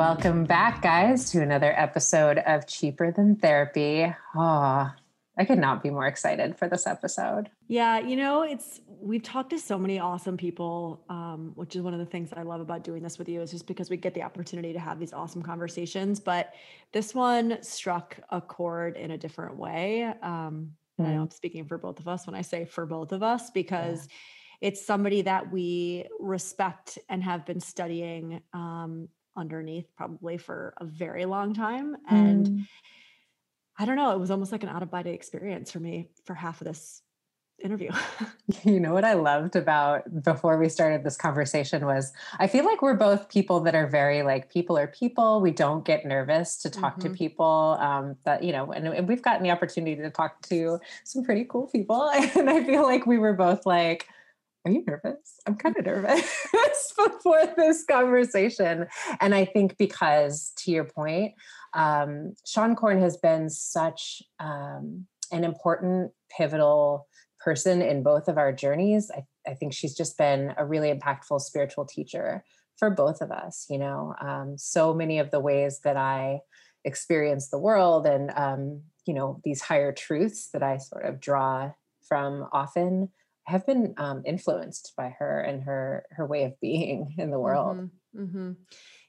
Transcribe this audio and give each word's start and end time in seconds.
Welcome 0.00 0.46
back, 0.46 0.80
guys, 0.80 1.30
to 1.32 1.42
another 1.42 1.74
episode 1.76 2.38
of 2.38 2.66
Cheaper 2.66 3.12
Than 3.12 3.36
Therapy. 3.36 4.10
Oh, 4.34 4.90
I 5.36 5.44
could 5.44 5.58
not 5.58 5.82
be 5.82 5.90
more 5.90 6.06
excited 6.06 6.56
for 6.56 6.68
this 6.68 6.86
episode. 6.86 7.50
Yeah, 7.68 7.98
you 7.98 8.16
know, 8.16 8.40
it's 8.40 8.80
we've 8.88 9.22
talked 9.22 9.50
to 9.50 9.58
so 9.58 9.78
many 9.78 9.98
awesome 9.98 10.38
people, 10.38 11.04
um, 11.10 11.52
which 11.54 11.76
is 11.76 11.82
one 11.82 11.92
of 11.92 12.00
the 12.00 12.06
things 12.06 12.30
I 12.34 12.44
love 12.44 12.62
about 12.62 12.82
doing 12.82 13.02
this 13.02 13.18
with 13.18 13.28
you 13.28 13.42
is 13.42 13.50
just 13.50 13.66
because 13.66 13.90
we 13.90 13.98
get 13.98 14.14
the 14.14 14.22
opportunity 14.22 14.72
to 14.72 14.78
have 14.78 14.98
these 14.98 15.12
awesome 15.12 15.42
conversations. 15.42 16.18
But 16.18 16.54
this 16.92 17.14
one 17.14 17.62
struck 17.62 18.18
a 18.30 18.40
chord 18.40 18.96
in 18.96 19.10
a 19.10 19.18
different 19.18 19.58
way. 19.58 20.04
Um, 20.22 20.70
mm. 20.98 21.06
I 21.06 21.12
know 21.12 21.20
I'm 21.20 21.30
speaking 21.30 21.66
for 21.66 21.76
both 21.76 22.00
of 22.00 22.08
us 22.08 22.26
when 22.26 22.34
I 22.34 22.40
say 22.40 22.64
for 22.64 22.86
both 22.86 23.12
of 23.12 23.22
us 23.22 23.50
because. 23.50 24.06
Yeah 24.08 24.14
it's 24.60 24.84
somebody 24.84 25.22
that 25.22 25.50
we 25.50 26.04
respect 26.18 26.98
and 27.08 27.22
have 27.22 27.46
been 27.46 27.60
studying 27.60 28.42
um, 28.52 29.08
underneath 29.40 29.86
probably 29.96 30.36
for 30.36 30.74
a 30.78 30.84
very 30.84 31.24
long 31.24 31.54
time. 31.54 31.96
And 32.08 32.46
mm. 32.46 32.66
I 33.78 33.86
don't 33.86 33.96
know, 33.96 34.12
it 34.12 34.20
was 34.20 34.30
almost 34.30 34.52
like 34.52 34.62
an 34.62 34.68
out 34.68 34.82
of 34.82 34.90
body 34.90 35.10
experience 35.10 35.72
for 35.72 35.80
me 35.80 36.10
for 36.24 36.34
half 36.34 36.60
of 36.60 36.66
this 36.66 37.02
interview. 37.62 37.90
you 38.64 38.80
know 38.80 38.92
what 38.92 39.04
I 39.04 39.14
loved 39.14 39.56
about 39.56 40.22
before 40.22 40.58
we 40.58 40.68
started 40.68 41.04
this 41.04 41.16
conversation 41.16 41.84
was 41.84 42.12
I 42.38 42.46
feel 42.46 42.64
like 42.64 42.82
we're 42.82 42.94
both 42.94 43.28
people 43.28 43.60
that 43.60 43.74
are 43.74 43.86
very 43.86 44.22
like 44.22 44.50
people 44.50 44.76
are 44.78 44.86
people. 44.86 45.40
We 45.40 45.50
don't 45.50 45.84
get 45.84 46.04
nervous 46.04 46.56
to 46.58 46.70
talk 46.70 46.98
mm-hmm. 46.98 47.12
to 47.12 47.16
people. 47.16 47.76
Um, 47.80 48.16
that 48.24 48.42
you 48.42 48.52
know, 48.52 48.72
and, 48.72 48.86
and 48.88 49.08
we've 49.08 49.22
gotten 49.22 49.42
the 49.42 49.50
opportunity 49.50 49.96
to 49.96 50.10
talk 50.10 50.40
to 50.48 50.78
some 51.04 51.22
pretty 51.24 51.44
cool 51.48 51.66
people, 51.66 52.08
and 52.14 52.50
I 52.50 52.64
feel 52.64 52.82
like 52.82 53.06
we 53.06 53.18
were 53.18 53.34
both 53.34 53.66
like 53.66 54.08
are 54.64 54.70
you 54.70 54.84
nervous? 54.86 55.40
I'm 55.46 55.56
kind 55.56 55.76
of 55.78 55.86
nervous 55.86 56.94
before 56.96 57.46
this 57.56 57.84
conversation. 57.84 58.86
And 59.20 59.34
I 59.34 59.44
think 59.44 59.78
because, 59.78 60.52
to 60.58 60.70
your 60.70 60.84
point, 60.84 61.34
um, 61.72 62.34
Seane 62.44 62.76
Corn 62.76 63.00
has 63.00 63.16
been 63.16 63.48
such 63.48 64.22
um, 64.38 65.06
an 65.32 65.44
important, 65.44 66.12
pivotal 66.36 67.06
person 67.38 67.80
in 67.80 68.02
both 68.02 68.28
of 68.28 68.36
our 68.36 68.52
journeys. 68.52 69.10
I, 69.10 69.24
I, 69.50 69.54
think 69.54 69.72
she's 69.72 69.94
just 69.94 70.18
been 70.18 70.52
a 70.58 70.66
really 70.66 70.92
impactful 70.92 71.40
spiritual 71.40 71.86
teacher 71.86 72.44
for 72.76 72.90
both 72.90 73.22
of 73.22 73.30
us. 73.30 73.66
You 73.70 73.78
know, 73.78 74.14
um, 74.20 74.58
so 74.58 74.92
many 74.92 75.18
of 75.18 75.30
the 75.30 75.40
ways 75.40 75.80
that 75.84 75.96
I 75.96 76.40
experience 76.84 77.48
the 77.48 77.58
world 77.58 78.06
and, 78.06 78.30
um, 78.36 78.82
you 79.06 79.14
know, 79.14 79.40
these 79.42 79.62
higher 79.62 79.92
truths 79.92 80.48
that 80.52 80.62
I 80.62 80.76
sort 80.76 81.06
of 81.06 81.18
draw 81.18 81.72
from 82.06 82.46
often 82.52 83.08
have 83.44 83.66
been 83.66 83.94
um, 83.96 84.22
influenced 84.24 84.92
by 84.96 85.14
her 85.18 85.40
and 85.40 85.62
her 85.62 86.04
her 86.10 86.26
way 86.26 86.44
of 86.44 86.58
being 86.60 87.14
in 87.18 87.30
the 87.30 87.38
world. 87.38 87.76
Mm-hmm, 87.76 88.22
mm-hmm. 88.22 88.52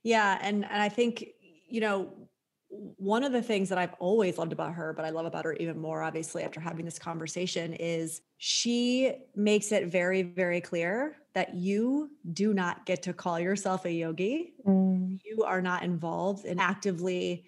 Yeah, 0.03 0.37
and 0.41 0.65
and 0.65 0.81
I 0.81 0.89
think 0.89 1.25
you 1.67 1.81
know 1.81 2.27
one 2.71 3.23
of 3.23 3.33
the 3.33 3.41
things 3.41 3.67
that 3.69 3.77
I've 3.77 3.93
always 3.99 4.37
loved 4.37 4.53
about 4.53 4.73
her, 4.73 4.93
but 4.93 5.03
I 5.03 5.09
love 5.09 5.25
about 5.25 5.43
her 5.43 5.53
even 5.53 5.77
more, 5.77 6.01
obviously, 6.01 6.43
after 6.43 6.61
having 6.61 6.85
this 6.85 6.97
conversation, 6.97 7.73
is 7.73 8.21
she 8.37 9.13
makes 9.35 9.73
it 9.73 9.87
very, 9.87 10.21
very 10.21 10.61
clear 10.61 11.17
that 11.33 11.53
you 11.53 12.11
do 12.31 12.53
not 12.53 12.85
get 12.85 13.03
to 13.03 13.13
call 13.13 13.39
yourself 13.39 13.83
a 13.85 13.91
yogi. 13.91 14.53
Mm. 14.65 15.19
You 15.25 15.43
are 15.43 15.61
not 15.61 15.83
involved 15.83 16.45
in 16.45 16.59
actively 16.59 17.43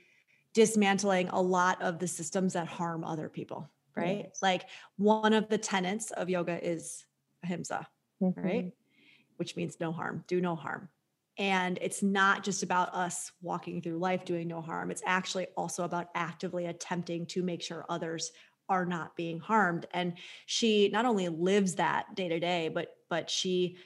dismantling 0.54 1.30
a 1.30 1.42
lot 1.42 1.82
of 1.82 2.00
the 2.00 2.08
systems 2.08 2.54
that 2.54 2.68
harm 2.68 3.04
other 3.04 3.30
people 3.30 3.70
right? 3.96 4.26
Yes. 4.26 4.40
Like 4.42 4.66
one 4.98 5.34
of 5.34 5.50
the 5.50 5.58
tenets 5.58 6.12
of 6.12 6.30
yoga 6.30 6.64
is 6.66 7.06
ahimsa, 7.44 7.88
mm-hmm. 8.22 8.42
right? 8.42 8.72
Which 9.38 9.56
means 9.56 9.80
no 9.80 9.92
harm, 9.92 10.24
do 10.28 10.42
no 10.42 10.56
harm. 10.56 10.90
And 11.38 11.80
it's 11.82 12.04
not 12.04 12.44
just 12.44 12.62
about 12.62 12.94
us 12.94 13.32
walking 13.42 13.82
through 13.82 13.98
life 13.98 14.24
doing 14.24 14.48
no 14.48 14.62
harm. 14.62 14.92
It's 14.92 15.02
actually 15.06 15.48
also 15.58 15.84
about 15.84 16.10
actively 16.14 16.68
attempting 16.68 17.26
to 17.28 17.42
make 17.42 17.62
sure 17.62 17.86
others 17.90 18.32
are 18.70 18.86
not 18.86 19.16
being 19.16 19.40
harmed. 19.40 19.88
And 19.94 20.14
she 20.46 20.90
not 20.90 21.06
only 21.06 21.30
lives 21.30 21.76
that 21.76 22.16
day 22.16 22.30
to 22.30 22.40
day, 22.40 22.70
but 22.70 22.96
but 23.10 23.30
she 23.30 23.78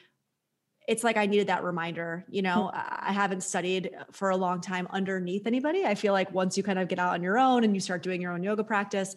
it's 0.87 1.03
like 1.03 1.17
I 1.17 1.25
needed 1.25 1.47
that 1.47 1.65
reminder. 1.65 2.25
You 2.29 2.41
know, 2.41 2.71
I 2.73 3.11
haven't 3.11 3.43
studied 3.43 3.91
for 4.13 4.29
a 4.29 4.37
long 4.37 4.61
time 4.61 4.87
underneath 4.89 5.45
anybody. 5.45 5.85
I 5.85 5.95
feel 5.95 6.13
like 6.13 6.31
once 6.31 6.55
you 6.55 6.63
kind 6.63 6.79
of 6.79 6.87
get 6.87 6.97
out 6.97 7.13
on 7.13 7.21
your 7.21 7.37
own 7.37 7.65
and 7.65 7.75
you 7.75 7.81
start 7.81 8.03
doing 8.03 8.21
your 8.21 8.31
own 8.31 8.41
yoga 8.41 8.63
practice, 8.63 9.13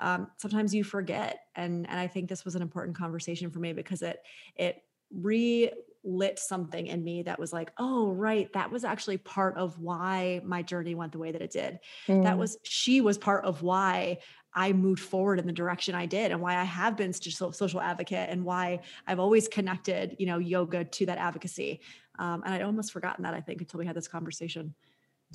um, 0.00 0.26
sometimes 0.36 0.74
you 0.74 0.82
forget. 0.82 1.44
And 1.54 1.88
and 1.88 1.98
I 1.98 2.08
think 2.08 2.28
this 2.28 2.44
was 2.44 2.56
an 2.56 2.62
important 2.62 2.96
conversation 2.96 3.50
for 3.50 3.60
me 3.60 3.72
because 3.72 4.02
it 4.02 4.20
it 4.56 4.82
relit 5.14 6.38
something 6.38 6.88
in 6.88 7.04
me 7.04 7.22
that 7.22 7.38
was 7.38 7.52
like, 7.52 7.70
oh, 7.78 8.10
right, 8.10 8.52
that 8.54 8.72
was 8.72 8.82
actually 8.82 9.18
part 9.18 9.56
of 9.56 9.78
why 9.78 10.40
my 10.44 10.62
journey 10.62 10.96
went 10.96 11.12
the 11.12 11.18
way 11.18 11.30
that 11.30 11.42
it 11.42 11.52
did. 11.52 11.78
Mm. 12.08 12.24
That 12.24 12.36
was 12.36 12.56
she 12.64 13.00
was 13.00 13.16
part 13.16 13.44
of 13.44 13.62
why 13.62 14.18
I 14.54 14.72
moved 14.72 15.00
forward 15.00 15.38
in 15.38 15.46
the 15.46 15.52
direction 15.52 15.94
I 15.94 16.06
did 16.06 16.30
and 16.30 16.40
why 16.40 16.56
I 16.56 16.64
have 16.64 16.96
been 16.96 17.12
such 17.12 17.26
a 17.26 17.52
social 17.52 17.80
advocate 17.80 18.28
and 18.30 18.44
why 18.44 18.80
I've 19.06 19.18
always 19.18 19.48
connected, 19.48 20.16
you 20.18 20.26
know, 20.26 20.38
yoga 20.38 20.84
to 20.84 21.06
that 21.06 21.18
advocacy. 21.18 21.80
Um, 22.18 22.42
and 22.44 22.54
I'd 22.54 22.62
almost 22.62 22.92
forgotten 22.92 23.22
that 23.24 23.34
I 23.34 23.40
think 23.40 23.60
until 23.60 23.78
we 23.78 23.86
had 23.86 23.96
this 23.96 24.08
conversation. 24.08 24.74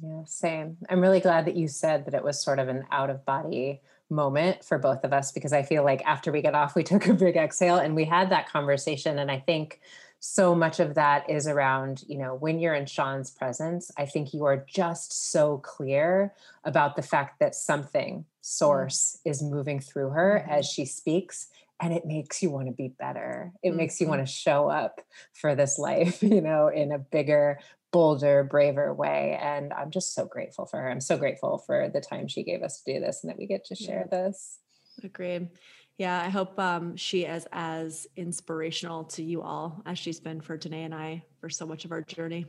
Yeah, 0.02 0.22
same. 0.26 0.78
I'm 0.90 1.02
really 1.02 1.20
glad 1.20 1.46
that 1.46 1.56
you 1.56 1.68
said 1.68 2.06
that 2.06 2.14
it 2.14 2.24
was 2.24 2.42
sort 2.42 2.60
of 2.60 2.68
an 2.68 2.86
out 2.92 3.10
of 3.10 3.26
body 3.26 3.82
moment 4.10 4.64
for 4.64 4.78
both 4.78 5.04
of 5.04 5.12
us 5.12 5.32
because 5.32 5.52
I 5.52 5.64
feel 5.64 5.84
like 5.84 6.06
after 6.06 6.32
we 6.32 6.42
get 6.42 6.56
off, 6.56 6.76
we 6.76 6.84
took 6.84 7.08
a 7.08 7.14
big 7.14 7.36
exhale 7.36 7.78
and 7.78 7.96
we 7.96 8.06
had 8.06 8.30
that 8.30 8.50
conversation. 8.50 9.20
And 9.20 9.32
I 9.32 9.40
think 9.40 9.82
so 10.20 10.56
much 10.56 10.80
of 10.80 10.96
that 10.96 11.30
is 11.30 11.48
around, 11.48 12.04
you 12.08 12.18
know, 12.18 12.34
when 12.34 12.60
you're 12.60 12.74
in 12.74 12.88
Seane's 12.88 13.30
presence, 13.30 13.92
I 13.98 14.06
think 14.06 14.34
you 14.34 14.46
are 14.46 14.66
just 14.68 15.32
so 15.32 15.60
clear 15.60 16.34
about 16.64 16.96
the 16.96 17.02
fact 17.02 17.40
that 17.40 17.56
something, 17.56 18.26
source, 18.42 19.20
mm. 19.26 19.32
is 19.32 19.44
moving 19.44 19.80
through 19.80 20.10
her 20.10 20.44
mm-hmm. 20.44 20.60
as 20.60 20.66
she 20.66 20.86
speaks. 20.86 21.48
And 21.80 21.94
it 21.94 22.06
makes 22.06 22.42
you 22.42 22.50
want 22.50 22.68
to 22.68 22.74
be 22.74 22.88
better. 22.88 23.54
It 23.62 23.70
mm-hmm. 23.70 23.78
makes 23.78 24.02
you 24.02 24.08
want 24.08 24.26
to 24.26 24.32
show 24.32 24.68
up 24.68 25.02
for 25.34 25.54
this 25.54 25.78
life, 25.78 26.24
you 26.24 26.42
know, 26.42 26.70
in 26.70 26.92
a 26.92 26.98
bigger, 26.98 27.60
bolder, 27.92 28.44
braver 28.44 28.94
way. 28.94 29.38
And 29.40 29.72
I'm 29.72 29.92
just 29.92 30.16
so 30.16 30.26
grateful 30.26 30.66
for 30.66 30.82
her. 30.82 30.90
I'm 30.90 31.02
so 31.02 31.18
grateful 31.18 31.60
for 31.60 31.90
the 31.90 32.02
time 32.02 32.28
she 32.28 32.44
gave 32.44 32.64
us 32.64 32.82
to 32.82 32.94
do 32.94 33.00
this 33.00 33.24
and 33.24 33.30
that 33.30 33.38
we 33.38 33.46
get 33.46 33.66
to 33.66 33.76
share 33.76 34.08
yeah. 34.12 34.30
this. 34.30 34.58
Agreed. 35.04 35.50
Yeah, 35.98 36.22
I 36.24 36.30
hope 36.30 36.60
um, 36.60 36.96
she 36.96 37.26
is 37.26 37.48
as 37.52 38.06
inspirational 38.16 39.06
to 39.06 39.24
you 39.24 39.42
all 39.42 39.82
as 39.88 39.98
she's 39.98 40.20
been 40.20 40.42
for 40.42 40.56
Danae 40.56 40.84
and 40.84 40.94
I 40.94 41.24
for 41.42 41.50
so 41.50 41.66
much 41.66 41.86
of 41.86 41.92
our 41.92 42.04
journey. 42.04 42.46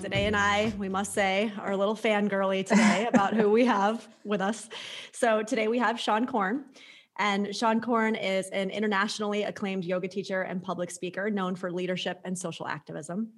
Danae 0.00 0.26
and 0.26 0.36
I, 0.36 0.72
we 0.78 0.88
must 0.88 1.14
say, 1.14 1.52
are 1.58 1.72
a 1.72 1.76
little 1.76 1.96
fangirly 1.96 2.64
today 2.64 3.06
about 3.12 3.34
who 3.34 3.50
we 3.50 3.64
have 3.64 4.06
with 4.24 4.40
us. 4.40 4.68
So 5.10 5.42
today 5.42 5.66
we 5.66 5.80
have 5.80 6.00
Seane 6.00 6.28
Corn. 6.28 6.66
And 7.18 7.48
Seane 7.48 7.80
Corn 7.80 8.14
is 8.14 8.48
an 8.50 8.70
internationally 8.70 9.42
acclaimed 9.42 9.84
yoga 9.84 10.06
teacher 10.06 10.42
and 10.42 10.62
public 10.62 10.92
speaker 10.92 11.28
known 11.28 11.56
for 11.56 11.72
leadership 11.72 12.20
and 12.24 12.38
social 12.38 12.68
activism. 12.68 13.32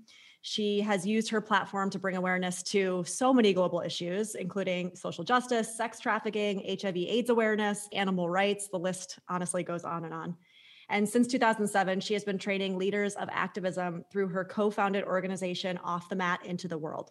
She 0.46 0.82
has 0.82 1.06
used 1.06 1.30
her 1.30 1.40
platform 1.40 1.88
to 1.88 1.98
bring 1.98 2.16
awareness 2.16 2.62
to 2.64 3.02
so 3.06 3.32
many 3.32 3.54
global 3.54 3.80
issues, 3.80 4.34
including 4.34 4.94
social 4.94 5.24
justice, 5.24 5.74
sex 5.74 5.98
trafficking, 5.98 6.62
HIV 6.68 6.98
AIDS 6.98 7.30
awareness, 7.30 7.88
animal 7.94 8.28
rights. 8.28 8.68
The 8.68 8.78
list 8.78 9.18
honestly 9.26 9.62
goes 9.62 9.84
on 9.84 10.04
and 10.04 10.12
on. 10.12 10.36
And 10.90 11.08
since 11.08 11.28
2007, 11.28 12.00
she 12.00 12.12
has 12.12 12.24
been 12.24 12.36
training 12.36 12.76
leaders 12.76 13.14
of 13.14 13.30
activism 13.32 14.04
through 14.12 14.28
her 14.28 14.44
co 14.44 14.70
founded 14.70 15.04
organization, 15.04 15.78
Off 15.78 16.10
the 16.10 16.16
Mat 16.16 16.44
into 16.44 16.68
the 16.68 16.76
World. 16.76 17.10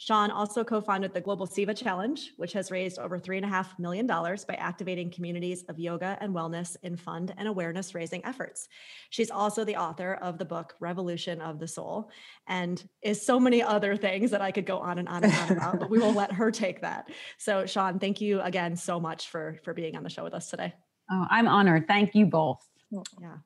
Seane 0.00 0.30
also 0.30 0.64
co 0.64 0.80
founded 0.80 1.12
the 1.12 1.20
Global 1.20 1.46
Seva 1.46 1.76
Challenge, 1.76 2.32
which 2.38 2.54
has 2.54 2.70
raised 2.70 2.98
over 2.98 3.18
$3.5 3.18 3.78
million 3.78 4.06
by 4.06 4.54
activating 4.56 5.10
communities 5.10 5.62
of 5.68 5.78
yoga 5.78 6.16
and 6.22 6.34
wellness 6.34 6.74
in 6.82 6.96
fund 6.96 7.34
and 7.36 7.46
awareness 7.46 7.94
raising 7.94 8.24
efforts. 8.24 8.68
She's 9.10 9.30
also 9.30 9.62
the 9.62 9.76
author 9.76 10.14
of 10.14 10.38
the 10.38 10.46
book 10.46 10.74
Revolution 10.80 11.42
of 11.42 11.58
the 11.58 11.68
Soul 11.68 12.10
and 12.46 12.82
is 13.02 13.24
so 13.24 13.38
many 13.38 13.62
other 13.62 13.94
things 13.94 14.30
that 14.30 14.40
I 14.40 14.52
could 14.52 14.64
go 14.64 14.78
on 14.78 14.98
and 14.98 15.06
on 15.06 15.22
and 15.22 15.34
on 15.34 15.52
about, 15.52 15.80
but 15.80 15.90
we 15.90 15.98
will 15.98 16.14
let 16.14 16.32
her 16.32 16.50
take 16.50 16.80
that. 16.80 17.10
So, 17.36 17.66
Seane, 17.66 17.98
thank 17.98 18.22
you 18.22 18.40
again 18.40 18.76
so 18.76 18.98
much 18.98 19.28
for, 19.28 19.60
for 19.64 19.74
being 19.74 19.96
on 19.96 20.02
the 20.02 20.08
show 20.08 20.24
with 20.24 20.32
us 20.32 20.48
today. 20.48 20.72
Oh, 21.10 21.26
I'm 21.28 21.46
honored. 21.46 21.86
Thank 21.86 22.14
you 22.14 22.24
both. 22.24 22.66
Yeah. 22.90 23.36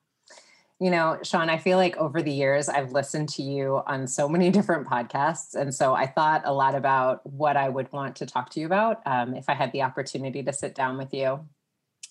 You 0.79 0.91
know, 0.91 1.17
Seane, 1.23 1.49
I 1.49 1.57
feel 1.57 1.77
like 1.77 1.95
over 1.97 2.21
the 2.21 2.31
years 2.31 2.67
I've 2.67 2.91
listened 2.91 3.29
to 3.29 3.43
you 3.43 3.81
on 3.87 4.07
so 4.07 4.27
many 4.27 4.49
different 4.51 4.87
podcasts. 4.87 5.55
And 5.55 5.73
so 5.73 5.93
I 5.93 6.05
thought 6.05 6.41
a 6.45 6.53
lot 6.53 6.75
about 6.75 7.25
what 7.25 7.55
I 7.55 7.69
would 7.69 7.91
want 7.93 8.17
to 8.17 8.25
talk 8.25 8.49
to 8.51 8.59
you 8.59 8.65
about 8.65 9.01
um, 9.05 9.35
if 9.35 9.49
I 9.49 9.53
had 9.53 9.71
the 9.71 9.83
opportunity 9.83 10.43
to 10.43 10.53
sit 10.53 10.75
down 10.75 10.97
with 10.97 11.13
you. 11.13 11.47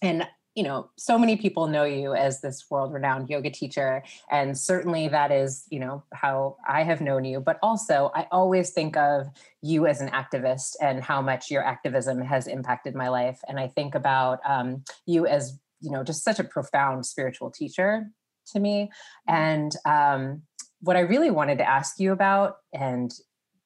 And 0.01 0.27
you 0.55 0.63
know 0.63 0.89
so 0.97 1.19
many 1.19 1.37
people 1.37 1.67
know 1.67 1.85
you 1.85 2.15
as 2.15 2.41
this 2.41 2.65
world 2.71 2.93
renowned 2.93 3.29
yoga 3.29 3.51
teacher 3.51 4.03
and 4.31 4.57
certainly 4.57 5.09
that 5.09 5.33
is 5.33 5.65
you 5.69 5.81
know 5.81 6.03
how 6.13 6.57
i 6.67 6.83
have 6.83 7.01
known 7.01 7.25
you 7.25 7.41
but 7.41 7.59
also 7.63 8.11
i 8.15 8.27
always 8.31 8.71
think 8.71 8.97
of 8.97 9.27
you 9.63 9.87
as 9.87 10.01
an 10.01 10.09
activist 10.11 10.77
and 10.81 11.03
how 11.03 11.21
much 11.21 11.51
your 11.51 11.65
activism 11.65 12.21
has 12.21 12.47
impacted 12.47 12.95
my 12.95 13.09
life 13.09 13.41
and 13.49 13.59
i 13.59 13.67
think 13.67 13.95
about 13.95 14.39
um, 14.47 14.83
you 15.07 15.27
as 15.27 15.59
you 15.81 15.91
know 15.91 16.05
just 16.05 16.23
such 16.23 16.39
a 16.39 16.45
profound 16.45 17.05
spiritual 17.05 17.51
teacher 17.51 18.07
to 18.47 18.61
me 18.61 18.91
mm-hmm. 19.29 19.35
and 19.35 19.73
um, 19.87 20.43
what 20.81 20.97
i 20.97 21.01
really 21.01 21.31
wanted 21.31 21.59
to 21.59 21.69
ask 21.69 21.99
you 21.99 22.13
about 22.13 22.57
and 22.73 23.13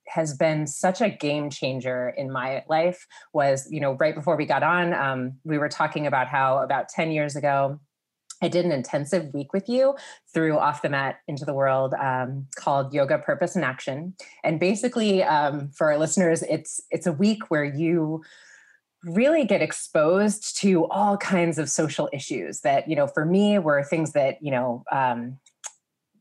has 0.06 0.34
been 0.34 0.66
such 0.66 1.02
a 1.02 1.10
game 1.10 1.50
changer 1.50 2.14
in 2.16 2.30
my 2.32 2.64
life 2.68 3.06
was 3.32 3.68
you 3.70 3.80
know 3.80 3.92
right 3.92 4.14
before 4.14 4.36
we 4.36 4.46
got 4.46 4.62
on 4.62 4.94
um, 4.94 5.32
we 5.44 5.58
were 5.58 5.68
talking 5.68 6.06
about 6.06 6.28
how 6.28 6.58
about 6.58 6.88
10 6.88 7.10
years 7.10 7.36
ago 7.36 7.78
I 8.40 8.48
did 8.48 8.64
an 8.64 8.72
intensive 8.72 9.32
week 9.34 9.52
with 9.52 9.68
you 9.68 9.96
through 10.32 10.58
Off 10.58 10.82
the 10.82 10.88
Mat 10.88 11.16
into 11.26 11.44
the 11.44 11.54
World 11.54 11.94
um, 11.94 12.46
called 12.56 12.94
Yoga 12.94 13.18
Purpose 13.18 13.56
and 13.56 13.64
Action. 13.64 14.14
And 14.44 14.60
basically, 14.60 15.22
um, 15.24 15.70
for 15.70 15.90
our 15.90 15.98
listeners, 15.98 16.42
it's 16.42 16.80
it's 16.90 17.06
a 17.06 17.12
week 17.12 17.50
where 17.50 17.64
you 17.64 18.22
really 19.04 19.44
get 19.44 19.62
exposed 19.62 20.58
to 20.60 20.86
all 20.86 21.16
kinds 21.16 21.58
of 21.58 21.70
social 21.70 22.08
issues 22.12 22.60
that 22.60 22.88
you 22.88 22.96
know 22.96 23.06
for 23.06 23.24
me 23.24 23.58
were 23.58 23.82
things 23.82 24.12
that 24.12 24.42
you 24.42 24.50
know 24.50 24.84
um, 24.90 25.38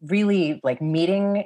really 0.02 0.60
like 0.64 0.82
meeting 0.82 1.44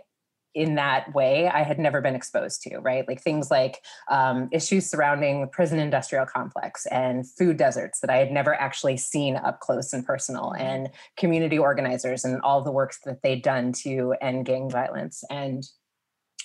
in 0.53 0.75
that 0.75 1.13
way 1.13 1.47
I 1.47 1.63
had 1.63 1.79
never 1.79 2.01
been 2.01 2.15
exposed 2.15 2.61
to, 2.63 2.79
right? 2.79 3.07
Like 3.07 3.21
things 3.21 3.49
like 3.49 3.81
um, 4.09 4.49
issues 4.51 4.89
surrounding 4.89 5.41
the 5.41 5.47
prison 5.47 5.79
industrial 5.79 6.25
complex 6.25 6.85
and 6.87 7.25
food 7.25 7.57
deserts 7.57 8.01
that 8.01 8.09
I 8.09 8.17
had 8.17 8.31
never 8.31 8.53
actually 8.53 8.97
seen 8.97 9.37
up 9.37 9.61
close 9.61 9.93
and 9.93 10.05
personal, 10.05 10.51
mm-hmm. 10.51 10.61
and 10.61 10.89
community 11.15 11.57
organizers 11.57 12.25
and 12.25 12.41
all 12.41 12.61
the 12.61 12.71
works 12.71 12.99
that 13.05 13.21
they'd 13.21 13.41
done 13.41 13.71
to 13.83 14.15
end 14.21 14.45
gang 14.45 14.69
violence. 14.69 15.23
And 15.29 15.63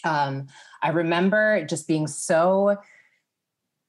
um, 0.05 0.47
I 0.83 0.91
remember 0.91 1.65
just 1.65 1.89
being 1.89 2.07
so 2.07 2.77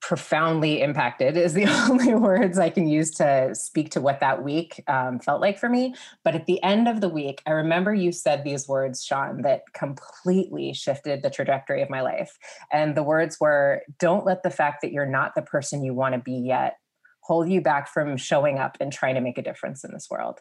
profoundly 0.02 0.82
impacted 0.82 1.38
is 1.38 1.54
the 1.54 1.66
only 1.90 2.14
words 2.14 2.58
I 2.58 2.70
can 2.70 2.88
use 2.88 3.12
to 3.12 3.54
speak 3.54 3.92
to 3.92 4.02
what 4.02 4.20
that 4.20 4.44
week 4.44 4.84
um, 4.88 5.20
felt 5.20 5.42
like 5.42 5.58
for 5.58 5.70
me. 5.70 5.96
But 6.24 6.36
at 6.36 6.46
the 6.46 6.62
end 6.64 6.88
of 6.88 7.02
the 7.02 7.10
week, 7.10 7.42
I 7.46 7.52
remember 7.52 7.94
you 7.94 8.12
said 8.12 8.44
these 8.44 8.68
words, 8.68 9.06
Seane, 9.06 9.42
that 9.42 9.64
completely 9.74 10.74
shifted 10.74 11.24
the 11.24 11.30
trajectory 11.30 11.82
of 11.82 11.90
my 11.90 12.02
life. 12.02 12.38
And 12.72 12.96
the 12.96 13.04
words 13.04 13.40
were 13.40 13.82
Don't 14.00 14.26
let 14.26 14.44
the 14.44 14.50
fact 14.50 14.82
that 14.82 14.92
you're 14.92 15.06
not 15.06 15.36
the 15.36 15.42
person 15.42 15.84
you 15.84 15.94
want 15.94 16.14
to 16.16 16.20
be 16.20 16.34
yet 16.34 16.78
hold 17.22 17.50
you 17.50 17.60
back 17.60 17.90
from 17.90 18.16
showing 18.16 18.58
up 18.58 18.78
and 18.80 18.94
trying 18.94 19.16
to 19.16 19.22
make 19.22 19.38
a 19.38 19.42
difference 19.42 19.84
in 19.84 19.92
this 19.92 20.08
world. 20.10 20.40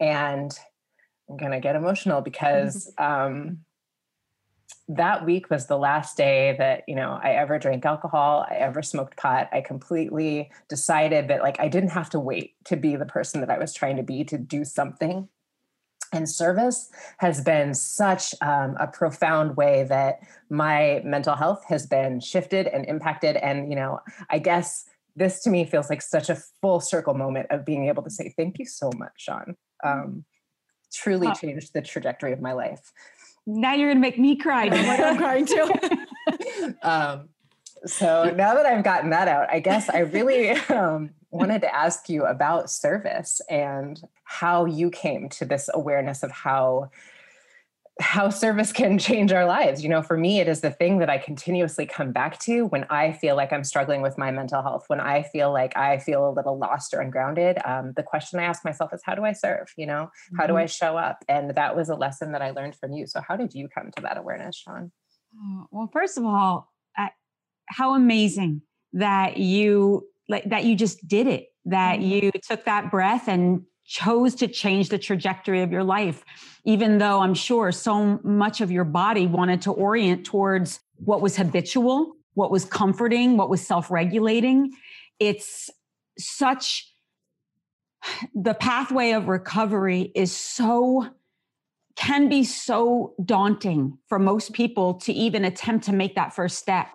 And 0.00 0.50
I'm 1.28 1.36
going 1.36 1.52
to 1.52 1.60
get 1.60 1.76
emotional 1.76 2.20
because. 2.20 2.92
Um, 2.98 3.60
that 4.88 5.24
week 5.24 5.50
was 5.50 5.66
the 5.66 5.78
last 5.78 6.16
day 6.16 6.54
that 6.58 6.84
you 6.88 6.94
know 6.94 7.18
i 7.22 7.30
ever 7.30 7.58
drank 7.58 7.84
alcohol 7.84 8.46
i 8.50 8.54
ever 8.54 8.82
smoked 8.82 9.16
pot. 9.16 9.48
I 9.52 9.60
completely 9.60 10.50
decided 10.68 11.28
that 11.28 11.42
like 11.42 11.58
i 11.60 11.68
didn't 11.68 11.90
have 11.90 12.10
to 12.10 12.20
wait 12.20 12.54
to 12.64 12.76
be 12.76 12.96
the 12.96 13.06
person 13.06 13.40
that 13.40 13.50
i 13.50 13.58
was 13.58 13.72
trying 13.72 13.96
to 13.96 14.02
be 14.02 14.24
to 14.24 14.38
do 14.38 14.64
something. 14.64 15.28
And 16.12 16.28
service 16.28 16.90
has 17.18 17.40
been 17.40 17.72
such 17.72 18.34
um, 18.40 18.76
a 18.80 18.88
profound 18.88 19.56
way 19.56 19.84
that 19.84 20.18
my 20.48 21.00
mental 21.04 21.36
health 21.36 21.62
has 21.68 21.86
been 21.86 22.18
shifted 22.18 22.66
and 22.66 22.84
impacted. 22.86 23.36
And 23.36 23.70
you 23.70 23.76
know 23.76 24.00
i 24.28 24.38
guess 24.38 24.86
this 25.16 25.42
to 25.42 25.50
me 25.50 25.64
feels 25.64 25.90
like 25.90 26.02
such 26.02 26.30
a 26.30 26.42
full 26.60 26.80
circle 26.80 27.14
moment 27.14 27.46
of 27.50 27.64
being 27.64 27.86
able 27.86 28.02
to 28.02 28.10
say 28.10 28.34
thank 28.36 28.58
you 28.58 28.66
so 28.66 28.90
much 28.96 29.28
Seane. 29.28 29.54
Um, 29.84 30.24
truly 30.92 31.32
changed 31.34 31.72
the 31.72 31.82
trajectory 31.82 32.32
of 32.32 32.40
my 32.40 32.52
life 32.52 32.92
now 33.58 33.74
you're 33.74 33.88
gonna 33.90 34.00
make 34.00 34.18
me 34.18 34.36
cry. 34.36 34.68
I'm 34.68 35.18
crying 35.18 35.46
too. 35.46 35.70
um, 36.82 37.28
so 37.86 38.32
now 38.36 38.54
that 38.54 38.66
I've 38.66 38.84
gotten 38.84 39.10
that 39.10 39.28
out, 39.28 39.48
I 39.50 39.60
guess 39.60 39.88
I 39.88 40.00
really 40.00 40.50
um, 40.68 41.10
wanted 41.30 41.62
to 41.62 41.74
ask 41.74 42.08
you 42.08 42.24
about 42.24 42.70
service 42.70 43.40
and 43.48 44.00
how 44.24 44.64
you 44.64 44.90
came 44.90 45.28
to 45.30 45.44
this 45.44 45.68
awareness 45.72 46.22
of 46.22 46.30
how 46.30 46.90
how 48.00 48.30
service 48.30 48.72
can 48.72 48.98
change 48.98 49.32
our 49.32 49.46
lives. 49.46 49.82
You 49.82 49.88
know, 49.88 50.02
for 50.02 50.16
me, 50.16 50.40
it 50.40 50.48
is 50.48 50.60
the 50.60 50.70
thing 50.70 50.98
that 50.98 51.10
I 51.10 51.18
continuously 51.18 51.86
come 51.86 52.12
back 52.12 52.38
to 52.40 52.66
when 52.66 52.84
I 52.90 53.12
feel 53.12 53.36
like 53.36 53.52
I'm 53.52 53.64
struggling 53.64 54.02
with 54.02 54.18
my 54.18 54.30
mental 54.30 54.62
health, 54.62 54.84
when 54.88 55.00
I 55.00 55.22
feel 55.22 55.52
like 55.52 55.76
I 55.76 55.98
feel 55.98 56.28
a 56.28 56.32
little 56.32 56.58
lost 56.58 56.94
or 56.94 57.00
ungrounded. 57.00 57.58
Um, 57.64 57.92
the 57.96 58.02
question 58.02 58.40
I 58.40 58.44
ask 58.44 58.64
myself 58.64 58.92
is, 58.92 59.02
how 59.04 59.14
do 59.14 59.24
I 59.24 59.32
serve? 59.32 59.72
You 59.76 59.86
know, 59.86 60.04
mm-hmm. 60.04 60.36
how 60.36 60.46
do 60.46 60.56
I 60.56 60.64
mm-hmm. 60.64 60.68
show 60.68 60.96
up? 60.96 61.24
And 61.28 61.54
that 61.54 61.76
was 61.76 61.88
a 61.88 61.94
lesson 61.94 62.32
that 62.32 62.42
I 62.42 62.50
learned 62.50 62.76
from 62.76 62.92
you. 62.92 63.06
So, 63.06 63.20
how 63.20 63.36
did 63.36 63.54
you 63.54 63.68
come 63.68 63.90
to 63.96 64.02
that 64.02 64.16
awareness, 64.16 64.64
Seane? 64.64 64.90
Oh, 65.36 65.66
well, 65.70 65.90
first 65.92 66.18
of 66.18 66.24
all, 66.24 66.70
how 67.70 67.94
amazing 67.94 68.62
that 68.92 69.36
you 69.36 70.08
like 70.28 70.44
that 70.50 70.64
you 70.64 70.74
just 70.76 71.06
did 71.06 71.26
it 71.26 71.46
that 71.66 72.00
mm-hmm. 72.00 72.26
you 72.26 72.30
took 72.48 72.64
that 72.64 72.90
breath 72.90 73.28
and 73.28 73.62
chose 73.90 74.36
to 74.36 74.46
change 74.46 74.88
the 74.88 74.98
trajectory 74.98 75.62
of 75.62 75.72
your 75.72 75.82
life, 75.82 76.24
even 76.64 76.98
though 76.98 77.18
I'm 77.18 77.34
sure 77.34 77.72
so 77.72 78.20
much 78.22 78.60
of 78.60 78.70
your 78.70 78.84
body 78.84 79.26
wanted 79.26 79.62
to 79.62 79.72
orient 79.72 80.24
towards 80.24 80.78
what 80.98 81.20
was 81.20 81.36
habitual, 81.36 82.12
what 82.34 82.52
was 82.52 82.64
comforting, 82.64 83.36
what 83.36 83.50
was 83.50 83.66
self 83.66 83.90
regulating. 83.90 84.70
It's 85.18 85.70
such 86.16 86.88
the 88.32 88.54
pathway 88.54 89.10
of 89.10 89.26
recovery 89.26 90.12
is 90.14 90.34
so 90.34 91.08
can 91.96 92.28
be 92.28 92.44
so 92.44 93.14
daunting 93.24 93.98
for 94.06 94.20
most 94.20 94.52
people 94.52 94.94
to 94.94 95.12
even 95.12 95.44
attempt 95.44 95.86
to 95.86 95.92
make 95.92 96.14
that 96.14 96.32
first 96.32 96.58
step. 96.58 96.86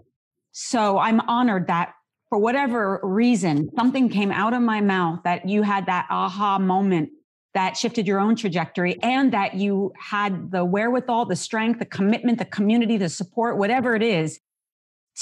So 0.54 0.98
I'm 0.98 1.20
honored 1.20 1.68
that 1.68 1.94
for 2.36 2.42
whatever 2.42 3.00
reason, 3.02 3.70
something 3.78 4.10
came 4.10 4.30
out 4.30 4.54
of 4.54 4.62
my 4.62 4.82
mouth 4.82 5.22
that 5.24 5.48
you 5.48 5.62
had 5.62 5.86
that 5.86 6.06
aha 6.10 6.60
moment 6.60 7.10
that 7.54 7.78
shifted 7.78 8.06
your 8.06 8.20
own 8.20 8.36
trajectory 8.36 9.02
and 9.02 9.32
that 9.32 9.54
you 9.54 9.94
had 9.98 10.52
the 10.52 10.66
wherewithal, 10.66 11.28
the 11.28 11.36
strength, 11.38 11.80
the 11.80 11.86
commitment, 11.86 12.38
the 12.38 12.44
community, 12.44 12.98
the 12.98 13.08
support, 13.08 13.58
whatever 13.58 13.96
it 13.96 14.04
is, 14.04 14.38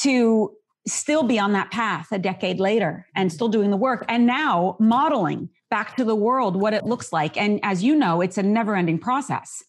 to 0.02 0.54
still 0.88 1.22
be 1.22 1.38
on 1.38 1.54
that 1.54 1.70
path 1.70 2.08
a 2.12 2.18
decade 2.18 2.60
later 2.60 3.06
and 3.16 3.32
still 3.32 3.48
doing 3.48 3.70
the 3.70 3.78
work. 3.78 4.04
And 4.10 4.26
now 4.26 4.76
modeling 4.80 5.50
back 5.70 5.96
to 5.98 6.04
the 6.04 6.16
world 6.16 6.56
what 6.56 6.74
it 6.74 6.84
looks 6.84 7.14
like. 7.14 7.38
And 7.38 7.60
as 7.62 7.84
you 7.84 7.96
know, 7.96 8.22
it's 8.22 8.40
a 8.40 8.44
never 8.44 8.76
ending 8.76 8.98
process. 8.98 9.64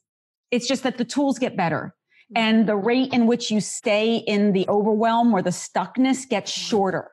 It's 0.50 0.66
just 0.66 0.82
that 0.84 0.96
the 0.96 1.04
tools 1.04 1.38
get 1.38 1.58
better 1.58 1.94
mm-hmm. 2.34 2.42
and 2.42 2.66
the 2.66 2.76
rate 2.76 3.12
in 3.12 3.26
which 3.26 3.50
you 3.50 3.60
stay 3.60 4.16
in 4.16 4.54
the 4.54 4.66
overwhelm 4.66 5.34
or 5.34 5.42
the 5.42 5.50
stuckness 5.50 6.26
gets 6.26 6.50
mm-hmm. 6.50 6.68
shorter. 6.70 7.10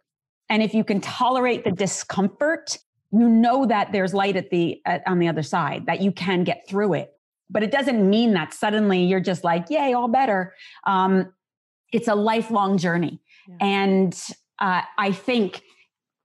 And 0.52 0.62
if 0.62 0.74
you 0.74 0.84
can 0.84 1.00
tolerate 1.00 1.64
the 1.64 1.72
discomfort, 1.72 2.78
you 3.12 3.30
know 3.30 3.66
that 3.66 3.94
there's 3.94 4.14
light 4.14 4.36
at 4.36 4.50
the 4.50 4.82
at, 4.86 5.02
on 5.08 5.18
the 5.18 5.30
other 5.30 5.44
side, 5.44 5.86
that 5.86 6.02
you 6.02 6.12
can 6.12 6.44
get 6.44 6.68
through 6.68 6.94
it. 6.96 7.14
But 7.50 7.64
it 7.64 7.72
doesn't 7.72 8.08
mean 8.08 8.34
that 8.34 8.54
suddenly 8.54 9.06
you're 9.06 9.22
just 9.22 9.46
like, 9.46 9.70
yay, 9.70 9.94
all 9.94 10.10
better. 10.10 10.54
Um, 10.86 11.32
it's 11.94 12.10
a 12.10 12.16
lifelong 12.16 12.78
journey. 12.78 13.22
Yeah. 13.48 13.56
And 13.62 14.24
uh, 14.60 14.82
I 14.98 15.14
think 15.14 15.62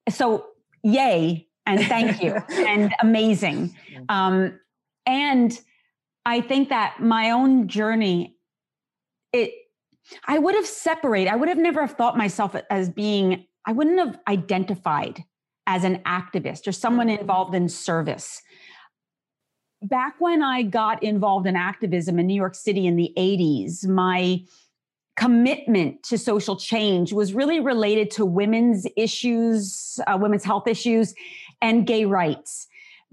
so, 0.09 0.47
yay, 0.83 1.47
and 1.65 1.81
thank 1.83 2.21
you, 2.21 2.35
and 2.51 2.93
amazing. 3.01 3.77
Um, 4.09 4.59
and 5.07 5.59
I 6.25 6.41
think 6.41 6.71
that 6.71 7.01
my 7.01 7.31
own 7.31 7.69
journey, 7.69 8.37
it, 9.33 9.53
I 10.27 10.41
would 10.41 10.57
have 10.57 10.67
separated, 10.67 11.31
I 11.31 11.37
would 11.37 11.49
have 11.49 11.59
never 11.59 11.81
have 11.81 11.93
thought 11.93 12.17
myself 12.17 12.57
as 12.71 12.91
being 12.91 13.47
I 13.67 13.73
wouldn't 13.73 13.99
have 13.99 14.19
identified 14.29 15.25
as 15.67 15.85
an 15.85 15.97
activist 16.07 16.67
or 16.67 16.73
someone 16.73 17.09
mm-hmm. 17.09 17.21
involved 17.21 17.55
in 17.55 17.69
service. 17.69 18.41
Back 19.83 20.15
when 20.21 20.43
I 20.43 20.63
got 20.63 21.03
involved 21.03 21.47
in 21.47 21.57
activism 21.57 22.19
in 22.19 22.27
New 22.27 22.35
York 22.35 22.55
City 22.55 22.87
in 22.87 22.97
the 22.97 23.13
80s, 23.19 23.87
my 23.87 24.43
commitment 25.17 26.03
to 26.05 26.19
social 26.19 26.57
change 26.57 27.13
was 27.13 27.35
really 27.35 27.59
related 27.59 28.11
to 28.13 28.25
women's 28.25 28.87
issues, 28.97 29.99
uh, 30.07 30.17
women's 30.21 30.45
health 30.45 30.69
issues, 30.69 31.15
and 31.61 31.87
gay 31.87 32.05
rights. 32.05 32.69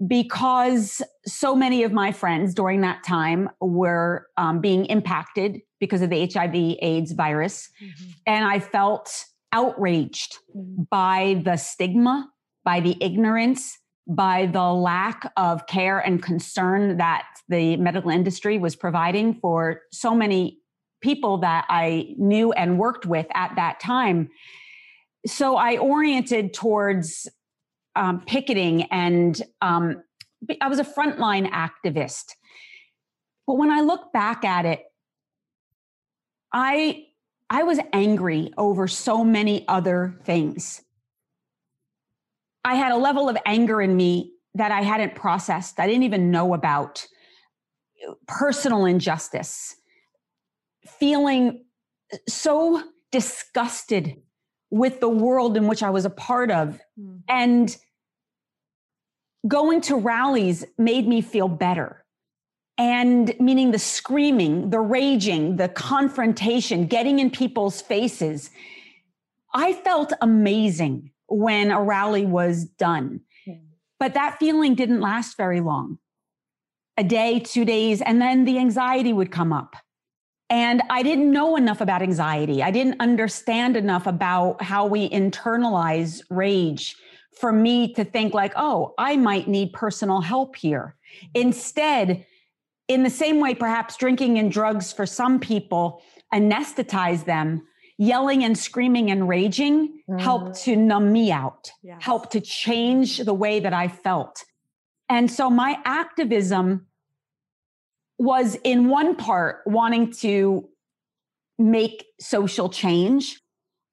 Because 0.06 1.00
so 1.24 1.54
many 1.54 1.82
of 1.82 1.92
my 1.92 2.12
friends 2.12 2.52
during 2.52 2.80
that 2.80 3.04
time 3.04 3.48
were 3.60 4.26
um, 4.36 4.60
being 4.60 4.86
impacted 4.86 5.60
because 5.78 6.02
of 6.02 6.10
the 6.10 6.28
HIV 6.32 6.54
AIDS 6.82 7.12
virus. 7.12 7.70
Mm-hmm. 7.82 8.10
And 8.26 8.44
I 8.44 8.58
felt 8.58 9.24
outraged 9.54 10.36
mm-hmm. 10.54 10.82
by 10.90 11.40
the 11.44 11.56
stigma, 11.56 12.28
by 12.64 12.80
the 12.80 12.96
ignorance, 13.00 13.78
by 14.06 14.46
the 14.46 14.62
lack 14.62 15.32
of 15.38 15.66
care 15.66 15.98
and 15.98 16.22
concern 16.22 16.98
that 16.98 17.24
the 17.48 17.76
medical 17.78 18.10
industry 18.10 18.58
was 18.58 18.76
providing 18.76 19.34
for 19.40 19.80
so 19.92 20.14
many 20.14 20.58
people 21.00 21.38
that 21.38 21.64
I 21.68 22.14
knew 22.18 22.52
and 22.52 22.78
worked 22.78 23.06
with 23.06 23.26
at 23.34 23.54
that 23.56 23.80
time. 23.80 24.28
So 25.26 25.56
I 25.56 25.78
oriented 25.78 26.52
towards 26.52 27.28
um, 27.96 28.22
picketing 28.26 28.82
and 28.84 29.40
um, 29.62 30.02
I 30.60 30.68
was 30.68 30.78
a 30.78 30.84
frontline 30.84 31.50
activist. 31.50 32.24
But 33.46 33.54
when 33.54 33.70
I 33.70 33.80
look 33.80 34.12
back 34.12 34.44
at 34.44 34.66
it, 34.66 34.82
I 36.52 37.06
I 37.54 37.62
was 37.62 37.78
angry 37.92 38.52
over 38.58 38.88
so 38.88 39.22
many 39.22 39.64
other 39.68 40.18
things. 40.24 40.82
I 42.64 42.74
had 42.74 42.90
a 42.90 42.96
level 42.96 43.28
of 43.28 43.36
anger 43.46 43.80
in 43.80 43.96
me 43.96 44.32
that 44.54 44.72
I 44.72 44.82
hadn't 44.82 45.14
processed. 45.14 45.78
I 45.78 45.86
didn't 45.86 46.02
even 46.02 46.32
know 46.32 46.52
about 46.52 47.06
personal 48.26 48.86
injustice, 48.86 49.76
feeling 50.98 51.64
so 52.28 52.82
disgusted 53.12 54.16
with 54.70 54.98
the 54.98 55.08
world 55.08 55.56
in 55.56 55.68
which 55.68 55.84
I 55.84 55.90
was 55.90 56.04
a 56.04 56.10
part 56.10 56.50
of. 56.50 56.80
Mm. 56.98 57.20
And 57.28 57.76
going 59.46 59.80
to 59.82 59.94
rallies 59.94 60.64
made 60.76 61.06
me 61.06 61.20
feel 61.20 61.46
better. 61.46 62.03
And 62.76 63.34
meaning 63.38 63.70
the 63.70 63.78
screaming, 63.78 64.70
the 64.70 64.80
raging, 64.80 65.56
the 65.56 65.68
confrontation, 65.68 66.86
getting 66.86 67.20
in 67.20 67.30
people's 67.30 67.80
faces. 67.80 68.50
I 69.54 69.74
felt 69.74 70.12
amazing 70.20 71.12
when 71.28 71.70
a 71.70 71.80
rally 71.80 72.26
was 72.26 72.64
done. 72.64 73.20
Hmm. 73.46 73.52
But 74.00 74.14
that 74.14 74.38
feeling 74.38 74.74
didn't 74.74 75.00
last 75.00 75.36
very 75.36 75.60
long 75.60 75.98
a 76.96 77.04
day, 77.04 77.40
two 77.40 77.64
days, 77.64 78.00
and 78.00 78.20
then 78.20 78.44
the 78.44 78.58
anxiety 78.58 79.12
would 79.12 79.32
come 79.32 79.52
up. 79.52 79.76
And 80.50 80.82
I 80.90 81.02
didn't 81.02 81.32
know 81.32 81.56
enough 81.56 81.80
about 81.80 82.02
anxiety. 82.02 82.62
I 82.62 82.70
didn't 82.70 83.00
understand 83.00 83.76
enough 83.76 84.06
about 84.06 84.62
how 84.62 84.86
we 84.86 85.08
internalize 85.10 86.22
rage 86.30 86.96
for 87.40 87.50
me 87.50 87.92
to 87.94 88.04
think, 88.04 88.34
like, 88.34 88.52
oh, 88.54 88.94
I 88.98 89.16
might 89.16 89.48
need 89.48 89.72
personal 89.72 90.20
help 90.20 90.54
here. 90.54 90.94
Instead, 91.34 92.24
in 92.88 93.02
the 93.02 93.10
same 93.10 93.40
way, 93.40 93.54
perhaps 93.54 93.96
drinking 93.96 94.38
and 94.38 94.50
drugs 94.50 94.92
for 94.92 95.06
some 95.06 95.40
people 95.40 96.02
anesthetize 96.32 97.24
them 97.24 97.62
yelling 97.98 98.42
and 98.42 98.58
screaming 98.58 99.10
and 99.10 99.28
raging 99.28 100.00
mm. 100.08 100.20
helped 100.20 100.56
to 100.62 100.76
numb 100.76 101.12
me 101.12 101.30
out, 101.30 101.70
yes. 101.82 102.02
helped 102.02 102.32
to 102.32 102.40
change 102.40 103.18
the 103.18 103.34
way 103.34 103.60
that 103.60 103.72
I 103.72 103.88
felt. 103.88 104.44
And 105.08 105.30
so 105.30 105.48
my 105.48 105.78
activism 105.84 106.86
was 108.18 108.56
in 108.64 108.88
one 108.88 109.16
part 109.16 109.62
wanting 109.66 110.12
to 110.12 110.68
make 111.58 112.06
social 112.20 112.68
change. 112.68 113.40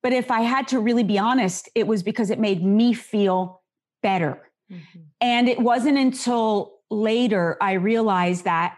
But 0.01 0.13
if 0.13 0.31
I 0.31 0.41
had 0.41 0.67
to 0.69 0.79
really 0.79 1.03
be 1.03 1.19
honest, 1.19 1.69
it 1.75 1.85
was 1.85 2.01
because 2.01 2.31
it 2.31 2.39
made 2.39 2.63
me 2.63 2.93
feel 2.93 3.61
better. 4.01 4.49
Mm-hmm. 4.71 4.99
And 5.19 5.47
it 5.47 5.59
wasn't 5.59 5.97
until 5.97 6.73
later 6.89 7.57
I 7.61 7.73
realized 7.73 8.45
that 8.45 8.77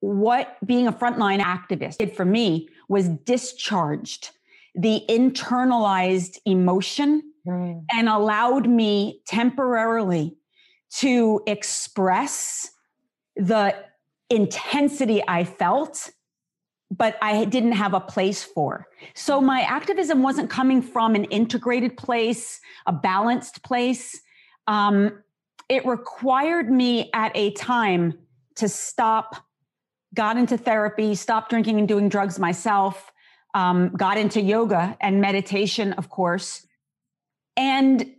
what 0.00 0.56
being 0.64 0.86
a 0.86 0.92
frontline 0.92 1.40
activist 1.40 1.98
did 1.98 2.14
for 2.14 2.24
me 2.24 2.68
was 2.88 3.08
discharged 3.08 4.30
the 4.74 5.02
internalized 5.08 6.38
emotion 6.44 7.22
mm. 7.46 7.84
and 7.92 8.08
allowed 8.08 8.68
me 8.68 9.20
temporarily 9.26 10.36
to 10.90 11.42
express 11.46 12.70
the 13.36 13.74
intensity 14.30 15.22
I 15.26 15.42
felt, 15.44 16.10
but 16.90 17.16
I 17.20 17.44
didn't 17.44 17.72
have 17.72 17.92
a 17.92 18.00
place 18.00 18.44
for. 18.44 18.86
So 19.14 19.40
my 19.40 19.62
activism 19.62 20.22
wasn't 20.22 20.48
coming 20.48 20.80
from 20.80 21.14
an 21.14 21.24
integrated 21.24 21.96
place, 21.96 22.60
a 22.86 22.92
balanced 22.92 23.64
place. 23.64 24.20
Um, 24.68 25.22
it 25.68 25.84
required 25.84 26.70
me 26.70 27.10
at 27.14 27.32
a 27.34 27.50
time 27.52 28.14
to 28.56 28.68
stop 28.68 29.47
got 30.14 30.36
into 30.36 30.56
therapy, 30.56 31.14
stopped 31.14 31.50
drinking 31.50 31.78
and 31.78 31.88
doing 31.88 32.08
drugs 32.08 32.38
myself, 32.38 33.12
um, 33.54 33.90
got 33.90 34.18
into 34.18 34.40
yoga 34.40 34.96
and 35.00 35.20
meditation, 35.20 35.92
of 35.94 36.08
course. 36.08 36.66
And 37.56 38.14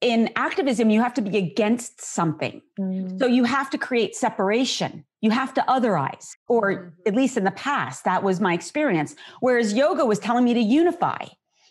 in 0.00 0.30
activism, 0.36 0.90
you 0.90 1.00
have 1.00 1.14
to 1.14 1.22
be 1.22 1.38
against 1.38 2.02
something. 2.02 2.60
Mm. 2.78 3.18
So 3.18 3.26
you 3.26 3.44
have 3.44 3.70
to 3.70 3.78
create 3.78 4.14
separation. 4.14 5.04
You 5.20 5.30
have 5.30 5.54
to 5.54 5.62
otherize, 5.62 6.32
or 6.48 6.72
mm-hmm. 6.72 6.88
at 7.06 7.14
least 7.14 7.36
in 7.36 7.44
the 7.44 7.50
past, 7.52 8.04
that 8.04 8.22
was 8.22 8.40
my 8.40 8.52
experience. 8.52 9.16
Whereas 9.40 9.72
yoga 9.72 10.04
was 10.04 10.18
telling 10.18 10.44
me 10.44 10.54
to 10.54 10.60
unify. 10.60 11.24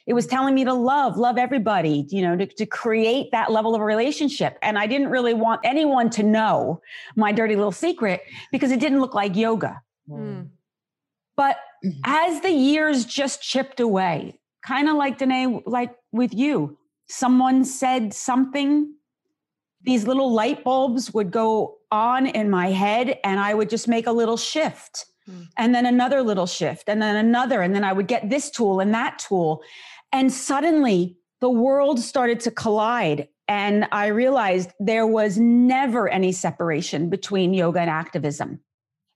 It 0.07 0.13
was 0.13 0.27
telling 0.27 0.53
me 0.53 0.63
to 0.65 0.73
love, 0.73 1.17
love 1.17 1.37
everybody, 1.37 2.05
you 2.09 2.21
know, 2.21 2.35
to, 2.35 2.45
to 2.45 2.65
create 2.65 3.31
that 3.31 3.51
level 3.51 3.73
of 3.73 3.81
a 3.81 3.83
relationship. 3.83 4.57
And 4.61 4.77
I 4.77 4.85
didn't 4.85 5.09
really 5.09 5.33
want 5.33 5.61
anyone 5.63 6.09
to 6.11 6.23
know 6.23 6.81
my 7.15 7.31
dirty 7.31 7.55
little 7.55 7.71
secret 7.71 8.21
because 8.51 8.71
it 8.71 8.79
didn't 8.79 9.01
look 9.01 9.15
like 9.15 9.35
yoga. 9.35 9.81
Mm. 10.07 10.49
But 11.35 11.57
as 12.03 12.41
the 12.41 12.51
years 12.51 13.05
just 13.05 13.41
chipped 13.41 13.79
away, 13.79 14.39
kind 14.63 14.89
of 14.89 14.95
like 14.95 15.17
Danae, 15.17 15.61
like 15.65 15.95
with 16.11 16.33
you, 16.33 16.77
someone 17.07 17.65
said 17.65 18.13
something, 18.13 18.93
these 19.81 20.07
little 20.07 20.31
light 20.31 20.63
bulbs 20.63 21.13
would 21.13 21.31
go 21.31 21.77
on 21.91 22.25
in 22.25 22.49
my 22.49 22.71
head, 22.71 23.19
and 23.23 23.39
I 23.39 23.53
would 23.53 23.69
just 23.69 23.87
make 23.87 24.07
a 24.07 24.11
little 24.11 24.37
shift. 24.37 25.05
Mm. 25.29 25.47
And 25.57 25.75
then 25.75 25.85
another 25.85 26.21
little 26.21 26.47
shift, 26.47 26.89
and 26.89 27.01
then 27.01 27.15
another. 27.15 27.61
And 27.61 27.75
then 27.75 27.83
I 27.83 27.93
would 27.93 28.07
get 28.07 28.29
this 28.29 28.49
tool 28.49 28.79
and 28.79 28.93
that 28.93 29.19
tool. 29.19 29.61
And 30.15 30.31
suddenly 30.31 31.17
the 31.41 31.49
world 31.49 31.99
started 31.99 32.39
to 32.39 32.51
collide. 32.51 33.27
And 33.49 33.85
I 33.91 34.07
realized 34.07 34.71
there 34.79 35.05
was 35.05 35.37
never 35.37 36.07
any 36.07 36.31
separation 36.31 37.09
between 37.09 37.53
yoga 37.53 37.81
and 37.81 37.89
activism. 37.89 38.61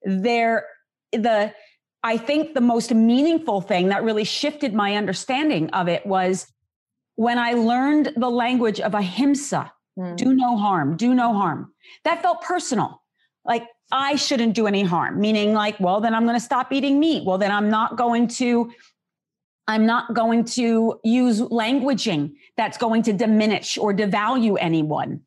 There, 0.03 0.65
the, 1.13 1.53
I 2.03 2.17
think 2.17 2.53
the 2.53 2.59
most 2.59 2.93
meaningful 2.93 3.61
thing 3.61 3.87
that 3.87 4.03
really 4.03 4.25
shifted 4.25 4.73
my 4.73 4.97
understanding 4.97 5.69
of 5.69 5.87
it 5.87 6.05
was 6.05 6.47
when 7.15 7.39
I 7.39 7.53
learned 7.53 8.11
the 8.17 8.29
language 8.29 8.81
of 8.81 8.93
ahimsa, 8.93 9.71
mm. 9.97 10.17
do 10.17 10.33
no 10.33 10.57
harm, 10.57 10.97
do 10.97 11.13
no 11.13 11.31
harm. 11.31 11.73
That 12.03 12.21
felt 12.21 12.41
personal. 12.41 13.01
Like 13.45 13.63
I 13.89 14.17
shouldn't 14.17 14.53
do 14.53 14.67
any 14.67 14.83
harm, 14.83 15.21
meaning 15.21 15.53
like, 15.53 15.79
well, 15.79 16.01
then 16.01 16.13
I'm 16.13 16.23
going 16.23 16.35
to 16.35 16.43
stop 16.43 16.73
eating 16.73 16.99
meat. 16.99 17.23
Well, 17.25 17.37
then 17.37 17.51
I'm 17.51 17.69
not 17.69 17.95
going 17.95 18.27
to 18.39 18.69
I'm 19.69 19.85
not 19.85 20.15
going 20.15 20.45
to 20.45 20.99
use 21.03 21.41
languaging 21.41 22.33
that's 22.57 22.75
going 22.75 23.03
to 23.03 23.13
diminish 23.13 23.77
or 23.77 23.93
devalue 23.93 24.57
anyone. 24.59 25.21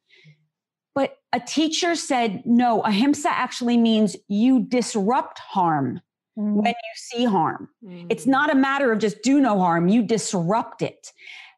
But 0.96 1.16
a 1.32 1.38
teacher 1.38 1.94
said, 1.94 2.42
no, 2.44 2.80
ahimsa 2.82 3.28
actually 3.30 3.76
means 3.76 4.16
you 4.26 4.58
disrupt 4.58 5.38
harm 5.38 6.00
mm. 6.36 6.54
when 6.54 6.74
you 6.74 6.94
see 6.96 7.24
harm. 7.24 7.68
Mm. 7.84 8.08
It's 8.10 8.26
not 8.26 8.50
a 8.50 8.56
matter 8.56 8.90
of 8.90 8.98
just 8.98 9.22
do 9.22 9.40
no 9.40 9.60
harm, 9.60 9.86
you 9.86 10.02
disrupt 10.02 10.82
it. 10.82 11.12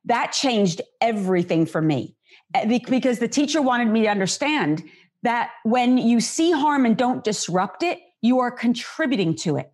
That 0.05 0.33
changed 0.33 0.83
everything 1.00 1.64
for 1.64 1.81
me 1.81 2.17
eh, 2.53 2.79
because 2.91 3.19
the 3.19 3.29
teacher 3.29 3.62
wanted 3.62 3.88
me 3.88 4.03
to 4.03 4.09
understand 4.09 4.85
that 5.23 5.53
when 5.62 5.97
you 5.97 6.21
see 6.21 6.53
harm 6.53 6.85
and 6.85 6.99
don't 6.99 7.25
disrupt 7.25 7.83
it, 7.83 7.99
you 8.21 8.41
are 8.41 8.50
contributing 8.50 9.35
to 9.37 9.57
it. 9.57 9.73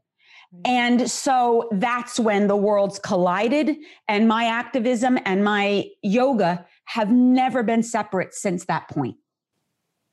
And 0.64 1.09
so 1.09 1.69
that's 1.73 2.19
when 2.19 2.49
the 2.49 2.57
worlds 2.57 2.99
collided, 2.99 3.76
and 4.09 4.26
my 4.26 4.47
activism 4.47 5.19
and 5.25 5.45
my 5.45 5.87
yoga 6.02 6.66
have 6.87 7.11
never 7.11 7.62
been 7.62 7.85
separate 7.85 8.35
since 8.35 8.64
that 8.64 8.88
point. 8.88 9.16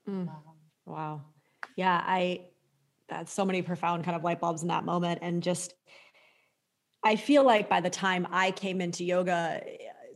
Mm. 0.08 0.30
Wow. 0.86 1.24
Yeah, 1.76 2.02
I 2.06 2.46
that's 3.10 3.32
so 3.34 3.46
many 3.46 3.62
profound 3.62 4.04
kind 4.04 4.16
of 4.16 4.24
light 4.24 4.40
bulbs 4.40 4.62
in 4.62 4.68
that 4.68 4.86
moment. 4.86 5.20
And 5.22 5.42
just 5.42 5.74
I 7.04 7.16
feel 7.16 7.44
like 7.44 7.70
by 7.70 7.82
the 7.82 7.90
time 7.90 8.28
I 8.32 8.52
came 8.52 8.80
into 8.80 9.04
yoga, 9.04 9.64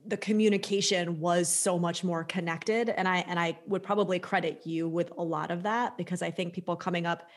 the 0.06 0.18
communication 0.18 1.20
was 1.20 1.48
so 1.48 1.80
much 1.80 2.04
more 2.04 2.24
connected. 2.24 2.90
And 2.90 3.08
I 3.08 3.20
and 3.28 3.40
I 3.40 3.58
would 3.66 3.82
probably 3.82 4.20
credit 4.20 4.68
you 4.68 4.88
with 4.88 5.12
a 5.18 5.24
lot 5.24 5.50
of 5.50 5.64
that 5.64 5.98
because 5.98 6.22
I 6.22 6.30
think 6.30 6.54
people 6.54 6.76
coming 6.76 7.08
up 7.08 7.28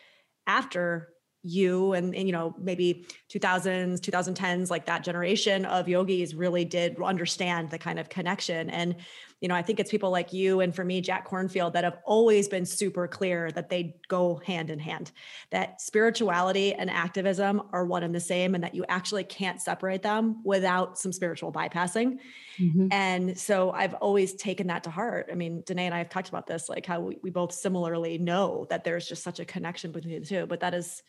after 0.46 1.13
you 1.44 1.92
and, 1.92 2.14
and 2.14 2.26
you 2.26 2.32
know 2.32 2.54
maybe 2.58 3.06
2000s 3.32 4.00
2010s 4.00 4.70
like 4.70 4.86
that 4.86 5.04
generation 5.04 5.66
of 5.66 5.86
yogis 5.86 6.34
really 6.34 6.64
did 6.64 7.00
understand 7.02 7.70
the 7.70 7.78
kind 7.78 7.98
of 7.98 8.08
connection. 8.08 8.70
And 8.70 8.96
you 9.40 9.48
know 9.48 9.54
i 9.54 9.60
think 9.60 9.78
it's 9.78 9.90
people 9.90 10.10
like 10.10 10.32
you 10.32 10.60
and 10.60 10.74
for 10.74 10.84
me 10.84 11.02
Jack 11.02 11.28
Kornfield 11.28 11.74
that 11.74 11.84
have 11.84 11.98
always 12.06 12.48
been 12.48 12.64
super 12.64 13.06
clear 13.06 13.50
that 13.52 13.68
they 13.68 13.96
go 14.08 14.40
hand 14.46 14.70
in 14.70 14.78
hand 14.78 15.12
that 15.50 15.82
spirituality 15.82 16.72
and 16.72 16.88
activism 16.88 17.60
are 17.72 17.84
one 17.84 18.02
and 18.04 18.14
the 18.14 18.20
same 18.20 18.54
and 18.54 18.64
that 18.64 18.74
you 18.74 18.86
actually 18.88 19.24
can't 19.24 19.60
separate 19.60 20.02
them 20.02 20.40
without 20.44 20.98
some 20.98 21.12
spiritual 21.12 21.52
bypassing. 21.52 22.18
Mm-hmm. 22.58 22.86
and 22.90 23.38
so 23.38 23.70
i've 23.72 23.94
always 23.94 24.34
taken 24.34 24.68
that 24.68 24.84
to 24.84 24.90
heart. 24.90 25.28
I 25.30 25.34
mean 25.34 25.62
danae 25.66 25.86
and 25.86 25.94
i 25.94 25.98
have 25.98 26.08
talked 26.08 26.30
about 26.30 26.46
this 26.46 26.70
like 26.70 26.86
how 26.86 27.00
we, 27.00 27.18
we 27.22 27.28
both 27.28 27.52
similarly 27.52 28.16
know 28.16 28.66
that 28.70 28.84
there's 28.84 29.06
just 29.06 29.22
such 29.22 29.40
a 29.40 29.44
connection 29.44 29.92
between 29.92 30.20
the 30.20 30.26
two 30.26 30.46
but 30.46 30.60
that 30.60 30.72
is 30.72 31.02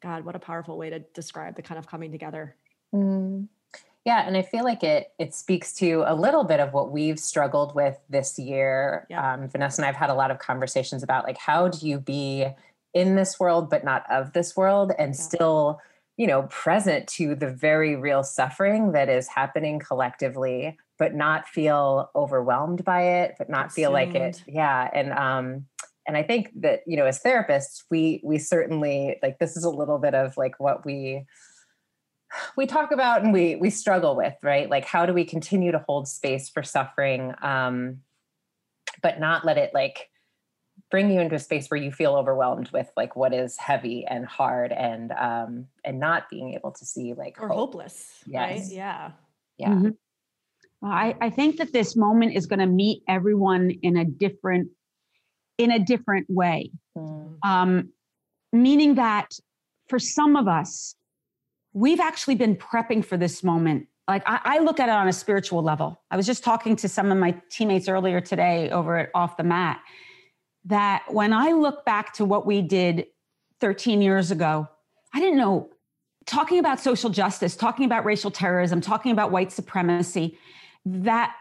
God, 0.00 0.24
what 0.24 0.36
a 0.36 0.38
powerful 0.38 0.76
way 0.76 0.90
to 0.90 1.00
describe 1.00 1.56
the 1.56 1.62
kind 1.62 1.78
of 1.78 1.86
coming 1.86 2.12
together. 2.12 2.54
Mm. 2.94 3.48
Yeah, 4.04 4.24
and 4.24 4.36
I 4.36 4.42
feel 4.42 4.62
like 4.62 4.84
it 4.84 5.12
it 5.18 5.34
speaks 5.34 5.74
to 5.74 6.04
a 6.06 6.14
little 6.14 6.44
bit 6.44 6.60
of 6.60 6.72
what 6.72 6.92
we've 6.92 7.18
struggled 7.18 7.74
with 7.74 7.98
this 8.08 8.38
year. 8.38 9.06
Yeah. 9.10 9.34
Um, 9.34 9.48
Vanessa 9.48 9.82
and 9.82 9.88
I've 9.88 9.96
had 9.96 10.10
a 10.10 10.14
lot 10.14 10.30
of 10.30 10.38
conversations 10.38 11.02
about 11.02 11.24
like 11.24 11.38
how 11.38 11.68
do 11.68 11.86
you 11.86 11.98
be 11.98 12.46
in 12.96 13.14
this 13.14 13.38
world 13.38 13.68
but 13.68 13.84
not 13.84 14.10
of 14.10 14.32
this 14.32 14.56
world 14.56 14.90
and 14.98 15.14
yeah. 15.14 15.20
still 15.20 15.80
you 16.16 16.26
know 16.26 16.44
present 16.44 17.06
to 17.06 17.34
the 17.34 17.50
very 17.50 17.94
real 17.94 18.22
suffering 18.22 18.92
that 18.92 19.10
is 19.10 19.28
happening 19.28 19.78
collectively 19.78 20.78
but 20.98 21.14
not 21.14 21.46
feel 21.46 22.10
overwhelmed 22.16 22.82
by 22.86 23.02
it 23.02 23.34
but 23.36 23.50
not 23.50 23.70
feel 23.70 23.92
like 23.92 24.14
it 24.14 24.42
yeah 24.48 24.88
and 24.94 25.12
um 25.12 25.66
and 26.06 26.16
i 26.16 26.22
think 26.22 26.50
that 26.54 26.80
you 26.86 26.96
know 26.96 27.06
as 27.06 27.20
therapists 27.22 27.84
we 27.90 28.20
we 28.24 28.38
certainly 28.38 29.18
like 29.22 29.38
this 29.38 29.56
is 29.56 29.64
a 29.64 29.70
little 29.70 29.98
bit 29.98 30.14
of 30.14 30.36
like 30.36 30.58
what 30.58 30.84
we 30.84 31.24
we 32.56 32.66
talk 32.66 32.92
about 32.92 33.22
and 33.22 33.32
we 33.32 33.56
we 33.56 33.70
struggle 33.70 34.16
with 34.16 34.34
right 34.42 34.68
like 34.70 34.84
how 34.84 35.06
do 35.06 35.12
we 35.12 35.24
continue 35.24 35.72
to 35.72 35.84
hold 35.86 36.08
space 36.08 36.48
for 36.48 36.62
suffering 36.62 37.34
um 37.42 37.98
but 39.02 39.20
not 39.20 39.44
let 39.44 39.58
it 39.58 39.70
like 39.74 40.08
bring 40.90 41.10
you 41.10 41.20
into 41.20 41.34
a 41.34 41.38
space 41.38 41.68
where 41.68 41.80
you 41.80 41.90
feel 41.90 42.14
overwhelmed 42.14 42.70
with 42.70 42.90
like 42.96 43.16
what 43.16 43.32
is 43.32 43.56
heavy 43.56 44.04
and 44.06 44.26
hard 44.26 44.72
and 44.72 45.12
um 45.12 45.66
and 45.84 45.98
not 45.98 46.28
being 46.30 46.54
able 46.54 46.70
to 46.70 46.84
see 46.84 47.14
like 47.14 47.40
or 47.40 47.48
hope. 47.48 47.56
hopeless 47.56 48.22
yes. 48.26 48.60
right 48.60 48.72
yeah 48.72 49.10
yeah 49.58 49.68
mm-hmm. 49.70 49.90
well, 50.80 50.92
I, 50.92 51.14
I 51.20 51.30
think 51.30 51.56
that 51.56 51.72
this 51.72 51.96
moment 51.96 52.34
is 52.34 52.46
going 52.46 52.58
to 52.58 52.66
meet 52.66 53.02
everyone 53.08 53.70
in 53.82 53.96
a 53.96 54.04
different 54.04 54.68
in 55.58 55.70
a 55.70 55.78
different 55.78 56.26
way. 56.28 56.70
Mm. 56.96 57.38
Um, 57.44 57.92
meaning 58.52 58.94
that 58.96 59.30
for 59.88 59.98
some 59.98 60.36
of 60.36 60.48
us, 60.48 60.94
we've 61.72 62.00
actually 62.00 62.34
been 62.34 62.56
prepping 62.56 63.04
for 63.04 63.16
this 63.16 63.44
moment. 63.44 63.86
Like 64.08 64.22
I, 64.26 64.40
I, 64.44 64.58
look 64.60 64.80
at 64.80 64.88
it 64.88 64.92
on 64.92 65.08
a 65.08 65.12
spiritual 65.12 65.62
level. 65.62 66.00
I 66.10 66.16
was 66.16 66.26
just 66.26 66.44
talking 66.44 66.76
to 66.76 66.88
some 66.88 67.10
of 67.10 67.18
my 67.18 67.40
teammates 67.50 67.88
earlier 67.88 68.20
today 68.20 68.70
over 68.70 68.96
at 68.98 69.10
Off 69.14 69.36
the 69.36 69.42
Mat 69.42 69.80
that 70.64 71.04
when 71.08 71.32
I 71.32 71.52
look 71.52 71.84
back 71.84 72.12
to 72.14 72.24
what 72.24 72.46
we 72.46 72.62
did 72.62 73.06
13 73.60 74.02
years 74.02 74.30
ago, 74.30 74.68
I 75.14 75.20
didn't 75.20 75.38
know 75.38 75.70
talking 76.26 76.58
about 76.58 76.80
social 76.80 77.10
justice, 77.10 77.56
talking 77.56 77.84
about 77.84 78.04
racial 78.04 78.30
terrorism, 78.30 78.80
talking 78.80 79.12
about 79.12 79.30
white 79.30 79.52
supremacy, 79.52 80.38
that 80.84 81.34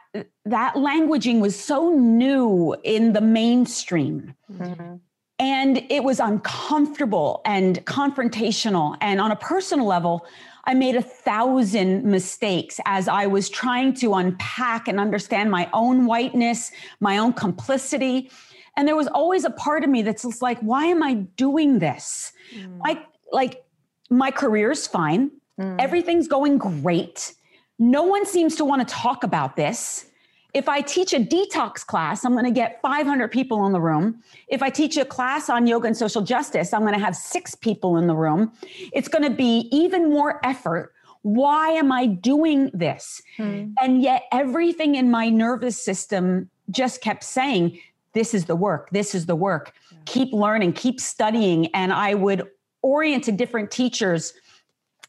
that 0.46 0.76
languaging 0.76 1.40
was 1.40 1.60
so 1.60 1.92
new 1.92 2.76
in 2.84 3.14
the 3.14 3.22
mainstream. 3.22 4.36
Mm-hmm. 4.52 4.96
And 5.38 5.86
it 5.90 6.04
was 6.04 6.20
uncomfortable 6.20 7.42
and 7.46 7.86
confrontational. 7.86 8.96
And 9.02 9.20
on 9.20 9.32
a 9.32 9.36
personal 9.36 9.86
level, 9.86 10.26
I 10.64 10.74
made 10.74 10.96
a 10.96 11.02
thousand 11.02 12.06
mistakes 12.06 12.80
as 12.86 13.08
I 13.08 13.28
was 13.28 13.50
trying 13.50 13.94
to 13.96 14.14
unpack 14.14 14.88
and 14.88 15.00
understand 15.00 15.52
my 15.52 15.70
own 15.74 16.06
whiteness, 16.06 16.72
my 17.00 17.18
own 17.18 17.34
complicity. 17.34 18.32
And 18.78 18.88
there 18.88 18.96
was 18.96 19.08
always 19.08 19.44
a 19.44 19.52
part 19.52 19.84
of 19.84 19.90
me 19.90 20.02
that's 20.02 20.24
just 20.24 20.42
like, 20.42 20.60
why 20.62 20.86
am 20.86 21.04
I 21.04 21.14
doing 21.14 21.80
this? 21.80 22.32
Mm. 22.56 22.80
Like, 22.80 23.06
like 23.32 23.64
my 24.10 24.32
career's 24.32 24.88
fine. 24.88 25.32
Mm. 25.60 25.80
Everything's 25.80 26.28
going 26.28 26.58
great. 26.58 27.36
No 27.80 28.04
one 28.04 28.26
seems 28.26 28.56
to 28.56 28.66
want 28.66 28.88
to 28.88 28.94
talk 28.94 29.24
about 29.24 29.56
this. 29.56 30.06
If 30.54 30.70
I 30.70 30.80
teach 30.80 31.14
a 31.14 31.20
detox 31.20 31.86
class, 31.86 32.24
I'm 32.24 32.32
going 32.32 32.46
to 32.46 32.52
get 32.52 32.80
500 32.82 33.30
people 33.30 33.66
in 33.66 33.74
the 33.74 33.82
room. 33.82 34.24
If 34.48 34.64
I 34.64 34.70
teach 34.70 34.96
a 34.96 35.04
class 35.04 35.50
on 35.50 35.68
yoga 35.68 35.88
and 35.88 35.98
social 35.98 36.22
justice, 36.22 36.72
I'm 36.72 36.82
going 36.82 36.94
to 36.94 37.04
have 37.04 37.16
six 37.16 37.56
people 37.56 37.98
in 37.98 38.08
the 38.08 38.16
room. 38.16 38.54
It's 38.94 39.10
going 39.10 39.24
to 39.24 39.36
be 39.36 39.68
even 39.74 40.10
more 40.10 40.40
effort. 40.46 40.94
Why 41.24 41.72
am 41.72 41.92
I 41.92 42.06
doing 42.06 42.72
this? 42.74 43.22
Hmm. 43.36 43.72
And 43.82 44.02
yet, 44.02 44.24
everything 44.32 44.96
in 44.96 45.12
my 45.12 45.28
nervous 45.28 45.82
system 45.82 46.50
just 46.70 47.02
kept 47.02 47.26
saying, 47.26 47.80
This 48.14 48.34
is 48.34 48.46
the 48.46 48.56
work. 48.56 48.90
This 48.92 49.14
is 49.14 49.26
the 49.26 49.36
work. 49.36 49.74
Yeah. 49.92 49.98
Keep 50.06 50.32
learning, 50.32 50.74
keep 50.74 51.02
studying. 51.02 51.68
And 51.74 51.92
I 51.92 52.14
would 52.14 52.48
orient 52.82 53.26
to 53.26 53.34
different 53.34 53.72
teachers 53.72 54.34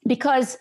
because 0.06 0.58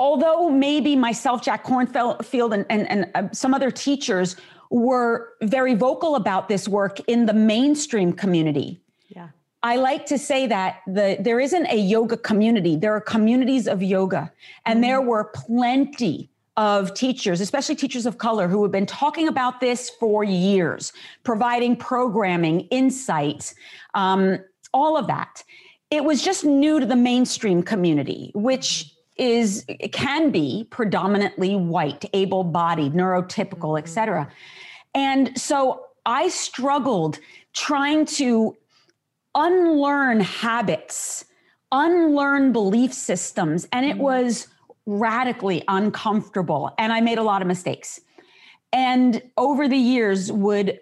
although 0.00 0.48
maybe 0.48 0.96
myself, 0.96 1.42
Jack 1.42 1.62
Kornfield, 1.64 2.54
and, 2.54 2.66
and, 2.70 2.90
and 2.90 3.10
uh, 3.14 3.28
some 3.32 3.54
other 3.54 3.70
teachers 3.70 4.34
were 4.70 5.34
very 5.42 5.74
vocal 5.74 6.16
about 6.16 6.48
this 6.48 6.66
work 6.66 6.98
in 7.06 7.26
the 7.26 7.34
mainstream 7.34 8.12
community. 8.12 8.80
Yeah. 9.08 9.28
I 9.62 9.76
like 9.76 10.06
to 10.06 10.18
say 10.18 10.46
that 10.46 10.80
the 10.86 11.18
there 11.20 11.38
isn't 11.38 11.66
a 11.66 11.76
yoga 11.76 12.16
community. 12.16 12.76
There 12.76 12.94
are 12.94 13.00
communities 13.00 13.68
of 13.68 13.82
yoga. 13.82 14.32
And 14.64 14.78
mm. 14.78 14.82
there 14.82 15.02
were 15.02 15.24
plenty 15.34 16.30
of 16.56 16.94
teachers, 16.94 17.40
especially 17.40 17.74
teachers 17.76 18.06
of 18.06 18.16
color, 18.18 18.48
who 18.48 18.62
have 18.62 18.72
been 18.72 18.86
talking 18.86 19.28
about 19.28 19.60
this 19.60 19.90
for 19.90 20.24
years, 20.24 20.92
providing 21.24 21.76
programming, 21.76 22.60
insight, 22.70 23.52
um, 23.94 24.38
all 24.72 24.96
of 24.96 25.06
that. 25.08 25.44
It 25.90 26.04
was 26.04 26.22
just 26.22 26.44
new 26.44 26.80
to 26.80 26.86
the 26.86 26.96
mainstream 26.96 27.62
community, 27.62 28.30
which 28.34 28.89
is 29.20 29.66
can 29.92 30.30
be 30.30 30.66
predominantly 30.70 31.54
white, 31.54 32.08
able-bodied, 32.14 32.94
neurotypical, 32.94 33.78
et 33.78 33.84
mm-hmm. 33.84 33.92
cetera. 33.92 34.28
And 34.94 35.38
so 35.38 35.84
I 36.06 36.28
struggled 36.30 37.20
trying 37.52 38.06
to 38.06 38.56
unlearn 39.34 40.20
habits, 40.20 41.26
unlearn 41.70 42.52
belief 42.52 42.92
systems, 42.94 43.68
and 43.72 43.84
it 43.84 43.92
mm-hmm. 43.92 44.02
was 44.02 44.48
radically 44.86 45.62
uncomfortable. 45.68 46.74
And 46.78 46.92
I 46.92 47.00
made 47.00 47.18
a 47.18 47.22
lot 47.22 47.42
of 47.42 47.48
mistakes. 47.48 48.00
And 48.72 49.22
over 49.36 49.68
the 49.68 49.76
years, 49.76 50.32
would 50.32 50.80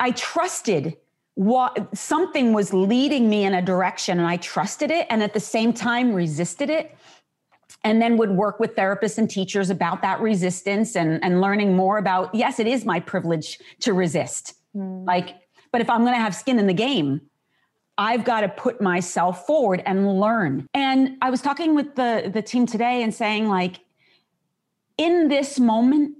I 0.00 0.10
trusted 0.10 0.96
what 1.34 1.96
something 1.96 2.52
was 2.52 2.74
leading 2.74 3.30
me 3.30 3.44
in 3.44 3.54
a 3.54 3.62
direction 3.62 4.18
and 4.18 4.26
I 4.26 4.38
trusted 4.38 4.90
it 4.90 5.06
and 5.08 5.22
at 5.22 5.34
the 5.34 5.40
same 5.40 5.72
time 5.72 6.12
resisted 6.12 6.68
it 6.68 6.96
and 7.84 8.02
then 8.02 8.16
would 8.16 8.30
work 8.30 8.58
with 8.58 8.74
therapists 8.74 9.18
and 9.18 9.30
teachers 9.30 9.70
about 9.70 10.02
that 10.02 10.20
resistance 10.20 10.96
and, 10.96 11.22
and 11.22 11.40
learning 11.40 11.76
more 11.76 11.98
about 11.98 12.34
yes 12.34 12.58
it 12.58 12.66
is 12.66 12.84
my 12.84 13.00
privilege 13.00 13.58
to 13.80 13.92
resist. 13.92 14.54
Mm. 14.76 15.06
like 15.06 15.36
but 15.72 15.80
if 15.80 15.88
i'm 15.88 16.02
going 16.02 16.14
to 16.14 16.20
have 16.20 16.34
skin 16.34 16.58
in 16.58 16.66
the 16.66 16.74
game 16.74 17.22
i've 17.96 18.24
got 18.24 18.42
to 18.42 18.48
put 18.48 18.82
myself 18.82 19.46
forward 19.46 19.82
and 19.86 20.20
learn. 20.20 20.66
And 20.74 21.16
i 21.22 21.30
was 21.30 21.40
talking 21.40 21.74
with 21.74 21.94
the 21.94 22.30
the 22.32 22.42
team 22.42 22.66
today 22.66 23.02
and 23.02 23.14
saying 23.14 23.48
like 23.48 23.80
in 24.98 25.28
this 25.28 25.58
moment 25.58 26.16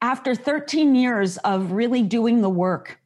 after 0.00 0.34
13 0.34 0.94
years 0.94 1.36
of 1.38 1.72
really 1.72 2.02
doing 2.02 2.40
the 2.40 2.48
work 2.48 2.98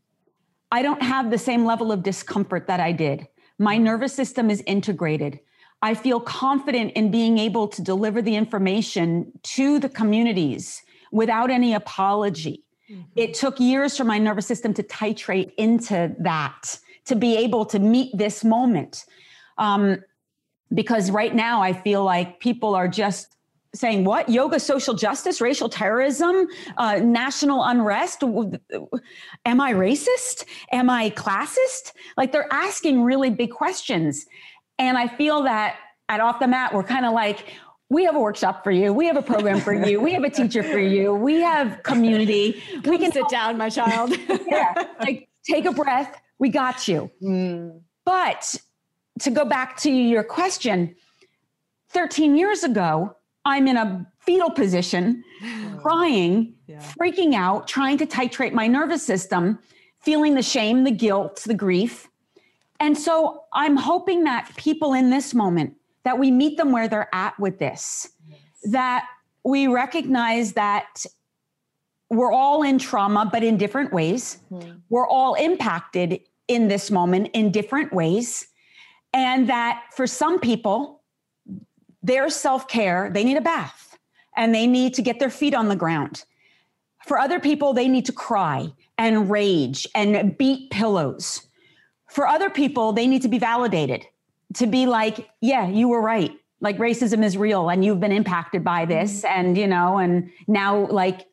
i 0.71 0.83
don't 0.83 1.03
have 1.03 1.31
the 1.31 1.39
same 1.39 1.65
level 1.65 1.91
of 1.91 2.03
discomfort 2.03 2.67
that 2.69 2.81
i 2.81 2.93
did. 2.93 3.27
My 3.59 3.77
nervous 3.77 4.13
system 4.13 4.51
is 4.51 4.63
integrated 4.67 5.41
I 5.83 5.95
feel 5.95 6.21
confident 6.21 6.93
in 6.93 7.11
being 7.11 7.39
able 7.39 7.67
to 7.69 7.83
deliver 7.83 8.23
the 8.23 8.37
information 8.37 9.33
to 9.43 9.81
the 9.81 9.89
communities 9.89 10.83
without 11.11 11.51
any 11.51 11.75
apology. 11.75 12.63
Mm-hmm. 12.91 13.03
It 13.17 13.35
took 13.35 13.59
years 13.59 13.97
for 13.97 14.05
my 14.05 14.19
nervous 14.19 14.47
system 14.47 14.73
to 14.75 14.83
titrate 14.85 15.53
into 15.59 16.15
that, 16.21 16.79
to 17.07 17.17
be 17.17 17.37
able 17.37 17.67
to 17.67 17.79
meet 17.81 18.17
this 18.17 18.45
moment. 18.45 19.05
Um, 19.59 19.99
because 20.73 21.11
right 21.11 21.35
now 21.35 21.61
I 21.61 21.73
feel 21.73 22.05
like 22.05 22.41
people 22.41 22.75
are 22.75 22.89
just 22.89 23.37
saying, 23.75 24.05
What? 24.05 24.29
Yoga, 24.29 24.61
social 24.61 24.95
justice, 24.95 25.41
racial 25.41 25.69
terrorism, 25.69 26.47
uh, 26.77 26.97
national 26.99 27.65
unrest? 27.65 28.23
Am 28.23 29.61
I 29.61 29.73
racist? 29.73 30.45
Am 30.71 30.91
I 30.91 31.11
classist? 31.11 31.93
Like 32.17 32.33
they're 32.33 32.53
asking 32.53 33.03
really 33.03 33.31
big 33.31 33.51
questions. 33.51 34.27
And 34.79 34.97
I 34.99 35.09
feel 35.09 35.43
that 35.45 35.77
at 36.09 36.21
Off 36.21 36.41
the 36.41 36.49
Mat, 36.49 36.75
we're 36.75 36.83
kind 36.83 37.07
of 37.07 37.13
like, 37.13 37.55
we 37.89 38.05
have 38.05 38.17
a 38.17 38.21
workshop 38.21 38.65
for 38.65 38.71
you. 38.71 38.93
We 38.93 39.07
have 39.07 39.17
a 39.17 39.23
program 39.23 39.61
for 39.61 39.75
you. 39.75 40.01
We 40.01 40.13
have 40.15 40.25
a 40.25 40.31
teacher 40.31 40.63
for 40.63 40.79
you. 40.79 41.15
We 41.15 41.41
have 41.41 41.83
community. 41.83 42.63
we 42.85 42.97
can 42.97 43.13
sit 43.13 43.21
help. 43.21 43.31
down, 43.31 43.59
my 43.59 43.69
child. 43.69 44.17
yeah. 44.47 44.73
Like 45.01 45.29
take 45.45 45.67
a 45.67 45.73
breath. 45.73 46.21
We 46.39 46.49
got 46.49 46.89
you. 46.89 47.11
Mm. 47.23 47.83
But 48.07 48.57
to 49.21 49.31
go 49.31 49.45
back 49.45 49.77
to 49.79 49.91
your 49.91 50.25
question, 50.25 50.95
13 51.91 52.37
years 52.37 52.65
ago, 52.65 53.15
I'm 53.45 53.69
in 53.69 53.77
a 53.77 54.07
fetal 54.21 54.51
position, 54.51 55.23
crying, 55.81 56.55
yeah. 56.67 56.81
freaking 56.99 57.35
out, 57.35 57.69
trying 57.69 57.99
to 57.99 58.07
titrate 58.07 58.53
my 58.53 58.67
nervous 58.67 59.03
system, 59.03 59.59
feeling 60.01 60.35
the 60.35 60.43
shame, 60.43 60.85
the 60.85 60.91
guilt, 60.91 61.43
the 61.47 61.55
grief. 61.55 62.09
And 62.83 62.99
so 62.99 63.45
I'm 63.53 63.77
hoping 63.77 64.25
that 64.25 64.51
people 64.57 64.93
in 64.93 65.09
this 65.09 65.35
moment 65.35 65.77
that 66.05 66.19
we 66.19 66.33
meet 66.33 66.57
them 66.57 66.73
where 66.73 66.89
they're 66.89 67.15
at 67.15 67.39
with 67.39 67.61
this, 67.61 68.09
yes. 68.29 68.41
that 68.73 69.07
we 69.45 69.69
recognize 69.69 70.55
that 70.55 71.07
we're 72.11 72.33
all 72.33 72.65
in 72.65 72.81
trauma, 72.81 73.31
but 73.33 73.45
in 73.45 73.57
different 73.57 73.93
ways. 73.93 74.39
Mm-hmm. 74.51 74.79
We're 74.91 75.07
all 75.07 75.35
impacted 75.35 76.21
in 76.49 76.67
this 76.67 76.91
moment 76.91 77.31
in 77.35 77.53
different 77.53 77.93
ways. 77.93 78.49
And 79.15 79.49
that 79.49 79.85
for 79.95 80.09
some 80.09 80.41
people, 80.41 81.03
their 82.03 82.29
self 82.31 82.67
care, 82.67 83.11
they 83.15 83.23
need 83.23 83.37
a 83.37 83.43
bath 83.43 83.97
and 84.37 84.53
they 84.53 84.67
need 84.67 84.95
to 84.95 85.03
get 85.03 85.21
their 85.21 85.31
feet 85.31 85.55
on 85.55 85.69
the 85.69 85.77
ground. 85.77 86.25
For 87.07 87.17
other 87.17 87.39
people, 87.39 87.75
they 87.75 87.87
need 87.87 88.07
to 88.07 88.13
cry 88.13 88.73
and 88.99 89.31
rage 89.31 89.87
and 89.95 90.37
beat 90.37 90.71
pillows. 90.71 91.47
For 92.13 92.27
other 92.27 92.51
people, 92.51 92.93
they 92.93 93.07
need 93.07 93.23
to 93.23 93.29
be 93.29 93.39
validated 93.39 94.07
to 94.55 94.67
be 94.67 94.87
like, 94.87 95.31
yeah, 95.41 95.67
you 95.67 95.89
were 95.89 96.03
right. 96.03 96.33
Like 96.61 96.77
racism 96.79 97.25
is 97.25 97.37
real 97.37 97.71
and 97.71 97.85
you've 97.85 98.01
been 98.01 98.13
impacted 98.13 98.63
by 98.63 98.85
this. 98.85 99.23
Mm-hmm. 99.23 99.41
And, 99.41 99.59
you 99.59 99.67
know, 99.67 99.99
and 99.99 100.31
now 100.47 100.87
like 100.87 101.27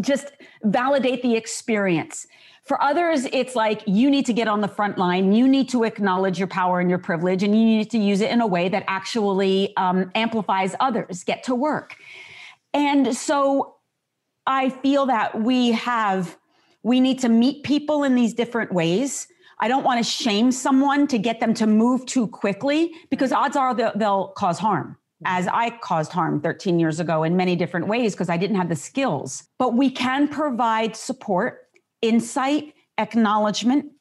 just 0.00 0.28
validate 0.62 1.22
the 1.22 1.34
experience. 1.34 2.26
For 2.62 2.82
others, 2.82 3.26
it's 3.32 3.54
like 3.54 3.82
you 3.86 4.10
need 4.10 4.26
to 4.26 4.32
get 4.32 4.48
on 4.48 4.60
the 4.60 4.68
front 4.68 4.98
line. 4.98 5.32
You 5.32 5.46
need 5.46 5.68
to 5.68 5.84
acknowledge 5.84 6.38
your 6.38 6.48
power 6.48 6.80
and 6.80 6.90
your 6.90 6.98
privilege, 6.98 7.44
and 7.44 7.54
you 7.54 7.64
need 7.64 7.90
to 7.92 7.98
use 7.98 8.20
it 8.20 8.30
in 8.30 8.40
a 8.40 8.46
way 8.46 8.68
that 8.68 8.82
actually 8.88 9.76
um, 9.76 10.10
amplifies 10.16 10.74
others. 10.80 11.22
Get 11.22 11.44
to 11.44 11.54
work. 11.54 11.94
And 12.74 13.16
so 13.16 13.76
I 14.48 14.70
feel 14.70 15.06
that 15.06 15.40
we 15.40 15.72
have, 15.72 16.36
we 16.82 16.98
need 16.98 17.20
to 17.20 17.28
meet 17.28 17.62
people 17.62 18.02
in 18.02 18.16
these 18.16 18.34
different 18.34 18.72
ways. 18.72 19.28
I 19.58 19.68
don't 19.68 19.84
want 19.84 19.98
to 19.98 20.04
shame 20.04 20.52
someone 20.52 21.06
to 21.08 21.18
get 21.18 21.40
them 21.40 21.54
to 21.54 21.66
move 21.66 22.04
too 22.06 22.26
quickly 22.26 22.92
because 23.10 23.32
odds 23.32 23.56
are 23.56 23.74
they'll, 23.74 23.92
they'll 23.96 24.28
cause 24.28 24.58
harm 24.58 24.98
as 25.24 25.48
I 25.48 25.70
caused 25.70 26.12
harm 26.12 26.40
13 26.40 26.78
years 26.78 27.00
ago 27.00 27.22
in 27.22 27.36
many 27.36 27.56
different 27.56 27.88
ways 27.88 28.14
because 28.14 28.28
I 28.28 28.36
didn't 28.36 28.56
have 28.56 28.68
the 28.68 28.76
skills. 28.76 29.44
But 29.58 29.74
we 29.74 29.90
can 29.90 30.28
provide 30.28 30.94
support, 30.94 31.68
insight, 32.02 32.74
acknowledgement. 32.98 33.92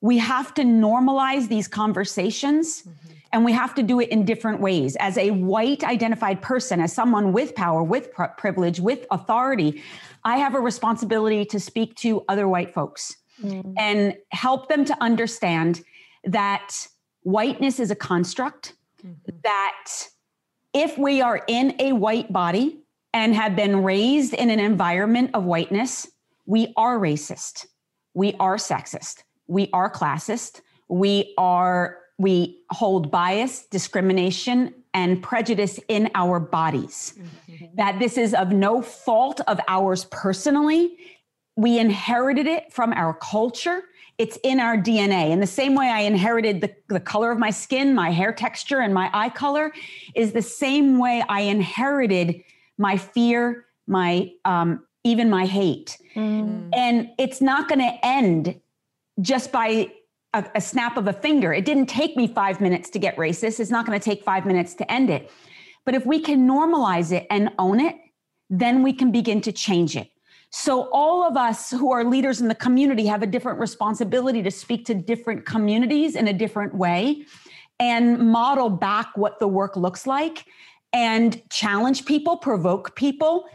We 0.00 0.18
have 0.18 0.54
to 0.54 0.62
normalize 0.62 1.48
these 1.48 1.68
conversations 1.68 2.82
mm-hmm. 2.82 3.12
and 3.32 3.44
we 3.44 3.52
have 3.52 3.74
to 3.74 3.82
do 3.82 4.00
it 4.00 4.08
in 4.08 4.24
different 4.24 4.60
ways. 4.60 4.96
As 4.96 5.18
a 5.18 5.30
white 5.30 5.84
identified 5.84 6.40
person, 6.40 6.80
as 6.80 6.92
someone 6.92 7.32
with 7.32 7.54
power, 7.54 7.82
with 7.82 8.10
privilege, 8.38 8.80
with 8.80 9.06
authority, 9.10 9.82
I 10.24 10.38
have 10.38 10.54
a 10.54 10.60
responsibility 10.60 11.44
to 11.46 11.60
speak 11.60 11.94
to 11.96 12.24
other 12.28 12.48
white 12.48 12.72
folks 12.72 13.16
mm. 13.42 13.74
and 13.76 14.16
help 14.30 14.68
them 14.68 14.84
to 14.84 14.96
understand 15.00 15.82
that 16.24 16.86
whiteness 17.22 17.80
is 17.80 17.90
a 17.90 17.96
construct, 17.96 18.74
mm-hmm. 19.04 19.36
that 19.42 20.08
if 20.72 20.96
we 20.96 21.20
are 21.20 21.42
in 21.46 21.74
a 21.78 21.92
white 21.92 22.32
body 22.32 22.78
and 23.12 23.34
have 23.34 23.54
been 23.54 23.82
raised 23.82 24.34
in 24.34 24.50
an 24.50 24.60
environment 24.60 25.30
of 25.34 25.44
whiteness, 25.44 26.08
we 26.46 26.72
are 26.76 26.98
racist. 26.98 27.66
We 28.14 28.34
are 28.40 28.56
sexist. 28.56 29.22
We 29.46 29.68
are 29.72 29.90
classist. 29.90 30.60
We 30.88 31.34
are 31.38 31.98
we 32.18 32.62
hold 32.70 33.10
bias, 33.10 33.66
discrimination, 33.66 34.74
and 34.94 35.22
prejudice 35.22 35.80
in 35.88 36.10
our 36.14 36.38
bodies. 36.38 37.14
Mm-hmm. 37.50 37.76
That 37.76 37.98
this 37.98 38.16
is 38.16 38.34
of 38.34 38.52
no 38.52 38.82
fault 38.82 39.40
of 39.48 39.58
ours 39.66 40.04
personally. 40.10 40.96
We 41.56 41.78
inherited 41.78 42.46
it 42.46 42.72
from 42.72 42.92
our 42.92 43.14
culture 43.14 43.84
it's 44.18 44.38
in 44.44 44.60
our 44.60 44.76
DNA. 44.76 45.30
In 45.30 45.40
the 45.40 45.46
same 45.46 45.74
way 45.74 45.88
I 45.88 46.00
inherited 46.00 46.60
the, 46.60 46.72
the 46.88 47.00
color 47.00 47.32
of 47.32 47.38
my 47.38 47.50
skin, 47.50 47.92
my 47.92 48.10
hair 48.10 48.32
texture, 48.32 48.80
and 48.80 48.92
my 48.92 49.10
eye 49.12 49.30
color, 49.30 49.72
is 50.14 50.32
the 50.32 50.42
same 50.42 50.98
way 50.98 51.24
I 51.28 51.40
inherited 51.40 52.44
my 52.78 52.96
fear, 52.96 53.64
my 53.86 54.30
um, 54.44 54.86
even 55.02 55.28
my 55.28 55.46
hate. 55.46 55.98
Mm. 56.14 56.68
And 56.72 57.10
it's 57.18 57.40
not 57.40 57.68
going 57.68 57.80
to 57.80 58.06
end 58.06 58.60
just 59.20 59.50
by 59.50 59.90
a, 60.32 60.44
a, 60.54 60.60
snap 60.60 60.96
of 60.96 61.08
a 61.08 61.12
finger. 61.12 61.52
It 61.52 61.64
didn't 61.64 61.86
take 61.86 62.16
me 62.16 62.28
five 62.28 62.60
minutes 62.60 62.90
to 62.90 63.00
get 63.00 63.16
racist. 63.16 63.58
It's 63.58 63.72
not 63.72 63.86
going 63.86 63.98
to 63.98 64.04
take 64.04 64.22
five 64.22 64.46
minutes 64.46 64.74
to 64.74 64.92
end 64.92 65.10
it. 65.10 65.32
But 65.84 65.96
if 65.96 66.06
we 66.06 66.20
can 66.20 66.46
normalize 66.46 67.10
it 67.10 67.26
and 67.28 67.50
own 67.58 67.80
it, 67.80 67.96
then 68.48 68.84
we 68.84 68.92
can 68.92 69.10
begin 69.10 69.40
to 69.40 69.50
change 69.50 69.96
it. 69.96 70.11
So, 70.54 70.90
all 70.92 71.26
of 71.26 71.34
us 71.34 71.70
who 71.70 71.92
are 71.92 72.04
leaders 72.04 72.42
in 72.42 72.48
the 72.48 72.54
community 72.54 73.06
have 73.06 73.22
a 73.22 73.26
different 73.26 73.58
responsibility 73.58 74.42
to 74.42 74.50
speak 74.50 74.84
to 74.86 74.94
different 74.94 75.46
communities 75.46 76.14
in 76.14 76.28
a 76.28 76.32
different 76.34 76.74
way 76.74 77.24
and 77.80 78.18
model 78.18 78.68
back 78.68 79.16
what 79.16 79.40
the 79.40 79.48
work 79.48 79.76
looks 79.76 80.06
like 80.06 80.44
and 80.92 81.40
challenge 81.48 82.04
people, 82.04 82.36
provoke 82.36 82.94
people, 82.96 83.46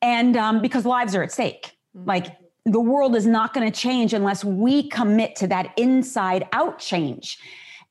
and 0.00 0.36
um, 0.36 0.62
because 0.62 0.86
lives 0.86 1.16
are 1.16 1.24
at 1.24 1.32
stake. 1.32 1.72
Mm-hmm. 1.96 2.08
Like, 2.08 2.36
the 2.64 2.80
world 2.80 3.16
is 3.16 3.26
not 3.26 3.52
going 3.52 3.70
to 3.70 3.76
change 3.76 4.14
unless 4.14 4.44
we 4.44 4.88
commit 4.88 5.34
to 5.36 5.48
that 5.48 5.74
inside 5.76 6.46
out 6.52 6.78
change 6.78 7.36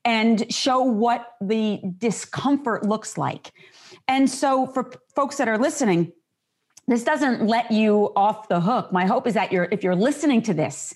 and 0.06 0.50
show 0.52 0.82
what 0.82 1.32
the 1.42 1.82
discomfort 1.98 2.86
looks 2.86 3.18
like. 3.18 3.52
And 4.08 4.30
so, 4.30 4.66
for 4.66 4.90
folks 5.14 5.36
that 5.36 5.48
are 5.48 5.58
listening, 5.58 6.12
this 6.86 7.04
doesn't 7.04 7.46
let 7.46 7.70
you 7.70 8.12
off 8.14 8.48
the 8.48 8.60
hook. 8.60 8.92
My 8.92 9.06
hope 9.06 9.26
is 9.26 9.34
that 9.34 9.52
you're, 9.52 9.68
if 9.70 9.82
you're 9.82 9.96
listening 9.96 10.42
to 10.42 10.54
this, 10.54 10.94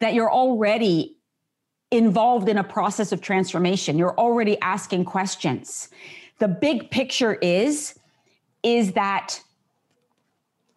that 0.00 0.14
you're 0.14 0.32
already 0.32 1.16
involved 1.90 2.48
in 2.48 2.58
a 2.58 2.64
process 2.64 3.12
of 3.12 3.20
transformation. 3.20 3.98
You're 3.98 4.18
already 4.18 4.58
asking 4.60 5.04
questions. 5.04 5.88
The 6.38 6.48
big 6.48 6.90
picture 6.90 7.34
is, 7.34 7.98
is 8.62 8.92
that 8.92 9.40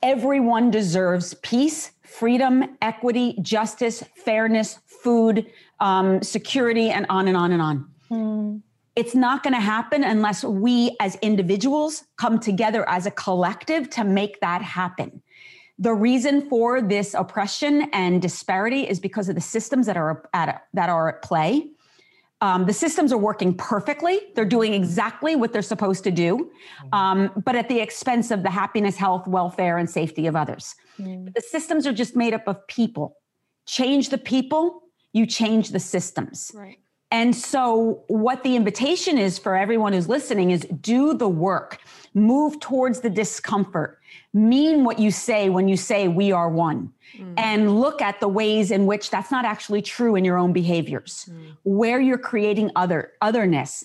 everyone 0.04 0.72
deserves 0.72 1.34
peace, 1.36 1.92
freedom, 2.04 2.78
equity, 2.82 3.38
justice, 3.42 4.04
fairness, 4.16 4.80
food, 4.86 5.48
um, 5.80 6.22
security, 6.22 6.90
and 6.90 7.06
on 7.10 7.28
and 7.28 7.38
on 7.38 7.52
and 7.52 7.62
on. 7.62 7.90
Mm. 8.12 8.62
It's 9.00 9.16
not 9.16 9.44
going 9.44 9.54
to 9.54 9.62
happen 9.62 10.04
unless 10.04 10.44
we 10.44 10.98
as 11.00 11.16
individuals 11.22 12.04
come 12.18 12.38
together 12.38 12.88
as 12.90 13.06
a 13.06 13.12
collective 13.12 13.90
to 13.92 14.04
make 14.04 14.42
that 14.42 14.62
happen. 14.62 15.22
The 15.78 15.94
reason 15.94 16.50
for 16.50 16.82
this 16.82 17.14
oppression 17.14 17.84
and 17.94 18.22
disparity 18.22 18.82
is 18.82 19.00
because 19.00 19.30
of 19.30 19.36
the 19.36 19.42
systems 19.56 19.86
that 19.86 19.96
are 19.96 20.30
at 20.34 20.66
that 20.74 20.90
are 20.90 21.08
at 21.08 21.22
play. 21.22 21.70
Um, 22.42 22.66
the 22.66 22.74
systems 22.74 23.14
are 23.14 23.18
working 23.18 23.54
perfectly. 23.54 24.20
They're 24.36 24.44
doing 24.44 24.74
exactly 24.74 25.34
what 25.38 25.54
they're 25.54 25.62
supposed 25.62 26.04
to 26.04 26.12
do, 26.12 26.52
um, 26.92 27.32
but 27.46 27.56
at 27.56 27.70
the 27.70 27.80
expense 27.80 28.32
of 28.32 28.44
the 28.44 28.50
happiness, 28.50 28.98
health, 28.98 29.28
welfare, 29.28 29.78
and 29.78 29.90
safety 29.90 30.28
of 30.28 30.36
others. 30.36 30.76
Mm. 31.00 31.34
The 31.34 31.42
systems 31.42 31.88
are 31.88 31.94
just 31.94 32.18
made 32.18 32.34
up 32.34 32.46
of 32.50 32.68
people. 32.68 33.16
Change 33.66 34.10
the 34.10 34.18
people, 34.18 34.82
you 35.14 35.26
change 35.26 35.70
the 35.70 35.80
systems. 35.80 36.52
Right. 36.54 36.80
And 37.12 37.36
so, 37.36 38.04
what 38.08 38.44
the 38.44 38.56
invitation 38.56 39.18
is 39.18 39.40
for 39.40 39.56
everyone 39.56 39.94
who's 39.94 40.08
listening 40.08 40.52
is 40.52 40.62
do 40.82 41.16
the 41.16 41.28
work, 41.28 41.80
move 42.14 42.60
towards 42.60 43.02
the 43.02 43.10
discomfort, 43.10 44.00
mean 44.32 44.84
what 44.84 45.00
you 45.00 45.10
say 45.10 45.50
when 45.50 45.68
you 45.68 45.76
say 45.76 46.08
we 46.08 46.32
are 46.32 46.50
one, 46.50 46.94
mm. 47.18 47.34
and 47.36 47.82
look 47.82 48.00
at 48.02 48.20
the 48.20 48.28
ways 48.28 48.70
in 48.70 48.86
which 48.86 49.10
that's 49.10 49.32
not 49.32 49.44
actually 49.44 49.82
true 49.82 50.16
in 50.16 50.24
your 50.24 50.38
own 50.38 50.54
behaviors, 50.54 51.28
mm. 51.32 51.58
where 51.64 52.00
you're 52.00 52.20
creating 52.20 52.70
other 52.76 53.14
otherness, 53.22 53.84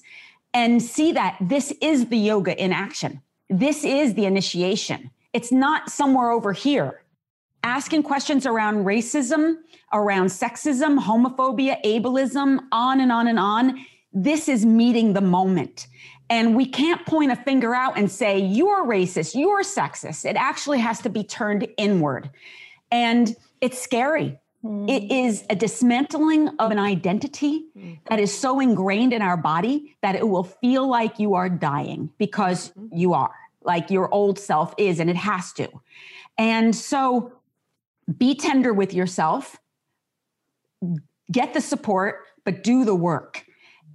and 0.52 0.82
see 0.82 1.12
that 1.12 1.36
this 1.40 1.72
is 1.80 2.08
the 2.08 2.18
yoga 2.18 2.62
in 2.62 2.74
action. 2.74 3.22
This 3.48 3.84
is 3.84 4.14
the 4.14 4.26
initiation. 4.26 5.10
It's 5.32 5.50
not 5.50 5.90
somewhere 5.90 6.30
over 6.30 6.52
here 6.52 7.00
asking 7.64 8.02
questions 8.02 8.46
around 8.46 8.84
racism, 8.84 9.56
around 9.92 10.26
sexism, 10.26 11.00
homophobia, 11.00 11.82
ableism, 11.84 12.60
on 12.70 13.00
and 13.00 13.10
on 13.10 13.26
and 13.26 13.38
on. 13.38 13.84
This 14.12 14.48
is 14.48 14.64
meeting 14.64 15.14
the 15.14 15.20
moment. 15.20 15.88
And 16.30 16.54
we 16.54 16.66
can't 16.66 17.04
point 17.06 17.32
a 17.32 17.36
finger 17.36 17.74
out 17.74 17.98
and 17.98 18.10
say, 18.10 18.38
you're 18.38 18.86
racist, 18.86 19.34
you're 19.34 19.62
sexist. 19.62 20.24
It 20.24 20.36
actually 20.36 20.78
has 20.78 21.00
to 21.00 21.08
be 21.08 21.24
turned 21.24 21.66
inward. 21.76 22.30
And 22.92 23.34
it's 23.60 23.80
scary. 23.80 24.38
Mm. 24.62 24.88
It 24.88 25.10
is 25.12 25.44
a 25.50 25.56
dismantling 25.56 26.48
of 26.58 26.70
an 26.70 26.78
identity 26.78 27.66
mm. 27.76 27.98
that 28.08 28.18
is 28.18 28.36
so 28.36 28.60
ingrained 28.60 29.12
in 29.12 29.22
our 29.22 29.36
body 29.36 29.96
that 30.02 30.14
it 30.14 30.28
will 30.28 30.44
feel 30.44 30.88
like 30.88 31.18
you 31.18 31.34
are 31.34 31.48
dying 31.48 32.10
because 32.18 32.70
mm-hmm. 32.70 32.96
you 32.96 33.14
are, 33.14 33.34
like 33.62 33.90
your 33.90 34.12
old 34.12 34.38
self 34.38 34.74
is, 34.78 35.00
and 35.00 35.10
it 35.10 35.16
has 35.16 35.52
to. 35.54 35.68
And 36.38 36.74
so 36.74 37.32
be 38.16 38.34
tender 38.34 38.72
with 38.72 38.92
yourself, 38.94 39.58
get 41.30 41.54
the 41.54 41.60
support, 41.60 42.24
but 42.44 42.62
do 42.62 42.84
the 42.84 42.94
work 42.94 43.44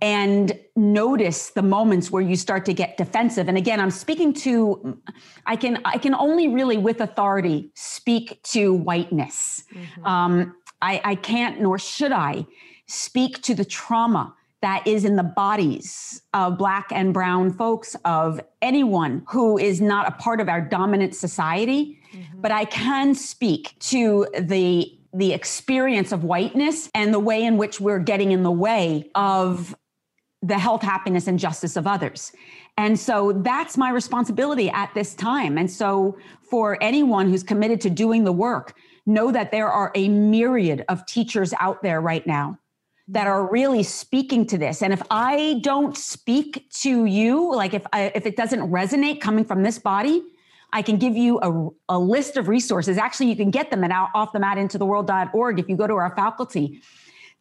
and 0.02 0.58
notice 0.76 1.50
the 1.50 1.62
moments 1.62 2.10
where 2.10 2.22
you 2.22 2.36
start 2.36 2.66
to 2.66 2.74
get 2.74 2.96
defensive 2.98 3.48
and 3.48 3.58
again 3.58 3.80
i'm 3.80 3.92
speaking 3.92 4.32
to 4.34 4.98
i 5.46 5.56
can 5.56 5.80
i 5.86 5.98
can 5.98 6.16
only 6.16 6.48
really 6.48 6.78
with 6.78 7.02
authority 7.02 7.70
speak 7.76 8.42
to 8.44 8.74
whiteness 8.74 9.64
mm-hmm. 9.74 10.06
um, 10.06 10.56
I, 10.82 11.02
I 11.04 11.16
can't 11.16 11.60
nor 11.60 11.78
should 11.78 12.12
i 12.12 12.46
speak 12.88 13.42
to 13.44 13.54
the 13.54 13.66
trauma 13.66 14.34
that 14.62 14.86
is 14.86 15.06
in 15.06 15.16
the 15.16 15.24
bodies 15.24 16.22
of 16.34 16.58
black 16.58 16.88
and 16.92 17.14
brown 17.14 17.52
folks 17.52 17.96
of 18.06 18.42
anyone 18.62 19.24
who 19.30 19.58
is 19.58 19.80
not 19.80 20.08
a 20.08 20.12
part 20.12 20.42
of 20.42 20.50
our 20.50 20.62
dominant 20.62 21.16
society 21.16 21.98
mm-hmm. 22.14 22.42
but 22.42 22.52
i 22.52 22.66
can 22.66 23.16
speak 23.16 23.78
to 23.80 24.28
the 24.40 24.96
the 25.14 25.34
experience 25.34 26.12
of 26.12 26.24
whiteness 26.24 26.90
and 26.94 27.14
the 27.14 27.20
way 27.20 27.44
in 27.44 27.58
which 27.58 27.80
we're 27.80 28.00
getting 28.00 28.32
in 28.32 28.44
the 28.44 28.52
way 28.52 29.10
of 29.16 29.76
the 30.42 30.58
health, 30.58 30.82
happiness, 30.82 31.28
and 31.28 31.38
justice 31.38 31.76
of 31.76 31.86
others. 31.86 32.32
And 32.78 32.98
so 32.98 33.34
that's 33.34 33.78
my 33.78 33.90
responsibility 33.90 34.70
at 34.70 34.94
this 34.94 35.14
time. 35.14 35.58
And 35.58 35.70
so 35.70 36.18
for 36.50 36.82
anyone 36.82 37.30
who's 37.30 37.44
committed 37.44 37.82
to 37.82 37.90
doing 37.90 38.24
the 38.24 38.32
work, 38.32 38.74
know 39.06 39.32
that 39.32 39.52
there 39.52 39.70
are 39.70 39.92
a 39.96 40.08
myriad 40.08 40.86
of 40.88 41.06
teachers 41.06 41.54
out 41.60 41.82
there 41.84 42.00
right 42.00 42.26
now 42.26 42.58
that 43.12 43.26
are 43.26 43.50
really 43.52 43.82
speaking 43.82 44.46
to 44.46 44.58
this. 44.58 44.84
And 44.84 44.94
if 44.94 45.02
I 45.10 45.60
don't 45.64 45.98
speak 45.98 46.70
to 46.82 47.06
you, 47.06 47.54
like 47.54 47.74
if 47.74 47.86
I, 47.92 48.12
if 48.14 48.26
it 48.26 48.36
doesn't 48.36 48.62
resonate 48.72 49.20
coming 49.20 49.46
from 49.46 49.64
this 49.64 49.80
body, 49.80 50.24
I 50.72 50.84
can 50.84 50.98
give 50.98 51.18
you 51.18 51.40
a, 51.42 51.70
a 51.90 51.98
list 51.98 52.38
of 52.38 52.48
resources. 52.48 53.00
Actually, 53.00 53.30
you 53.30 53.36
can 53.36 53.50
get 53.50 53.72
them 53.72 53.84
at 53.84 53.92
off 54.14 54.32
the 54.32 54.40
mat 54.40 54.60
into 54.60 54.78
the 54.78 54.86
world.org 54.86 55.60
if 55.60 55.68
you 55.68 55.76
go 55.76 55.88
to 55.88 55.96
our 55.96 56.16
faculty. 56.16 56.82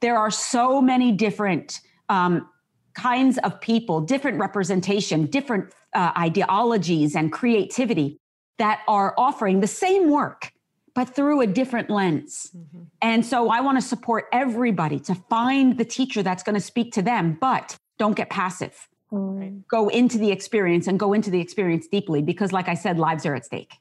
There 0.01 0.17
are 0.17 0.31
so 0.31 0.81
many 0.81 1.13
different 1.13 1.81
um, 2.09 2.49
kinds 2.95 3.37
of 3.39 3.61
people, 3.61 4.01
different 4.01 4.39
representation, 4.39 5.27
different 5.27 5.75
uh, 5.95 6.13
ideologies 6.17 7.15
and 7.15 7.31
creativity 7.31 8.19
that 8.57 8.81
are 8.89 9.15
offering 9.19 9.61
the 9.61 9.67
same 9.67 10.09
work, 10.09 10.51
but 10.99 11.15
through 11.15 11.41
a 11.41 11.47
different 11.47 11.91
lens. 11.91 12.51
Mm-hmm. 12.57 12.83
And 13.03 13.25
so 13.25 13.51
I 13.51 13.61
want 13.61 13.79
to 13.79 13.83
support 13.83 14.25
everybody 14.33 14.99
to 14.99 15.15
find 15.15 15.79
the 15.79 15.85
teacher 15.85 16.25
that's 16.25 16.43
going 16.43 16.57
to 16.57 16.61
speak 16.61 16.93
to 16.95 17.03
them, 17.03 17.39
but 17.41 17.77
don't 17.99 18.17
get 18.17 18.31
passive. 18.31 18.89
Mm. 19.13 19.63
Go 19.69 19.87
into 19.91 20.19
the 20.19 20.33
experience 20.33 20.89
and 20.89 20.99
go 20.99 21.13
into 21.13 21.31
the 21.31 21.41
experience 21.41 21.87
deeply 21.87 22.21
because, 22.21 22.53
like 22.53 22.69
I 22.69 22.75
said, 22.75 22.99
lives 22.99 23.25
are 23.27 23.37
at 23.37 23.45
stake. 23.45 23.75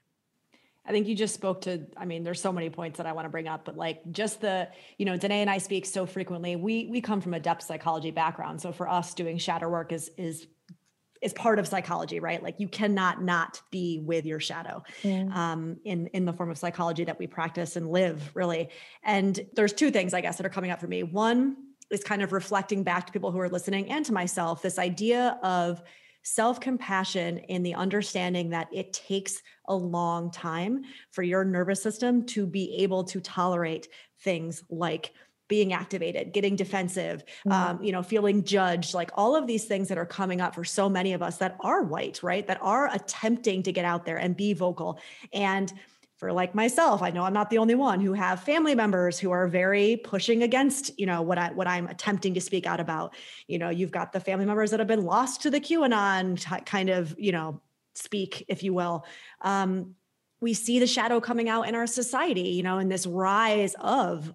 I 0.85 0.91
think 0.91 1.07
you 1.07 1.15
just 1.15 1.33
spoke 1.33 1.61
to, 1.61 1.87
I 1.97 2.05
mean, 2.05 2.23
there's 2.23 2.39
so 2.39 2.53
many 2.53 2.69
points 2.69 2.97
that 2.97 3.07
I 3.07 3.13
want 3.13 3.25
to 3.25 3.29
bring 3.29 3.47
up, 3.47 3.65
but 3.65 3.75
like 3.75 3.99
just 4.11 4.41
the, 4.41 4.69
you 4.99 5.05
know, 5.07 5.17
Danae 5.17 5.41
and 5.41 5.49
I 5.49 5.57
speak 5.57 5.87
so 5.87 6.05
frequently. 6.05 6.55
We 6.55 6.85
we 6.85 7.01
come 7.01 7.19
from 7.19 7.33
a 7.33 7.39
depth 7.39 7.63
psychology 7.63 8.11
background. 8.11 8.61
So 8.61 8.71
for 8.71 8.87
us 8.87 9.15
doing 9.15 9.39
shadow 9.39 9.69
work 9.69 9.91
is 9.91 10.11
is 10.17 10.45
is 11.21 11.33
part 11.33 11.59
of 11.59 11.67
psychology, 11.67 12.19
right? 12.19 12.41
Like 12.41 12.59
you 12.59 12.67
cannot 12.67 13.23
not 13.23 13.61
be 13.71 14.01
with 14.03 14.25
your 14.25 14.39
shadow 14.39 14.83
yeah. 15.03 15.25
um, 15.33 15.77
in 15.83 16.07
in 16.07 16.25
the 16.25 16.33
form 16.33 16.49
of 16.51 16.57
psychology 16.57 17.03
that 17.05 17.19
we 17.19 17.27
practice 17.27 17.75
and 17.75 17.89
live, 17.89 18.31
really. 18.33 18.69
And 19.03 19.39
there's 19.55 19.73
two 19.73 19.91
things, 19.91 20.13
I 20.13 20.21
guess, 20.21 20.37
that 20.37 20.45
are 20.45 20.49
coming 20.49 20.71
up 20.71 20.79
for 20.79 20.87
me. 20.87 21.03
One 21.03 21.57
is 21.91 22.03
kind 22.03 22.21
of 22.21 22.33
reflecting 22.33 22.83
back 22.83 23.07
to 23.07 23.13
people 23.13 23.31
who 23.31 23.39
are 23.39 23.49
listening 23.49 23.89
and 23.91 24.05
to 24.05 24.13
myself 24.13 24.61
this 24.61 24.77
idea 24.77 25.39
of 25.41 25.81
self 26.23 26.59
compassion 26.59 27.37
in 27.37 27.63
the 27.63 27.73
understanding 27.73 28.49
that 28.49 28.67
it 28.73 28.91
takes 28.91 29.41
a 29.67 29.75
long 29.75 30.29
time 30.29 30.81
for 31.11 31.23
your 31.23 31.45
nervous 31.45 31.81
system 31.81 32.25
to 32.25 32.45
be 32.45 32.75
able 32.79 33.05
to 33.05 33.21
tolerate 33.21 33.87
things 34.21 34.63
like 34.69 35.13
being 35.47 35.73
activated 35.73 36.33
getting 36.33 36.55
defensive 36.55 37.23
mm-hmm. 37.25 37.51
um, 37.51 37.83
you 37.83 37.91
know 37.91 38.03
feeling 38.03 38.43
judged 38.43 38.93
like 38.93 39.09
all 39.13 39.35
of 39.35 39.47
these 39.47 39.65
things 39.65 39.87
that 39.87 39.97
are 39.97 40.05
coming 40.05 40.41
up 40.41 40.53
for 40.53 40.63
so 40.63 40.89
many 40.89 41.13
of 41.13 41.21
us 41.21 41.37
that 41.37 41.55
are 41.61 41.83
white 41.83 42.17
right? 42.23 42.47
That 42.47 42.59
are 42.61 42.93
attempting 42.93 43.63
to 43.63 43.71
get 43.71 43.85
out 43.85 44.05
there 44.05 44.17
and 44.17 44.35
be 44.35 44.53
vocal. 44.53 44.99
And 45.33 45.71
for 46.17 46.33
like 46.33 46.55
myself 46.55 47.03
i 47.03 47.11
know 47.11 47.23
i'm 47.23 47.33
not 47.33 47.51
the 47.51 47.59
only 47.59 47.75
one 47.75 47.99
who 47.99 48.11
have 48.13 48.41
family 48.41 48.73
members 48.73 49.19
who 49.19 49.29
are 49.29 49.47
very 49.47 49.97
pushing 49.97 50.41
against 50.41 50.99
you 50.99 51.05
know 51.05 51.21
what 51.21 51.37
i 51.37 51.51
what 51.51 51.67
i'm 51.67 51.85
attempting 51.85 52.33
to 52.33 52.41
speak 52.41 52.65
out 52.65 52.79
about. 52.79 53.13
You 53.47 53.59
know 53.59 53.69
you've 53.69 53.91
got 53.91 54.13
the 54.13 54.19
family 54.19 54.45
members 54.45 54.71
that 54.71 54.79
have 54.79 54.87
been 54.87 55.05
lost 55.05 55.43
to 55.43 55.51
the 55.51 55.59
qanon 55.59 56.39
t- 56.39 56.63
kind 56.65 56.89
of 56.89 57.15
you 57.19 57.31
know 57.31 57.61
speak 57.93 58.45
if 58.47 58.63
you 58.63 58.73
will. 58.73 59.05
Um, 59.41 59.95
we 60.39 60.53
see 60.53 60.79
the 60.79 60.87
shadow 60.87 61.19
coming 61.19 61.49
out 61.49 61.67
in 61.67 61.75
our 61.75 61.85
society 61.85 62.49
you 62.49 62.63
know 62.63 62.79
in 62.79 62.89
this 62.89 63.05
rise 63.05 63.75
of 63.79 64.33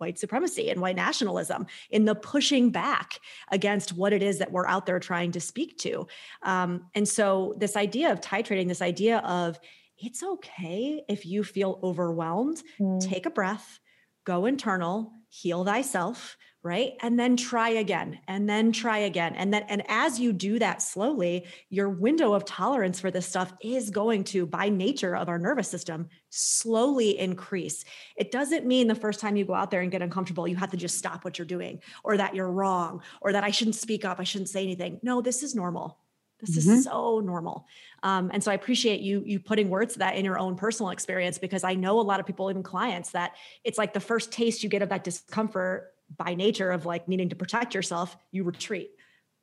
white 0.00 0.18
supremacy 0.18 0.70
and 0.70 0.80
white 0.80 0.96
nationalism 0.96 1.66
in 1.90 2.04
the 2.04 2.14
pushing 2.14 2.70
back 2.70 3.18
against 3.50 3.92
what 3.92 4.12
it 4.12 4.22
is 4.22 4.38
that 4.38 4.52
we're 4.52 4.66
out 4.66 4.86
there 4.86 5.00
trying 5.00 5.32
to 5.32 5.40
speak 5.40 5.78
to 5.78 6.06
um, 6.42 6.86
and 6.94 7.08
so 7.08 7.54
this 7.58 7.76
idea 7.76 8.12
of 8.12 8.20
titrating 8.20 8.68
this 8.68 8.82
idea 8.82 9.18
of 9.18 9.58
it's 9.98 10.22
okay 10.22 11.02
if 11.08 11.26
you 11.26 11.42
feel 11.42 11.80
overwhelmed. 11.82 12.62
Mm. 12.80 13.00
Take 13.00 13.26
a 13.26 13.30
breath, 13.30 13.80
go 14.24 14.46
internal, 14.46 15.12
heal 15.28 15.64
thyself, 15.64 16.36
right? 16.62 16.94
And 17.00 17.18
then 17.18 17.36
try 17.36 17.68
again, 17.68 18.18
and 18.26 18.48
then 18.48 18.72
try 18.72 18.98
again. 18.98 19.34
And 19.34 19.54
then, 19.54 19.62
and 19.68 19.82
as 19.88 20.18
you 20.18 20.32
do 20.32 20.58
that 20.58 20.82
slowly, 20.82 21.46
your 21.70 21.88
window 21.88 22.34
of 22.34 22.44
tolerance 22.44 22.98
for 22.98 23.10
this 23.10 23.26
stuff 23.26 23.52
is 23.62 23.90
going 23.90 24.24
to, 24.24 24.44
by 24.44 24.68
nature 24.68 25.14
of 25.14 25.28
our 25.28 25.38
nervous 25.38 25.68
system, 25.68 26.08
slowly 26.30 27.18
increase. 27.18 27.84
It 28.16 28.32
doesn't 28.32 28.66
mean 28.66 28.88
the 28.88 28.94
first 28.96 29.20
time 29.20 29.36
you 29.36 29.44
go 29.44 29.54
out 29.54 29.70
there 29.70 29.82
and 29.82 29.90
get 29.90 30.02
uncomfortable, 30.02 30.48
you 30.48 30.56
have 30.56 30.72
to 30.72 30.76
just 30.76 30.98
stop 30.98 31.24
what 31.24 31.38
you're 31.38 31.46
doing, 31.46 31.80
or 32.02 32.16
that 32.16 32.34
you're 32.34 32.50
wrong, 32.50 33.02
or 33.20 33.32
that 33.32 33.44
I 33.44 33.50
shouldn't 33.50 33.76
speak 33.76 34.04
up, 34.04 34.18
I 34.18 34.24
shouldn't 34.24 34.50
say 34.50 34.62
anything. 34.62 34.98
No, 35.02 35.20
this 35.20 35.42
is 35.44 35.54
normal. 35.54 35.98
This 36.40 36.56
mm-hmm. 36.56 36.74
is 36.74 36.84
so 36.84 37.20
normal. 37.20 37.66
Um, 38.02 38.30
and 38.32 38.42
so 38.42 38.50
I 38.50 38.54
appreciate 38.54 39.00
you 39.00 39.22
you 39.26 39.40
putting 39.40 39.70
words 39.70 39.94
to 39.94 39.98
that 40.00 40.14
in 40.14 40.24
your 40.24 40.38
own 40.38 40.54
personal 40.54 40.90
experience 40.90 41.36
because 41.38 41.64
I 41.64 41.74
know 41.74 41.98
a 41.98 42.02
lot 42.02 42.20
of 42.20 42.26
people, 42.26 42.48
even 42.50 42.62
clients, 42.62 43.10
that 43.10 43.32
it's 43.64 43.78
like 43.78 43.92
the 43.92 44.00
first 44.00 44.30
taste 44.30 44.62
you 44.62 44.68
get 44.68 44.82
of 44.82 44.88
that 44.90 45.02
discomfort 45.02 45.94
by 46.16 46.34
nature 46.34 46.70
of 46.70 46.86
like 46.86 47.08
needing 47.08 47.28
to 47.28 47.36
protect 47.36 47.74
yourself, 47.74 48.16
you 48.30 48.44
retreat. 48.44 48.90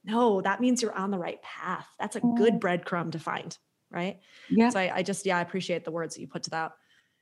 No, 0.04 0.42
that 0.42 0.62
means 0.62 0.82
you're 0.82 0.96
on 0.96 1.12
the 1.12 1.18
right 1.18 1.42
path. 1.42 1.88
That's 2.00 2.16
a 2.16 2.20
good 2.20 2.56
mm. 2.56 2.60
breadcrumb 2.60 3.12
to 3.14 3.20
find, 3.20 3.58
right? 3.92 4.20
Yeah. 4.50 4.70
So 4.70 4.80
I, 4.80 4.98
I 4.98 5.04
just 5.04 5.26
yeah, 5.26 5.38
I 5.38 5.42
appreciate 5.42 5.84
the 5.84 5.92
words 5.92 6.16
that 6.16 6.22
you 6.22 6.28
put 6.28 6.44
to 6.44 6.50
that. 6.52 6.74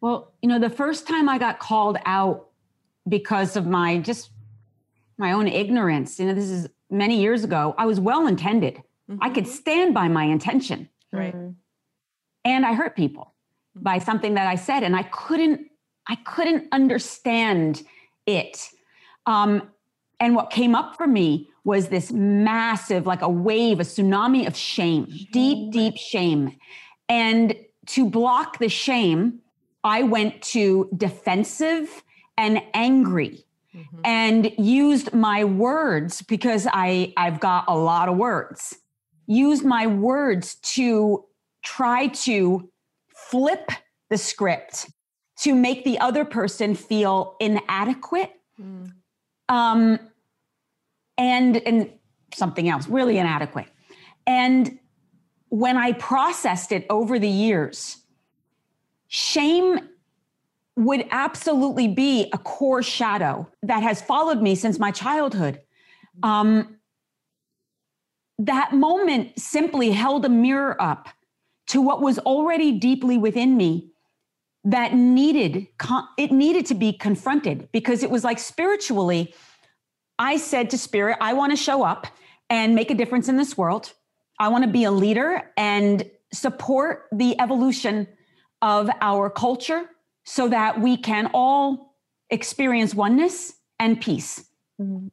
Well, 0.01 0.33
you 0.41 0.49
know, 0.49 0.59
the 0.59 0.69
first 0.69 1.07
time 1.07 1.29
I 1.29 1.37
got 1.37 1.59
called 1.59 1.97
out 2.05 2.49
because 3.07 3.55
of 3.55 3.65
my 3.65 3.99
just 3.99 4.31
my 5.17 5.31
own 5.31 5.47
ignorance, 5.47 6.19
you 6.19 6.25
know, 6.25 6.33
this 6.33 6.49
is 6.49 6.67
many 6.89 7.21
years 7.21 7.43
ago, 7.43 7.73
I 7.77 7.85
was 7.85 7.99
well 7.99 8.27
intended 8.27 8.81
Mm-hmm. 9.09 9.23
I 9.23 9.29
could 9.29 9.45
mm-hmm. 9.45 9.53
stand 9.53 9.93
by 9.93 10.07
my 10.07 10.25
intention. 10.25 10.89
Right. 11.11 11.35
And 12.45 12.65
I 12.65 12.73
hurt 12.73 12.95
people 12.95 13.33
mm-hmm. 13.75 13.83
by 13.83 13.99
something 13.99 14.35
that 14.35 14.47
I 14.47 14.55
said 14.55 14.83
and 14.83 14.95
I 14.95 15.03
couldn't 15.03 15.67
I 16.07 16.15
couldn't 16.15 16.67
understand 16.73 17.83
it. 18.25 18.69
Um, 19.25 19.69
and 20.19 20.35
what 20.35 20.49
came 20.49 20.75
up 20.75 20.95
for 20.95 21.07
me 21.07 21.49
was 21.63 21.87
this 21.87 22.11
massive, 22.11 23.05
like 23.05 23.21
a 23.21 23.29
wave, 23.29 23.79
a 23.79 23.83
tsunami 23.83 24.47
of 24.47 24.55
shame, 24.55 25.09
shame, 25.09 25.27
deep, 25.31 25.71
deep 25.71 25.97
shame. 25.97 26.55
And 27.09 27.55
to 27.87 28.09
block 28.09 28.59
the 28.59 28.69
shame, 28.69 29.39
I 29.83 30.03
went 30.03 30.41
to 30.43 30.89
defensive 30.95 32.03
and 32.37 32.61
angry 32.73 33.45
mm-hmm. 33.75 34.01
and 34.03 34.51
used 34.57 35.13
my 35.13 35.43
words 35.43 36.21
because 36.21 36.67
I, 36.71 37.13
I've 37.17 37.39
got 37.39 37.65
a 37.67 37.77
lot 37.77 38.09
of 38.09 38.17
words 38.17 38.77
use 39.27 39.63
my 39.63 39.87
words 39.87 40.55
to 40.55 41.25
try 41.63 42.07
to 42.07 42.69
flip 43.15 43.71
the 44.09 44.17
script 44.17 44.89
to 45.39 45.55
make 45.55 45.83
the 45.83 45.99
other 45.99 46.25
person 46.25 46.75
feel 46.75 47.35
inadequate 47.39 48.31
mm. 48.59 48.91
Um, 49.49 49.99
and 51.17 51.57
and 51.57 51.91
something 52.33 52.69
else 52.69 52.87
really 52.87 53.17
inadequate. 53.17 53.67
And 54.25 54.79
when 55.49 55.77
i 55.77 55.91
processed 55.91 56.71
it 56.71 56.83
over 56.89 57.19
the 57.19 57.29
years 57.29 57.97
shame 59.07 59.79
would 60.75 61.05
absolutely 61.11 61.87
be 61.87 62.27
a 62.33 62.37
core 62.39 62.81
shadow 62.81 63.47
that 63.61 63.83
has 63.83 64.01
followed 64.01 64.41
me 64.41 64.55
since 64.55 64.79
my 64.79 64.89
childhood. 64.89 65.61
Um, 66.23 66.79
that 68.39 68.73
moment 68.73 69.39
simply 69.39 69.91
held 69.91 70.25
a 70.25 70.29
mirror 70.29 70.75
up 70.81 71.09
to 71.67 71.79
what 71.79 72.01
was 72.01 72.17
already 72.17 72.71
deeply 72.71 73.19
within 73.19 73.55
me 73.55 73.91
that 74.63 74.93
needed 74.93 75.67
it 76.17 76.31
needed 76.31 76.65
to 76.65 76.73
be 76.73 76.93
confronted 76.93 77.67
because 77.71 78.01
it 78.01 78.09
was 78.09 78.23
like 78.23 78.39
spiritually 78.39 79.33
i 80.19 80.37
said 80.37 80.69
to 80.69 80.77
spirit 80.77 81.17
i 81.19 81.33
want 81.33 81.51
to 81.51 81.57
show 81.57 81.83
up 81.83 82.07
and 82.49 82.73
make 82.73 82.89
a 82.89 82.95
difference 82.95 83.27
in 83.27 83.35
this 83.35 83.57
world 83.57 83.93
i 84.39 84.47
want 84.47 84.63
to 84.63 84.69
be 84.69 84.85
a 84.85 84.91
leader 84.91 85.51
and 85.57 86.09
support 86.33 87.07
the 87.11 87.39
evolution 87.39 88.07
of 88.61 88.89
our 89.01 89.29
culture 89.29 89.89
so 90.25 90.47
that 90.47 90.79
we 90.79 90.97
can 90.97 91.29
all 91.33 91.95
experience 92.29 92.95
oneness 92.95 93.53
and 93.79 93.99
peace 93.99 94.45
mm-hmm. 94.81 95.07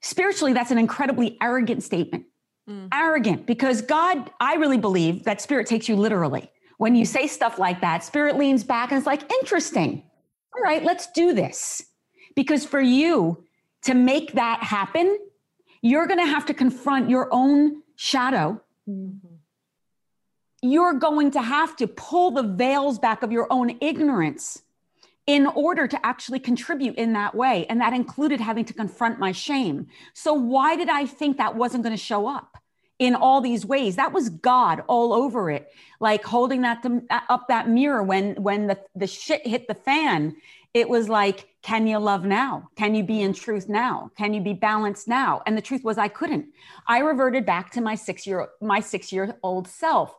spiritually, 0.00 0.52
that's 0.52 0.70
an 0.70 0.78
incredibly 0.78 1.38
arrogant 1.40 1.82
statement. 1.82 2.26
Mm. 2.68 2.88
Arrogant, 2.92 3.46
because 3.46 3.82
God, 3.82 4.30
I 4.40 4.54
really 4.54 4.78
believe 4.78 5.24
that 5.24 5.40
spirit 5.40 5.66
takes 5.66 5.88
you 5.88 5.96
literally. 5.96 6.48
When 6.82 6.96
you 6.96 7.04
say 7.04 7.28
stuff 7.28 7.60
like 7.60 7.80
that, 7.82 8.02
spirit 8.02 8.36
leans 8.36 8.64
back 8.64 8.90
and 8.90 8.98
it's 8.98 9.06
like, 9.06 9.32
interesting. 9.34 10.02
All 10.52 10.60
right, 10.60 10.82
let's 10.82 11.06
do 11.12 11.32
this. 11.32 11.80
Because 12.34 12.66
for 12.66 12.80
you 12.80 13.44
to 13.82 13.94
make 13.94 14.32
that 14.32 14.64
happen, 14.64 15.16
you're 15.80 16.08
going 16.08 16.18
to 16.18 16.26
have 16.26 16.44
to 16.46 16.54
confront 16.54 17.08
your 17.08 17.28
own 17.30 17.82
shadow. 17.94 18.60
Mm-hmm. 18.88 19.28
You're 20.62 20.94
going 20.94 21.30
to 21.30 21.40
have 21.40 21.76
to 21.76 21.86
pull 21.86 22.32
the 22.32 22.42
veils 22.42 22.98
back 22.98 23.22
of 23.22 23.30
your 23.30 23.46
own 23.48 23.78
ignorance 23.80 24.62
in 25.28 25.46
order 25.46 25.86
to 25.86 26.04
actually 26.04 26.40
contribute 26.40 26.96
in 26.96 27.12
that 27.12 27.36
way. 27.36 27.64
And 27.66 27.80
that 27.80 27.92
included 27.92 28.40
having 28.40 28.64
to 28.64 28.74
confront 28.74 29.20
my 29.20 29.30
shame. 29.30 29.86
So, 30.14 30.34
why 30.34 30.74
did 30.74 30.88
I 30.88 31.06
think 31.06 31.36
that 31.36 31.54
wasn't 31.54 31.84
going 31.84 31.96
to 31.96 32.02
show 32.02 32.26
up 32.26 32.58
in 33.02 33.16
all 33.16 33.40
these 33.40 33.66
ways? 33.66 33.96
That 33.96 34.12
was 34.12 34.28
God 34.28 34.84
all 34.86 35.12
over 35.12 35.50
it, 35.50 35.72
like 35.98 36.22
holding 36.22 36.62
that 36.62 36.86
up 37.10 37.48
that 37.48 37.68
mirror 37.68 38.00
when 38.00 38.36
when 38.36 38.68
the, 38.68 38.78
the 38.94 39.08
shit 39.08 39.44
hit 39.44 39.66
the 39.66 39.74
fan. 39.74 40.36
It 40.72 40.88
was 40.88 41.08
like, 41.08 41.48
can 41.62 41.88
you 41.88 41.98
love 41.98 42.24
now? 42.24 42.70
Can 42.76 42.94
you 42.94 43.02
be 43.02 43.20
in 43.20 43.32
truth 43.34 43.68
now? 43.68 44.12
Can 44.16 44.32
you 44.32 44.40
be 44.40 44.52
balanced 44.54 45.08
now? 45.08 45.42
And 45.46 45.56
the 45.56 45.60
truth 45.60 45.82
was 45.82 45.98
I 45.98 46.06
couldn't. 46.06 46.46
I 46.86 47.00
reverted 47.00 47.44
back 47.44 47.72
to 47.72 47.80
my 47.80 47.96
six 47.96 48.24
year 48.24 48.48
my 48.60 48.78
six 48.78 49.10
year 49.10 49.36
old 49.42 49.66
self 49.66 50.14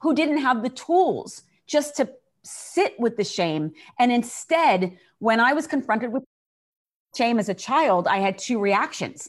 who 0.00 0.14
didn't 0.14 0.38
have 0.38 0.62
the 0.62 0.70
tools 0.70 1.42
just 1.66 1.98
to 1.98 2.08
sit 2.44 2.98
with 2.98 3.18
the 3.18 3.24
shame. 3.24 3.72
And 3.98 4.10
instead, 4.10 4.96
when 5.18 5.38
I 5.38 5.52
was 5.52 5.66
confronted 5.66 6.10
with 6.10 6.24
shame 7.14 7.38
as 7.38 7.50
a 7.50 7.54
child, 7.54 8.08
I 8.08 8.20
had 8.20 8.38
two 8.38 8.58
reactions 8.58 9.28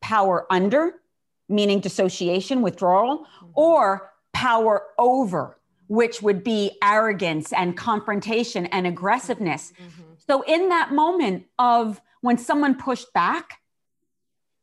power 0.00 0.46
under, 0.50 1.00
meaning 1.48 1.80
dissociation, 1.80 2.62
withdrawal, 2.62 3.18
mm-hmm. 3.18 3.46
or 3.54 4.10
power 4.32 4.82
over, 4.98 5.58
which 5.88 6.22
would 6.22 6.42
be 6.42 6.76
arrogance 6.82 7.52
and 7.52 7.76
confrontation 7.76 8.66
and 8.66 8.86
aggressiveness. 8.86 9.72
Mm-hmm. 9.72 10.02
So, 10.26 10.42
in 10.42 10.68
that 10.70 10.92
moment 10.92 11.46
of 11.58 12.00
when 12.20 12.38
someone 12.38 12.76
pushed 12.76 13.12
back, 13.12 13.60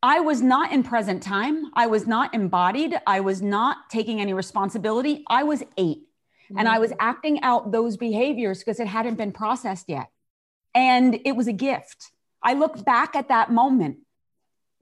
I 0.02 0.18
was 0.18 0.42
not 0.42 0.72
in 0.72 0.82
present 0.82 1.22
time. 1.22 1.70
I 1.74 1.86
was 1.86 2.06
not 2.06 2.34
embodied. 2.34 3.00
I 3.06 3.20
was 3.20 3.40
not 3.40 3.88
taking 3.88 4.20
any 4.20 4.34
responsibility. 4.34 5.22
I 5.28 5.44
was 5.44 5.62
eight. 5.76 6.08
And 6.54 6.68
I 6.68 6.80
was 6.80 6.90
mm-hmm. 6.90 7.08
acting 7.08 7.42
out 7.42 7.72
those 7.72 7.96
behaviors 7.96 8.58
because 8.58 8.78
it 8.78 8.86
hadn't 8.86 9.14
been 9.14 9.32
processed 9.32 9.88
yet. 9.88 10.10
And 10.74 11.18
it 11.24 11.32
was 11.32 11.46
a 11.46 11.52
gift. 11.52 12.10
I 12.42 12.54
look 12.54 12.84
back 12.84 13.14
at 13.14 13.28
that 13.28 13.50
moment. 13.50 13.98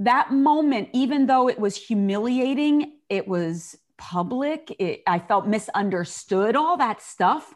That 0.01 0.33
moment, 0.33 0.89
even 0.93 1.27
though 1.27 1.49
it 1.49 1.61
was 1.61 1.77
humiliating, 1.77 2.95
it 3.09 3.29
was 3.29 3.77
public, 3.99 4.75
it, 4.79 5.03
I 5.07 5.19
felt 5.19 5.47
misunderstood, 5.47 6.57
all 6.57 6.79
that 6.79 7.03
stuff. 7.03 7.55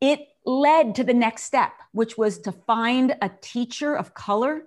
It 0.00 0.28
led 0.44 0.94
to 0.96 1.04
the 1.04 1.14
next 1.14 1.44
step, 1.44 1.72
which 1.92 2.18
was 2.18 2.38
to 2.40 2.52
find 2.52 3.16
a 3.22 3.30
teacher 3.40 3.96
of 3.96 4.12
color 4.12 4.64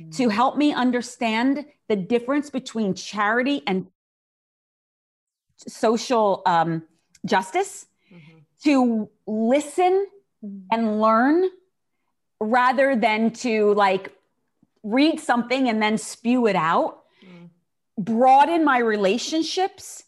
mm-hmm. 0.00 0.10
to 0.10 0.28
help 0.28 0.56
me 0.56 0.72
understand 0.72 1.66
the 1.88 1.96
difference 1.96 2.50
between 2.50 2.94
charity 2.94 3.62
and 3.66 3.86
social 5.68 6.42
um, 6.46 6.82
justice 7.24 7.86
to 8.64 9.08
listen 9.26 10.06
and 10.70 11.00
learn 11.00 11.44
rather 12.40 12.96
than 12.96 13.30
to 13.30 13.72
like 13.74 14.12
read 14.84 15.18
something 15.18 15.68
and 15.68 15.82
then 15.82 15.98
spew 15.98 16.46
it 16.46 16.54
out, 16.54 17.04
mm. 17.24 17.48
broaden 17.98 18.64
my 18.64 18.78
relationships 18.78 20.04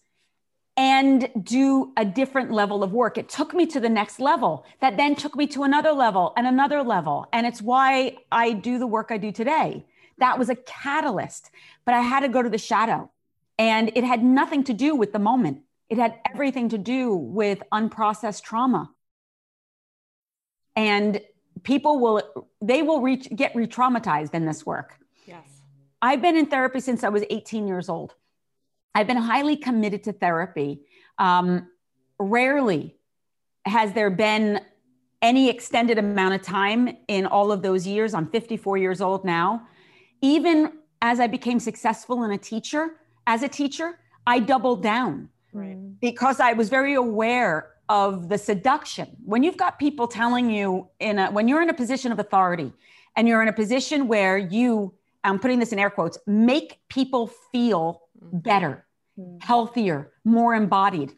and 0.77 1.31
do 1.43 1.93
a 1.97 2.05
different 2.05 2.53
level 2.53 2.83
of 2.83 2.93
work. 2.93 3.17
It 3.17 3.29
took 3.29 3.55
me 3.55 3.65
to 3.67 3.81
the 3.81 3.89
next 3.89 4.21
level 4.21 4.67
that 4.81 4.99
then 4.99 5.17
took 5.17 5.35
me 5.35 5.47
to 5.49 5.62
another 5.62 5.93
level 5.93 6.35
and 6.37 6.47
another 6.47 6.83
level. 6.83 7.27
And 7.33 7.47
it's 7.47 7.62
why 7.62 8.19
I 8.31 8.53
do 8.53 8.79
the 8.79 8.87
work 8.87 9.09
I 9.11 9.17
do 9.17 9.33
today. 9.33 9.87
That 10.19 10.39
was 10.39 10.51
a 10.51 10.55
catalyst, 10.55 11.51
but 11.87 11.95
I 11.95 12.03
had 12.03 12.21
to 12.21 12.29
go 12.29 12.43
to 12.43 12.51
the 12.51 12.59
shadow 12.59 13.11
and 13.59 13.91
it 13.95 14.05
had 14.05 14.23
nothing 14.23 14.65
to 14.65 14.75
do 14.75 14.95
with 14.95 15.12
the 15.12 15.19
moment. 15.19 15.62
It 15.89 15.99
had 15.99 16.19
everything 16.31 16.69
to 16.71 16.79
do 16.79 17.15
with 17.15 17.62
unprocessed 17.73 18.43
trauma. 18.43 18.91
And 20.75 21.23
people 21.62 21.99
will, 21.99 22.47
they 22.61 22.83
will 22.83 23.01
reach, 23.01 23.29
get 23.35 23.55
re 23.55 23.66
traumatized 23.66 24.35
in 24.35 24.47
this 24.47 24.64
work. 24.64 24.99
Yes. 25.27 25.45
I've 26.03 26.23
been 26.23 26.37
in 26.37 26.47
therapy 26.47 26.81
since 26.81 27.05
I 27.05 27.09
was 27.09 27.25
18 27.31 27.66
years 27.66 27.88
old. 27.88 28.14
I've 28.95 29.07
been 29.07 29.16
highly 29.16 29.57
committed 29.57 30.05
to 30.05 30.12
therapy. 30.12 30.81
Um, 31.19 31.69
rarely 32.19 32.97
has 33.64 33.92
there 33.92 34.11
been 34.11 34.61
any 35.23 35.49
extended 35.49 35.99
amount 35.99 36.35
of 36.35 36.42
time 36.42 36.97
in 37.09 37.27
all 37.27 37.51
of 37.51 37.62
those 37.62 37.87
years. 37.87 38.14
I'm 38.14 38.29
54 38.31 38.79
years 38.79 39.01
old 39.01 39.25
now. 39.25 39.66
Even 40.23 40.73
as 41.03 41.21
I 41.21 41.27
became 41.27 41.59
successful 41.59 42.25
in 42.25 42.31
a 42.31 42.38
teacher, 42.38 42.97
as 43.27 43.42
a 43.42 43.49
teacher, 43.49 43.99
I 44.27 44.38
doubled 44.38 44.83
down 44.83 45.29
right. 45.53 45.77
because 46.01 46.40
I 46.40 46.53
was 46.53 46.69
very 46.69 46.95
aware 46.95 47.71
of 47.88 48.29
the 48.29 48.38
seduction. 48.38 49.09
When 49.25 49.42
you've 49.42 49.57
got 49.57 49.79
people 49.79 50.09
telling 50.09 50.51
you 50.51 50.88
in 51.01 51.18
a 51.18 51.31
when 51.31 51.49
you're 51.49 51.62
in 51.62 51.70
a 51.70 51.75
position 51.75 52.12
of 52.12 52.18
authority 52.18 52.72
and 53.16 53.29
you're 53.29 53.42
in 53.42 53.49
a 53.49 53.53
position 53.53 54.09
where 54.09 54.37
you 54.37 54.94
I'm 55.27 55.40
putting 55.40 55.59
this 55.59 55.72
in 55.72 55.79
air 55.79 55.90
quotes, 55.90 56.18
make 56.27 56.79
people 56.88 57.27
feel 57.53 58.03
mm-hmm. 58.22 58.38
better, 58.38 58.87
mm-hmm. 59.18 59.38
healthier, 59.40 60.12
more 60.25 60.55
embodied. 60.55 61.12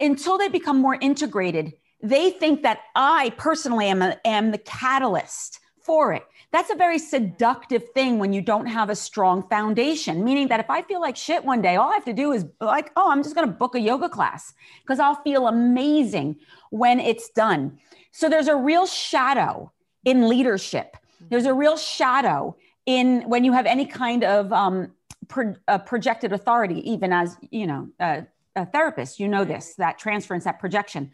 Until 0.00 0.38
they 0.38 0.48
become 0.48 0.78
more 0.78 0.96
integrated, 1.00 1.72
they 2.02 2.30
think 2.30 2.62
that 2.62 2.80
I 2.94 3.32
personally 3.36 3.86
am, 3.86 4.02
a, 4.02 4.18
am 4.24 4.50
the 4.50 4.58
catalyst 4.58 5.60
for 5.82 6.12
it. 6.12 6.24
That's 6.56 6.70
a 6.70 6.74
very 6.74 6.98
seductive 6.98 7.90
thing 7.90 8.18
when 8.18 8.32
you 8.32 8.40
don't 8.40 8.64
have 8.64 8.88
a 8.88 8.96
strong 8.96 9.46
foundation, 9.50 10.24
meaning 10.24 10.48
that 10.48 10.58
if 10.58 10.70
I 10.70 10.80
feel 10.80 11.02
like 11.02 11.14
shit 11.14 11.44
one 11.44 11.60
day, 11.60 11.76
all 11.76 11.90
I 11.90 11.92
have 11.92 12.06
to 12.06 12.14
do 12.14 12.32
is 12.32 12.46
like, 12.62 12.92
oh, 12.96 13.10
I'm 13.10 13.22
just 13.22 13.34
going 13.34 13.46
to 13.46 13.52
book 13.52 13.74
a 13.74 13.78
yoga 13.78 14.08
class 14.08 14.54
because 14.80 14.98
I'll 14.98 15.16
feel 15.16 15.48
amazing 15.48 16.36
when 16.70 16.98
it's 16.98 17.28
done. 17.28 17.78
So 18.10 18.30
there's 18.30 18.48
a 18.48 18.56
real 18.56 18.86
shadow 18.86 19.70
in 20.06 20.30
leadership. 20.30 20.96
There's 21.28 21.44
a 21.44 21.52
real 21.52 21.76
shadow 21.76 22.56
in 22.86 23.28
when 23.28 23.44
you 23.44 23.52
have 23.52 23.66
any 23.66 23.84
kind 23.84 24.24
of 24.24 24.50
um, 24.50 24.92
pro- 25.28 25.56
projected 25.84 26.32
authority, 26.32 26.90
even 26.90 27.12
as, 27.12 27.36
you 27.50 27.66
know, 27.66 27.90
a 28.00 28.24
therapist, 28.72 29.20
you 29.20 29.28
know 29.28 29.44
this, 29.44 29.74
that 29.74 29.98
transference, 29.98 30.44
that 30.44 30.58
projection. 30.58 31.10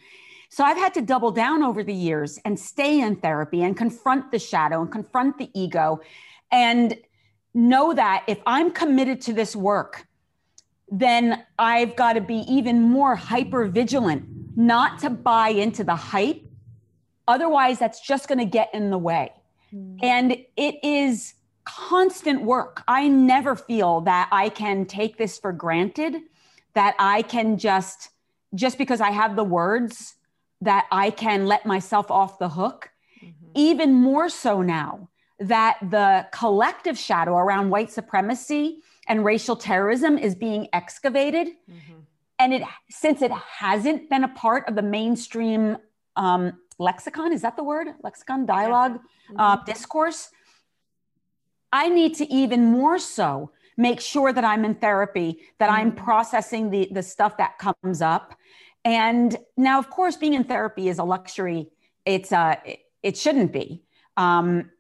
So 0.53 0.65
I've 0.65 0.77
had 0.77 0.93
to 0.95 1.01
double 1.01 1.31
down 1.31 1.63
over 1.63 1.83
the 1.83 1.95
years 1.95 2.39
and 2.45 2.61
stay 2.61 3.01
in 3.01 3.17
therapy 3.17 3.63
and 3.63 3.75
confront 3.75 4.31
the 4.31 4.39
shadow 4.39 4.83
and 4.83 4.93
confront 4.93 5.39
the 5.39 5.49
ego 5.55 6.03
and 6.51 6.95
know 7.55 7.95
that 7.95 8.25
if 8.27 8.39
I'm 8.45 8.71
committed 8.71 9.23
to 9.23 9.33
this 9.33 9.57
work, 9.57 10.07
then 10.91 11.43
I've 11.59 11.97
got 11.97 12.13
to 12.15 12.21
be 12.21 12.45
even 12.47 12.83
more 12.83 13.17
hyper 13.17 13.65
vigilant, 13.65 14.27
not 14.55 14.99
to 14.99 15.09
buy 15.09 15.49
into 15.49 15.85
the 15.85 15.97
hype. 15.97 16.43
Otherwise, 17.27 17.79
that's 17.79 18.07
just 18.07 18.29
going 18.29 18.37
to 18.39 18.45
get 18.45 18.69
in 18.75 18.91
the 18.91 18.99
way. 18.99 19.33
Mm. 19.73 20.01
And 20.03 20.33
it 20.59 20.85
is 20.85 21.33
constant 21.65 22.43
work. 22.43 22.83
I 22.87 23.09
never 23.09 23.57
feel 23.57 24.03
that 24.03 24.29
I 24.31 24.51
can 24.51 24.85
take 24.85 25.17
this 25.17 25.39
for 25.39 25.51
granted, 25.51 26.17
that 26.75 26.95
I 26.99 27.23
can 27.23 27.57
just, 27.57 28.11
just 28.55 28.77
because 28.77 29.01
I 29.01 29.13
have 29.13 29.35
the 29.35 29.45
words, 29.45 30.17
that 30.63 30.87
I 30.91 31.11
can 31.11 31.47
let 31.47 31.67
myself 31.67 32.11
off 32.11 32.39
the 32.39 32.49
hook, 32.49 32.91
mm-hmm. 33.23 33.51
even 33.55 33.93
more 33.93 34.29
so 34.29 34.63
now 34.63 35.09
that 35.41 35.77
the 35.91 36.27
collective 36.33 36.97
shadow 36.97 37.37
around 37.37 37.71
white 37.71 37.91
supremacy 37.91 38.79
and 39.09 39.25
racial 39.25 39.57
terrorism 39.57 40.17
is 40.17 40.35
being 40.37 40.69
excavated. 40.73 41.49
Mm-hmm. 41.49 42.01
And 42.39 42.55
it, 42.55 42.63
since 42.91 43.23
it 43.23 43.33
hasn't 43.33 44.09
been 44.09 44.25
a 44.25 44.29
part 44.29 44.69
of 44.69 44.77
the 44.77 44.83
mainstream 44.83 45.79
um, 46.15 46.53
lexicon, 46.79 47.33
is 47.33 47.43
that 47.43 47.57
the 47.57 47.65
word? 47.65 47.89
Lexicon, 48.05 48.47
dialogue, 48.47 49.01
yeah. 49.33 49.37
uh, 49.39 49.57
mm-hmm. 49.57 49.65
discourse. 49.65 50.31
I 51.73 51.89
need 51.89 52.15
to 52.17 52.33
even 52.33 52.67
more 52.67 52.99
so 52.99 53.51
make 53.77 54.01
sure 54.01 54.33
that 54.33 54.45
I'm 54.45 54.65
in 54.65 54.77
therapy, 54.77 55.41
that 55.59 55.71
I'm 55.71 55.91
mm-hmm. 55.91 56.05
processing 56.05 56.71
the, 56.71 56.89
the 56.93 57.03
stuff 57.03 57.37
that 57.39 57.59
comes 57.59 58.01
up, 58.01 58.37
and 58.85 59.37
now, 59.57 59.79
of 59.79 59.91
course, 59.91 60.17
being 60.17 60.35
in 60.35 60.45
therapy 60.45 60.89
is 60.89 60.99
a 60.99 61.05
luxury. 61.05 61.69
It's 62.05 62.33
uh, 62.33 62.57
it 63.03 63.17
shouldn't 63.17 63.53
be. 63.53 63.83
Um, 64.17 64.71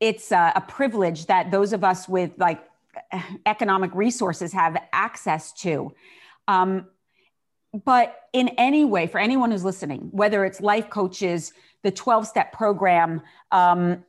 it's 0.00 0.32
a, 0.32 0.52
a 0.56 0.60
privilege 0.62 1.26
that 1.26 1.50
those 1.50 1.72
of 1.72 1.84
us 1.84 2.08
with 2.08 2.32
like 2.38 2.64
economic 3.46 3.94
resources 3.94 4.52
have 4.52 4.76
access 4.92 5.52
to. 5.52 5.92
Um, 6.48 6.86
but 7.84 8.20
in 8.32 8.48
any 8.58 8.84
way, 8.84 9.06
for 9.06 9.18
anyone 9.18 9.50
who's 9.50 9.64
listening, 9.64 10.08
whether 10.12 10.44
it's 10.44 10.60
life 10.60 10.90
coaches, 10.90 11.52
the 11.82 11.90
12 11.90 12.26
step 12.26 12.52
program, 12.52 13.22
um, 13.50 14.04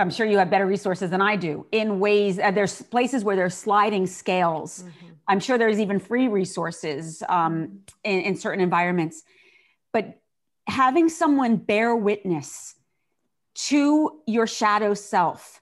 I'm 0.00 0.10
sure 0.10 0.26
you 0.26 0.38
have 0.38 0.50
better 0.50 0.66
resources 0.66 1.10
than 1.10 1.20
I 1.20 1.36
do 1.36 1.66
in 1.72 2.00
ways. 2.00 2.38
Uh, 2.38 2.50
there's 2.50 2.82
places 2.82 3.22
where 3.22 3.36
there's 3.36 3.54
sliding 3.54 4.06
scales. 4.06 4.82
Mm-hmm. 4.82 5.06
I'm 5.28 5.40
sure 5.40 5.58
there's 5.58 5.78
even 5.78 6.00
free 6.00 6.28
resources 6.28 7.22
um, 7.28 7.80
in, 8.02 8.20
in 8.20 8.36
certain 8.36 8.60
environments. 8.60 9.22
But 9.92 10.18
having 10.66 11.08
someone 11.08 11.56
bear 11.56 11.94
witness 11.94 12.74
to 13.54 14.20
your 14.26 14.46
shadow 14.46 14.94
self 14.94 15.60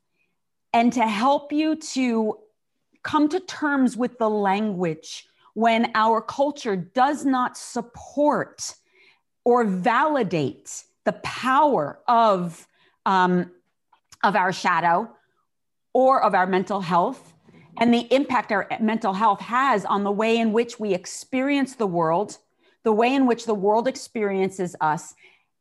and 0.73 0.93
to 0.93 1.03
help 1.03 1.53
you 1.53 1.77
to 1.77 2.39
come 3.03 3.29
to 3.29 3.41
terms 3.41 3.97
with 3.97 4.19
the 4.19 4.29
language 4.29 5.27
when 5.55 5.91
our 5.95 6.21
culture 6.21 6.77
does 6.77 7.25
not 7.25 7.57
support 7.57 8.75
or 9.45 9.65
validate 9.65 10.85
the 11.05 11.13
power 11.15 11.99
of 12.07 12.67
um, 13.07 13.51
of 14.23 14.37
our 14.37 14.53
shadow 14.53 15.11
or 15.93 16.23
of 16.23 16.35
our 16.35 16.47
mental 16.47 16.81
health 16.81 17.33
and 17.81 17.95
the 17.95 18.13
impact 18.13 18.53
our 18.53 18.69
mental 18.81 19.13
health 19.13 19.41
has 19.41 19.85
on 19.85 20.05
the 20.05 20.11
way 20.11 20.37
in 20.37 20.53
which 20.53 20.81
we 20.81 20.95
experience 20.95 21.77
the 21.77 21.87
world, 21.87 22.39
the 22.83 22.93
way 22.93 23.15
in 23.15 23.27
which 23.27 23.47
the 23.47 23.55
world 23.55 23.87
experiences 23.87 24.75
us, 24.81 25.15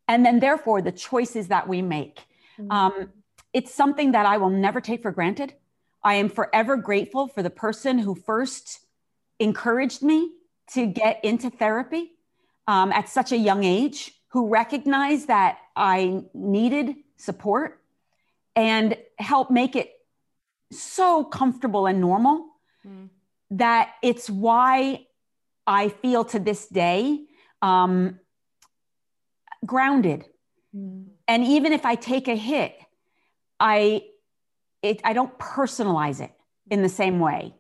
and 0.08 0.26
then 0.26 0.40
therefore 0.40 0.82
the 0.82 0.92
choices 0.92 1.48
that 1.50 1.68
we 1.68 1.82
make. 1.82 2.20
Mm-hmm. 2.60 2.72
Um, 2.72 3.12
it's 3.54 3.74
something 3.74 4.12
that 4.12 4.26
I 4.26 4.38
will 4.38 4.50
never 4.50 4.82
take 4.82 5.02
for 5.02 5.12
granted. 5.12 5.54
I 6.04 6.16
am 6.16 6.30
forever 6.30 6.76
grateful 6.76 7.28
for 7.28 7.44
the 7.44 7.50
person 7.50 8.00
who 8.00 8.16
first 8.16 8.80
encouraged 9.40 10.02
me 10.02 10.32
to 10.74 10.86
get 10.86 11.24
into 11.24 11.50
therapy 11.50 12.12
um, 12.68 12.92
at 12.92 13.10
such 13.10 13.32
a 13.32 13.38
young 13.38 13.64
age, 13.64 14.12
who 14.30 14.50
recognized 14.50 15.28
that 15.28 15.58
I 15.76 16.24
needed 16.34 16.96
support 17.16 17.82
and 18.58 18.98
help 19.20 19.52
make 19.52 19.76
it 19.76 19.92
so 20.72 21.24
comfortable 21.24 21.86
and 21.86 22.02
normal 22.02 22.48
mm. 22.86 23.08
that 23.52 23.92
it's 24.02 24.30
why 24.30 25.06
I 25.68 25.90
feel 25.90 26.26
to 26.26 26.40
this 26.40 26.68
day 26.68 27.26
um, 27.62 28.20
grounded. 29.64 30.26
Mm. 30.76 31.06
And 31.28 31.44
even 31.44 31.72
if 31.72 31.86
I 31.86 31.96
take 31.96 32.28
a 32.28 32.36
hit, 32.36 32.76
I 33.60 34.04
it, 34.82 35.02
I 35.04 35.14
don't 35.14 35.38
personalize 35.38 36.20
it 36.20 36.32
in 36.70 36.82
the 36.82 36.90
same 36.90 37.20
way. 37.20 37.54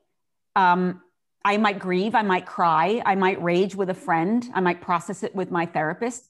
Um, 0.56 1.02
I 1.46 1.58
might 1.58 1.80
grieve, 1.80 2.16
I 2.16 2.24
might 2.24 2.46
cry, 2.46 3.02
I 3.06 3.16
might 3.16 3.42
rage 3.42 3.76
with 3.76 3.90
a 3.90 3.94
friend, 3.94 4.46
I 4.54 4.62
might 4.62 4.82
process 4.82 5.24
it 5.24 5.36
with 5.36 5.52
my 5.52 5.66
therapist, 5.66 6.30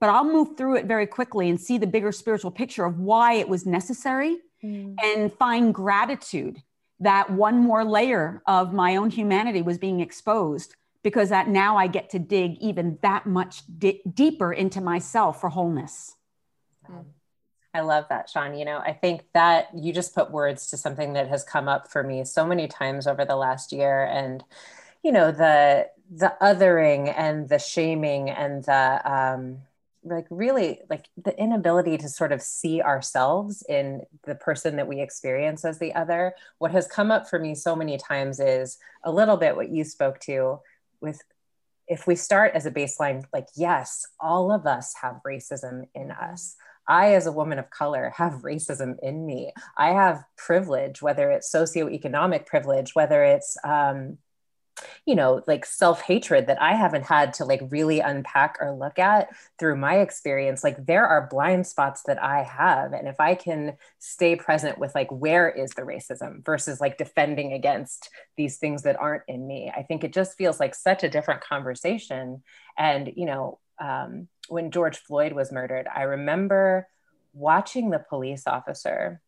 but 0.00 0.10
I'll 0.10 0.24
move 0.24 0.56
through 0.56 0.76
it 0.76 0.86
very 0.86 1.06
quickly 1.06 1.48
and 1.48 1.60
see 1.60 1.78
the 1.78 1.86
bigger 1.86 2.12
spiritual 2.12 2.50
picture 2.50 2.84
of 2.84 2.98
why 2.98 3.34
it 3.34 3.48
was 3.48 3.66
necessary 3.66 4.38
mm. 4.62 4.96
and 5.02 5.32
find 5.32 5.74
gratitude 5.74 6.62
that 7.00 7.30
one 7.30 7.58
more 7.58 7.84
layer 7.84 8.42
of 8.46 8.72
my 8.72 8.96
own 8.96 9.10
humanity 9.10 9.62
was 9.62 9.78
being 9.78 10.00
exposed 10.00 10.74
because 11.02 11.28
that 11.28 11.48
now 11.48 11.76
I 11.76 11.86
get 11.86 12.10
to 12.10 12.18
dig 12.18 12.58
even 12.60 12.98
that 13.02 13.26
much 13.26 13.62
di- 13.78 14.02
deeper 14.12 14.52
into 14.52 14.80
myself 14.80 15.40
for 15.40 15.48
wholeness. 15.48 16.16
Mm. 16.90 17.04
I 17.74 17.80
love 17.80 18.06
that, 18.08 18.28
Seane. 18.28 18.58
You 18.58 18.64
know, 18.64 18.78
I 18.78 18.92
think 18.92 19.24
that 19.34 19.68
you 19.74 19.92
just 19.92 20.14
put 20.14 20.30
words 20.30 20.70
to 20.70 20.76
something 20.76 21.12
that 21.12 21.28
has 21.28 21.44
come 21.44 21.68
up 21.68 21.88
for 21.88 22.02
me 22.02 22.24
so 22.24 22.44
many 22.44 22.66
times 22.66 23.06
over 23.06 23.24
the 23.24 23.36
last 23.36 23.72
year. 23.72 24.04
And, 24.04 24.42
you 25.02 25.12
know, 25.12 25.30
the 25.30 25.88
the 26.10 26.34
othering 26.40 27.12
and 27.16 27.48
the 27.48 27.58
shaming 27.58 28.30
and 28.30 28.64
the 28.64 29.12
um, 29.12 29.58
like 30.04 30.26
really 30.30 30.80
like 30.88 31.06
the 31.22 31.36
inability 31.38 31.98
to 31.98 32.08
sort 32.08 32.32
of 32.32 32.40
see 32.40 32.80
ourselves 32.80 33.64
in 33.68 34.02
the 34.24 34.34
person 34.34 34.76
that 34.76 34.86
we 34.86 35.00
experience 35.00 35.64
as 35.64 35.78
the 35.78 35.94
other 35.94 36.34
what 36.58 36.70
has 36.70 36.86
come 36.86 37.10
up 37.10 37.28
for 37.28 37.38
me 37.38 37.54
so 37.54 37.74
many 37.74 37.98
times 37.98 38.38
is 38.38 38.78
a 39.04 39.10
little 39.10 39.36
bit 39.36 39.56
what 39.56 39.70
you 39.70 39.84
spoke 39.84 40.20
to 40.20 40.60
with 41.00 41.20
if 41.88 42.06
we 42.06 42.14
start 42.14 42.52
as 42.54 42.64
a 42.64 42.70
baseline 42.70 43.24
like 43.32 43.48
yes 43.56 44.06
all 44.20 44.52
of 44.52 44.66
us 44.66 44.94
have 45.02 45.20
racism 45.26 45.82
in 45.94 46.10
us 46.10 46.56
I, 46.88 47.12
as 47.14 47.26
a 47.26 47.32
woman 47.32 47.58
of 47.58 47.68
color, 47.68 48.14
have 48.16 48.40
racism 48.42 48.96
in 49.02 49.26
me. 49.26 49.52
I 49.76 49.90
have 49.90 50.24
privilege, 50.38 51.02
whether 51.02 51.30
it's 51.30 51.52
socioeconomic 51.52 52.46
privilege, 52.46 52.94
whether 52.94 53.22
it's 53.22 53.58
um, 53.62 54.16
you 55.06 55.14
know 55.14 55.42
like 55.46 55.64
self-hatred 55.64 56.46
that 56.46 56.60
i 56.60 56.74
haven't 56.74 57.04
had 57.04 57.32
to 57.34 57.44
like 57.44 57.60
really 57.70 58.00
unpack 58.00 58.56
or 58.60 58.72
look 58.72 58.98
at 58.98 59.28
through 59.58 59.76
my 59.76 59.98
experience. 59.98 60.62
Like 60.62 60.86
there 60.86 61.06
are 61.06 61.28
blind 61.28 61.66
spots 61.66 62.02
that 62.04 62.22
i 62.22 62.42
have 62.42 62.92
and 62.92 63.08
if 63.08 63.20
i 63.20 63.34
can 63.34 63.76
stay 63.98 64.36
present 64.36 64.78
with 64.78 64.94
like 64.94 65.10
where 65.10 65.48
is 65.48 65.70
the 65.72 65.82
racism 65.82 66.44
versus 66.44 66.80
like 66.80 66.98
defending 66.98 67.52
against 67.52 68.10
these 68.36 68.58
things 68.58 68.82
that 68.82 68.98
aren't 68.98 69.24
in 69.28 69.46
me 69.46 69.72
i 69.74 69.82
think 69.82 70.04
it 70.04 70.12
just 70.12 70.36
feels 70.36 70.60
like 70.60 70.74
such 70.74 71.02
a 71.02 71.10
different 71.10 71.40
conversation. 71.40 72.42
And 72.76 73.12
you 73.16 73.26
know 73.26 73.58
um, 73.80 74.28
when 74.48 74.70
george 74.70 74.98
floyd 74.98 75.32
was 75.32 75.52
murdered 75.52 75.86
i 75.94 76.02
remember 76.02 76.88
watching 77.32 77.90
the 77.90 77.98
police 77.98 78.46
officer 78.46 79.20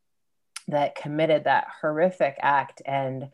that 0.68 0.94
committed 0.94 1.44
that 1.44 1.66
horrific 1.80 2.36
act 2.40 2.82
and 2.84 3.28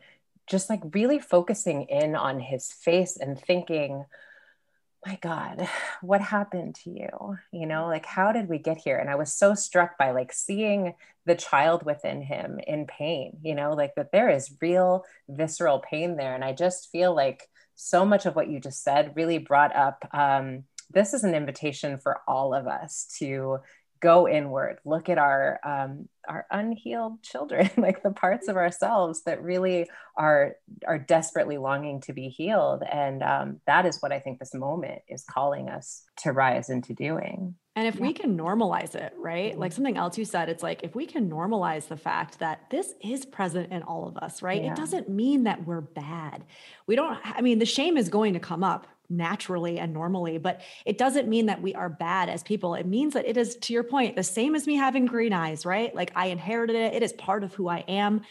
just 0.47 0.69
like 0.69 0.81
really 0.93 1.19
focusing 1.19 1.83
in 1.83 2.15
on 2.15 2.39
his 2.39 2.71
face 2.71 3.17
and 3.17 3.39
thinking, 3.39 4.05
my 5.05 5.17
God, 5.21 5.67
what 6.01 6.21
happened 6.21 6.75
to 6.83 6.89
you? 6.89 7.37
You 7.51 7.65
know, 7.67 7.87
like, 7.87 8.05
how 8.05 8.31
did 8.31 8.49
we 8.49 8.57
get 8.57 8.77
here? 8.77 8.97
And 8.97 9.09
I 9.09 9.15
was 9.15 9.33
so 9.33 9.53
struck 9.53 9.97
by 9.97 10.11
like 10.11 10.33
seeing 10.33 10.95
the 11.25 11.35
child 11.35 11.83
within 11.83 12.21
him 12.21 12.59
in 12.65 12.87
pain, 12.87 13.37
you 13.41 13.55
know, 13.55 13.73
like 13.73 13.95
that 13.95 14.11
there 14.11 14.29
is 14.29 14.55
real 14.61 15.05
visceral 15.27 15.79
pain 15.79 16.15
there. 16.15 16.33
And 16.33 16.43
I 16.43 16.53
just 16.53 16.89
feel 16.91 17.15
like 17.15 17.49
so 17.75 18.05
much 18.05 18.25
of 18.25 18.35
what 18.35 18.49
you 18.49 18.59
just 18.59 18.83
said 18.83 19.13
really 19.15 19.37
brought 19.37 19.75
up. 19.75 20.07
Um, 20.13 20.63
this 20.89 21.13
is 21.13 21.23
an 21.23 21.35
invitation 21.35 21.97
for 21.97 22.21
all 22.27 22.53
of 22.53 22.65
us 22.65 23.13
to 23.19 23.59
go 23.99 24.27
inward 24.27 24.79
look 24.85 25.09
at 25.09 25.17
our 25.17 25.59
um, 25.63 26.07
our 26.27 26.45
unhealed 26.51 27.21
children 27.23 27.69
like 27.77 28.03
the 28.03 28.11
parts 28.11 28.47
of 28.47 28.57
ourselves 28.57 29.23
that 29.23 29.41
really 29.43 29.89
are 30.15 30.55
are 30.85 30.99
desperately 30.99 31.57
longing 31.57 32.01
to 32.01 32.13
be 32.13 32.29
healed 32.29 32.83
and 32.91 33.23
um, 33.23 33.59
that 33.65 33.85
is 33.85 34.01
what 34.01 34.11
i 34.11 34.19
think 34.19 34.39
this 34.39 34.53
moment 34.53 35.01
is 35.07 35.23
calling 35.23 35.69
us 35.69 36.03
to 36.17 36.31
rise 36.31 36.69
into 36.69 36.93
doing 36.93 37.55
and 37.77 37.85
if 37.85 37.97
yeah. 37.97 38.01
we 38.01 38.13
can 38.13 38.35
normalize 38.35 38.95
it, 38.95 39.13
right? 39.19 39.55
Like 39.55 39.69
mm-hmm. 39.69 39.75
something 39.75 39.97
else 39.97 40.17
you 40.17 40.25
said, 40.25 40.49
it's 40.49 40.63
like 40.63 40.81
if 40.81 40.95
we 40.95 41.05
can 41.05 41.29
normalize 41.29 41.87
the 41.87 41.95
fact 41.95 42.39
that 42.39 42.61
this 42.71 42.95
is 43.03 43.23
present 43.23 43.71
in 43.71 43.83
all 43.83 44.07
of 44.07 44.17
us, 44.17 44.41
right? 44.41 44.63
Yeah. 44.63 44.71
It 44.71 44.75
doesn't 44.75 45.09
mean 45.09 45.43
that 45.43 45.63
we're 45.67 45.81
bad. 45.81 46.43
We 46.87 46.95
don't, 46.95 47.19
I 47.23 47.41
mean, 47.41 47.59
the 47.59 47.67
shame 47.67 47.95
is 47.95 48.09
going 48.09 48.33
to 48.33 48.39
come 48.39 48.63
up 48.63 48.87
naturally 49.09 49.79
and 49.79 49.93
normally, 49.93 50.37
but 50.37 50.61
it 50.85 50.97
doesn't 50.97 51.27
mean 51.27 51.45
that 51.45 51.61
we 51.61 51.73
are 51.73 51.89
bad 51.89 52.29
as 52.29 52.43
people. 52.43 52.75
It 52.75 52.85
means 52.85 53.13
that 53.13 53.27
it 53.27 53.37
is, 53.37 53.55
to 53.57 53.73
your 53.73 53.83
point, 53.83 54.15
the 54.15 54.23
same 54.23 54.55
as 54.55 54.67
me 54.67 54.75
having 54.75 55.05
green 55.05 55.33
eyes, 55.33 55.65
right? 55.65 55.93
Like 55.95 56.11
I 56.15 56.27
inherited 56.27 56.75
it, 56.75 56.93
it 56.93 57.03
is 57.03 57.13
part 57.13 57.43
of 57.43 57.53
who 57.53 57.67
I 57.67 57.85
am. 57.87 58.21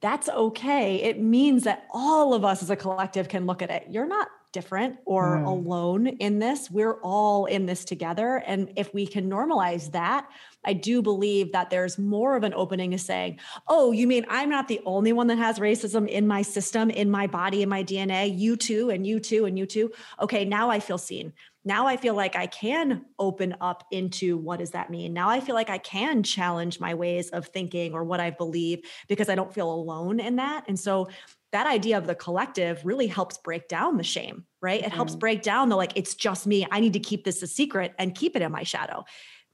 That's 0.00 0.28
okay. 0.28 0.96
It 0.96 1.20
means 1.20 1.64
that 1.64 1.86
all 1.92 2.34
of 2.34 2.44
us 2.44 2.62
as 2.62 2.70
a 2.70 2.76
collective 2.76 3.28
can 3.28 3.46
look 3.46 3.62
at 3.62 3.70
it. 3.70 3.86
You're 3.90 4.06
not 4.06 4.28
different 4.52 4.96
or 5.04 5.36
mm. 5.36 5.46
alone 5.46 6.06
in 6.06 6.38
this. 6.38 6.70
We're 6.70 7.00
all 7.02 7.46
in 7.46 7.66
this 7.66 7.84
together. 7.84 8.42
And 8.46 8.72
if 8.76 8.92
we 8.94 9.06
can 9.06 9.28
normalize 9.30 9.92
that, 9.92 10.28
I 10.64 10.72
do 10.72 11.02
believe 11.02 11.52
that 11.52 11.70
there's 11.70 11.98
more 11.98 12.36
of 12.36 12.44
an 12.44 12.54
opening 12.54 12.90
to 12.92 12.98
saying, 12.98 13.38
oh, 13.68 13.92
you 13.92 14.06
mean 14.06 14.24
I'm 14.28 14.48
not 14.48 14.68
the 14.68 14.80
only 14.84 15.12
one 15.12 15.26
that 15.28 15.38
has 15.38 15.58
racism 15.58 16.08
in 16.08 16.26
my 16.26 16.42
system, 16.42 16.90
in 16.90 17.10
my 17.10 17.26
body, 17.26 17.62
in 17.62 17.68
my 17.68 17.84
DNA? 17.84 18.36
You 18.36 18.56
too, 18.56 18.90
and 18.90 19.06
you 19.06 19.20
too, 19.20 19.44
and 19.44 19.58
you 19.58 19.66
too. 19.66 19.92
Okay, 20.20 20.44
now 20.44 20.70
I 20.70 20.80
feel 20.80 20.98
seen. 20.98 21.32
Now 21.64 21.86
I 21.86 21.98
feel 21.98 22.14
like 22.14 22.34
I 22.34 22.46
can 22.46 23.04
open 23.18 23.54
up 23.60 23.84
into 23.90 24.38
what 24.38 24.60
does 24.60 24.70
that 24.70 24.88
mean? 24.88 25.12
Now 25.12 25.28
I 25.28 25.40
feel 25.40 25.54
like 25.54 25.68
I 25.68 25.76
can 25.76 26.22
challenge 26.22 26.80
my 26.80 26.94
ways 26.94 27.28
of 27.28 27.46
thinking 27.48 27.92
or 27.92 28.04
what 28.04 28.20
I 28.20 28.30
believe 28.30 28.84
because 29.06 29.28
I 29.28 29.34
don't 29.34 29.52
feel 29.52 29.70
alone 29.70 30.18
in 30.18 30.36
that. 30.36 30.64
And 30.66 30.78
so 30.80 31.08
that 31.52 31.66
idea 31.66 31.96
of 31.96 32.06
the 32.06 32.14
collective 32.14 32.84
really 32.84 33.06
helps 33.06 33.38
break 33.38 33.68
down 33.68 33.96
the 33.96 34.04
shame, 34.04 34.44
right? 34.60 34.82
It 34.82 34.92
helps 34.92 35.12
mm-hmm. 35.12 35.20
break 35.20 35.42
down 35.42 35.68
the 35.70 35.76
like, 35.76 35.92
it's 35.96 36.14
just 36.14 36.46
me. 36.46 36.66
I 36.70 36.80
need 36.80 36.92
to 36.92 37.00
keep 37.00 37.24
this 37.24 37.42
a 37.42 37.46
secret 37.46 37.94
and 37.98 38.14
keep 38.14 38.36
it 38.36 38.42
in 38.42 38.52
my 38.52 38.64
shadow. 38.64 39.04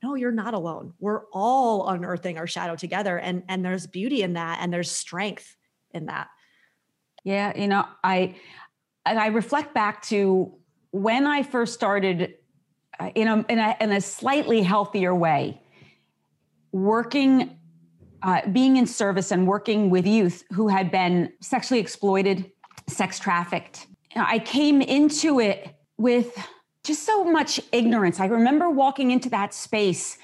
No, 0.03 0.17
you're 0.17 0.33
not 0.33 0.55
alone. 0.55 0.93
We're 0.99 1.23
all 1.33 1.89
unearthing 1.89 2.37
our 2.37 2.47
shadow 2.47 2.75
together. 2.75 3.17
And, 3.17 3.45
and 3.49 3.65
there's 3.65 3.87
beauty 3.87 4.23
in 4.23 4.35
that 4.35 4.59
and 4.61 4.73
there's 4.73 4.91
strength 4.91 5.57
in 5.93 6.07
that. 6.07 6.29
Yeah. 7.23 7.57
You 7.57 7.69
know, 7.69 7.87
I, 8.03 8.35
and 9.07 9.19
I 9.19 9.29
reflect 9.29 9.73
back 9.73 10.03
to 10.05 10.53
when 10.91 11.27
I 11.27 11.43
first 11.43 11.75
started 11.75 12.35
uh, 12.99 13.11
in 13.15 13.29
a, 13.29 13.45
in 13.49 13.59
a, 13.59 13.77
in 13.81 13.93
a 13.93 14.01
slightly 14.01 14.63
healthier 14.63 15.15
way, 15.15 15.61
working 16.73 17.59
uh, 18.25 18.41
being 18.49 18.77
in 18.77 18.87
service 18.87 19.31
and 19.31 19.47
working 19.47 19.91
with 19.91 20.07
youth 20.07 20.43
who 20.53 20.67
had 20.69 20.91
been 20.91 21.31
sexually 21.41 21.79
exploited, 21.79 22.51
sex 22.89 23.19
trafficked. 23.19 23.87
I 24.17 24.39
came 24.39 24.81
into 24.81 25.41
it 25.41 25.77
with 25.99 26.37
just 26.85 27.05
so 27.05 27.25
much 27.25 27.61
ignorance. 27.71 28.21
I 28.21 28.27
remember 28.27 28.71
walking 28.71 29.11
into 29.11 29.29
that 29.31 29.53
space 29.53 30.19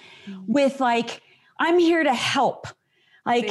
with 0.46 0.80
like, 0.80 1.20
I'm 1.58 1.78
here 1.78 2.02
to 2.02 2.14
help. 2.14 2.66
Like. 3.26 3.44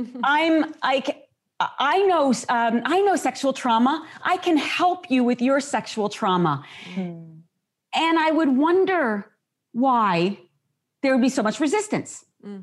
I'm 0.24 0.74
like 0.82 1.28
I 1.60 1.98
know 2.06 2.32
um, 2.48 2.80
I 2.86 3.02
know 3.02 3.16
sexual 3.16 3.52
trauma. 3.52 4.06
I 4.22 4.38
can 4.38 4.56
help 4.56 5.10
you 5.10 5.22
with 5.22 5.42
your 5.42 5.60
sexual 5.60 6.08
trauma. 6.08 6.64
Mm. 6.94 7.40
And 7.94 8.18
I 8.18 8.30
would 8.30 8.48
wonder 8.56 9.30
why 9.72 10.38
there 11.02 11.12
would 11.12 11.20
be 11.20 11.28
so 11.28 11.42
much 11.42 11.60
resistance. 11.60 12.24
Mm. 12.42 12.62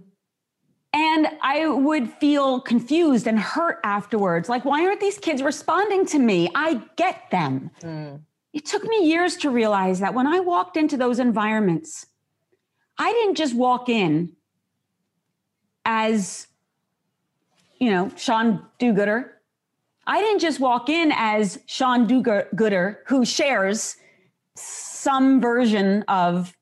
And 1.00 1.28
I 1.44 1.68
would 1.68 2.10
feel 2.10 2.60
confused 2.60 3.28
and 3.28 3.38
hurt 3.38 3.80
afterwards. 3.84 4.50
Like, 4.50 4.66
why 4.66 4.84
aren't 4.84 5.00
these 5.00 5.20
kids 5.20 5.44
responding 5.44 6.08
to 6.08 6.18
me? 6.18 6.50
I 6.56 6.82
get 6.96 7.30
them. 7.30 7.70
Mm. 7.82 8.22
It 8.52 8.66
took 8.66 8.84
me 8.84 9.06
years 9.06 9.38
to 9.38 9.52
realize 9.52 10.00
that 10.00 10.16
when 10.16 10.26
I 10.26 10.40
walked 10.40 10.76
into 10.76 10.98
those 10.98 11.20
environments, 11.20 12.08
I 12.98 13.12
didn't 13.12 13.36
just 13.36 13.56
walk 13.56 13.90
in 13.90 14.36
as 15.86 16.48
you 17.80 17.92
know, 17.92 18.10
Seane 18.16 18.60
Do-Gooder. 18.80 19.34
I 20.08 20.20
didn't 20.22 20.40
just 20.40 20.60
walk 20.60 20.90
in 20.90 21.12
as 21.16 21.60
Seane 21.68 22.08
Do-Gooder 22.08 23.04
who 23.06 23.24
shares 23.24 23.98
some 24.56 25.40
version 25.40 26.04
of, 26.08 26.58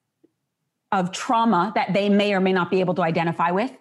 of 0.92 1.14
trauma 1.14 1.72
that 1.76 1.94
they 1.94 2.10
may 2.10 2.34
or 2.34 2.42
may 2.42 2.52
not 2.52 2.70
be 2.70 2.82
able 2.82 2.96
to 2.96 3.02
identify 3.02 3.52
with. 3.52 3.72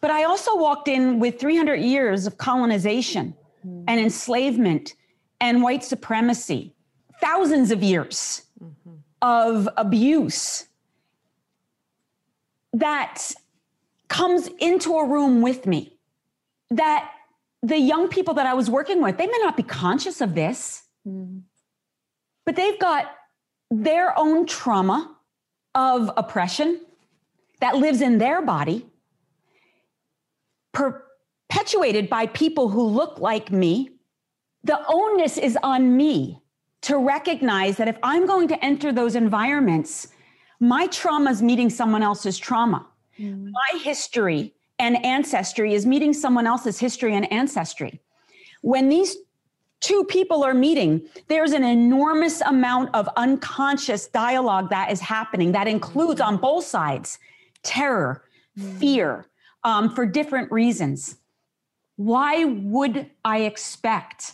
But 0.00 0.10
I 0.10 0.24
also 0.24 0.56
walked 0.56 0.88
in 0.88 1.20
with 1.20 1.38
300 1.38 1.76
years 1.76 2.26
of 2.26 2.38
colonization 2.38 3.34
mm-hmm. 3.66 3.84
and 3.86 4.00
enslavement 4.00 4.94
and 5.40 5.62
white 5.62 5.84
supremacy, 5.84 6.74
thousands 7.20 7.70
of 7.70 7.82
years 7.82 8.42
mm-hmm. 8.62 8.94
of 9.22 9.68
abuse 9.76 10.66
that 12.72 13.32
comes 14.08 14.48
into 14.58 14.96
a 14.96 15.06
room 15.06 15.42
with 15.42 15.66
me 15.66 15.96
that 16.70 17.10
the 17.62 17.78
young 17.78 18.08
people 18.08 18.34
that 18.34 18.46
I 18.46 18.54
was 18.54 18.70
working 18.70 19.02
with, 19.02 19.18
they 19.18 19.26
may 19.26 19.38
not 19.40 19.56
be 19.56 19.62
conscious 19.62 20.20
of 20.20 20.34
this, 20.34 20.82
mm. 21.06 21.42
but 22.44 22.56
they've 22.56 22.78
got 22.78 23.06
their 23.70 24.18
own 24.18 24.46
trauma 24.46 25.14
of 25.74 26.10
oppression 26.16 26.80
that 27.60 27.76
lives 27.76 28.00
in 28.00 28.18
their 28.18 28.40
body, 28.42 28.86
perpetuated 30.72 32.08
by 32.08 32.26
people 32.26 32.68
who 32.68 32.82
look 32.82 33.18
like 33.18 33.50
me. 33.50 33.90
The 34.64 34.80
onus 34.88 35.38
is 35.38 35.58
on 35.62 35.96
me 35.96 36.40
to 36.82 36.98
recognize 36.98 37.76
that 37.76 37.88
if 37.88 37.96
I'm 38.02 38.26
going 38.26 38.48
to 38.48 38.64
enter 38.64 38.92
those 38.92 39.14
environments, 39.14 40.08
my 40.60 40.86
trauma 40.88 41.30
is 41.30 41.42
meeting 41.42 41.70
someone 41.70 42.02
else's 42.02 42.38
trauma. 42.38 42.86
Mm. 43.18 43.50
My 43.50 43.78
history 43.78 44.54
and 44.78 45.04
ancestry 45.04 45.74
is 45.74 45.86
meeting 45.86 46.12
someone 46.12 46.46
else's 46.46 46.78
history 46.78 47.14
and 47.14 47.30
ancestry. 47.32 48.00
When 48.62 48.88
these 48.88 49.16
two 49.80 50.04
people 50.04 50.44
are 50.44 50.54
meeting, 50.54 51.02
there's 51.28 51.52
an 51.52 51.64
enormous 51.64 52.40
amount 52.42 52.94
of 52.94 53.08
unconscious 53.16 54.06
dialogue 54.06 54.70
that 54.70 54.90
is 54.90 55.00
happening 55.00 55.52
that 55.52 55.66
includes 55.66 56.20
on 56.20 56.36
both 56.36 56.64
sides 56.64 57.18
terror, 57.62 58.24
mm. 58.58 58.78
fear, 58.78 59.26
um, 59.64 59.94
for 59.94 60.06
different 60.06 60.50
reasons. 60.50 61.16
Why 61.96 62.44
would 62.44 63.10
I 63.24 63.40
expect 63.40 64.32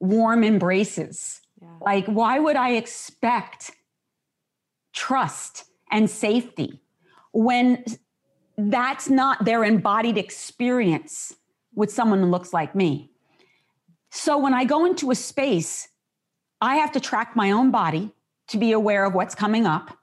warm 0.00 0.42
embraces? 0.42 1.40
Yeah. 1.60 1.68
Like, 1.80 2.06
why 2.06 2.38
would 2.38 2.56
I 2.56 2.70
expect 2.70 3.72
trust 4.92 5.64
and 5.90 6.08
safety 6.08 6.80
when 7.32 7.84
that's 8.56 9.10
not 9.10 9.44
their 9.44 9.64
embodied 9.64 10.16
experience 10.16 11.34
with 11.74 11.90
someone 11.90 12.20
who 12.20 12.26
looks 12.26 12.52
like 12.52 12.74
me. 12.74 13.10
So 14.10 14.38
when 14.38 14.54
I 14.54 14.64
go 14.64 14.84
into 14.84 15.10
a 15.10 15.14
space, 15.14 15.88
I 16.60 16.76
have 16.76 16.92
to 16.92 17.00
track 17.00 17.34
my 17.34 17.50
own 17.50 17.70
body 17.70 18.12
to 18.48 18.58
be 18.58 18.72
aware 18.72 19.04
of 19.04 19.14
what's 19.14 19.34
coming 19.34 19.66
up. 19.66 19.98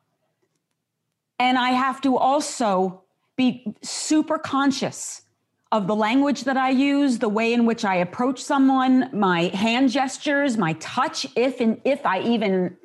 And 1.39 1.57
I 1.57 1.69
have 1.69 2.01
to 2.01 2.17
also 2.17 3.03
be 3.41 3.73
super 3.81 4.37
conscious 4.37 5.23
of 5.71 5.87
the 5.87 5.95
language 5.95 6.43
that 6.43 6.57
I 6.57 6.69
use, 6.69 7.17
the 7.17 7.29
way 7.29 7.53
in 7.53 7.65
which 7.65 7.83
I 7.83 7.95
approach 7.95 8.39
someone, 8.43 9.09
my 9.13 9.43
hand 9.65 9.89
gestures, 9.89 10.57
my 10.57 10.73
touch, 10.73 11.25
if 11.35 11.59
and 11.59 11.81
if 11.83 12.05
I 12.05 12.21
even 12.21 12.77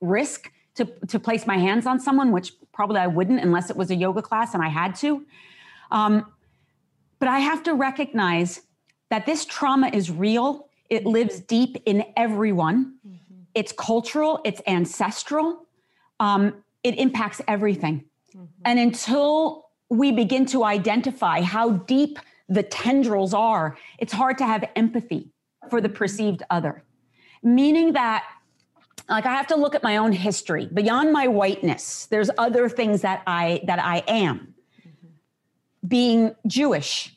risk 0.00 0.52
to, 0.76 0.84
to 1.08 1.18
place 1.18 1.44
my 1.44 1.58
hands 1.58 1.86
on 1.86 1.98
someone, 1.98 2.30
which 2.30 2.52
probably 2.72 3.00
I 3.00 3.08
wouldn't 3.08 3.40
unless 3.40 3.68
it 3.68 3.76
was 3.76 3.90
a 3.90 3.96
yoga 3.96 4.22
class 4.22 4.54
and 4.54 4.62
I 4.62 4.68
had 4.68 4.94
to. 4.96 5.24
Um, 5.90 6.30
but 7.18 7.28
I 7.28 7.40
have 7.40 7.64
to 7.64 7.74
recognize 7.74 8.60
that 9.10 9.26
this 9.26 9.44
trauma 9.44 9.88
is 9.88 10.10
real. 10.10 10.68
It 10.88 11.04
lives 11.04 11.40
deep 11.40 11.82
in 11.84 12.04
everyone. 12.16 12.94
Mm-hmm. 13.04 13.40
It's 13.54 13.72
cultural, 13.72 14.40
it's 14.44 14.60
ancestral, 14.68 15.66
um, 16.20 16.62
it 16.84 16.96
impacts 16.96 17.40
everything. 17.48 18.04
Mm-hmm. 18.36 18.62
And 18.66 18.78
until 18.78 19.65
we 19.88 20.12
begin 20.12 20.46
to 20.46 20.64
identify 20.64 21.40
how 21.42 21.70
deep 21.70 22.18
the 22.48 22.62
tendrils 22.62 23.34
are, 23.34 23.76
it's 23.98 24.12
hard 24.12 24.38
to 24.38 24.46
have 24.46 24.68
empathy 24.76 25.30
for 25.70 25.80
the 25.80 25.88
perceived 25.88 26.42
other. 26.50 26.82
Meaning 27.42 27.92
that 27.92 28.24
like 29.08 29.26
I 29.26 29.32
have 29.32 29.46
to 29.48 29.56
look 29.56 29.74
at 29.74 29.82
my 29.82 29.98
own 29.98 30.12
history 30.12 30.68
beyond 30.72 31.12
my 31.12 31.28
whiteness. 31.28 32.06
There's 32.06 32.30
other 32.38 32.68
things 32.68 33.02
that 33.02 33.22
I 33.26 33.60
that 33.64 33.78
I 33.78 33.98
am. 34.08 34.54
Mm-hmm. 34.80 35.88
Being 35.88 36.34
Jewish 36.46 37.14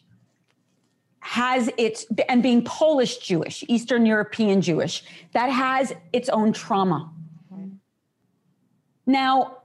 has 1.19 1.69
its 1.77 2.05
and 2.27 2.43
being 2.43 2.63
Polish 2.63 3.17
Jewish, 3.17 3.63
Eastern 3.67 4.05
European 4.05 4.61
Jewish, 4.61 5.03
that 5.33 5.47
has 5.47 5.93
its 6.13 6.29
own 6.29 6.53
trauma. 6.53 7.11
Mm-hmm. 7.51 7.75
Now, 9.07 9.58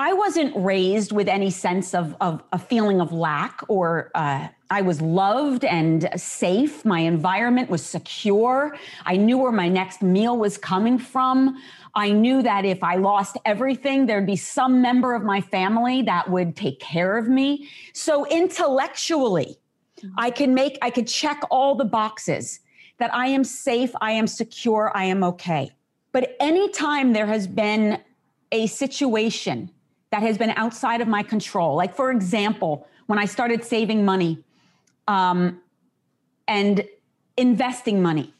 I 0.00 0.14
wasn't 0.14 0.56
raised 0.56 1.12
with 1.12 1.28
any 1.28 1.50
sense 1.50 1.92
of, 1.92 2.16
of 2.22 2.42
a 2.54 2.58
feeling 2.58 3.02
of 3.02 3.12
lack 3.12 3.60
or 3.68 4.10
uh, 4.14 4.48
I 4.70 4.80
was 4.80 5.02
loved 5.02 5.62
and 5.62 6.08
safe. 6.16 6.86
My 6.86 7.00
environment 7.00 7.68
was 7.68 7.84
secure. 7.84 8.74
I 9.04 9.18
knew 9.18 9.36
where 9.36 9.52
my 9.52 9.68
next 9.68 10.00
meal 10.00 10.38
was 10.38 10.56
coming 10.56 10.98
from. 10.98 11.62
I 11.94 12.12
knew 12.12 12.40
that 12.40 12.64
if 12.64 12.82
I 12.82 12.96
lost 12.96 13.36
everything, 13.44 14.06
there'd 14.06 14.24
be 14.24 14.36
some 14.36 14.80
member 14.80 15.14
of 15.14 15.22
my 15.22 15.42
family 15.42 16.00
that 16.04 16.30
would 16.30 16.56
take 16.56 16.80
care 16.80 17.18
of 17.18 17.28
me. 17.28 17.68
So 17.92 18.24
intellectually, 18.28 19.58
I 20.16 20.30
can 20.30 20.54
make, 20.54 20.78
I 20.80 20.88
could 20.88 21.08
check 21.08 21.42
all 21.50 21.74
the 21.74 21.84
boxes 21.84 22.60
that 22.96 23.14
I 23.14 23.26
am 23.26 23.44
safe, 23.44 23.90
I 24.00 24.12
am 24.12 24.26
secure, 24.26 24.92
I 24.94 25.04
am 25.04 25.22
okay. 25.24 25.72
But 26.12 26.36
anytime 26.40 27.12
there 27.12 27.26
has 27.26 27.46
been 27.46 28.00
a 28.50 28.66
situation 28.66 29.70
that 30.10 30.22
has 30.22 30.36
been 30.36 30.50
outside 30.50 31.00
of 31.00 31.08
my 31.08 31.22
control. 31.22 31.76
Like, 31.76 31.94
for 31.94 32.10
example, 32.10 32.86
when 33.06 33.18
I 33.18 33.24
started 33.24 33.64
saving 33.64 34.04
money 34.04 34.42
um, 35.08 35.60
and 36.48 36.84
investing 37.36 38.02
money, 38.02 38.34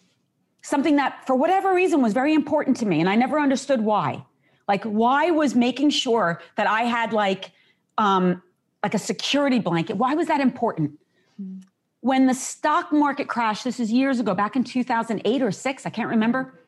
something 0.63 0.97
that 0.97 1.27
for 1.27 1.35
whatever 1.35 1.75
reason 1.75 2.03
was 2.03 2.13
very 2.13 2.35
important 2.35 2.77
to 2.79 2.87
me, 2.87 3.01
and 3.01 3.09
I 3.09 3.15
never 3.15 3.39
understood 3.39 3.81
why. 3.81 4.25
Like, 4.69 4.85
why 4.85 5.31
was 5.31 5.55
making 5.55 5.91
sure 5.91 6.41
that 6.57 6.67
I 6.67 6.83
had 6.83 7.13
like 7.13 7.51
um, 7.99 8.43
like 8.83 8.95
a 8.95 8.99
security 8.99 9.59
blanket? 9.59 9.97
Why 9.97 10.15
was 10.15 10.27
that 10.29 10.41
important? 10.41 10.99
Mm. 11.41 11.63
When 12.03 12.27
the 12.27 12.35
stock 12.35 12.93
market 12.93 13.29
crashed, 13.29 13.65
this 13.65 13.79
is 13.79 13.93
years 13.93 14.21
ago, 14.21 14.35
back 14.35 14.57
in 14.57 14.65
2008 14.65 15.43
or 15.43 15.53
six, 15.53 15.85
I 15.87 15.91
can't 15.91 16.09
remember. 16.09 16.59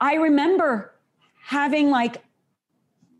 I 0.00 0.14
remember 0.14 0.94
having 1.42 1.90
like 1.90 2.22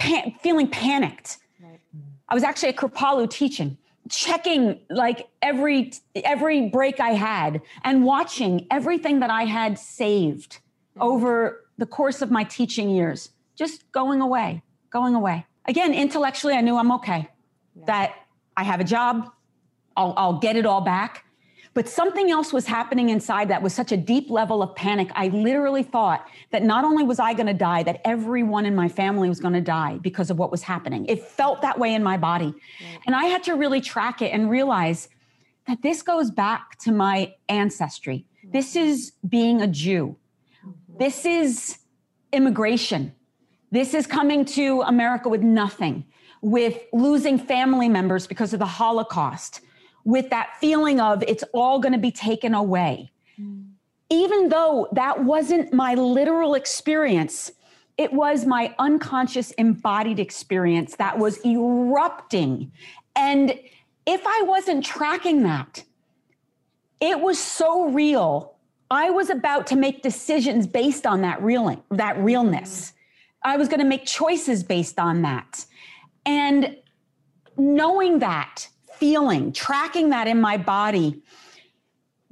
pan- 0.00 0.34
feeling 0.42 0.68
panicked. 0.68 1.38
Right. 1.62 1.80
I 2.28 2.34
was 2.34 2.42
actually 2.42 2.70
at 2.70 2.76
Kripalu 2.76 3.30
teaching, 3.30 3.78
checking 4.08 4.80
like 4.90 5.28
every 5.42 5.92
every 6.16 6.68
break 6.68 6.98
I 6.98 7.10
had 7.10 7.60
and 7.84 8.04
watching 8.04 8.66
everything 8.70 9.20
that 9.20 9.30
I 9.30 9.44
had 9.44 9.78
saved 9.78 10.54
mm-hmm. 10.54 11.02
over 11.02 11.64
the 11.78 11.86
course 11.86 12.20
of 12.22 12.30
my 12.30 12.44
teaching 12.44 12.90
years 12.90 13.30
just 13.56 13.90
going 13.92 14.20
away, 14.20 14.62
going 14.90 15.14
away. 15.14 15.46
Again, 15.66 15.92
intellectually, 15.92 16.54
I 16.54 16.62
knew 16.62 16.76
I'm 16.76 16.92
okay. 16.92 17.28
Yeah. 17.76 17.84
That 17.86 18.14
I 18.56 18.64
have 18.64 18.80
a 18.80 18.84
job, 18.84 19.30
I'll, 19.96 20.14
I'll 20.16 20.38
get 20.38 20.56
it 20.56 20.66
all 20.66 20.80
back. 20.80 21.24
But 21.80 21.88
something 21.88 22.30
else 22.30 22.52
was 22.52 22.66
happening 22.66 23.08
inside 23.08 23.48
that 23.48 23.62
was 23.62 23.72
such 23.72 23.90
a 23.90 23.96
deep 23.96 24.28
level 24.28 24.62
of 24.62 24.76
panic. 24.76 25.08
I 25.14 25.28
literally 25.28 25.82
thought 25.82 26.28
that 26.50 26.62
not 26.62 26.84
only 26.84 27.04
was 27.04 27.18
I 27.18 27.32
going 27.32 27.46
to 27.46 27.54
die, 27.54 27.82
that 27.84 28.02
everyone 28.04 28.66
in 28.66 28.74
my 28.74 28.86
family 28.86 29.30
was 29.30 29.40
going 29.40 29.54
to 29.54 29.62
die 29.62 29.96
because 30.02 30.28
of 30.28 30.38
what 30.38 30.50
was 30.50 30.62
happening. 30.62 31.06
It 31.06 31.22
felt 31.22 31.62
that 31.62 31.78
way 31.78 31.94
in 31.94 32.02
my 32.02 32.18
body. 32.18 32.48
Right. 32.48 32.98
And 33.06 33.16
I 33.16 33.24
had 33.24 33.42
to 33.44 33.54
really 33.54 33.80
track 33.80 34.20
it 34.20 34.30
and 34.30 34.50
realize 34.50 35.08
that 35.68 35.80
this 35.80 36.02
goes 36.02 36.30
back 36.30 36.76
to 36.80 36.92
my 36.92 37.32
ancestry. 37.48 38.26
This 38.44 38.76
is 38.76 39.12
being 39.26 39.62
a 39.62 39.66
Jew. 39.66 40.16
Mm-hmm. 40.62 40.98
This 40.98 41.24
is 41.24 41.78
immigration. 42.30 43.14
This 43.70 43.94
is 43.94 44.06
coming 44.06 44.44
to 44.44 44.82
America 44.82 45.30
with 45.30 45.40
nothing, 45.40 46.04
with 46.42 46.78
losing 46.92 47.38
family 47.38 47.88
members 47.88 48.26
because 48.26 48.52
of 48.52 48.58
the 48.58 48.66
Holocaust, 48.66 49.62
with 50.04 50.30
that 50.30 50.56
feeling 50.60 51.00
of 51.00 51.22
it's 51.26 51.44
all 51.52 51.78
going 51.80 51.92
to 51.92 51.98
be 51.98 52.12
taken 52.12 52.54
away. 52.54 53.10
Mm. 53.40 53.66
Even 54.08 54.48
though 54.48 54.88
that 54.92 55.24
wasn't 55.24 55.72
my 55.72 55.94
literal 55.94 56.54
experience, 56.54 57.52
it 57.96 58.12
was 58.12 58.46
my 58.46 58.74
unconscious 58.78 59.50
embodied 59.52 60.18
experience 60.18 60.96
that 60.96 61.18
was 61.18 61.38
erupting. 61.44 62.72
And 63.14 63.58
if 64.06 64.22
I 64.26 64.42
wasn't 64.46 64.84
tracking 64.84 65.42
that, 65.42 65.84
it 67.00 67.20
was 67.20 67.38
so 67.38 67.90
real. 67.90 68.56
I 68.90 69.10
was 69.10 69.30
about 69.30 69.66
to 69.68 69.76
make 69.76 70.02
decisions 70.02 70.66
based 70.66 71.06
on 71.06 71.22
that 71.22 71.42
reeling, 71.42 71.82
that 71.90 72.18
realness. 72.18 72.92
I 73.42 73.56
was 73.56 73.68
going 73.68 73.80
to 73.80 73.86
make 73.86 74.04
choices 74.04 74.62
based 74.64 74.98
on 74.98 75.22
that. 75.22 75.64
And 76.26 76.76
knowing 77.56 78.18
that, 78.18 78.66
feeling, 79.00 79.52
tracking 79.52 80.10
that 80.10 80.28
in 80.28 80.40
my 80.40 80.56
body 80.56 81.22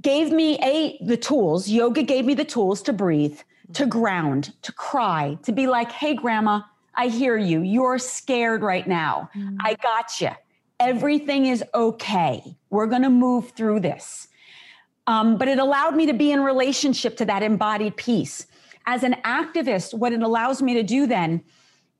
gave 0.01 0.31
me 0.31 0.59
a 0.63 1.03
the 1.05 1.17
tools. 1.17 1.69
Yoga 1.69 2.03
gave 2.03 2.25
me 2.25 2.35
the 2.35 2.45
tools 2.45 2.83
to 2.83 2.93
breathe, 2.93 3.41
to 3.73 3.87
ground, 3.87 4.53
to 4.63 4.73
cry, 4.73 5.39
to 5.43 5.51
be 5.51 5.67
like, 5.67 5.91
"Hey 5.91 6.15
grandma, 6.15 6.61
I 6.95 7.09
hear 7.09 7.37
you. 7.37 7.63
You're 7.63 7.99
scared 7.99 8.63
right 8.63 8.87
now. 8.87 9.31
Mm. 9.35 9.57
I 9.65 9.75
got 9.75 10.21
you. 10.21 10.31
Everything 10.79 11.47
is 11.47 11.65
okay. 11.75 12.57
We're 12.71 12.87
going 12.87 13.03
to 13.03 13.11
move 13.11 13.51
through 13.51 13.81
this." 13.81 14.29
Um, 15.09 15.39
but 15.39 15.49
it 15.49 15.59
allowed 15.59 15.97
me 15.97 16.05
to 16.07 16.13
be 16.13 16.31
in 16.31 16.43
relationship 16.45 17.17
to 17.17 17.25
that 17.25 17.43
embodied 17.43 17.97
peace. 17.97 18.47
As 18.85 19.03
an 19.03 19.17
activist, 19.25 19.95
what 19.95 20.13
it 20.13 20.23
allows 20.23 20.61
me 20.63 20.75
to 20.75 20.83
do 20.83 21.07
then 21.07 21.43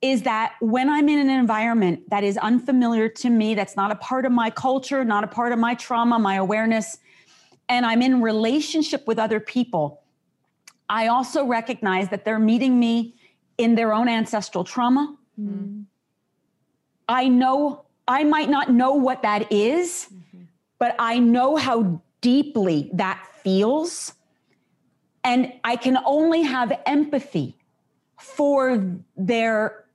is 0.01 0.21
that 0.23 0.53
when 0.61 0.89
I'm 0.89 1.09
in 1.09 1.19
an 1.19 1.29
environment 1.29 2.09
that 2.09 2.23
is 2.23 2.37
unfamiliar 2.37 3.09
to 3.09 3.29
me, 3.29 3.53
that's 3.53 3.75
not 3.75 3.91
a 3.91 3.95
part 3.95 4.25
of 4.25 4.31
my 4.31 4.49
culture, 4.49 5.03
not 5.03 5.23
a 5.23 5.27
part 5.27 5.51
of 5.51 5.59
my 5.59 5.75
trauma, 5.75 6.17
my 6.17 6.35
awareness, 6.35 6.99
and 7.67 7.85
I'm 7.85 8.01
in 8.01 8.21
relationship 8.21 9.05
with 9.07 9.19
other 9.19 9.39
people, 9.39 10.01
I 10.89 11.07
also 11.07 11.45
recognize 11.45 12.09
that 12.09 12.25
they're 12.25 12.39
meeting 12.39 12.79
me 12.79 13.13
in 13.57 13.75
their 13.75 13.93
own 13.93 14.07
ancestral 14.07 14.63
trauma. 14.63 15.15
Mm-hmm. 15.39 15.81
I 17.07 17.27
know 17.27 17.85
I 18.07 18.23
might 18.23 18.49
not 18.49 18.71
know 18.71 18.93
what 18.93 19.21
that 19.21 19.51
is, 19.51 20.07
mm-hmm. 20.11 20.43
but 20.79 20.95
I 20.97 21.19
know 21.19 21.57
how 21.57 22.01
deeply 22.21 22.89
that 22.93 23.23
feels. 23.43 24.13
And 25.23 25.53
I 25.63 25.75
can 25.75 25.99
only 26.05 26.41
have 26.41 26.71
empathy 26.85 27.55
for 28.17 28.95
their 29.15 29.85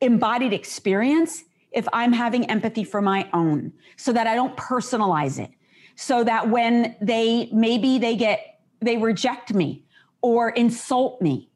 embodied 0.00 0.52
experience 0.52 1.44
if 1.72 1.86
I'm 1.92 2.12
having 2.12 2.48
empathy 2.50 2.84
for 2.84 3.02
my 3.02 3.28
own 3.32 3.72
so 3.96 4.12
that 4.12 4.26
I 4.26 4.34
don't 4.34 4.56
personalize 4.56 5.38
it. 5.38 5.50
So 5.96 6.24
that 6.24 6.50
when 6.50 6.94
they 7.00 7.48
maybe 7.52 7.98
they 7.98 8.16
get, 8.16 8.60
they 8.80 8.98
reject 8.98 9.54
me 9.54 9.84
or 10.20 10.50
insult 10.50 11.22
me, 11.22 11.50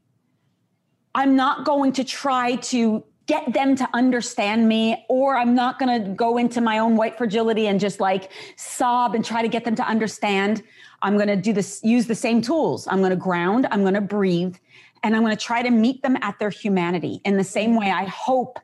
I'm 1.14 1.36
not 1.36 1.64
going 1.66 1.92
to 1.94 2.04
try 2.04 2.56
to 2.56 3.04
get 3.26 3.52
them 3.52 3.76
to 3.76 3.88
understand 3.94 4.68
me, 4.68 5.04
or 5.08 5.36
I'm 5.36 5.54
not 5.54 5.78
going 5.78 6.02
to 6.02 6.10
go 6.10 6.36
into 6.36 6.60
my 6.60 6.78
own 6.78 6.96
white 6.96 7.16
fragility 7.16 7.68
and 7.68 7.78
just 7.78 8.00
like 8.00 8.32
sob 8.56 9.14
and 9.14 9.24
try 9.24 9.40
to 9.40 9.46
get 9.46 9.64
them 9.64 9.76
to 9.76 9.84
understand. 9.84 10.64
I'm 11.02 11.14
going 11.14 11.28
to 11.28 11.36
do 11.36 11.52
this, 11.52 11.80
use 11.84 12.06
the 12.08 12.14
same 12.14 12.42
tools. 12.42 12.88
I'm 12.90 12.98
going 12.98 13.10
to 13.10 13.16
ground, 13.16 13.68
I'm 13.70 13.82
going 13.82 13.94
to 13.94 14.00
breathe, 14.00 14.56
and 15.02 15.16
I'm 15.16 15.22
going 15.22 15.36
to 15.36 15.42
try 15.42 15.62
to 15.62 15.70
meet 15.70 16.02
them 16.02 16.16
at 16.20 16.38
their 16.38 16.50
humanity 16.50 17.20
in 17.24 17.36
the 17.36 17.44
same 17.44 17.74
way 17.74 17.90
I 17.90 18.04
hope. 18.04 18.58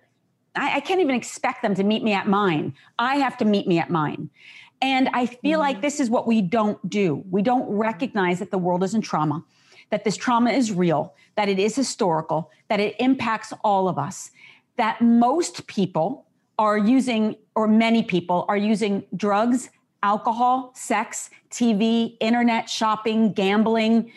I, 0.55 0.77
I 0.77 0.81
can't 0.81 1.01
even 1.01 1.15
expect 1.15 1.63
them 1.63 1.75
to 1.75 1.85
meet 1.85 2.03
me 2.03 2.13
at 2.13 2.29
mine. 2.29 2.75
I 2.99 3.17
have 3.17 3.37
to 3.39 3.45
meet 3.45 3.67
me 3.67 3.79
at 3.79 3.91
mine. 3.91 4.31
And 4.83 5.09
I 5.15 5.27
feel 5.27 5.59
mm 5.59 5.63
like 5.63 5.81
this 5.81 6.01
is 6.01 6.11
what 6.11 6.27
we 6.27 6.43
don't 6.43 6.79
do. 6.89 7.25
We 7.31 7.43
don't 7.43 7.67
recognize 7.69 8.39
that 8.41 8.51
the 8.51 8.59
world 8.59 8.85
is 8.85 8.95
in 8.95 9.01
trauma, 9.01 9.43
that 9.91 10.05
this 10.05 10.17
trauma 10.17 10.51
is 10.51 10.71
real, 10.71 11.15
that 11.37 11.49
it 11.49 11.59
is 11.59 11.75
historical, 11.75 12.51
that 12.69 12.79
it 12.79 12.95
impacts 12.99 13.53
all 13.65 13.89
of 13.89 13.99
us 13.99 14.31
that 14.77 15.01
most 15.01 15.67
people 15.67 16.27
are 16.59 16.79
using, 16.79 17.37
or 17.55 17.67
many 17.67 18.03
people 18.03 18.45
are 18.49 18.57
using 18.57 19.05
drugs, 19.17 19.71
alcohol, 20.03 20.73
sex, 20.75 21.31
TV, 21.51 22.17
internet, 22.21 22.69
shopping, 22.69 23.33
gambling 23.33 24.13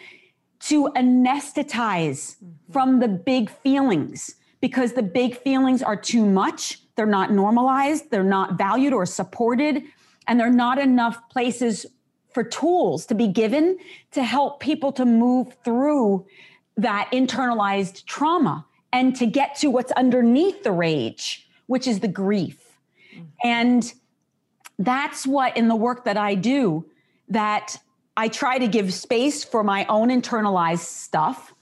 to 0.59 0.89
anesthetize 0.95 2.35
mm-hmm. 2.35 2.71
from 2.71 2.99
the 2.99 3.07
big 3.07 3.49
feelings 3.49 4.35
because 4.61 4.93
the 4.93 5.03
big 5.03 5.37
feelings 5.37 5.81
are 5.81 5.95
too 5.95 6.25
much. 6.25 6.79
They're 6.95 7.05
not 7.05 7.31
normalized, 7.31 8.11
they're 8.11 8.23
not 8.23 8.57
valued 8.57 8.93
or 8.93 9.05
supported, 9.05 9.83
and 10.27 10.39
there 10.39 10.47
are 10.47 10.51
not 10.51 10.77
enough 10.77 11.29
places 11.29 11.85
for 12.33 12.43
tools 12.43 13.05
to 13.07 13.15
be 13.15 13.27
given 13.27 13.77
to 14.11 14.23
help 14.23 14.59
people 14.59 14.91
to 14.93 15.05
move 15.05 15.55
through 15.63 16.25
that 16.77 17.09
internalized 17.11 18.05
trauma 18.05 18.65
and 18.93 19.15
to 19.15 19.25
get 19.25 19.55
to 19.55 19.69
what's 19.69 19.91
underneath 19.93 20.63
the 20.63 20.71
rage, 20.71 21.47
which 21.67 21.87
is 21.87 21.99
the 21.99 22.07
grief. 22.07 22.77
Mm-hmm. 23.13 23.23
And 23.43 23.93
that's 24.77 25.25
what 25.25 25.55
in 25.57 25.67
the 25.67 25.75
work 25.75 26.05
that 26.05 26.17
I 26.17 26.35
do 26.35 26.85
that 27.29 27.77
I 28.19 28.27
try 28.27 28.57
to 28.57 28.67
give 28.67 28.93
space 28.93 29.43
for 29.43 29.63
my 29.63 29.85
own 29.85 30.09
internalized 30.09 30.85
stuff, 31.05 31.53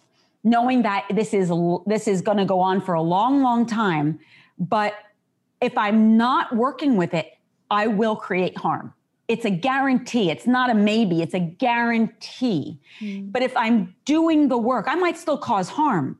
knowing 0.44 0.82
that 0.84 1.06
this 1.14 1.34
is 1.34 1.52
this 1.86 2.08
is 2.08 2.22
going 2.22 2.40
to 2.40 2.46
go 2.46 2.60
on 2.60 2.82
for 2.82 2.94
a 2.96 3.02
long 3.02 3.44
long 3.44 3.66
time, 3.66 4.20
but 4.58 4.94
if 5.62 5.78
I'm 5.78 6.18
not 6.18 6.56
working 6.56 6.98
with 6.98 7.14
it, 7.14 7.28
I 7.70 7.88
will 7.88 8.16
create 8.16 8.58
harm. 8.58 8.94
It's 9.28 9.46
a 9.46 9.50
guarantee. 9.50 10.32
It's 10.32 10.48
not 10.48 10.70
a 10.70 10.74
maybe, 10.74 11.22
it's 11.22 11.34
a 11.34 11.40
guarantee. 11.40 12.80
Mm. 13.00 13.32
But 13.32 13.42
if 13.44 13.56
I'm 13.58 13.94
doing 14.06 14.48
the 14.48 14.58
work, 14.58 14.86
I 14.88 14.96
might 14.96 15.18
still 15.18 15.38
cause 15.38 15.70
harm 15.70 16.18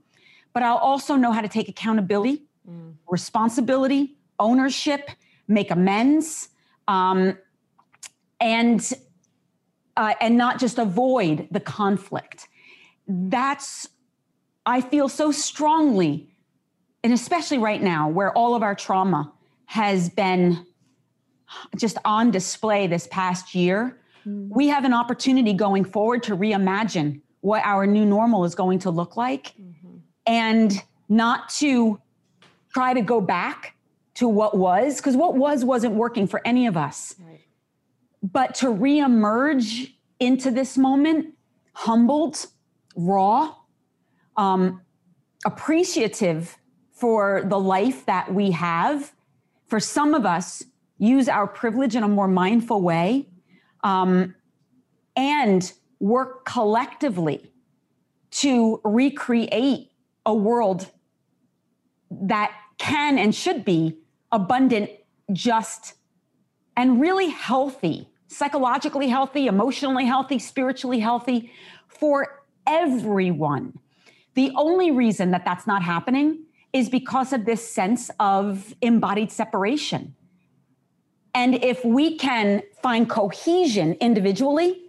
but 0.58 0.64
I'll 0.64 0.78
also 0.78 1.16
know 1.16 1.32
how 1.32 1.42
to 1.42 1.48
take 1.48 1.70
accountability, 1.70 2.42
mm. 2.68 2.96
responsibility, 3.08 4.18
ownership, 4.40 5.12
make 5.48 5.70
amends, 5.70 6.50
um, 6.88 7.38
and 8.42 8.92
uh, 9.98 10.14
and 10.22 10.38
not 10.38 10.60
just 10.60 10.78
avoid 10.78 11.48
the 11.52 11.60
conflict. 11.60 12.48
That's 13.08 13.90
I 14.66 14.82
feel 14.82 15.10
so 15.10 15.32
strongly, 15.32 16.30
and 17.04 17.14
especially 17.14 17.58
right 17.58 17.82
now, 17.82 18.10
where 18.10 18.32
all 18.32 18.56
of 18.56 18.64
our 18.64 18.76
trauma 18.76 19.32
has 19.66 20.10
been 20.10 20.66
just 21.78 21.98
on 22.06 22.32
display 22.32 22.88
this 22.88 23.08
past 23.08 23.56
year. 23.56 24.00
Mm. 24.26 24.50
We 24.50 24.68
have 24.68 24.86
an 24.86 24.94
opportunity 24.94 25.54
going 25.54 25.86
forward 25.86 26.24
to 26.24 26.36
reimagine 26.36 27.22
what 27.42 27.62
our 27.66 27.88
new 27.88 28.06
normal 28.06 28.44
is 28.46 28.56
going 28.56 28.80
to 28.80 28.92
look 28.92 29.18
like. 29.18 29.54
Mm 29.60 29.68
and 30.28 30.84
not 31.10 31.50
to 31.50 32.00
try 32.74 32.94
to 32.94 33.02
go 33.02 33.22
back 33.22 33.76
to 34.16 34.28
what 34.28 34.58
was, 34.58 34.98
because 34.98 35.16
what 35.16 35.36
was 35.36 35.64
wasn't 35.64 35.96
working 35.96 36.28
for 36.28 36.42
any 36.46 36.68
of 36.68 36.76
us. 36.76 37.16
Right. 37.20 37.37
But 38.32 38.56
to 38.56 38.68
reemerge 38.68 39.94
into 40.20 40.52
this 40.52 40.78
moment, 40.78 41.36
humbled, 41.74 42.46
raw, 42.96 43.54
um, 44.36 44.82
appreciative 45.46 46.58
for 46.92 47.44
the 47.46 47.60
life 47.60 48.06
that 48.06 48.34
we 48.34 48.52
have. 48.52 49.14
For 49.68 49.80
some 49.80 50.14
of 50.14 50.26
us, 50.26 50.64
use 50.98 51.30
our 51.30 51.48
privilege 51.48 51.96
in 51.96 52.04
a 52.04 52.08
more 52.08 52.28
mindful 52.28 52.82
way 52.82 53.30
um, 53.84 54.34
and 55.16 55.72
work 56.00 56.46
collectively 56.46 57.52
to 58.32 58.82
recreate 58.84 59.92
a 60.26 60.34
world 60.34 60.90
that 62.10 62.52
can 62.78 63.18
and 63.18 63.34
should 63.34 63.64
be 63.64 63.98
abundant, 64.32 64.90
just, 65.32 65.96
and 66.76 67.00
really 67.00 67.30
healthy, 67.30 68.08
psychologically 68.28 69.08
healthy, 69.08 69.48
emotionally 69.48 70.06
healthy, 70.06 70.40
spiritually 70.40 71.00
healthy 71.00 71.52
for 71.88 72.44
everyone. 72.66 73.80
The 74.36 74.52
only 74.56 74.92
reason 74.92 75.32
that 75.32 75.46
that's 75.46 75.66
not 75.66 75.82
happening 75.82 76.44
is 76.74 76.90
because 76.90 77.34
of 77.34 77.46
this 77.46 77.68
sense 77.68 78.12
of 78.20 78.76
embodied 78.82 79.32
separation. 79.32 80.16
And 81.34 81.56
if 81.64 81.84
we 81.86 82.18
can 82.18 82.64
find 82.82 83.10
cohesion 83.10 83.94
individually, 84.02 84.82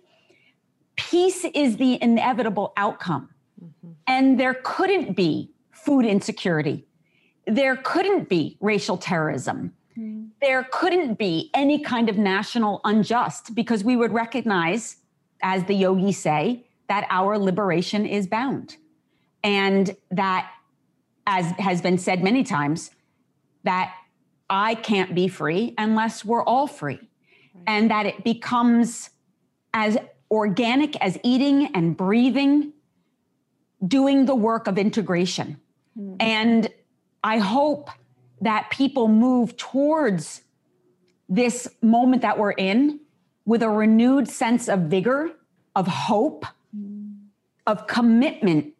peace 0.97 1.45
is 1.55 1.77
the 1.77 2.03
inevitable 2.03 2.73
outcome. 2.77 3.31
Mm-hmm. 3.63 3.93
And 4.07 4.41
there 4.41 4.55
couldn't 4.65 5.15
be 5.15 5.53
food 5.71 6.05
insecurity. 6.05 6.87
There 7.47 7.77
couldn't 7.77 8.29
be 8.29 8.57
racial 8.61 8.97
terrorism. 8.97 9.75
Mm-hmm. 9.97 10.28
There 10.41 10.67
couldn't 10.71 11.19
be 11.19 11.51
any 11.55 11.81
kind 11.81 12.09
of 12.09 12.17
national 12.17 12.81
unjust 12.85 13.55
because 13.55 13.83
we 13.83 13.97
would 13.97 14.13
recognize, 14.13 14.97
as 15.43 15.65
the 15.65 15.75
yogis 15.75 16.19
say, 16.19 16.67
that 16.89 17.07
our 17.11 17.39
liberation 17.39 18.07
is 18.07 18.27
bound 18.27 18.77
and 19.43 19.97
that 20.11 20.51
as 21.27 21.47
has 21.59 21.83
been 21.83 21.99
said 21.99 22.25
many 22.25 22.43
times, 22.43 22.91
that 23.63 23.95
I 24.49 24.75
can't 24.75 25.15
be 25.15 25.29
free 25.29 25.75
unless 25.77 26.25
we're 26.25 26.43
all 26.43 26.67
free. 26.67 26.95
Right. 26.95 27.65
And 27.67 27.91
that 27.91 28.07
it 28.07 28.25
becomes 28.25 29.11
as 29.75 29.99
organic 30.31 30.97
as 30.97 31.19
eating 31.23 31.67
and 31.75 31.97
breathing, 31.97 32.73
doing 33.87 34.25
the 34.25 34.35
work 34.35 34.67
of 34.67 34.79
integration. 34.79 35.61
Mm-hmm. 35.99 36.17
And 36.21 36.69
I 37.23 37.39
hope 37.39 37.91
that 38.41 38.71
people 38.71 39.09
move 39.09 39.57
towards 39.57 40.43
this 41.29 41.69
moment 41.83 42.23
that 42.23 42.39
we're 42.39 42.53
in 42.53 43.01
with 43.45 43.63
a 43.63 43.69
renewed 43.69 44.29
sense 44.29 44.69
of 44.69 44.81
vigor, 44.81 45.31
of 45.75 45.87
hope, 45.87 46.45
of 47.67 47.87
commitment 47.87 48.73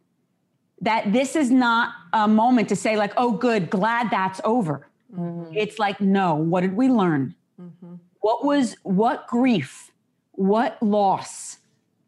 that 0.81 1.13
this 1.13 1.37
is 1.37 1.51
not 1.51 1.93
a 2.13 2.29
moment 2.29 2.69
to 2.69 2.77
say, 2.77 2.97
like, 2.97 3.13
oh, 3.17 3.33
good, 3.33 3.69
glad 3.69 4.11
that's 4.11 4.41
over. 4.45 4.89
Mm-hmm. 5.15 5.53
It's 5.55 5.79
like, 5.79 6.01
no, 6.01 6.35
what 6.35 6.61
did 6.61 6.75
we 6.75 6.89
learn? 6.89 7.35
Mm-hmm. 7.61 7.95
What 8.21 8.45
was, 8.45 8.77
what 8.83 9.27
grief, 9.27 9.91
what 10.33 10.81
loss, 10.83 11.59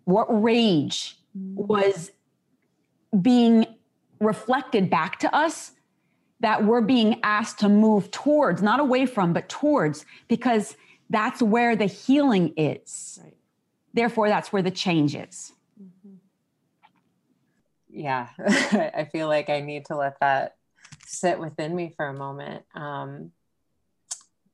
what 0.05 0.27
rage 0.43 1.17
mm-hmm. 1.37 1.67
was 1.67 2.13
being 3.21 3.67
reflected 4.21 4.89
back 4.89 5.19
to 5.21 5.35
us 5.35 5.73
that 6.41 6.65
we're 6.65 6.81
being 6.81 7.21
asked 7.23 7.61
to 7.61 7.69
move 7.69 8.11
towards, 8.11 8.63
not 8.63 8.81
away 8.81 9.07
from, 9.07 9.33
but 9.33 9.49
towards, 9.49 10.07
because 10.29 10.77
that's 11.11 11.43
where 11.43 11.77
the 11.77 11.87
healing 11.87 12.55
is. 12.57 13.19
Right. 13.23 13.37
Therefore, 13.93 14.29
that's 14.29 14.53
where 14.53 14.63
the 14.63 14.71
change 14.71 15.15
is. 15.15 15.53
Mm-hmm. 15.81 16.15
Yeah, 17.93 18.29
I 18.39 19.09
feel 19.13 19.29
like 19.29 19.51
I 19.51 19.61
need 19.61 19.87
to 19.87 19.97
let 19.97 20.21
that 20.21 20.57
sit 21.07 21.39
within 21.39 21.75
me 21.75 21.93
for 21.97 22.07
a 22.07 22.15
moment. 22.15 22.65
Um, 22.75 23.33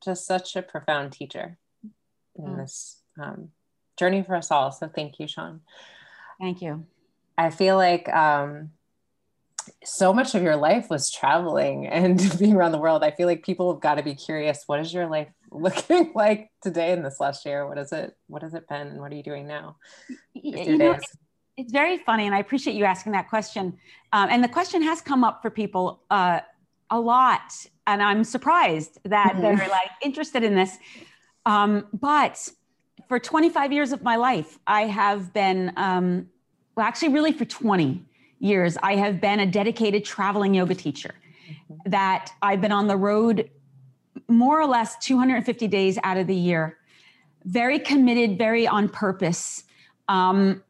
just 0.02 0.26
such 0.26 0.56
a 0.56 0.62
profound 0.62 1.12
teacher 1.12 1.58
in 2.36 2.44
mm. 2.44 2.56
this 2.56 3.02
um, 3.20 3.50
journey 3.96 4.22
for 4.22 4.36
us 4.36 4.50
all. 4.50 4.72
So 4.72 4.88
thank 4.88 5.18
you, 5.18 5.26
Seane. 5.26 5.60
Thank 6.40 6.62
you. 6.62 6.86
I 7.36 7.50
feel 7.50 7.76
like 7.76 8.08
um, 8.08 8.70
so 9.86 10.12
much 10.12 10.34
of 10.34 10.42
your 10.42 10.56
life 10.56 10.90
was 10.90 11.10
traveling 11.10 11.86
and 11.86 12.18
being 12.38 12.54
around 12.54 12.72
the 12.72 12.78
world. 12.78 13.04
I 13.04 13.12
feel 13.12 13.26
like 13.26 13.44
people 13.44 13.72
have 13.72 13.80
got 13.80 13.94
to 13.94 14.02
be 14.02 14.14
curious. 14.14 14.64
What 14.66 14.80
is 14.80 14.92
your 14.92 15.06
life 15.06 15.28
looking 15.50 16.12
like 16.14 16.50
today 16.62 16.92
in 16.92 17.02
this 17.02 17.20
last 17.20 17.46
year? 17.46 17.66
What 17.66 17.78
is 17.78 17.92
it? 17.92 18.14
What 18.26 18.42
has 18.42 18.54
it 18.54 18.68
been? 18.68 18.88
And 18.88 19.00
what 19.00 19.12
are 19.12 19.14
you 19.14 19.22
doing 19.22 19.46
now? 19.46 19.76
You 20.34 20.76
know, 20.76 20.98
it's 21.56 21.72
very 21.72 21.98
funny, 21.98 22.26
and 22.26 22.34
I 22.34 22.38
appreciate 22.40 22.74
you 22.76 22.84
asking 22.84 23.12
that 23.12 23.30
question. 23.30 23.78
Um, 24.12 24.28
and 24.30 24.44
the 24.44 24.48
question 24.48 24.82
has 24.82 25.00
come 25.00 25.24
up 25.24 25.40
for 25.40 25.48
people 25.48 26.02
uh, 26.10 26.40
a 26.90 27.00
lot, 27.00 27.52
and 27.86 28.02
I'm 28.02 28.24
surprised 28.24 28.98
that 29.04 29.32
mm-hmm. 29.32 29.40
they're 29.40 29.68
like 29.68 29.90
interested 30.02 30.42
in 30.42 30.54
this. 30.54 30.76
Um, 31.46 31.86
but 31.94 32.46
for 33.08 33.18
25 33.18 33.72
years 33.72 33.92
of 33.92 34.02
my 34.02 34.16
life, 34.16 34.58
I 34.66 34.82
have 34.82 35.32
been, 35.32 35.72
um, 35.76 36.28
well, 36.74 36.84
actually, 36.84 37.14
really 37.14 37.32
for 37.32 37.44
20 37.46 38.04
years, 38.38 38.76
I 38.82 38.96
have 38.96 39.20
been 39.20 39.40
a 39.40 39.46
dedicated 39.46 40.04
traveling 40.04 40.54
yoga 40.54 40.74
teacher. 40.74 41.14
Mm-hmm. 41.48 41.90
That 41.90 42.32
I've 42.42 42.60
been 42.60 42.72
on 42.72 42.86
the 42.86 42.96
road 42.96 43.50
more 44.28 44.60
or 44.60 44.66
less 44.66 44.96
250 44.98 45.68
days 45.68 45.98
out 46.02 46.16
of 46.16 46.26
the 46.26 46.34
year, 46.34 46.78
very 47.44 47.78
committed, 47.78 48.38
very 48.38 48.66
on 48.66 48.88
purpose. 48.88 49.64
Um, 50.08 50.62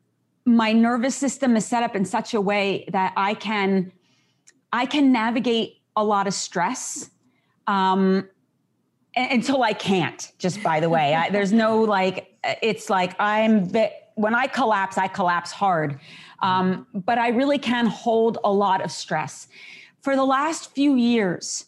my 0.45 0.73
nervous 0.73 1.17
system 1.17 1.57
is 1.57 1.65
set 1.65 1.83
up 1.83 1.97
in 1.97 2.05
such 2.05 2.35
a 2.35 2.41
way 2.41 2.85
that 2.93 3.13
I 3.17 3.35
can 3.35 3.93
I 4.73 4.85
can 4.85 5.13
navigate 5.13 5.81
a 5.97 6.05
lot 6.05 6.27
of 6.27 6.35
stress. 6.35 7.11
Um, 7.67 8.29
until 9.17 9.63
I 9.63 9.73
can't, 9.73 10.31
just 10.39 10.63
by 10.63 10.81
the 10.81 10.89
way. 10.89 11.15
I, 11.15 11.31
there's 11.31 11.53
no 11.53 11.81
like, 11.81 12.37
it's 12.63 12.91
like 12.91 13.19
I'm, 13.19 13.71
when 14.15 14.35
I 14.35 14.47
collapse, 14.47 14.99
I 14.99 15.09
collapse 15.09 15.51
hard. 15.53 15.99
Um, 16.41 16.87
but 16.93 17.19
I 17.19 17.29
really 17.29 17.59
can 17.59 17.87
hold 17.87 18.39
a 18.45 18.53
lot 18.53 18.85
of 18.85 18.91
stress. 18.91 19.49
For 20.03 20.17
the 20.17 20.25
last 20.25 20.75
few 20.75 20.95
years, 20.95 21.67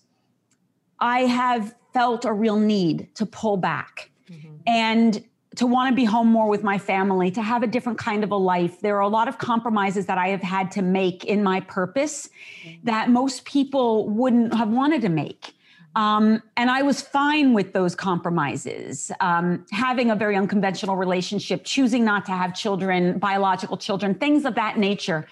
I 1.01 1.21
have 1.21 1.75
felt 1.93 2.25
a 2.25 2.33
real 2.33 2.59
need 2.59 3.09
to 3.15 3.27
pull 3.27 3.57
back 3.57 4.11
mm-hmm. 4.31 4.55
and 4.67 5.25
to 5.57 5.67
want 5.67 5.91
to 5.91 5.97
be 5.97 6.05
home 6.05 6.29
more 6.29 6.49
with 6.49 6.63
my 6.63 6.79
family, 6.79 7.31
to 7.33 7.43
have 7.43 7.63
a 7.63 7.67
different 7.67 7.99
kind 7.99 8.23
of 8.23 8.31
a 8.31 8.37
life. 8.37 8.81
There 8.81 8.97
are 8.97 9.03
a 9.03 9.09
lot 9.09 9.27
of 9.27 9.39
compromises 9.39 10.07
that 10.07 10.19
I 10.19 10.29
have 10.29 10.43
had 10.43 10.71
to 10.73 10.83
make 10.83 11.25
in 11.25 11.43
my 11.43 11.61
purpose 11.61 12.29
mm-hmm. 12.65 12.87
that 12.87 13.11
most 13.11 13.45
people 13.45 14.09
wouldn't 14.09 14.55
have 14.55 14.69
wanted 14.69 15.03
to 15.03 15.09
make. 15.09 15.55
Um, 15.97 16.43
and 16.57 16.71
I 16.71 16.83
was 16.83 17.01
fine 17.01 17.55
with 17.55 17.73
those 17.73 17.95
compromises. 17.95 19.11
Um, 19.21 19.67
having 19.73 20.11
a 20.11 20.17
very 20.17 20.37
unconventional 20.37 20.97
relationship, 20.97 21.65
choosing 21.65 22.05
not 22.05 22.25
to 22.27 22.33
have 22.33 22.55
children, 22.55 23.19
biological 23.19 23.77
children, 23.77 24.15
things 24.15 24.45
of 24.45 24.55
that 24.55 24.79
nature. 24.79 25.27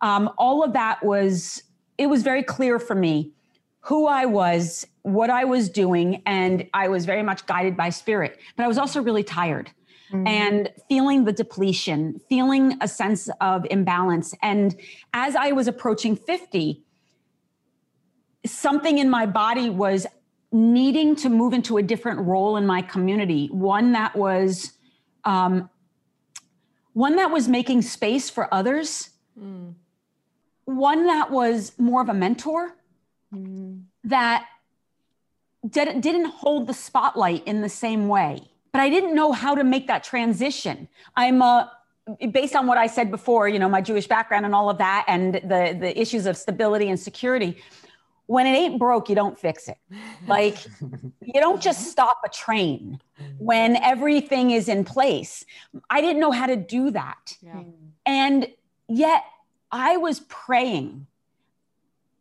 Um, 0.00 0.30
all 0.36 0.62
of 0.62 0.72
that 0.72 1.02
was, 1.04 1.62
it 1.98 2.06
was 2.06 2.22
very 2.22 2.42
clear 2.42 2.78
for 2.78 2.94
me 2.94 3.30
who 3.80 4.06
I 4.06 4.26
was, 4.26 4.86
what 5.02 5.30
I 5.30 5.44
was 5.44 5.68
doing, 5.68 6.22
and 6.26 6.68
I 6.72 6.88
was 6.88 7.04
very 7.04 7.22
much 7.22 7.46
guided 7.46 7.76
by 7.76 7.90
spirit. 7.90 8.38
But 8.56 8.64
I 8.64 8.68
was 8.68 8.78
also 8.78 9.02
really 9.02 9.24
tired. 9.24 9.70
Mm-hmm. 10.12 10.26
and 10.26 10.70
feeling 10.90 11.24
the 11.24 11.32
depletion, 11.32 12.20
feeling 12.28 12.76
a 12.82 12.88
sense 12.88 13.30
of 13.40 13.66
imbalance. 13.70 14.34
And 14.42 14.76
as 15.14 15.34
I 15.34 15.52
was 15.52 15.68
approaching 15.68 16.16
50, 16.16 16.82
something 18.46 18.98
in 18.98 19.08
my 19.08 19.26
body 19.26 19.70
was 19.70 20.06
needing 20.50 21.16
to 21.16 21.28
move 21.28 21.54
into 21.54 21.78
a 21.78 21.82
different 21.82 22.20
role 22.20 22.56
in 22.56 22.66
my 22.66 22.82
community. 22.82 23.48
One 23.48 23.92
that 23.92 24.14
was 24.14 24.72
um, 25.24 25.70
one 26.92 27.16
that 27.16 27.30
was 27.30 27.48
making 27.48 27.82
space 27.82 28.28
for 28.28 28.52
others. 28.52 29.10
Mm. 29.40 29.74
one 30.66 31.06
that 31.06 31.30
was 31.30 31.72
more 31.78 32.02
of 32.02 32.08
a 32.10 32.14
mentor. 32.14 32.76
Mm. 33.34 33.84
that 34.04 34.46
did, 35.66 36.02
didn't 36.02 36.26
hold 36.26 36.66
the 36.66 36.74
spotlight 36.74 37.46
in 37.46 37.62
the 37.62 37.68
same 37.68 38.08
way. 38.08 38.42
But 38.72 38.80
i 38.80 38.90
didn't 38.90 39.14
know 39.14 39.32
how 39.32 39.54
to 39.54 39.64
make 39.64 39.86
that 39.86 40.04
transition. 40.04 40.88
I'm 41.16 41.40
a 41.40 41.72
based 42.32 42.56
on 42.56 42.66
what 42.66 42.78
i 42.78 42.88
said 42.88 43.12
before 43.12 43.48
you 43.48 43.60
know 43.60 43.68
my 43.68 43.80
jewish 43.80 44.08
background 44.08 44.44
and 44.44 44.56
all 44.56 44.68
of 44.68 44.76
that 44.78 45.04
and 45.06 45.34
the 45.36 45.76
the 45.78 45.92
issues 45.96 46.26
of 46.26 46.36
stability 46.36 46.88
and 46.88 46.98
security 46.98 47.56
when 48.26 48.46
it 48.46 48.50
ain't 48.50 48.78
broke, 48.78 49.08
you 49.08 49.14
don't 49.14 49.38
fix 49.38 49.68
it. 49.68 49.78
Like 50.26 50.56
you 50.80 51.40
don't 51.40 51.60
just 51.60 51.90
stop 51.90 52.20
a 52.24 52.28
train 52.28 53.00
when 53.38 53.76
everything 53.76 54.50
is 54.50 54.68
in 54.68 54.84
place. 54.84 55.44
I 55.90 56.00
didn't 56.00 56.20
know 56.20 56.30
how 56.30 56.46
to 56.46 56.56
do 56.56 56.90
that. 56.92 57.36
Yeah. 57.42 57.62
And 58.06 58.48
yet 58.88 59.24
I 59.70 59.96
was 59.96 60.20
praying 60.20 61.06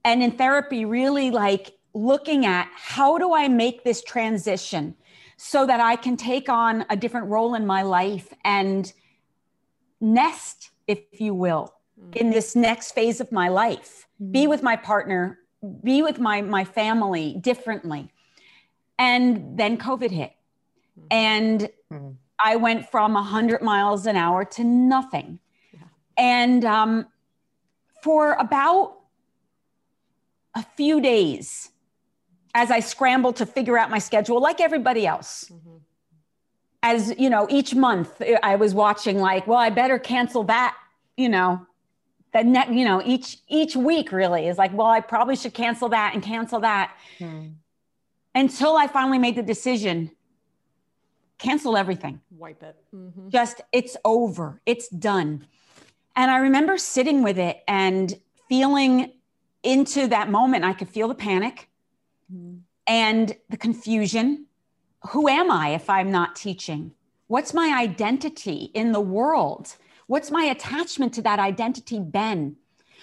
and 0.04 0.24
in 0.24 0.32
therapy, 0.32 0.86
really 0.86 1.32
like 1.32 1.78
looking 1.94 2.46
at 2.46 2.70
how 2.76 3.18
do 3.18 3.34
I 3.34 3.48
make 3.48 3.84
this 3.84 4.02
transition 4.04 4.96
so 5.38 5.66
that 5.66 5.80
I 5.80 5.96
can 5.96 6.18
take 6.18 6.50
on 6.50 6.86
a 6.90 6.96
different 6.96 7.28
role 7.28 7.56
in 7.56 7.66
my 7.66 7.82
life 7.82 8.34
and 8.44 8.92
nest, 10.00 10.72
if 10.88 11.00
you 11.20 11.34
will, 11.34 11.74
mm. 12.00 12.16
in 12.16 12.32
this 12.32 12.56
next 12.56 12.94
phase 12.94 13.22
of 13.22 13.32
my 13.32 13.50
life. 13.50 14.08
Be 14.32 14.46
mm. 14.46 14.50
with 14.50 14.64
my 14.64 14.76
partner 14.76 15.40
be 15.84 16.02
with 16.02 16.20
my 16.20 16.42
my 16.42 16.64
family 16.64 17.38
differently 17.40 18.12
and 18.98 19.58
then 19.58 19.78
covid 19.78 20.10
hit 20.10 20.34
and 21.12 21.70
mm-hmm. 21.92 22.10
i 22.44 22.56
went 22.56 22.90
from 22.90 23.14
100 23.14 23.62
miles 23.62 24.06
an 24.08 24.16
hour 24.16 24.44
to 24.44 24.64
nothing 24.64 25.40
yeah. 25.72 25.80
and 26.18 26.66
um, 26.66 27.06
for 28.02 28.34
about 28.34 28.98
a 30.56 30.64
few 30.76 31.00
days 31.00 31.70
as 32.56 32.72
i 32.72 32.80
scrambled 32.80 33.36
to 33.36 33.46
figure 33.46 33.78
out 33.78 33.90
my 33.90 34.00
schedule 34.00 34.42
like 34.42 34.60
everybody 34.60 35.06
else 35.06 35.46
mm-hmm. 35.54 35.78
as 36.82 37.14
you 37.20 37.30
know 37.30 37.46
each 37.52 37.76
month 37.76 38.22
i 38.42 38.56
was 38.56 38.74
watching 38.74 39.20
like 39.20 39.46
well 39.46 39.60
i 39.60 39.70
better 39.70 40.00
cancel 40.00 40.44
that 40.44 40.76
you 41.18 41.30
know 41.30 41.66
that 42.34 42.46
net, 42.46 42.74
you 42.74 42.86
know, 42.86 43.02
each 43.06 43.38
each 43.48 43.76
week 43.76 44.12
really 44.12 44.48
is 44.48 44.58
like, 44.58 44.74
well, 44.74 44.88
I 44.88 45.02
probably 45.02 45.36
should 45.36 45.54
cancel 45.54 45.90
that 45.90 46.14
and 46.14 46.24
cancel 46.24 46.60
that. 46.62 46.96
Hmm. 47.18 47.48
Until 48.34 48.78
I 48.78 48.88
finally 48.88 49.18
made 49.18 49.36
the 49.36 49.44
decision, 49.44 50.12
cancel 51.38 51.76
everything. 51.76 52.22
Wipe 52.32 52.64
it. 52.64 52.78
Mm-hmm. 52.96 53.30
Just 53.30 53.62
it's 53.74 53.98
over. 54.06 54.62
It's 54.66 54.88
done. 54.88 55.46
And 56.16 56.32
I 56.32 56.38
remember 56.38 56.78
sitting 56.78 57.24
with 57.24 57.38
it 57.38 57.64
and 57.68 58.14
feeling 58.48 59.14
into 59.64 60.08
that 60.08 60.30
moment. 60.30 60.64
I 60.64 60.74
could 60.74 60.90
feel 60.90 61.08
the 61.08 61.16
panic 61.16 61.70
mm-hmm. 62.34 62.60
and 62.88 63.36
the 63.50 63.58
confusion. 63.58 64.46
Who 65.10 65.28
am 65.28 65.50
I 65.52 65.70
if 65.70 65.90
I'm 65.90 66.12
not 66.12 66.36
teaching? 66.36 66.94
What's 67.28 67.54
my 67.54 67.76
identity 67.78 68.72
in 68.74 68.92
the 68.92 69.02
world? 69.02 69.76
What's 70.12 70.30
my 70.30 70.44
attachment 70.44 71.14
to 71.14 71.22
that 71.22 71.40
identity 71.40 71.98
been? 71.98 72.58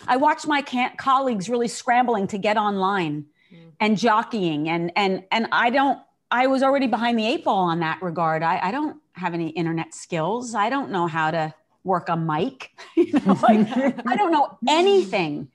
I 0.07 0.19
watched 0.19 0.47
my 0.47 0.61
colleagues 0.99 1.49
really 1.49 1.67
scrambling 1.67 2.27
to 2.27 2.37
get 2.37 2.59
online 2.59 3.25
mm. 3.51 3.73
and 3.81 3.97
jockeying. 3.97 4.69
And, 4.69 4.93
and, 4.95 5.25
and 5.33 5.49
I 5.51 5.71
don't, 5.71 5.99
I 6.31 6.49
was 6.49 6.63
already 6.63 6.87
behind 6.87 7.19
the 7.19 7.27
eight 7.27 7.45
ball 7.45 7.61
on 7.61 7.81
that 7.81 8.03
regard. 8.03 8.43
I, 8.43 8.59
I 8.63 8.71
don't 8.73 8.99
have 9.13 9.33
any 9.33 9.49
internet 9.49 9.95
skills. 9.95 10.55
I 10.55 10.69
don't 10.69 10.91
know 10.91 11.07
how 11.07 11.31
to 11.31 11.55
work 11.83 12.11
a 12.11 12.17
mic. 12.19 12.73
you 12.95 13.11
know, 13.11 13.39
like, 13.43 13.67
I 14.07 14.15
don't 14.15 14.31
know 14.31 14.59
anything. 14.69 15.49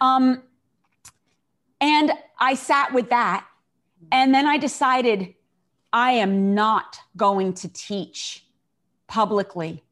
Um, 0.00 0.44
and 1.80 2.12
I 2.38 2.54
sat 2.54 2.94
with 2.94 3.10
that. 3.10 3.44
And 4.12 4.32
then 4.32 4.46
I 4.46 4.56
decided 4.56 5.34
I 5.92 6.12
am 6.12 6.54
not 6.54 6.98
going 7.16 7.54
to 7.54 7.68
teach 7.68 8.46
publicly. 9.08 9.82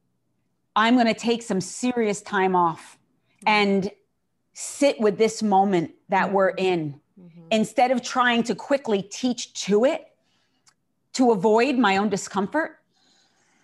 I'm 0.75 0.95
going 0.95 1.07
to 1.07 1.13
take 1.13 1.41
some 1.41 1.61
serious 1.61 2.21
time 2.21 2.55
off 2.55 2.97
and 3.45 3.91
sit 4.53 4.99
with 4.99 5.17
this 5.17 5.41
moment 5.41 5.91
that 6.09 6.31
we're 6.31 6.49
in 6.49 6.99
mm-hmm. 7.19 7.41
instead 7.51 7.91
of 7.91 8.01
trying 8.01 8.43
to 8.43 8.55
quickly 8.55 9.01
teach 9.01 9.53
to 9.65 9.85
it 9.85 10.05
to 11.13 11.31
avoid 11.31 11.77
my 11.77 11.97
own 11.97 12.09
discomfort. 12.09 12.79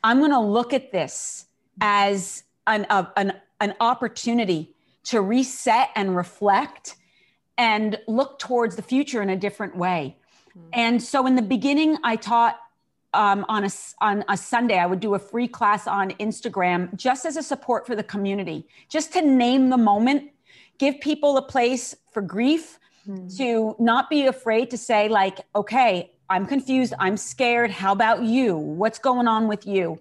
I'm 0.04 0.20
going 0.20 0.32
to 0.32 0.40
look 0.40 0.74
at 0.74 0.92
this 0.92 1.46
as 1.82 2.44
an, 2.66 2.86
an, 2.90 3.34
an 3.60 3.76
opportunity 3.80 4.74
to 5.06 5.22
reset 5.22 5.90
and 5.96 6.16
reflect 6.16 6.96
and 7.58 7.98
look 8.08 8.38
towards 8.40 8.76
the 8.76 8.82
future 8.82 9.22
in 9.22 9.30
a 9.30 9.38
different 9.38 9.76
way. 9.76 10.18
Mm-hmm. 10.50 10.70
And 10.74 11.04
so 11.04 11.26
in 11.26 11.36
the 11.36 11.42
beginning, 11.42 11.98
I 12.04 12.18
taught 12.18 12.60
um, 13.18 13.46
on 13.50 13.66
a 13.66 13.70
on 14.00 14.24
a 14.30 14.38
Sunday, 14.38 14.78
I 14.78 14.86
would 14.86 15.00
do 15.00 15.16
a 15.16 15.20
free 15.20 15.48
class 15.48 15.88
on 15.88 16.12
Instagram 16.12 16.96
just 16.96 17.26
as 17.26 17.36
a 17.36 17.42
support 17.42 17.88
for 17.88 17.96
the 17.96 18.04
community, 18.04 18.68
just 18.90 19.12
to 19.14 19.22
name 19.22 19.70
the 19.70 19.78
moment, 19.78 20.30
give 20.78 21.00
people 21.02 21.36
a 21.38 21.42
place 21.42 21.96
for 22.14 22.22
grief, 22.22 22.80
mm. 23.10 23.36
to 23.38 23.76
not 23.80 24.12
be 24.12 24.28
afraid 24.28 24.70
to 24.70 24.78
say 24.78 25.10
like, 25.10 25.40
okay, 25.56 26.12
I'm 26.30 26.46
confused, 26.46 26.94
I'm 27.00 27.18
scared. 27.18 27.72
How 27.72 27.92
about 27.92 28.22
you? 28.22 28.56
What's 28.56 29.00
going 29.00 29.28
on 29.28 29.48
with 29.48 29.66
you? 29.66 30.00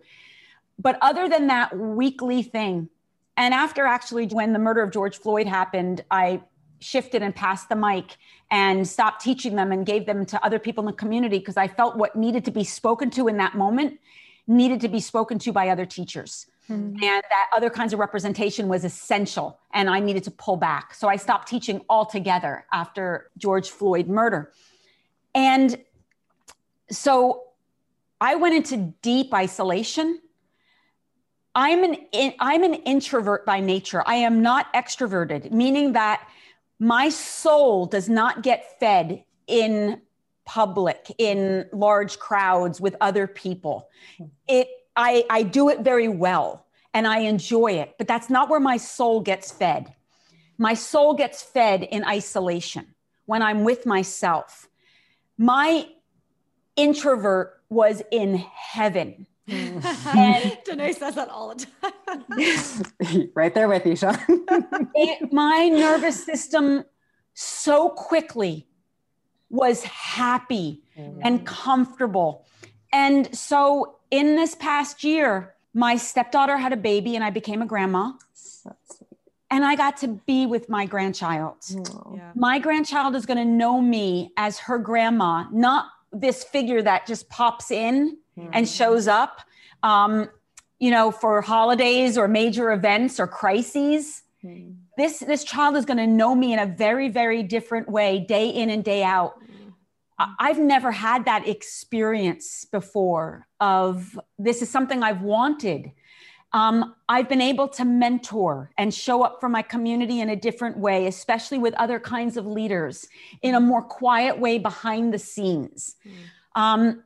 But 0.79 0.99
other 1.01 1.27
than 1.27 1.47
that 1.47 1.75
weekly 1.75 2.43
thing, 2.43 2.91
and 3.39 3.55
after 3.55 3.87
actually 3.87 4.27
when 4.27 4.53
the 4.53 4.59
murder 4.59 4.83
of 4.83 4.93
George 4.93 5.19
Floyd 5.19 5.47
happened, 5.47 6.05
I 6.11 6.43
shifted 6.81 7.23
and 7.23 7.35
passed 7.35 7.69
the 7.69 7.77
mic 7.77 8.17
and 8.51 8.87
stopped 8.87 9.23
teaching 9.23 9.57
them 9.57 9.73
and 9.73 9.85
gave 9.85 10.07
them 10.07 10.25
to 10.27 10.45
other 10.45 10.59
people 10.59 10.83
in 10.83 10.87
the 10.87 10.97
community 10.97 11.39
because 11.39 11.57
I 11.57 11.69
felt 11.69 11.97
what 11.97 12.17
needed 12.17 12.45
to 12.45 12.51
be 12.51 12.65
spoken 12.65 13.11
to 13.11 13.29
in 13.29 13.37
that 13.39 13.55
moment 13.55 13.99
needed 14.47 14.81
to 14.81 14.89
be 14.89 15.01
spoken 15.01 15.39
to 15.41 15.53
by 15.53 15.69
other 15.69 15.87
teachers. 15.87 16.47
Mm-hmm. 16.71 17.03
And 17.03 17.23
that 17.23 17.51
other 17.55 17.71
kinds 17.71 17.93
of 17.93 17.99
representation 17.99 18.69
was 18.69 18.85
essential. 18.85 19.59
And 19.73 19.89
I 19.89 20.01
needed 20.01 20.25
to 20.25 20.31
pull 20.31 20.57
back. 20.57 20.95
So 20.95 21.09
I 21.09 21.17
stopped 21.17 21.49
teaching 21.49 21.81
altogether 21.89 22.65
after 22.73 23.31
George 23.39 23.71
Floyd 23.71 24.09
murder. 24.09 24.53
And 25.35 25.77
so 26.91 27.45
I 28.21 28.35
went 28.37 28.55
into 28.55 28.95
deep 29.03 29.33
isolation. 29.35 30.21
I'm 31.55 31.85
an 31.85 31.97
I'm 32.39 32.65
an 32.65 32.75
introvert 32.75 33.47
by 33.47 33.61
nature. 33.61 34.03
I 34.07 34.17
am 34.17 34.43
not 34.43 34.73
extroverted, 34.75 35.51
meaning 35.53 35.93
that 35.93 36.29
my 36.79 37.09
soul 37.09 37.87
does 37.87 38.09
not 38.09 38.43
get 38.43 38.79
fed 38.79 39.25
in 39.47 40.01
public 40.45 41.13
in 41.19 41.67
large 41.73 42.19
crowds 42.19 42.81
with 42.81 42.97
other 43.01 43.27
people. 43.27 43.89
It 44.47 44.69
i 44.95 45.25
i 45.29 45.43
do 45.43 45.69
it 45.69 45.81
very 45.81 46.09
well 46.09 46.67
and 46.95 47.07
i 47.07 47.19
enjoy 47.19 47.73
it 47.73 47.95
but 47.99 48.09
that's 48.09 48.31
not 48.31 48.49
where 48.49 48.61
my 48.61 48.77
soul 48.77 49.21
gets 49.21 49.51
fed. 49.51 49.93
My 50.59 50.75
soul 50.75 51.15
gets 51.15 51.43
fed 51.43 51.83
in 51.83 52.05
isolation 52.05 52.95
when 53.27 53.43
i'm 53.43 53.65
with 53.65 53.87
myself. 53.87 54.69
My 55.37 55.89
introvert 56.77 57.63
was 57.69 58.03
in 58.11 58.37
heaven 58.37 59.27
and 59.49 60.59
Danae 60.65 60.93
says 60.93 61.15
that 61.15 61.29
all 61.29 61.55
the 61.55 61.67
time. 61.83 63.31
right 63.35 63.55
there 63.55 63.69
with 63.69 63.87
you, 63.87 63.97
Seane. 63.97 64.19
it, 64.29 65.33
my 65.33 65.69
nervous 65.69 66.25
system 66.25 66.85
so 67.35 67.91
quickly 67.91 68.67
was 69.51 69.85
happy 69.85 70.83
mm-hmm. 70.99 71.21
and 71.23 71.47
comfortable. 71.47 72.45
And 72.93 73.35
so 73.37 73.99
in 74.11 74.37
this 74.37 74.55
past 74.55 75.05
year, 75.05 75.55
my 75.75 75.97
stepdaughter 75.97 76.57
had 76.57 76.73
a 76.73 76.77
baby 76.77 77.15
and 77.15 77.25
I 77.25 77.31
became 77.31 77.63
a 77.63 77.67
grandma. 77.67 78.13
And 79.49 79.65
I 79.65 79.77
got 79.77 79.99
to 79.99 80.09
be 80.09 80.45
with 80.45 80.69
my 80.69 80.87
grandchild. 80.87 81.59
Yeah. 81.71 82.33
My 82.35 82.59
grandchild 82.59 83.15
is 83.15 83.27
going 83.27 83.39
to 83.39 83.45
know 83.45 83.81
me 83.81 84.33
as 84.37 84.59
her 84.59 84.79
grandma, 84.79 85.45
not 85.53 85.87
this 86.13 86.43
figure 86.43 86.83
that 86.83 87.07
just 87.07 87.29
pops 87.29 87.71
in 87.71 88.17
mm-hmm. 88.39 88.51
and 88.53 88.69
shows 88.69 89.09
up, 89.09 89.41
um, 89.83 90.29
you 90.79 90.91
know, 90.91 91.11
for 91.11 91.41
holidays 91.41 92.19
or 92.19 92.29
major 92.29 92.73
events 92.73 93.19
or 93.19 93.27
crises. 93.27 94.23
Mm-hmm. 94.45 94.73
This 94.97 95.19
this 95.21 95.45
child 95.45 95.77
is 95.77 95.85
going 95.85 95.99
to 95.99 96.07
know 96.07 96.35
me 96.35 96.53
in 96.53 96.59
a 96.59 96.67
very 96.67 97.09
very 97.09 97.43
different 97.43 97.89
way, 97.89 98.21
day 98.21 98.49
in 98.49 98.71
and 98.71 98.85
day 98.85 99.03
out. 99.03 99.35
Mm-hmm. 99.43 100.33
I've 100.39 100.59
never 100.59 100.91
had 100.91 101.25
that 101.27 101.47
experience 101.47 102.65
before. 102.65 103.47
Of 103.61 104.19
this 104.39 104.63
is 104.63 104.71
something 104.71 105.03
I've 105.03 105.23
wanted. 105.23 105.93
Um, 106.53 106.95
I've 107.09 107.29
been 107.29 107.43
able 107.43 107.69
to 107.69 107.85
mentor 107.85 108.71
and 108.79 108.95
show 108.95 109.23
up 109.23 109.41
for 109.41 109.49
my 109.49 109.63
community 109.63 110.21
in 110.21 110.31
a 110.31 110.37
different 110.37 110.79
way, 110.79 111.07
especially 111.07 111.59
with 111.59 111.75
other 111.75 112.01
kinds 112.01 112.37
of 112.37 112.47
leaders 112.47 113.07
in 113.43 113.55
a 113.55 113.61
more 113.61 113.83
quiet 113.83 114.39
way 114.39 114.59
behind 114.59 115.13
the 115.13 115.19
scenes. 115.19 115.97
Mm. 116.07 116.61
Um, 116.61 117.05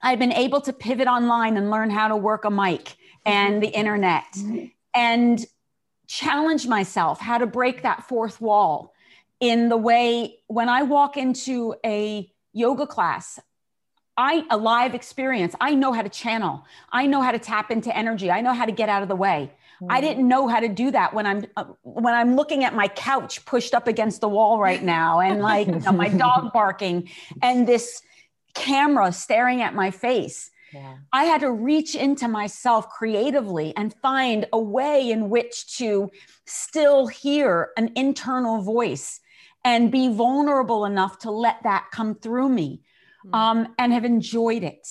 I've 0.00 0.18
been 0.18 0.32
able 0.32 0.60
to 0.62 0.72
pivot 0.72 1.08
online 1.08 1.56
and 1.56 1.70
learn 1.70 1.90
how 1.90 2.08
to 2.08 2.16
work 2.16 2.44
a 2.44 2.50
mic 2.50 2.96
and 3.26 3.62
the 3.62 3.68
internet 3.68 4.24
and 4.94 5.44
challenge 6.06 6.66
myself 6.66 7.20
how 7.20 7.38
to 7.38 7.46
break 7.46 7.82
that 7.82 8.04
fourth 8.08 8.40
wall 8.40 8.94
in 9.40 9.68
the 9.68 9.76
way 9.76 10.38
when 10.46 10.68
I 10.68 10.82
walk 10.82 11.16
into 11.16 11.74
a 11.84 12.30
yoga 12.52 12.86
class, 12.86 13.38
I 14.16 14.44
a 14.50 14.56
live 14.56 14.94
experience. 14.94 15.54
I 15.60 15.74
know 15.74 15.92
how 15.92 16.02
to 16.02 16.08
channel. 16.08 16.64
I 16.90 17.06
know 17.06 17.22
how 17.22 17.30
to 17.30 17.38
tap 17.38 17.70
into 17.70 17.96
energy. 17.96 18.30
I 18.30 18.40
know 18.40 18.52
how 18.52 18.64
to 18.64 18.72
get 18.72 18.88
out 18.88 19.02
of 19.02 19.08
the 19.08 19.14
way. 19.14 19.52
Mm-hmm. 19.80 19.92
I 19.92 20.00
didn't 20.00 20.26
know 20.26 20.48
how 20.48 20.58
to 20.58 20.68
do 20.68 20.90
that 20.90 21.14
when 21.14 21.24
I'm 21.24 21.46
uh, 21.56 21.64
when 21.82 22.14
I'm 22.14 22.34
looking 22.34 22.64
at 22.64 22.74
my 22.74 22.88
couch 22.88 23.44
pushed 23.44 23.74
up 23.74 23.86
against 23.86 24.20
the 24.20 24.28
wall 24.28 24.58
right 24.58 24.82
now 24.82 25.20
and 25.20 25.40
like 25.40 25.68
you 25.68 25.78
know, 25.78 25.92
my 25.92 26.08
dog 26.08 26.52
barking 26.52 27.08
and 27.42 27.68
this 27.68 28.02
camera 28.54 29.12
staring 29.12 29.62
at 29.62 29.74
my 29.74 29.90
face. 29.90 30.50
Yeah. 30.72 30.96
I 31.12 31.24
had 31.24 31.40
to 31.40 31.50
reach 31.50 31.94
into 31.94 32.28
myself 32.28 32.90
creatively 32.90 33.74
and 33.76 33.94
find 34.02 34.46
a 34.52 34.58
way 34.58 35.10
in 35.10 35.30
which 35.30 35.76
to 35.78 36.10
still 36.46 37.06
hear 37.06 37.70
an 37.76 37.92
internal 37.96 38.60
voice 38.60 39.20
and 39.64 39.90
be 39.90 40.12
vulnerable 40.12 40.84
enough 40.84 41.18
to 41.20 41.30
let 41.30 41.62
that 41.62 41.86
come 41.90 42.14
through 42.14 42.48
me 42.48 42.82
mm. 43.24 43.34
um, 43.34 43.74
and 43.78 43.92
have 43.92 44.04
enjoyed 44.04 44.62
it. 44.62 44.86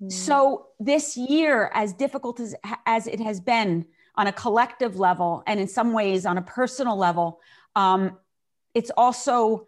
Mm. 0.00 0.12
So, 0.12 0.68
this 0.78 1.16
year, 1.16 1.70
as 1.74 1.92
difficult 1.92 2.38
as, 2.40 2.54
as 2.84 3.06
it 3.06 3.20
has 3.20 3.40
been 3.40 3.86
on 4.14 4.26
a 4.26 4.32
collective 4.32 4.98
level 4.98 5.42
and 5.46 5.58
in 5.58 5.68
some 5.68 5.92
ways 5.92 6.26
on 6.26 6.38
a 6.38 6.42
personal 6.42 6.96
level, 6.96 7.40
um, 7.74 8.18
it's 8.74 8.90
also 8.96 9.66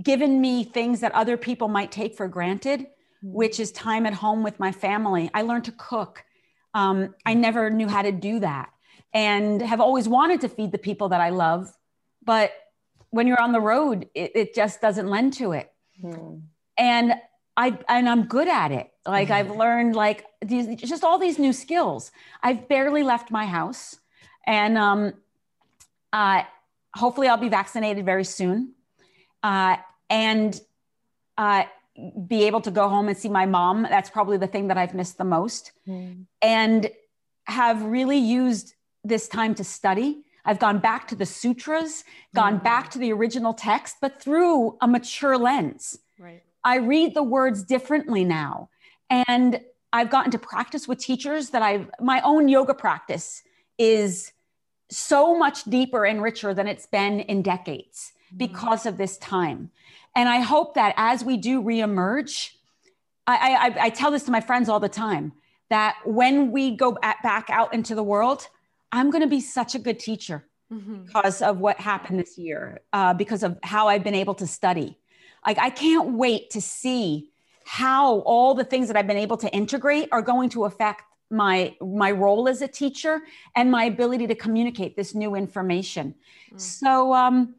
given 0.00 0.40
me 0.40 0.64
things 0.64 1.00
that 1.00 1.12
other 1.12 1.36
people 1.36 1.68
might 1.68 1.92
take 1.92 2.14
for 2.14 2.28
granted, 2.28 2.80
mm-hmm. 2.80 3.32
which 3.32 3.60
is 3.60 3.72
time 3.72 4.06
at 4.06 4.14
home 4.14 4.42
with 4.42 4.58
my 4.58 4.72
family. 4.72 5.30
I 5.34 5.42
learned 5.42 5.64
to 5.64 5.72
cook. 5.72 6.24
Um, 6.74 7.14
I 7.26 7.34
never 7.34 7.68
knew 7.70 7.88
how 7.88 8.02
to 8.02 8.12
do 8.12 8.40
that 8.40 8.70
and 9.12 9.60
have 9.60 9.80
always 9.80 10.08
wanted 10.08 10.40
to 10.40 10.48
feed 10.48 10.72
the 10.72 10.78
people 10.78 11.10
that 11.10 11.20
I 11.20 11.30
love. 11.30 11.72
But 12.24 12.52
when 13.10 13.26
you're 13.26 13.40
on 13.40 13.52
the 13.52 13.60
road, 13.60 14.08
it, 14.14 14.32
it 14.34 14.54
just 14.54 14.80
doesn't 14.80 15.06
lend 15.08 15.34
to 15.34 15.52
it. 15.52 15.70
Mm-hmm. 16.02 16.38
And 16.78 17.14
I 17.54 17.78
and 17.88 18.08
I'm 18.08 18.24
good 18.24 18.48
at 18.48 18.72
it. 18.72 18.90
Like 19.06 19.28
mm-hmm. 19.28 19.50
I've 19.50 19.56
learned 19.56 19.94
like 19.94 20.24
these 20.40 20.80
just 20.80 21.04
all 21.04 21.18
these 21.18 21.38
new 21.38 21.52
skills. 21.52 22.10
I've 22.42 22.68
barely 22.68 23.02
left 23.02 23.30
my 23.30 23.44
house, 23.44 23.96
and 24.46 24.78
um, 24.78 25.12
uh, 26.14 26.44
hopefully 26.94 27.28
I'll 27.28 27.36
be 27.36 27.50
vaccinated 27.50 28.06
very 28.06 28.24
soon 28.24 28.72
uh, 29.42 29.76
and 30.10 30.60
uh, 31.38 31.64
be 32.26 32.44
able 32.44 32.60
to 32.60 32.70
go 32.70 32.88
home 32.88 33.08
and 33.08 33.16
see 33.16 33.28
my 33.28 33.46
mom. 33.46 33.82
That's 33.82 34.10
probably 34.10 34.36
the 34.36 34.46
thing 34.46 34.68
that 34.68 34.78
I've 34.78 34.94
missed 34.94 35.18
the 35.18 35.24
most. 35.24 35.72
Mm. 35.86 36.26
And 36.40 36.90
have 37.44 37.82
really 37.82 38.18
used 38.18 38.74
this 39.04 39.28
time 39.28 39.54
to 39.56 39.64
study. 39.64 40.22
I've 40.44 40.58
gone 40.58 40.78
back 40.78 41.08
to 41.08 41.14
the 41.14 41.26
sutras, 41.26 42.04
gone 42.34 42.60
mm. 42.60 42.64
back 42.64 42.90
to 42.92 42.98
the 42.98 43.12
original 43.12 43.54
text, 43.54 43.96
but 44.00 44.22
through 44.22 44.76
a 44.80 44.88
mature 44.88 45.36
lens. 45.36 45.98
Right. 46.18 46.42
I 46.64 46.76
read 46.76 47.14
the 47.14 47.22
words 47.22 47.62
differently 47.62 48.24
now. 48.24 48.68
And 49.10 49.60
I've 49.92 50.10
gotten 50.10 50.30
to 50.32 50.38
practice 50.38 50.88
with 50.88 50.98
teachers 50.98 51.50
that 51.50 51.62
I've, 51.62 51.90
my 52.00 52.20
own 52.22 52.48
yoga 52.48 52.74
practice 52.74 53.42
is 53.76 54.32
so 54.90 55.36
much 55.36 55.64
deeper 55.64 56.04
and 56.04 56.22
richer 56.22 56.54
than 56.54 56.66
it's 56.66 56.86
been 56.86 57.20
in 57.20 57.42
decades. 57.42 58.12
Because 58.36 58.86
of 58.86 58.96
this 58.96 59.18
time. 59.18 59.70
And 60.14 60.28
I 60.28 60.40
hope 60.40 60.74
that 60.74 60.94
as 60.96 61.24
we 61.24 61.36
do 61.36 61.62
reemerge, 61.62 62.50
I, 63.26 63.74
I, 63.78 63.84
I 63.86 63.90
tell 63.90 64.10
this 64.10 64.24
to 64.24 64.30
my 64.30 64.40
friends 64.40 64.68
all 64.68 64.80
the 64.80 64.88
time 64.88 65.32
that 65.70 65.96
when 66.04 66.52
we 66.52 66.76
go 66.76 66.92
back 66.92 67.46
out 67.48 67.72
into 67.72 67.94
the 67.94 68.02
world, 68.02 68.48
I'm 68.90 69.10
going 69.10 69.22
to 69.22 69.28
be 69.28 69.40
such 69.40 69.74
a 69.74 69.78
good 69.78 69.98
teacher 69.98 70.46
mm-hmm. 70.70 71.04
because 71.04 71.40
of 71.40 71.58
what 71.58 71.80
happened 71.80 72.18
this 72.18 72.36
year, 72.36 72.80
uh, 72.92 73.14
because 73.14 73.42
of 73.42 73.58
how 73.62 73.88
I've 73.88 74.04
been 74.04 74.14
able 74.14 74.34
to 74.34 74.46
study. 74.46 74.98
Like, 75.46 75.58
I 75.58 75.70
can't 75.70 76.12
wait 76.12 76.50
to 76.50 76.60
see 76.60 77.30
how 77.64 78.18
all 78.20 78.54
the 78.54 78.64
things 78.64 78.88
that 78.88 78.96
I've 78.96 79.06
been 79.06 79.16
able 79.16 79.38
to 79.38 79.48
integrate 79.50 80.08
are 80.12 80.22
going 80.22 80.50
to 80.50 80.64
affect 80.64 81.02
my 81.30 81.74
my 81.80 82.10
role 82.10 82.48
as 82.48 82.60
a 82.60 82.68
teacher 82.68 83.22
and 83.56 83.70
my 83.70 83.84
ability 83.84 84.26
to 84.26 84.34
communicate 84.34 84.96
this 84.96 85.14
new 85.14 85.34
information. 85.34 86.14
Mm. 86.52 86.60
So 86.60 87.14
um, 87.14 87.54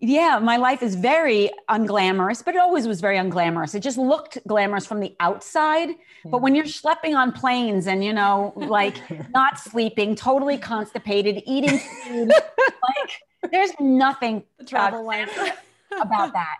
yeah, 0.00 0.38
my 0.38 0.56
life 0.56 0.82
is 0.82 0.94
very 0.94 1.50
unglamorous, 1.68 2.42
but 2.42 2.54
it 2.54 2.58
always 2.58 2.86
was 2.86 3.02
very 3.02 3.18
unglamorous. 3.18 3.74
It 3.74 3.80
just 3.80 3.98
looked 3.98 4.38
glamorous 4.46 4.86
from 4.86 5.00
the 5.00 5.14
outside. 5.20 5.90
Yeah. 5.90 6.30
But 6.30 6.40
when 6.40 6.54
you're 6.54 6.64
schlepping 6.64 7.14
on 7.14 7.32
planes 7.32 7.86
and, 7.86 8.02
you 8.02 8.14
know, 8.14 8.54
like 8.56 8.96
not 9.30 9.58
sleeping, 9.58 10.14
totally 10.14 10.56
constipated, 10.56 11.42
eating 11.46 11.78
food, 11.78 12.28
like 12.66 13.52
there's 13.52 13.72
nothing 13.78 14.44
the 14.58 14.64
travel 14.64 15.04
life 15.04 15.30
about 16.00 16.32
that. 16.32 16.58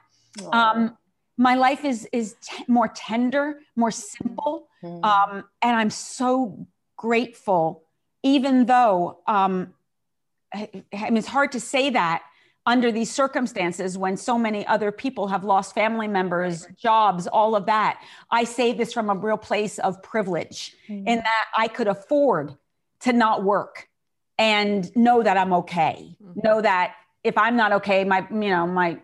Um, 0.53 0.99
my 1.39 1.55
life 1.55 1.87
is 1.87 2.07
is 2.13 2.37
t- 2.43 2.65
more 2.69 2.89
tender, 2.89 3.61
more 3.75 3.91
simple, 3.91 4.69
mm-hmm. 4.83 5.03
um, 5.03 5.45
and 5.63 5.77
I'm 5.77 5.91
so 5.91 6.67
grateful. 6.99 7.85
Even 8.23 8.67
though 8.67 9.21
um, 9.27 9.73
I, 10.53 10.69
I 10.93 11.05
mean, 11.05 11.17
it's 11.17 11.27
hard 11.27 11.53
to 11.53 11.61
say 11.61 11.89
that 11.91 12.23
under 12.67 12.93
these 12.93 13.11
circumstances 13.11 13.97
when 13.97 14.17
so 14.17 14.39
many 14.39 14.67
other 14.67 14.93
people 14.93 15.29
have 15.29 15.45
lost 15.45 15.75
family 15.75 16.07
members, 16.07 16.67
jobs, 16.77 17.27
all 17.27 17.57
of 17.57 17.67
that. 17.67 18.03
I 18.31 18.45
say 18.45 18.73
this 18.73 18.93
from 18.93 19.09
a 19.09 19.15
real 19.15 19.39
place 19.39 19.79
of 19.79 20.03
privilege 20.03 20.75
mm-hmm. 20.89 21.07
in 21.09 21.17
that 21.19 21.45
I 21.57 21.69
could 21.69 21.89
afford 21.89 22.55
to 23.01 23.13
not 23.13 23.45
work 23.45 23.89
and 24.39 24.95
know 24.97 25.23
that 25.23 25.37
I'm 25.37 25.53
okay. 25.55 26.17
Mm-hmm. 26.23 26.41
Know 26.45 26.61
that 26.61 26.95
if 27.25 27.37
I'm 27.37 27.57
not 27.57 27.73
okay, 27.73 28.05
my 28.05 28.27
you 28.31 28.51
know, 28.51 28.67
my 28.67 28.99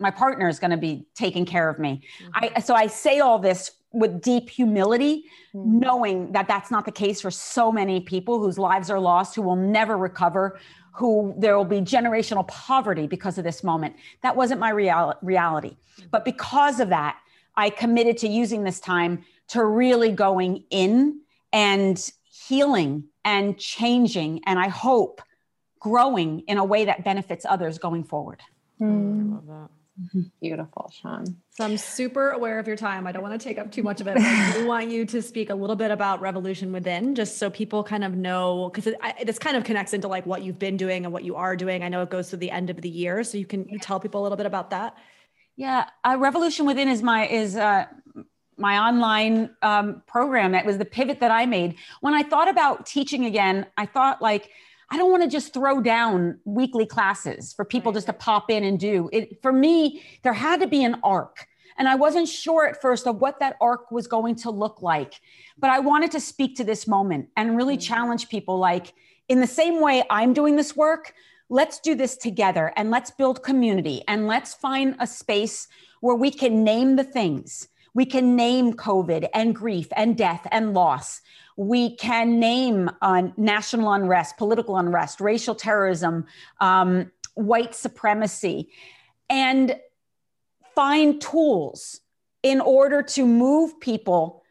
my 0.00 0.10
partner 0.10 0.48
is 0.48 0.58
going 0.58 0.72
to 0.72 0.76
be 0.76 1.06
taking 1.14 1.44
care 1.46 1.68
of 1.68 1.78
me. 1.78 2.02
Mm-hmm. 2.22 2.56
I 2.56 2.60
so 2.60 2.74
I 2.74 2.86
say 2.86 3.20
all 3.20 3.38
this 3.38 3.72
with 3.92 4.20
deep 4.20 4.50
humility, 4.50 5.24
mm-hmm. 5.54 5.78
knowing 5.78 6.32
that 6.32 6.48
that's 6.48 6.70
not 6.70 6.84
the 6.84 6.92
case 6.92 7.20
for 7.20 7.30
so 7.30 7.70
many 7.70 8.00
people 8.00 8.40
whose 8.40 8.58
lives 8.58 8.90
are 8.90 9.00
lost, 9.00 9.34
who 9.34 9.42
will 9.42 9.56
never 9.56 9.96
recover, 9.96 10.58
who 10.94 11.34
there 11.36 11.56
will 11.56 11.64
be 11.64 11.80
generational 11.80 12.46
poverty 12.46 13.06
because 13.06 13.36
of 13.36 13.44
this 13.44 13.64
moment. 13.64 13.96
That 14.22 14.36
wasn't 14.36 14.60
my 14.60 14.70
real, 14.70 15.14
reality. 15.22 15.76
But 16.10 16.24
because 16.24 16.78
of 16.78 16.90
that, 16.90 17.18
I 17.56 17.70
committed 17.70 18.18
to 18.18 18.28
using 18.28 18.62
this 18.62 18.78
time 18.80 19.24
to 19.48 19.64
really 19.64 20.12
going 20.12 20.64
in 20.70 21.20
and 21.52 22.10
healing 22.48 23.04
and 23.24 23.58
changing, 23.58 24.42
and 24.46 24.58
I 24.58 24.68
hope 24.68 25.20
growing 25.80 26.40
in 26.40 26.58
a 26.58 26.64
way 26.64 26.84
that 26.84 27.04
benefits 27.04 27.44
others 27.48 27.78
going 27.78 28.04
forward. 28.04 28.40
Mm. 28.80 29.68
I 29.96 30.00
love 30.00 30.10
that. 30.12 30.18
Mm-hmm. 30.18 30.28
Beautiful, 30.40 30.92
Seane. 31.02 31.36
So 31.50 31.64
I'm 31.64 31.76
super 31.76 32.30
aware 32.30 32.58
of 32.58 32.66
your 32.66 32.76
time. 32.76 33.06
I 33.06 33.12
don't 33.12 33.22
want 33.22 33.40
to 33.40 33.48
take 33.48 33.58
up 33.58 33.70
too 33.70 33.82
much 33.82 34.00
of 34.00 34.08
it. 34.08 34.16
I 34.18 34.64
want 34.66 34.90
you 34.90 35.04
to 35.06 35.22
speak 35.22 35.50
a 35.50 35.54
little 35.54 35.76
bit 35.76 35.90
about 35.90 36.20
Revolution 36.20 36.72
Within, 36.72 37.14
just 37.14 37.38
so 37.38 37.50
people 37.50 37.84
kind 37.84 38.04
of 38.04 38.14
know, 38.14 38.70
because 38.70 38.86
it, 38.86 38.98
this 39.24 39.38
kind 39.38 39.56
of 39.56 39.64
connects 39.64 39.92
into 39.92 40.08
like 40.08 40.26
what 40.26 40.42
you've 40.42 40.58
been 40.58 40.76
doing 40.76 41.04
and 41.04 41.12
what 41.12 41.24
you 41.24 41.36
are 41.36 41.56
doing. 41.56 41.82
I 41.82 41.88
know 41.88 42.02
it 42.02 42.10
goes 42.10 42.30
to 42.30 42.36
the 42.36 42.50
end 42.50 42.70
of 42.70 42.80
the 42.80 42.88
year, 42.88 43.22
so 43.24 43.38
you 43.38 43.46
can 43.46 43.68
you 43.68 43.78
tell 43.78 44.00
people 44.00 44.20
a 44.20 44.24
little 44.24 44.36
bit 44.36 44.46
about 44.46 44.70
that. 44.70 44.96
Yeah, 45.56 45.88
uh, 46.02 46.16
Revolution 46.18 46.66
Within 46.66 46.88
is 46.88 47.02
my 47.02 47.26
is 47.28 47.56
uh, 47.56 47.86
my 48.56 48.78
online 48.78 49.50
um, 49.62 50.02
program. 50.06 50.52
That 50.52 50.66
was 50.66 50.78
the 50.78 50.84
pivot 50.84 51.20
that 51.20 51.30
I 51.30 51.46
made 51.46 51.76
when 52.00 52.14
I 52.14 52.22
thought 52.22 52.48
about 52.48 52.86
teaching 52.86 53.24
again. 53.24 53.66
I 53.76 53.86
thought 53.86 54.20
like 54.20 54.50
I 54.90 54.98
don't 54.98 55.10
want 55.10 55.22
to 55.22 55.28
just 55.28 55.52
throw 55.54 55.80
down 55.80 56.38
weekly 56.44 56.86
classes 56.86 57.52
for 57.52 57.64
people 57.64 57.92
right. 57.92 57.96
just 57.96 58.06
to 58.06 58.12
pop 58.12 58.50
in 58.50 58.64
and 58.64 58.78
do 58.78 59.08
it. 59.12 59.40
For 59.42 59.52
me, 59.52 60.02
there 60.22 60.32
had 60.32 60.60
to 60.60 60.66
be 60.66 60.84
an 60.84 60.96
arc. 61.02 61.46
And 61.76 61.88
I 61.88 61.96
wasn't 61.96 62.28
sure 62.28 62.66
at 62.66 62.80
first 62.80 63.06
of 63.06 63.20
what 63.20 63.40
that 63.40 63.56
arc 63.60 63.90
was 63.90 64.06
going 64.06 64.36
to 64.36 64.50
look 64.50 64.80
like. 64.80 65.14
But 65.58 65.70
I 65.70 65.80
wanted 65.80 66.12
to 66.12 66.20
speak 66.20 66.56
to 66.56 66.64
this 66.64 66.86
moment 66.86 67.28
and 67.36 67.56
really 67.56 67.76
mm-hmm. 67.76 67.94
challenge 67.94 68.28
people 68.28 68.58
like, 68.58 68.94
in 69.28 69.40
the 69.40 69.46
same 69.46 69.80
way 69.80 70.04
I'm 70.10 70.34
doing 70.34 70.56
this 70.56 70.76
work, 70.76 71.14
let's 71.48 71.80
do 71.80 71.94
this 71.94 72.16
together 72.16 72.72
and 72.76 72.90
let's 72.90 73.10
build 73.10 73.42
community 73.42 74.02
and 74.06 74.26
let's 74.26 74.54
find 74.54 74.96
a 75.00 75.06
space 75.06 75.66
where 76.00 76.14
we 76.14 76.30
can 76.30 76.62
name 76.62 76.96
the 76.96 77.04
things. 77.04 77.68
We 77.94 78.04
can 78.04 78.36
name 78.36 78.74
COVID 78.74 79.28
and 79.32 79.54
grief 79.54 79.88
and 79.96 80.16
death 80.16 80.46
and 80.50 80.74
loss 80.74 81.20
we 81.56 81.96
can 81.96 82.40
name 82.40 82.90
uh, 83.00 83.28
national 83.36 83.92
unrest, 83.92 84.36
political 84.36 84.76
unrest, 84.76 85.20
racial 85.20 85.54
terrorism, 85.54 86.26
um, 86.60 87.10
white 87.34 87.74
supremacy, 87.74 88.68
and 89.30 89.76
find 90.74 91.20
tools 91.20 92.00
in 92.42 92.60
order 92.60 93.02
to 93.02 93.26
move 93.26 93.78
people 93.80 94.42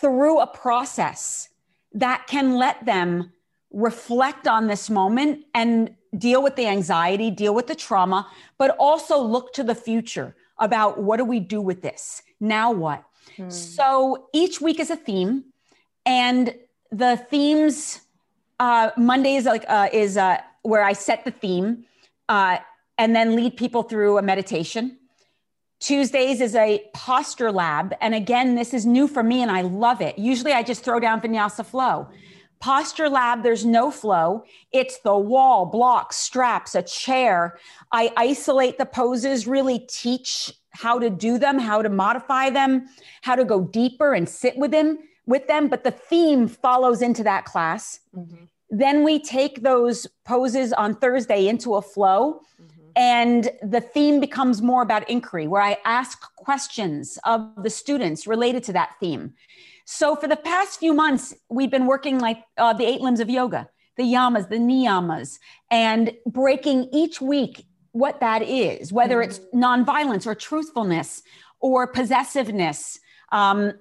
through 0.00 0.40
a 0.40 0.46
process 0.46 1.48
that 1.92 2.26
can 2.26 2.56
let 2.56 2.84
them 2.86 3.32
reflect 3.72 4.46
on 4.46 4.66
this 4.66 4.88
moment 4.88 5.44
and 5.54 5.94
deal 6.16 6.42
with 6.42 6.56
the 6.56 6.66
anxiety, 6.66 7.30
deal 7.30 7.54
with 7.54 7.66
the 7.66 7.74
trauma, 7.74 8.26
but 8.58 8.76
also 8.78 9.18
look 9.18 9.52
to 9.54 9.62
the 9.62 9.74
future 9.74 10.36
about 10.58 11.00
what 11.02 11.16
do 11.16 11.24
we 11.24 11.40
do 11.40 11.60
with 11.60 11.82
this? 11.82 12.22
Now 12.40 12.70
what? 12.70 13.04
Hmm. 13.36 13.50
So 13.50 14.28
each 14.32 14.60
week 14.60 14.78
is 14.78 14.90
a 14.90 14.96
theme 14.96 15.44
and 16.06 16.54
the 16.90 17.16
themes 17.30 18.00
uh, 18.60 18.90
Monday 18.96 19.34
is 19.36 19.44
like 19.44 19.64
uh, 19.68 19.88
is 19.92 20.16
uh, 20.16 20.40
where 20.62 20.82
I 20.82 20.92
set 20.92 21.24
the 21.24 21.30
theme 21.30 21.84
uh, 22.28 22.58
and 22.98 23.14
then 23.16 23.34
lead 23.34 23.56
people 23.56 23.82
through 23.82 24.18
a 24.18 24.22
meditation. 24.22 24.98
Tuesdays 25.80 26.40
is 26.40 26.54
a 26.54 26.84
posture 26.94 27.50
lab, 27.50 27.92
and 28.00 28.14
again, 28.14 28.54
this 28.54 28.72
is 28.72 28.86
new 28.86 29.08
for 29.08 29.24
me, 29.24 29.42
and 29.42 29.50
I 29.50 29.62
love 29.62 30.00
it. 30.00 30.16
Usually, 30.16 30.52
I 30.52 30.62
just 30.62 30.84
throw 30.84 31.00
down 31.00 31.20
vinyasa 31.20 31.66
flow. 31.66 32.06
Posture 32.60 33.08
lab, 33.08 33.42
there's 33.42 33.64
no 33.64 33.90
flow. 33.90 34.44
It's 34.70 35.00
the 35.00 35.16
wall, 35.16 35.66
blocks, 35.66 36.14
straps, 36.14 36.76
a 36.76 36.82
chair. 36.82 37.58
I 37.90 38.12
isolate 38.16 38.78
the 38.78 38.86
poses, 38.86 39.48
really 39.48 39.80
teach 39.80 40.52
how 40.70 41.00
to 41.00 41.10
do 41.10 41.38
them, 41.38 41.58
how 41.58 41.82
to 41.82 41.88
modify 41.88 42.50
them, 42.50 42.86
how 43.22 43.34
to 43.34 43.44
go 43.44 43.62
deeper 43.62 44.14
and 44.14 44.28
sit 44.28 44.56
with 44.56 44.70
them 44.70 45.00
with 45.26 45.46
them, 45.48 45.68
but 45.68 45.84
the 45.84 45.90
theme 45.90 46.48
follows 46.48 47.02
into 47.02 47.22
that 47.24 47.44
class. 47.44 48.00
Mm-hmm. 48.16 48.44
Then 48.70 49.04
we 49.04 49.20
take 49.20 49.62
those 49.62 50.06
poses 50.24 50.72
on 50.72 50.94
Thursday 50.94 51.46
into 51.46 51.74
a 51.74 51.82
flow. 51.82 52.40
Mm-hmm. 52.60 52.80
And 52.96 53.50
the 53.62 53.80
theme 53.80 54.20
becomes 54.20 54.60
more 54.60 54.82
about 54.82 55.08
inquiry, 55.08 55.46
where 55.46 55.62
I 55.62 55.78
ask 55.84 56.20
questions 56.36 57.18
of 57.24 57.50
the 57.62 57.70
students 57.70 58.26
related 58.26 58.64
to 58.64 58.72
that 58.74 58.94
theme. 59.00 59.34
So, 59.84 60.14
for 60.14 60.28
the 60.28 60.36
past 60.36 60.78
few 60.78 60.92
months, 60.92 61.34
we've 61.48 61.70
been 61.70 61.86
working 61.86 62.18
like 62.18 62.42
uh, 62.56 62.72
the 62.72 62.84
eight 62.84 63.00
limbs 63.00 63.20
of 63.20 63.28
yoga, 63.28 63.68
the 63.96 64.04
yamas, 64.04 64.48
the 64.48 64.56
niyamas, 64.56 65.38
and 65.70 66.12
breaking 66.26 66.88
each 66.92 67.20
week 67.20 67.66
what 67.92 68.20
that 68.20 68.42
is, 68.42 68.92
whether 68.92 69.16
mm-hmm. 69.16 69.30
it's 69.30 69.40
nonviolence 69.54 70.26
or 70.26 70.34
truthfulness 70.34 71.22
or 71.60 71.86
possessiveness, 71.86 72.98
um, 73.30 73.72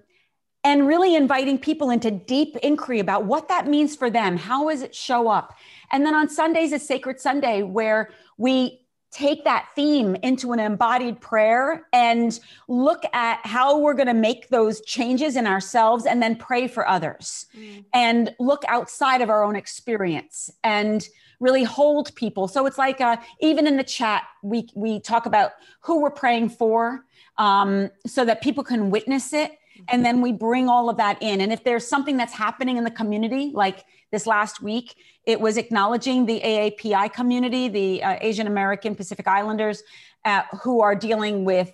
and 0.64 0.88
really 0.88 1.16
inviting 1.16 1.58
people 1.58 1.90
into 1.90 2.12
deep 2.12 2.56
inquiry 2.58 3.00
about 3.00 3.26
what 3.26 3.48
that 3.48 3.68
means 3.68 3.96
for 3.96 4.10
them. 4.10 4.38
How 4.38 4.70
does 4.70 4.82
it 4.82 4.94
show 4.94 5.28
up? 5.28 5.56
And 5.92 6.06
then 6.06 6.14
on 6.14 6.30
Sundays 6.30 6.72
is 6.72 6.86
Sacred 6.86 7.20
Sunday, 7.20 7.64
where 7.64 8.12
we 8.38 8.82
take 9.12 9.44
that 9.44 9.68
theme 9.76 10.16
into 10.24 10.54
an 10.54 10.60
embodied 10.60 11.20
prayer 11.20 11.86
and 11.92 12.40
look 12.70 13.04
at 13.14 13.46
how 13.46 13.78
we're 13.78 13.94
going 13.94 14.08
to 14.08 14.14
make 14.14 14.48
those 14.50 14.80
changes 14.82 15.36
in 15.36 15.46
ourselves 15.46 16.06
and 16.06 16.24
then 16.24 16.36
pray 16.36 16.66
for 16.66 16.88
others 16.88 17.46
mm. 17.56 17.84
and 17.94 18.34
look 18.40 18.64
outside 18.70 19.22
of 19.22 19.30
our 19.30 19.44
own 19.44 19.56
experience 19.56 20.50
and 20.64 21.10
really 21.42 21.64
hold 21.64 22.16
people 22.16 22.48
so 22.48 22.66
it's 22.66 22.78
like 22.78 23.02
uh, 23.02 23.18
even 23.42 23.68
in 23.68 23.76
the 23.76 23.84
chat 23.84 24.24
we 24.44 24.70
we 24.76 25.00
talk 25.00 25.26
about 25.26 25.52
who 25.82 26.00
we're 26.00 26.10
praying 26.10 26.48
for 26.48 27.04
um, 27.38 27.90
so 28.06 28.24
that 28.24 28.42
people 28.42 28.64
can 28.64 28.90
witness 28.90 29.34
it 29.34 29.52
and 29.88 30.06
then 30.06 30.22
we 30.22 30.32
bring 30.32 30.70
all 30.70 30.90
of 30.90 30.98
that 30.98 31.22
in. 31.22 31.42
And 31.42 31.52
if 31.52 31.64
there's 31.64 31.88
something 31.88 32.18
that's 32.18 32.34
happening 32.34 32.78
in 32.78 32.84
the 32.84 32.92
community, 32.92 33.52
like 33.54 33.86
this 34.12 34.26
last 34.26 34.62
week, 34.62 34.96
it 35.26 35.40
was 35.40 35.58
acknowledging 35.58 36.26
the 36.26 36.42
AAPI 36.42 37.14
community, 37.14 37.68
the 37.68 38.04
uh, 38.04 38.18
Asian 38.22 38.48
American 38.48 38.96
Pacific 38.96 39.28
Islanders, 39.28 39.84
uh, 40.26 40.44
who 40.64 40.82
are 40.82 40.96
dealing 40.96 41.46
with 41.46 41.72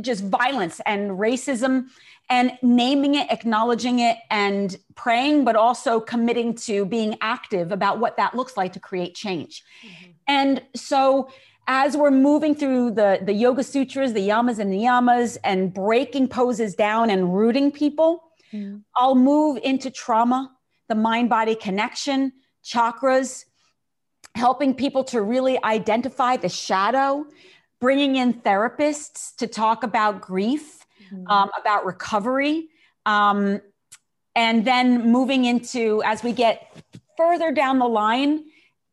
just 0.00 0.24
violence 0.24 0.80
and 0.86 1.10
racism 1.12 1.86
and 2.28 2.58
naming 2.62 3.14
it, 3.14 3.30
acknowledging 3.30 4.00
it, 4.00 4.16
and 4.30 4.76
praying, 4.94 5.44
but 5.44 5.54
also 5.54 6.00
committing 6.00 6.54
to 6.54 6.84
being 6.84 7.16
active 7.20 7.70
about 7.72 8.00
what 8.00 8.16
that 8.16 8.34
looks 8.34 8.56
like 8.56 8.72
to 8.72 8.80
create 8.80 9.14
change. 9.14 9.62
Mm-hmm. 9.84 10.10
And 10.26 10.62
so, 10.74 11.30
as 11.66 11.96
we're 11.96 12.10
moving 12.10 12.54
through 12.54 12.92
the, 12.92 13.18
the 13.22 13.32
Yoga 13.32 13.62
Sutras, 13.62 14.12
the 14.12 14.28
Yamas 14.28 14.58
and 14.58 14.72
Niyamas, 14.72 15.36
and 15.42 15.72
breaking 15.74 16.28
poses 16.28 16.74
down 16.74 17.10
and 17.10 17.34
rooting 17.34 17.72
people, 17.72 18.22
mm-hmm. 18.52 18.78
I'll 18.94 19.16
move 19.16 19.58
into 19.62 19.90
trauma, 19.90 20.52
the 20.88 20.94
mind 20.94 21.28
body 21.28 21.56
connection, 21.56 22.32
chakras, 22.64 23.44
helping 24.34 24.74
people 24.74 25.02
to 25.04 25.20
really 25.22 25.62
identify 25.64 26.36
the 26.36 26.48
shadow, 26.48 27.26
bringing 27.80 28.16
in 28.16 28.34
therapists 28.34 29.34
to 29.36 29.46
talk 29.46 29.82
about 29.82 30.20
grief, 30.20 30.86
mm-hmm. 31.12 31.26
um, 31.26 31.50
about 31.58 31.84
recovery, 31.84 32.68
um, 33.06 33.60
and 34.36 34.64
then 34.64 35.10
moving 35.10 35.46
into, 35.46 36.02
as 36.04 36.22
we 36.22 36.32
get 36.32 36.70
further 37.16 37.50
down 37.52 37.78
the 37.78 37.88
line, 37.88 38.44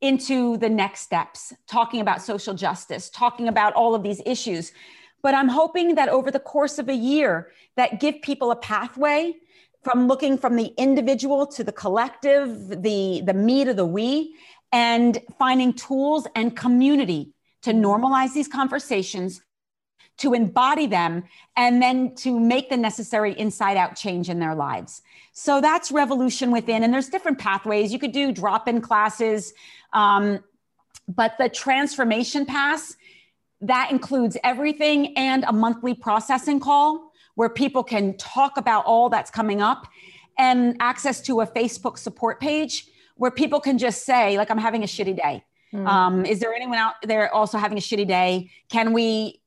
into 0.04 0.58
the 0.58 0.70
next 0.70 1.00
steps, 1.00 1.54
talking 1.66 2.02
about 2.02 2.22
social 2.22 2.54
justice, 2.54 3.10
talking 3.10 3.48
about 3.48 3.74
all 3.74 3.96
of 3.96 4.04
these 4.04 4.22
issues. 4.26 4.74
But 5.22 5.34
I'm 5.34 5.48
hoping 5.48 5.96
that 5.96 6.10
over 6.10 6.30
the 6.30 6.42
course 6.42 6.78
of 6.78 6.90
a 6.90 6.94
year, 6.94 7.52
that 7.78 8.02
give 8.02 8.22
people 8.22 8.52
a 8.52 8.56
pathway 8.58 9.34
from 9.82 10.08
looking 10.08 10.38
from 10.38 10.58
the 10.58 10.74
individual 10.78 11.48
to 11.48 11.64
the 11.64 11.72
collective, 11.72 12.82
the, 12.84 13.22
the 13.26 13.34
me 13.34 13.64
to 13.64 13.74
the 13.74 13.86
we, 13.86 14.36
and 14.74 15.20
finding 15.40 15.72
tools 15.72 16.28
and 16.36 16.58
community 16.58 17.34
to 17.62 17.72
normalize 17.72 18.34
these 18.34 18.50
conversations, 18.50 19.42
to 20.18 20.34
embody 20.34 20.86
them, 20.86 21.24
and 21.58 21.82
then 21.82 22.14
to 22.16 22.40
make 22.40 22.70
the 22.70 22.78
necessary 22.78 23.38
inside 23.38 23.78
out 23.78 23.96
change 23.96 24.30
in 24.30 24.40
their 24.40 24.56
lives. 24.56 25.02
So 25.34 25.60
that's 25.60 25.92
revolution 25.92 26.52
within. 26.52 26.84
And 26.84 26.94
there's 26.94 27.10
different 27.10 27.40
pathways. 27.40 27.92
You 27.92 28.00
could 28.00 28.12
do 28.12 28.32
drop 28.32 28.68
in 28.68 28.82
classes, 28.82 29.54
um, 29.92 30.44
but 31.08 31.36
the 31.40 31.50
transformation 31.50 32.46
pass, 32.46 32.96
that 33.62 33.92
includes 33.92 34.38
everything 34.44 35.18
and 35.18 35.44
a 35.46 35.54
monthly 35.54 35.94
processing 35.94 36.60
call 36.60 37.12
where 37.36 37.50
people 37.50 37.84
can 37.84 38.16
talk 38.18 38.58
about 38.58 38.86
all 38.86 39.10
that's 39.10 39.32
coming 39.32 39.62
up 39.62 39.88
and 40.38 40.76
access 40.80 41.22
to 41.22 41.42
a 41.42 41.48
Facebook 41.48 41.98
support 41.98 42.40
page 42.40 42.88
where 43.16 43.32
people 43.32 43.60
can 43.60 43.78
just 43.78 44.06
say, 44.06 44.38
like, 44.38 44.52
I'm 44.52 44.58
having 44.58 44.84
a 44.84 44.88
shitty 44.88 45.16
day. 45.16 45.44
Mm. 45.74 45.88
Um, 45.88 46.26
is 46.26 46.40
there 46.40 46.54
anyone 46.54 46.78
out 46.78 46.96
there 47.04 47.34
also 47.34 47.58
having 47.58 47.78
a 47.78 47.82
shitty 47.82 48.08
day? 48.08 48.50
Can 48.70 48.94
we 48.94 49.42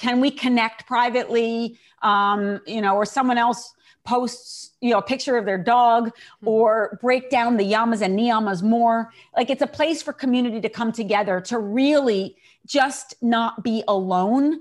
can 0.00 0.20
we 0.20 0.30
connect 0.30 0.86
privately? 0.86 1.78
Um, 2.02 2.60
you 2.66 2.80
know, 2.80 2.96
or 2.96 3.04
someone 3.04 3.38
else 3.38 3.74
posts 4.04 4.70
you 4.80 4.90
know 4.90 4.98
a 4.98 5.02
picture 5.02 5.36
of 5.36 5.44
their 5.44 5.58
dog 5.58 6.06
mm. 6.06 6.46
or 6.46 6.98
break 7.02 7.28
down 7.28 7.58
the 7.58 7.64
yamas 7.64 8.00
and 8.00 8.18
niyamas 8.18 8.62
more 8.62 9.12
like 9.36 9.50
it's 9.50 9.60
a 9.60 9.66
place 9.66 10.02
for 10.02 10.14
community 10.14 10.58
to 10.58 10.70
come 10.70 10.90
together 10.90 11.38
to 11.38 11.58
really 11.58 12.34
just 12.66 13.14
not 13.20 13.62
be 13.62 13.84
alone 13.86 14.60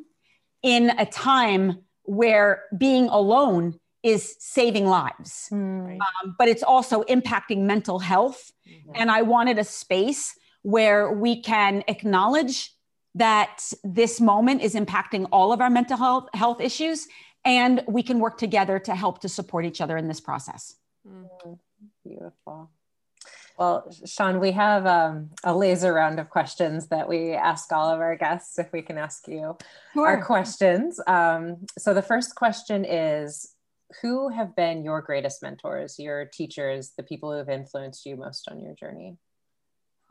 in 0.61 0.89
a 0.99 1.05
time 1.05 1.79
where 2.03 2.63
being 2.77 3.07
alone 3.07 3.79
is 4.03 4.35
saving 4.39 4.85
lives 4.85 5.47
mm. 5.53 5.97
um, 5.97 6.35
but 6.37 6.49
it's 6.49 6.63
also 6.63 7.03
impacting 7.03 7.59
mental 7.59 7.97
health 7.97 8.51
mm-hmm. 8.69 8.91
and 8.95 9.09
i 9.09 9.21
wanted 9.21 9.57
a 9.57 9.63
space 9.63 10.37
where 10.63 11.13
we 11.13 11.41
can 11.41 11.81
acknowledge 11.87 12.73
that 13.15 13.63
this 13.83 14.21
moment 14.21 14.61
is 14.61 14.75
impacting 14.75 15.27
all 15.31 15.51
of 15.51 15.61
our 15.61 15.69
mental 15.69 15.97
health, 15.97 16.29
health 16.33 16.61
issues 16.61 17.07
and 17.45 17.83
we 17.87 18.03
can 18.03 18.19
work 18.19 18.37
together 18.37 18.79
to 18.79 18.95
help 18.95 19.19
to 19.21 19.29
support 19.29 19.65
each 19.65 19.81
other 19.81 19.97
in 19.97 20.07
this 20.07 20.19
process. 20.19 20.75
Mm, 21.07 21.57
beautiful. 22.03 22.69
Well, 23.57 23.91
Seane, 24.05 24.39
we 24.39 24.51
have 24.53 24.85
um, 24.85 25.31
a 25.43 25.55
laser 25.55 25.93
round 25.93 26.19
of 26.19 26.29
questions 26.29 26.87
that 26.87 27.09
we 27.09 27.33
ask 27.33 27.71
all 27.73 27.89
of 27.89 27.99
our 27.99 28.15
guests 28.15 28.57
if 28.57 28.71
we 28.71 28.81
can 28.81 28.97
ask 28.97 29.27
you 29.27 29.57
sure. 29.93 30.07
our 30.07 30.23
questions. 30.23 30.99
Um, 31.07 31.65
so 31.77 31.93
the 31.93 32.01
first 32.01 32.35
question 32.35 32.85
is 32.85 33.53
Who 34.01 34.29
have 34.29 34.55
been 34.55 34.83
your 34.83 35.01
greatest 35.01 35.43
mentors, 35.43 35.99
your 35.99 36.25
teachers, 36.25 36.93
the 36.95 37.03
people 37.03 37.31
who 37.31 37.37
have 37.37 37.49
influenced 37.49 38.05
you 38.05 38.15
most 38.15 38.47
on 38.49 38.61
your 38.61 38.75
journey? 38.75 39.17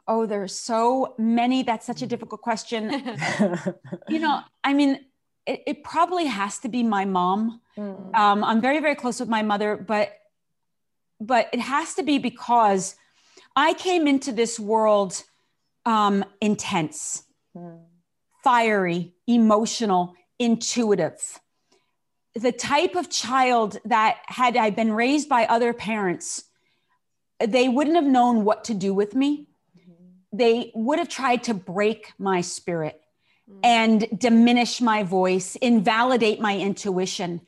Oh, 0.08 0.24
there's 0.24 0.58
so 0.58 1.14
many. 1.18 1.62
That's 1.62 1.86
such 1.86 2.00
a 2.00 2.06
mm. 2.06 2.08
difficult 2.08 2.40
question. 2.40 2.90
you 4.08 4.18
know, 4.18 4.40
I 4.64 4.72
mean, 4.72 5.04
it, 5.46 5.62
it, 5.66 5.84
probably 5.84 6.24
has 6.24 6.58
to 6.60 6.68
be 6.70 6.82
my 6.82 7.04
mom. 7.04 7.60
Mm. 7.76 8.14
Um, 8.16 8.42
I'm 8.42 8.62
very, 8.62 8.80
very 8.80 8.94
close 8.94 9.20
with 9.20 9.28
my 9.28 9.42
mother, 9.42 9.76
but 9.76 10.14
but 11.20 11.48
it 11.52 11.60
has 11.60 11.94
to 11.94 12.02
be 12.02 12.18
because 12.18 12.96
I 13.54 13.74
came 13.74 14.06
into 14.06 14.32
this 14.32 14.58
world 14.58 15.22
um, 15.84 16.24
intense, 16.40 17.24
mm. 17.54 17.80
fiery, 18.42 19.12
emotional, 19.26 20.14
intuitive. 20.38 21.40
The 22.34 22.52
type 22.52 22.94
of 22.94 23.10
child 23.10 23.78
that 23.84 24.18
had 24.26 24.56
I 24.56 24.70
been 24.70 24.92
raised 24.92 25.28
by 25.28 25.44
other 25.46 25.72
parents, 25.74 26.44
they 27.44 27.68
wouldn't 27.68 27.96
have 27.96 28.06
known 28.06 28.44
what 28.44 28.64
to 28.64 28.74
do 28.74 28.94
with 28.94 29.14
me 29.14 29.48
they 30.32 30.70
would 30.74 30.98
have 30.98 31.08
tried 31.08 31.44
to 31.44 31.54
break 31.54 32.12
my 32.18 32.40
spirit 32.40 33.00
mm. 33.50 33.58
and 33.62 34.06
diminish 34.18 34.80
my 34.80 35.02
voice, 35.02 35.56
invalidate 35.56 36.40
my 36.40 36.56
intuition. 36.56 37.40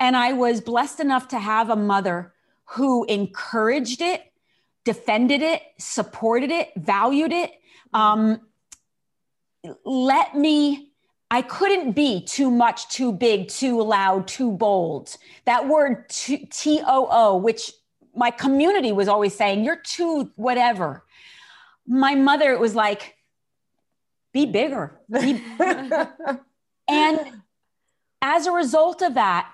And 0.00 0.16
I 0.16 0.32
was 0.32 0.60
blessed 0.60 1.00
enough 1.00 1.28
to 1.28 1.38
have 1.38 1.70
a 1.70 1.76
mother 1.76 2.32
who 2.64 3.04
encouraged 3.04 4.00
it, 4.00 4.22
defended 4.84 5.42
it, 5.42 5.62
supported 5.78 6.50
it, 6.50 6.70
valued 6.76 7.32
it. 7.32 7.52
Um, 7.92 8.40
let 9.84 10.36
me, 10.36 10.92
I 11.30 11.42
couldn't 11.42 11.92
be 11.92 12.24
too 12.24 12.50
much, 12.50 12.88
too 12.88 13.12
big, 13.12 13.48
too 13.48 13.82
loud, 13.82 14.28
too 14.28 14.52
bold. 14.52 15.16
That 15.46 15.66
word 15.66 16.08
T 16.08 16.80
O 16.86 17.08
O, 17.10 17.36
which 17.36 17.72
my 18.14 18.30
community 18.30 18.92
was 18.92 19.08
always 19.08 19.34
saying, 19.34 19.64
you're 19.64 19.76
too 19.76 20.30
whatever 20.36 21.04
my 21.88 22.14
mother 22.14 22.56
was 22.58 22.74
like, 22.74 23.16
be 24.32 24.46
bigger. 24.46 25.00
Be 25.10 25.42
and 26.88 27.20
as 28.20 28.46
a 28.46 28.52
result 28.52 29.02
of 29.02 29.14
that, 29.14 29.50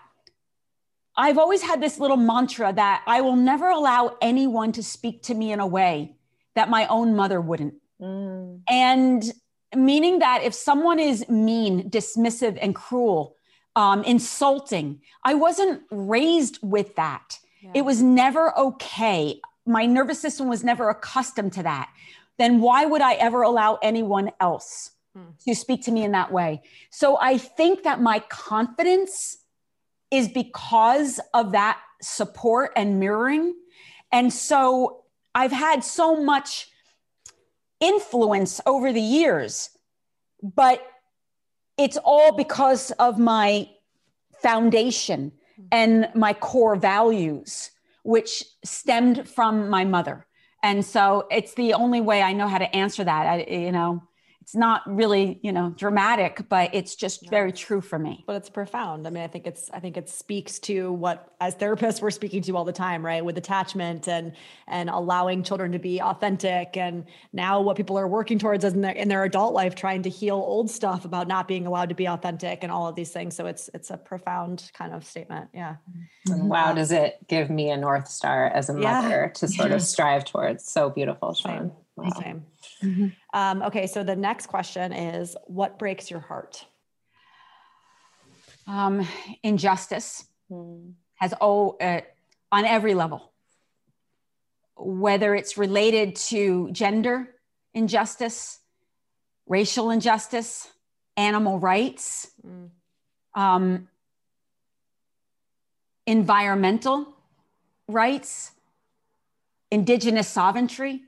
I've 1.16 1.38
always 1.38 1.62
had 1.62 1.80
this 1.80 2.00
little 2.00 2.16
mantra 2.16 2.72
that 2.72 3.04
I 3.06 3.20
will 3.20 3.36
never 3.36 3.70
allow 3.70 4.16
anyone 4.20 4.72
to 4.72 4.82
speak 4.82 5.22
to 5.24 5.34
me 5.34 5.52
in 5.52 5.60
a 5.60 5.66
way 5.66 6.16
that 6.56 6.68
my 6.68 6.86
own 6.88 7.14
mother 7.14 7.40
wouldn't. 7.40 7.74
Mm. 8.00 8.62
And 8.68 9.32
meaning 9.76 10.18
that 10.18 10.42
if 10.42 10.54
someone 10.54 10.98
is 10.98 11.28
mean, 11.28 11.88
dismissive, 11.88 12.58
and 12.60 12.74
cruel, 12.74 13.36
um, 13.76 14.02
insulting, 14.02 15.00
I 15.22 15.34
wasn't 15.34 15.82
raised 15.90 16.58
with 16.62 16.96
that. 16.96 17.38
Yeah. 17.62 17.70
It 17.74 17.82
was 17.84 18.02
never 18.02 18.56
okay. 18.58 19.40
My 19.66 19.86
nervous 19.86 20.20
system 20.20 20.48
was 20.48 20.64
never 20.64 20.90
accustomed 20.90 21.52
to 21.54 21.62
that 21.62 21.90
then 22.38 22.60
why 22.60 22.84
would 22.84 23.02
I 23.02 23.14
ever 23.14 23.42
allow 23.42 23.78
anyone 23.82 24.30
else 24.40 24.90
hmm. 25.14 25.30
to 25.46 25.54
speak 25.54 25.82
to 25.84 25.92
me 25.92 26.04
in 26.04 26.12
that 26.12 26.32
way? 26.32 26.62
So 26.90 27.18
I 27.20 27.38
think 27.38 27.84
that 27.84 28.00
my 28.00 28.20
confidence 28.28 29.38
is 30.10 30.28
because 30.28 31.20
of 31.32 31.52
that 31.52 31.80
support 32.02 32.72
and 32.76 33.00
mirroring. 33.00 33.54
And 34.12 34.32
so 34.32 35.04
I've 35.34 35.52
had 35.52 35.82
so 35.82 36.22
much 36.22 36.68
influence 37.80 38.60
over 38.66 38.92
the 38.92 39.00
years, 39.00 39.70
but 40.42 40.80
it's 41.76 41.96
all 42.04 42.32
because 42.32 42.92
of 42.92 43.18
my 43.18 43.68
foundation 44.40 45.32
hmm. 45.56 45.62
and 45.72 46.08
my 46.14 46.32
core 46.32 46.76
values, 46.76 47.70
which 48.02 48.44
stemmed 48.64 49.28
from 49.28 49.68
my 49.68 49.84
mother. 49.84 50.26
And 50.64 50.82
so 50.82 51.26
it's 51.30 51.52
the 51.54 51.74
only 51.74 52.00
way 52.00 52.22
I 52.22 52.32
know 52.32 52.48
how 52.48 52.56
to 52.56 52.74
answer 52.74 53.04
that. 53.04 53.26
I, 53.26 53.44
you 53.50 53.70
know, 53.70 54.02
it's 54.44 54.54
not 54.54 54.82
really 54.86 55.38
you 55.42 55.52
know 55.52 55.70
dramatic 55.70 56.42
but 56.50 56.68
it's 56.74 56.94
just 56.94 57.30
very 57.30 57.50
true 57.50 57.80
for 57.80 57.98
me. 57.98 58.22
But 58.26 58.36
it's 58.36 58.50
profound. 58.50 59.06
I 59.06 59.10
mean 59.10 59.22
i 59.22 59.26
think 59.26 59.46
it's 59.46 59.70
i 59.72 59.80
think 59.80 59.96
it 59.96 60.08
speaks 60.08 60.58
to 60.60 60.92
what 60.92 61.34
as 61.40 61.54
therapists 61.56 62.02
we're 62.02 62.10
speaking 62.10 62.42
to 62.42 62.56
all 62.56 62.64
the 62.64 62.72
time 62.72 63.04
right? 63.04 63.24
With 63.24 63.38
attachment 63.38 64.06
and 64.06 64.32
and 64.66 64.90
allowing 64.90 65.42
children 65.42 65.72
to 65.72 65.78
be 65.78 66.00
authentic. 66.02 66.76
And 66.76 67.06
now 67.32 67.62
what 67.62 67.78
people 67.78 67.96
are 67.98 68.06
working 68.06 68.38
towards 68.38 68.64
in 68.64 68.82
their, 68.82 68.92
in 68.92 69.08
their 69.08 69.24
adult 69.24 69.54
life 69.54 69.74
trying 69.74 70.02
to 70.02 70.10
heal 70.10 70.36
old 70.36 70.70
stuff 70.70 71.06
about 71.06 71.26
not 71.26 71.48
being 71.48 71.66
allowed 71.66 71.88
to 71.88 71.94
be 71.94 72.06
authentic 72.06 72.62
and 72.62 72.70
all 72.70 72.86
of 72.86 72.96
these 72.96 73.10
things. 73.10 73.34
So 73.34 73.46
it's 73.46 73.70
it's 73.72 73.90
a 73.90 73.96
profound 73.96 74.70
kind 74.74 74.92
of 74.92 75.06
statement. 75.06 75.48
Yeah. 75.54 75.76
And 76.26 76.40
mm-hmm. 76.40 76.48
wow 76.48 76.74
does 76.74 76.92
it 76.92 77.16
give 77.28 77.48
me 77.48 77.70
a 77.70 77.78
north 77.78 78.08
star 78.08 78.48
as 78.48 78.68
a 78.68 78.74
mother 78.74 79.22
yeah. 79.24 79.32
to 79.40 79.48
sort 79.48 79.72
of 79.72 79.80
strive 79.94 80.26
towards? 80.26 80.70
So 80.70 80.90
beautiful 80.90 81.32
Seane. 81.32 81.72
Wow. 81.96 82.10
Same. 82.20 82.44
Mm-hmm. 82.84 83.06
Um, 83.32 83.62
okay, 83.62 83.86
so 83.86 84.04
the 84.04 84.16
next 84.16 84.46
question 84.46 84.92
is 84.92 85.36
what 85.46 85.78
breaks 85.78 86.10
your 86.10 86.20
heart? 86.20 86.64
um, 88.66 89.06
injustice 89.42 90.24
mm. 90.50 90.92
has 91.16 91.34
oh 91.40 91.76
uh, 91.80 92.00
on 92.52 92.64
every 92.64 92.94
level 92.94 93.32
whether 94.76 95.34
it's 95.34 95.56
related 95.56 96.16
to 96.16 96.70
gender 96.72 97.28
injustice 97.74 98.60
racial 99.46 99.90
injustice 99.90 100.68
animal 101.16 101.58
rights 101.58 102.30
mm. 102.46 102.68
um, 103.34 103.88
environmental 106.06 107.06
rights 107.88 108.52
indigenous 109.70 110.28
sovereignty 110.28 111.02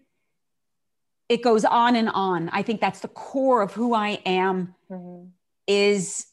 it 1.28 1.43
goes 1.43 1.65
on 1.65 1.97
and 1.97 2.09
on 2.11 2.48
i 2.51 2.62
think 2.62 2.81
that's 2.81 3.01
the 3.01 3.09
core 3.09 3.62
of 3.62 3.73
who 3.73 3.94
i 3.94 4.20
am 4.24 4.74
mm-hmm. 4.90 5.27
is 5.66 6.27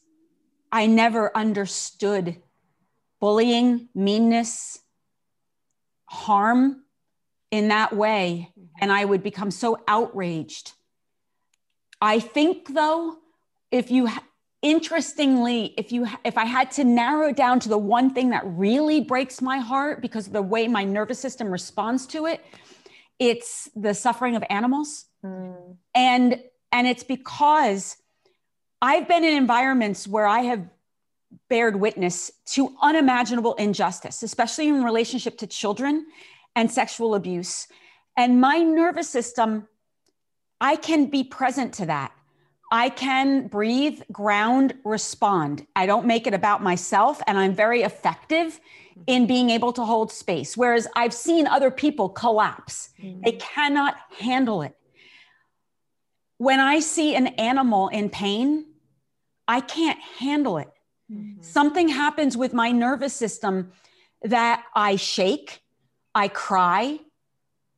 I 0.74 0.86
never 0.86 1.30
understood 1.36 2.42
bullying, 3.20 3.88
meanness, 3.94 4.80
harm 6.06 6.82
in 7.52 7.68
that 7.68 7.94
way. 7.94 8.50
And 8.80 8.90
I 8.90 9.04
would 9.04 9.22
become 9.22 9.52
so 9.52 9.84
outraged. 9.86 10.72
I 12.00 12.18
think, 12.18 12.74
though, 12.74 13.18
if 13.70 13.92
you, 13.92 14.08
interestingly, 14.62 15.74
if 15.78 15.92
you, 15.92 16.08
if 16.24 16.36
I 16.36 16.44
had 16.44 16.72
to 16.72 16.82
narrow 16.82 17.32
down 17.32 17.60
to 17.60 17.68
the 17.68 17.78
one 17.78 18.12
thing 18.12 18.30
that 18.30 18.42
really 18.44 19.00
breaks 19.00 19.40
my 19.40 19.58
heart 19.58 20.02
because 20.02 20.26
of 20.26 20.32
the 20.32 20.42
way 20.42 20.66
my 20.66 20.82
nervous 20.82 21.20
system 21.20 21.52
responds 21.52 22.04
to 22.08 22.26
it, 22.26 22.44
it's 23.18 23.68
the 23.74 23.94
suffering 23.94 24.36
of 24.36 24.44
animals. 24.50 25.06
Mm. 25.24 25.76
And, 25.94 26.40
and 26.72 26.86
it's 26.86 27.04
because 27.04 27.96
I've 28.82 29.08
been 29.08 29.24
in 29.24 29.36
environments 29.36 30.06
where 30.06 30.26
I 30.26 30.40
have 30.40 30.68
bared 31.48 31.76
witness 31.76 32.30
to 32.46 32.74
unimaginable 32.80 33.54
injustice, 33.54 34.22
especially 34.22 34.68
in 34.68 34.84
relationship 34.84 35.38
to 35.38 35.46
children 35.46 36.06
and 36.54 36.70
sexual 36.70 37.14
abuse. 37.14 37.66
And 38.16 38.40
my 38.40 38.58
nervous 38.58 39.08
system, 39.08 39.68
I 40.60 40.76
can 40.76 41.06
be 41.06 41.24
present 41.24 41.74
to 41.74 41.86
that. 41.86 42.12
I 42.72 42.88
can 42.88 43.46
breathe, 43.46 44.02
ground, 44.10 44.74
respond. 44.84 45.66
I 45.76 45.86
don't 45.86 46.06
make 46.06 46.26
it 46.26 46.34
about 46.34 46.62
myself, 46.62 47.20
and 47.26 47.38
I'm 47.38 47.54
very 47.54 47.82
effective 47.82 48.60
in 49.06 49.26
being 49.26 49.50
able 49.50 49.72
to 49.74 49.84
hold 49.84 50.10
space. 50.10 50.56
Whereas 50.56 50.88
I've 50.96 51.12
seen 51.12 51.46
other 51.46 51.70
people 51.70 52.08
collapse, 52.08 52.90
mm-hmm. 53.00 53.20
they 53.22 53.32
cannot 53.32 53.96
handle 54.18 54.62
it. 54.62 54.76
When 56.38 56.60
I 56.60 56.80
see 56.80 57.14
an 57.14 57.28
animal 57.28 57.88
in 57.88 58.10
pain, 58.10 58.66
I 59.46 59.60
can't 59.60 60.00
handle 60.18 60.58
it. 60.58 60.70
Mm-hmm. 61.12 61.42
Something 61.42 61.88
happens 61.88 62.36
with 62.36 62.52
my 62.52 62.70
nervous 62.70 63.14
system 63.14 63.72
that 64.22 64.64
I 64.74 64.96
shake, 64.96 65.62
I 66.14 66.28
cry. 66.28 67.00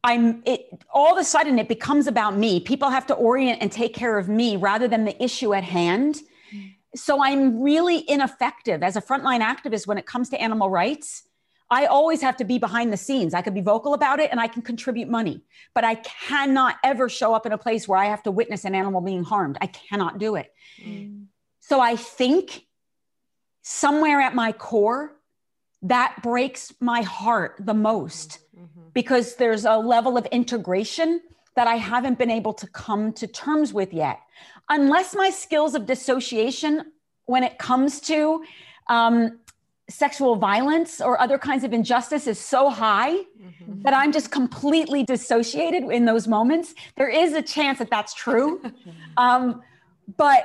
I'm 0.07 0.41
it 0.47 0.69
all 0.95 1.13
of 1.13 1.19
a 1.19 1.25
sudden 1.25 1.59
it 1.59 1.69
becomes 1.69 2.07
about 2.07 2.37
me. 2.37 2.61
People 2.61 2.91
have 2.91 3.07
to 3.09 3.15
orient 3.15 3.61
and 3.61 3.73
take 3.73 3.93
care 3.93 4.17
of 4.19 4.29
me 4.29 4.57
rather 4.57 4.87
than 4.87 5.05
the 5.05 5.21
issue 5.23 5.53
at 5.53 5.65
hand. 5.65 6.21
So 6.95 7.23
I'm 7.23 7.61
really 7.61 8.09
ineffective 8.09 8.83
as 8.83 8.97
a 8.97 9.03
frontline 9.03 9.43
activist 9.43 9.87
when 9.87 9.99
it 9.99 10.07
comes 10.07 10.31
to 10.31 10.41
animal 10.41 10.71
rights. 10.71 11.25
I 11.69 11.87
always 11.87 12.23
have 12.23 12.37
to 12.37 12.45
be 12.45 12.59
behind 12.59 12.93
the 12.93 12.97
scenes. 12.97 13.35
I 13.35 13.43
can 13.43 13.53
be 13.53 13.61
vocal 13.61 13.93
about 13.95 14.21
it 14.21 14.31
and 14.31 14.39
I 14.39 14.47
can 14.47 14.63
contribute 14.63 15.09
money, 15.09 15.43
but 15.75 15.83
I 15.83 15.97
cannot 15.97 16.77
ever 16.85 17.09
show 17.09 17.35
up 17.35 17.45
in 17.45 17.51
a 17.51 17.59
place 17.59 17.89
where 17.89 17.99
I 17.99 18.07
have 18.07 18.23
to 18.23 18.31
witness 18.31 18.65
an 18.65 18.77
animal 18.77 19.01
being 19.01 19.25
harmed. 19.25 19.59
I 19.61 19.67
cannot 19.67 20.19
do 20.19 20.37
it. 20.37 20.55
Mm. 20.81 21.27
So 21.59 21.81
I 21.81 21.97
think 21.97 22.63
somewhere 23.63 24.21
at 24.21 24.37
my 24.37 24.53
core, 24.53 25.16
that 25.89 26.17
breaks 26.23 26.73
my 26.81 27.03
heart 27.03 27.57
the 27.61 27.75
most 27.75 28.41
mm-hmm. 28.57 28.89
because 28.93 29.37
there's 29.37 29.65
a 29.65 29.77
level 29.77 30.17
of 30.17 30.27
integration 30.27 31.21
that 31.55 31.67
I 31.67 31.77
haven't 31.77 32.19
been 32.19 32.31
able 32.31 32.53
to 32.55 32.67
come 32.69 33.13
to 33.15 33.27
terms 33.27 33.73
with 33.73 33.93
yet. 33.93 34.21
Unless 34.69 35.15
my 35.15 35.31
skills 35.31 35.75
of 35.75 35.87
dissociation, 35.87 36.93
when 37.27 37.45
it 37.45 37.59
comes 37.59 38.01
to 38.03 38.45
um, 38.89 39.39
sexual 39.89 40.37
violence 40.37 41.01
or 41.01 41.21
other 41.21 41.39
kinds 41.39 41.63
of 41.63 41.73
injustice, 41.73 42.27
is 42.27 42.39
so 42.39 42.69
high 42.69 43.13
mm-hmm. 43.13 43.83
that 43.83 43.95
I'm 43.95 44.13
just 44.13 44.31
completely 44.33 45.05
dissociated 45.05 45.85
in 45.85 46.05
those 46.05 46.27
moments. 46.27 46.75
There 46.97 47.09
is 47.09 47.33
a 47.33 47.43
chance 47.43 47.79
that 47.79 47.91
that's 47.91 48.13
true. 48.13 48.61
um, 49.17 49.63
but 50.17 50.45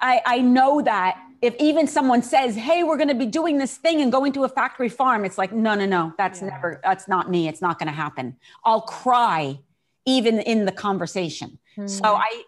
I, 0.00 0.22
I 0.26 0.38
know 0.40 0.80
that 0.82 1.18
if 1.44 1.54
even 1.58 1.86
someone 1.86 2.22
says, 2.22 2.56
"Hey, 2.56 2.82
we're 2.82 2.96
going 2.96 3.08
to 3.08 3.14
be 3.14 3.26
doing 3.26 3.58
this 3.58 3.76
thing 3.76 4.00
and 4.00 4.10
going 4.10 4.32
to 4.32 4.44
a 4.44 4.48
factory 4.48 4.88
farm," 4.88 5.24
it's 5.24 5.36
like, 5.36 5.52
"No, 5.52 5.74
no, 5.74 5.84
no. 5.84 6.14
That's 6.16 6.40
yeah. 6.40 6.48
never 6.48 6.80
that's 6.82 7.06
not 7.06 7.30
me. 7.30 7.48
It's 7.48 7.60
not 7.60 7.78
going 7.78 7.88
to 7.88 7.92
happen." 7.92 8.36
I'll 8.64 8.80
cry 8.80 9.58
even 10.06 10.38
in 10.40 10.64
the 10.64 10.72
conversation. 10.72 11.58
Mm-hmm. 11.76 11.86
So 11.86 12.14
I, 12.14 12.42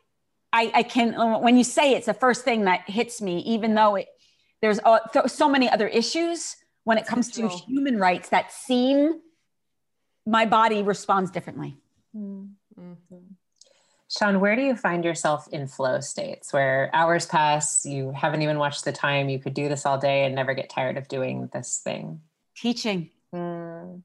I 0.52 0.70
I 0.74 0.82
can 0.82 1.12
when 1.42 1.56
you 1.56 1.64
say 1.64 1.92
it's 1.92 2.06
the 2.06 2.14
first 2.14 2.44
thing 2.44 2.64
that 2.64 2.88
hits 2.88 3.20
me 3.20 3.40
even 3.40 3.74
though 3.74 3.96
it 3.96 4.08
there's 4.62 4.80
uh, 4.84 5.00
th- 5.12 5.26
so 5.26 5.48
many 5.48 5.68
other 5.68 5.86
issues 5.86 6.56
when 6.84 6.96
it 6.96 7.06
comes 7.06 7.30
to 7.32 7.48
human 7.48 7.98
rights 7.98 8.30
that 8.30 8.52
seem 8.52 9.20
my 10.24 10.46
body 10.46 10.82
responds 10.82 11.30
differently. 11.30 11.76
Mm-hmm. 12.16 12.92
Seane, 14.16 14.40
where 14.40 14.56
do 14.56 14.62
you 14.62 14.74
find 14.74 15.04
yourself 15.04 15.46
in 15.52 15.66
flow 15.66 16.00
states 16.00 16.52
where 16.52 16.90
hours 16.94 17.26
pass, 17.26 17.84
you 17.84 18.12
haven't 18.12 18.40
even 18.40 18.58
watched 18.58 18.84
the 18.84 18.92
time, 18.92 19.28
you 19.28 19.38
could 19.38 19.52
do 19.52 19.68
this 19.68 19.84
all 19.84 19.98
day 19.98 20.24
and 20.24 20.34
never 20.34 20.54
get 20.54 20.70
tired 20.70 20.96
of 20.96 21.06
doing 21.06 21.50
this 21.52 21.80
thing? 21.84 22.20
Teaching, 22.56 23.10
mm. 23.34 24.00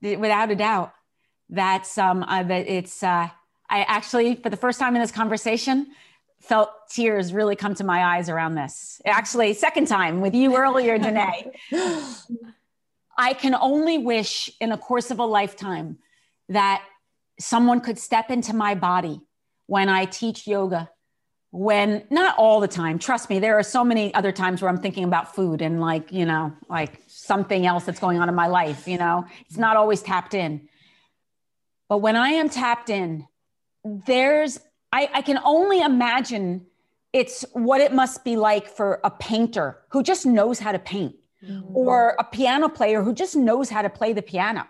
without 0.00 0.50
a 0.50 0.54
doubt. 0.54 0.92
That's 1.48 1.98
um, 1.98 2.22
uh, 2.22 2.44
that 2.44 2.68
it's. 2.68 3.02
Uh, 3.02 3.28
I 3.68 3.82
actually, 3.82 4.36
for 4.36 4.50
the 4.50 4.56
first 4.56 4.78
time 4.78 4.94
in 4.94 5.02
this 5.02 5.10
conversation, 5.10 5.88
felt 6.40 6.70
tears 6.88 7.32
really 7.32 7.56
come 7.56 7.74
to 7.74 7.84
my 7.84 8.16
eyes 8.16 8.28
around 8.28 8.54
this. 8.54 9.00
Actually, 9.04 9.52
second 9.54 9.86
time 9.86 10.20
with 10.20 10.34
you 10.34 10.56
earlier, 10.56 10.98
Danae. 10.98 11.50
I 13.18 13.32
can 13.32 13.54
only 13.54 13.98
wish 13.98 14.50
in 14.60 14.70
a 14.70 14.78
course 14.78 15.10
of 15.10 15.18
a 15.18 15.24
lifetime 15.24 15.98
that 16.48 16.84
someone 17.40 17.80
could 17.80 17.98
step 17.98 18.30
into 18.30 18.54
my 18.54 18.74
body 18.74 19.25
when 19.66 19.88
I 19.88 20.04
teach 20.04 20.46
yoga, 20.46 20.90
when 21.50 22.04
not 22.10 22.36
all 22.38 22.60
the 22.60 22.68
time, 22.68 22.98
trust 22.98 23.30
me, 23.30 23.38
there 23.38 23.58
are 23.58 23.62
so 23.62 23.84
many 23.84 24.12
other 24.14 24.32
times 24.32 24.60
where 24.60 24.68
I'm 24.68 24.80
thinking 24.80 25.04
about 25.04 25.34
food 25.34 25.62
and 25.62 25.80
like, 25.80 26.12
you 26.12 26.26
know, 26.26 26.52
like 26.68 27.00
something 27.06 27.66
else 27.66 27.84
that's 27.84 28.00
going 28.00 28.18
on 28.18 28.28
in 28.28 28.34
my 28.34 28.46
life, 28.46 28.86
you 28.86 28.98
know, 28.98 29.24
it's 29.46 29.56
not 29.56 29.76
always 29.76 30.02
tapped 30.02 30.34
in. 30.34 30.68
But 31.88 31.98
when 31.98 32.16
I 32.16 32.30
am 32.30 32.48
tapped 32.48 32.90
in, 32.90 33.26
there's, 33.84 34.58
I, 34.92 35.08
I 35.14 35.22
can 35.22 35.38
only 35.44 35.80
imagine 35.80 36.66
it's 37.12 37.44
what 37.52 37.80
it 37.80 37.92
must 37.92 38.24
be 38.24 38.36
like 38.36 38.68
for 38.68 39.00
a 39.04 39.10
painter 39.10 39.78
who 39.90 40.02
just 40.02 40.26
knows 40.26 40.58
how 40.58 40.72
to 40.72 40.78
paint 40.78 41.14
mm-hmm. 41.42 41.74
or 41.74 42.16
a 42.18 42.24
piano 42.24 42.68
player 42.68 43.02
who 43.02 43.14
just 43.14 43.36
knows 43.36 43.70
how 43.70 43.82
to 43.82 43.88
play 43.88 44.12
the 44.12 44.22
piano. 44.22 44.64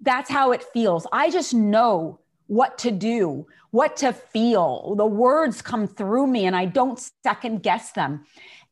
That's 0.00 0.28
how 0.28 0.52
it 0.52 0.62
feels. 0.62 1.06
I 1.12 1.30
just 1.30 1.54
know 1.54 2.20
what 2.46 2.78
to 2.78 2.90
do, 2.90 3.46
what 3.70 3.96
to 3.98 4.12
feel. 4.12 4.94
The 4.96 5.06
words 5.06 5.62
come 5.62 5.86
through 5.86 6.26
me 6.26 6.46
and 6.46 6.54
I 6.54 6.66
don't 6.66 7.00
second 7.22 7.62
guess 7.62 7.92
them. 7.92 8.26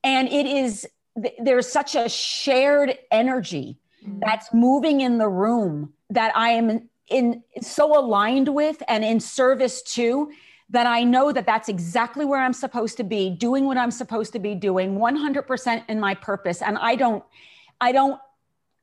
And 0.04 0.28
it 0.28 0.46
is, 0.46 0.86
there's 1.38 1.70
such 1.70 1.94
a 1.94 2.08
shared 2.08 2.98
energy 3.10 3.78
mm. 4.06 4.20
that's 4.24 4.52
moving 4.52 5.00
in 5.00 5.18
the 5.18 5.28
room 5.28 5.92
that 6.10 6.36
I 6.36 6.50
am 6.50 6.88
in 7.08 7.42
so 7.60 7.98
aligned 7.98 8.48
with 8.48 8.82
and 8.88 9.04
in 9.04 9.20
service 9.20 9.82
to 9.82 10.30
that 10.70 10.86
I 10.86 11.04
know 11.04 11.32
that 11.32 11.44
that's 11.44 11.68
exactly 11.68 12.24
where 12.24 12.40
I'm 12.40 12.54
supposed 12.54 12.96
to 12.96 13.04
be, 13.04 13.28
doing 13.28 13.66
what 13.66 13.76
I'm 13.76 13.90
supposed 13.90 14.32
to 14.32 14.38
be 14.38 14.54
doing, 14.54 14.98
100% 14.98 15.84
in 15.88 16.00
my 16.00 16.14
purpose. 16.14 16.62
And 16.62 16.78
I 16.78 16.96
don't, 16.96 17.22
I 17.80 17.92
don't 17.92 18.18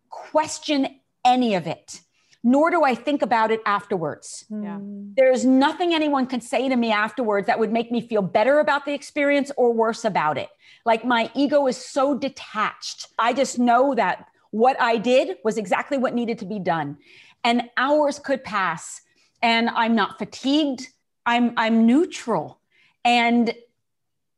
question 0.10 1.00
any 1.26 1.56
of 1.56 1.66
it 1.66 2.02
nor 2.44 2.72
do 2.72 2.84
I 2.84 2.96
think 2.96 3.22
about 3.22 3.52
it 3.52 3.62
afterwards. 3.66 4.46
Yeah. 4.50 4.80
There's 4.82 5.46
nothing 5.46 5.94
anyone 5.94 6.26
can 6.26 6.42
say 6.42 6.70
to 6.70 6.76
me 6.76 6.92
afterwards 6.92 7.48
that 7.48 7.60
would 7.60 7.72
make 7.72 7.92
me 7.92 8.02
feel 8.02 8.22
better 8.22 8.60
about 8.60 8.86
the 8.86 8.94
experience 8.94 9.52
or 9.58 9.74
worse 9.74 10.06
about 10.06 10.38
it. 10.38 10.50
Like 10.86 11.04
my 11.04 11.30
ego 11.36 11.68
is 11.68 11.78
so 11.78 12.18
detached. 12.18 13.08
I 13.18 13.34
just 13.34 13.60
know 13.60 13.94
that 13.96 14.28
what 14.52 14.80
I 14.80 14.98
did 14.98 15.38
was 15.44 15.58
exactly 15.58 15.98
what 15.98 16.14
needed 16.14 16.40
to 16.40 16.46
be 16.46 16.60
done. 16.60 16.98
And 17.44 17.70
hours 17.78 18.20
could 18.20 18.44
pass 18.44 19.02
and 19.42 19.70
I'm 19.70 19.96
not 19.96 20.18
fatigued. 20.18 20.88
I'm 21.26 21.54
I'm 21.58 21.86
neutral 21.86 22.60
and 23.04 23.54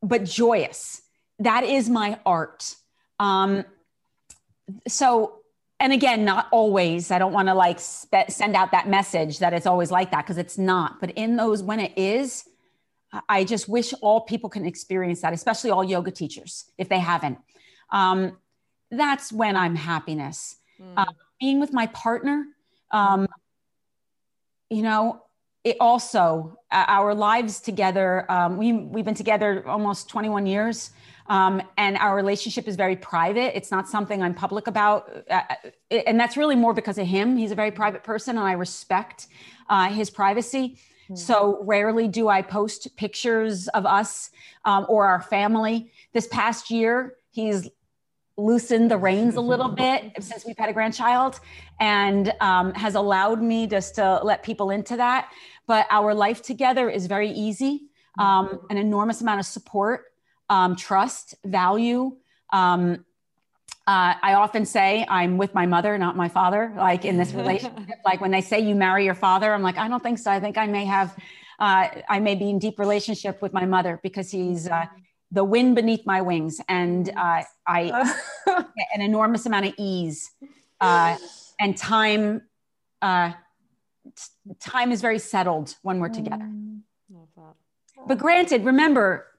but 0.02 0.23
joyous. 0.23 1.02
That 1.40 1.64
is 1.64 1.90
my 1.90 2.19
art. 2.26 2.76
Um, 3.19 3.65
so 4.88 5.40
and 5.82 5.91
again 5.91 6.24
not 6.24 6.48
always 6.52 7.12
i 7.12 7.20
don't 7.20 7.34
want 7.34 7.49
to 7.49 7.53
like 7.53 7.80
spe- 7.80 8.30
send 8.30 8.56
out 8.56 8.72
that 8.72 8.88
message 8.88 9.40
that 9.40 9.53
it's 9.53 9.66
always 9.66 9.91
like 9.91 10.12
that 10.12 10.24
because 10.24 10.38
it's 10.38 10.58
not 10.58 10.99
but 11.02 11.12
in 11.12 11.36
those 11.36 11.62
when 11.62 11.80
it 11.80 11.91
is 11.98 12.48
i 13.28 13.44
just 13.44 13.68
wish 13.68 13.94
all 14.02 14.22
people 14.22 14.49
can 14.49 14.66
experience 14.66 15.22
that 15.22 15.34
especially 15.34 15.70
all 15.70 15.84
yoga 15.84 16.12
teachers 16.12 16.72
if 16.78 16.88
they 16.88 16.99
haven't 16.99 17.38
um, 17.91 18.38
that's 18.90 19.32
when 19.32 19.56
I'm 19.56 19.76
happiness. 19.76 20.58
Mm. 20.82 20.94
Uh, 20.98 21.06
being 21.40 21.60
with 21.60 21.74
my 21.74 21.88
partner, 21.88 22.45
um, 22.91 23.28
you 24.70 24.82
know, 24.82 25.24
it 25.64 25.78
also 25.80 26.58
uh, 26.72 26.86
our 26.88 27.14
lives 27.14 27.60
together. 27.60 28.30
Um, 28.32 28.58
we 28.58 28.74
we've 28.74 29.06
been 29.06 29.16
together 29.16 29.68
almost 29.68 30.10
21 30.10 30.45
years. 30.45 30.91
Um, 31.32 31.62
and 31.78 31.95
our 31.95 32.14
relationship 32.14 32.68
is 32.68 32.76
very 32.76 32.98
private. 32.98 33.56
It's 33.56 33.72
not 33.72 33.88
something 33.88 34.22
I'm 34.22 34.34
public 34.34 34.68
about. 34.68 35.10
Uh, 35.30 35.40
uh 35.49 36.02
and 36.06 36.20
that's 36.20 36.36
really 36.36 36.58
more 36.58 36.74
because 36.74 36.98
of 36.98 37.08
him. 37.08 37.38
He's 37.38 37.52
a 37.52 37.56
very 37.56 37.72
private 37.72 38.03
person, 38.03 38.38
and 38.38 38.45
I 38.45 38.52
respect 38.52 39.28
uh, 39.70 39.88
his 39.88 40.10
privacy. 40.10 40.78
Mm-hmm. 41.06 41.16
So 41.16 41.64
rarely 41.64 42.10
do 42.10 42.28
I 42.28 42.41
post 42.41 42.98
pictures 42.98 43.70
of 43.70 43.86
us 43.86 44.30
um, 44.66 44.86
or 44.90 45.06
our 45.06 45.22
family. 45.22 45.94
This 46.12 46.28
past 46.28 46.70
year, 46.70 47.16
he's 47.30 47.70
loosened 48.36 48.91
the 48.91 48.98
reins 48.98 49.36
a 49.36 49.41
little 49.41 49.70
bit 49.70 50.12
since 50.20 50.45
we've 50.45 50.58
had 50.58 50.68
a 50.68 50.74
grandchild 50.74 51.40
and 51.80 52.34
um, 52.41 52.74
has 52.74 52.95
allowed 52.95 53.41
me 53.41 53.68
just 53.68 53.95
to 53.95 54.20
let 54.22 54.44
people 54.44 54.70
into 54.70 54.98
that. 54.98 55.32
But 55.66 55.88
our 55.91 56.14
life 56.14 56.41
together 56.41 56.90
is 56.90 57.08
very 57.08 57.32
easy, 57.32 57.84
um, 58.20 58.66
an 58.70 58.78
enormous 58.78 59.22
amount 59.22 59.40
of 59.40 59.45
support, 59.45 60.11
um, 60.52 60.76
trust, 60.76 61.34
value. 61.45 62.18
Um, 62.52 63.06
uh, 63.88 64.14
I 64.22 64.34
often 64.34 64.65
say 64.65 65.06
I'm 65.07 65.38
with 65.38 65.56
my 65.56 65.65
mother, 65.65 65.98
not 65.98 66.18
my 66.18 66.28
father, 66.28 66.73
like 66.76 67.06
in 67.06 67.18
this 67.18 67.32
relationship. 67.34 67.80
like 68.06 68.19
when 68.19 68.32
they 68.32 68.41
say 68.41 68.60
you 68.60 68.76
marry 68.76 69.06
your 69.06 69.15
father, 69.15 69.53
I'm 69.53 69.64
like, 69.64 69.78
I 69.78 69.88
don't 69.88 70.03
think 70.03 70.19
so. 70.19 70.30
I 70.30 70.41
think 70.41 70.57
I 70.57 70.68
may 70.68 70.84
have, 70.84 71.15
uh, 71.57 71.88
I 72.10 72.19
may 72.19 72.36
be 72.36 72.49
in 72.49 72.60
deep 72.60 72.78
relationship 72.80 73.41
with 73.41 73.53
my 73.53 73.65
mother 73.65 73.99
because 74.03 74.30
he's, 74.30 74.68
uh, 74.68 74.86
the 75.34 75.45
wind 75.45 75.76
beneath 75.76 76.06
my 76.06 76.19
wings 76.19 76.60
and 76.68 77.10
uh, 77.15 77.41
i 77.65 78.14
an 78.94 79.02
enormous 79.02 79.45
amount 79.45 79.65
of 79.65 79.73
ease 79.78 80.30
uh, 80.82 81.15
and 81.57 81.78
time 81.78 82.41
uh, 83.02 83.32
time 84.60 84.91
is 84.91 84.99
very 84.99 85.18
settled 85.18 85.73
when 85.84 86.02
we're 86.02 86.10
together 86.10 86.44
mm. 86.44 86.82
but 88.06 88.18
granted 88.18 88.65
remember 88.65 89.31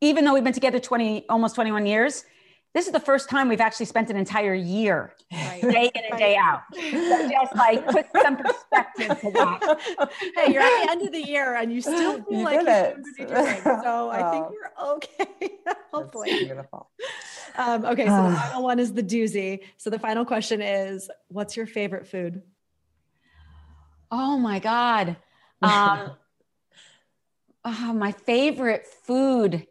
even 0.00 0.24
though 0.24 0.34
we've 0.34 0.44
been 0.44 0.52
together 0.52 0.78
20 0.78 1.26
almost 1.28 1.54
21 1.54 1.86
years 1.86 2.24
this 2.72 2.86
is 2.86 2.92
the 2.92 3.00
first 3.00 3.28
time 3.28 3.48
we've 3.48 3.60
actually 3.60 3.86
spent 3.86 4.10
an 4.10 4.16
entire 4.16 4.54
year 4.54 5.12
right. 5.32 5.60
day 5.60 5.90
in 5.92 6.02
and 6.08 6.18
day 6.18 6.36
out. 6.36 6.62
So 6.72 7.28
just 7.28 7.56
like 7.56 7.84
put 7.88 8.06
some 8.22 8.36
perspective 8.36 9.20
to 9.20 9.30
that. 9.32 10.08
Hey, 10.36 10.52
you're 10.52 10.62
at 10.62 10.84
the 10.84 10.90
end 10.90 11.02
of 11.02 11.12
the 11.12 11.20
year 11.20 11.56
and 11.56 11.72
you 11.72 11.80
still 11.80 12.22
feel 12.22 12.38
you 12.38 12.44
like 12.44 12.62
you're 13.18 13.26
doing 13.26 13.60
So 13.64 13.82
oh. 13.84 14.10
I 14.10 14.30
think 14.30 14.46
we're 14.50 14.92
okay. 14.92 15.58
Hopefully. 15.92 16.30
That's 16.30 16.44
beautiful. 16.44 16.90
Um, 17.58 17.84
okay, 17.86 18.06
so 18.06 18.30
the 18.30 18.36
final 18.36 18.62
one 18.62 18.78
is 18.78 18.92
the 18.92 19.02
doozy. 19.02 19.64
So 19.76 19.90
the 19.90 19.98
final 19.98 20.24
question 20.24 20.62
is 20.62 21.10
what's 21.26 21.56
your 21.56 21.66
favorite 21.66 22.06
food? 22.06 22.42
Oh 24.12 24.38
my 24.38 24.60
God. 24.60 25.16
Um, 25.60 26.12
oh, 27.64 27.92
my 27.94 28.12
favorite 28.12 28.86
food. 28.86 29.66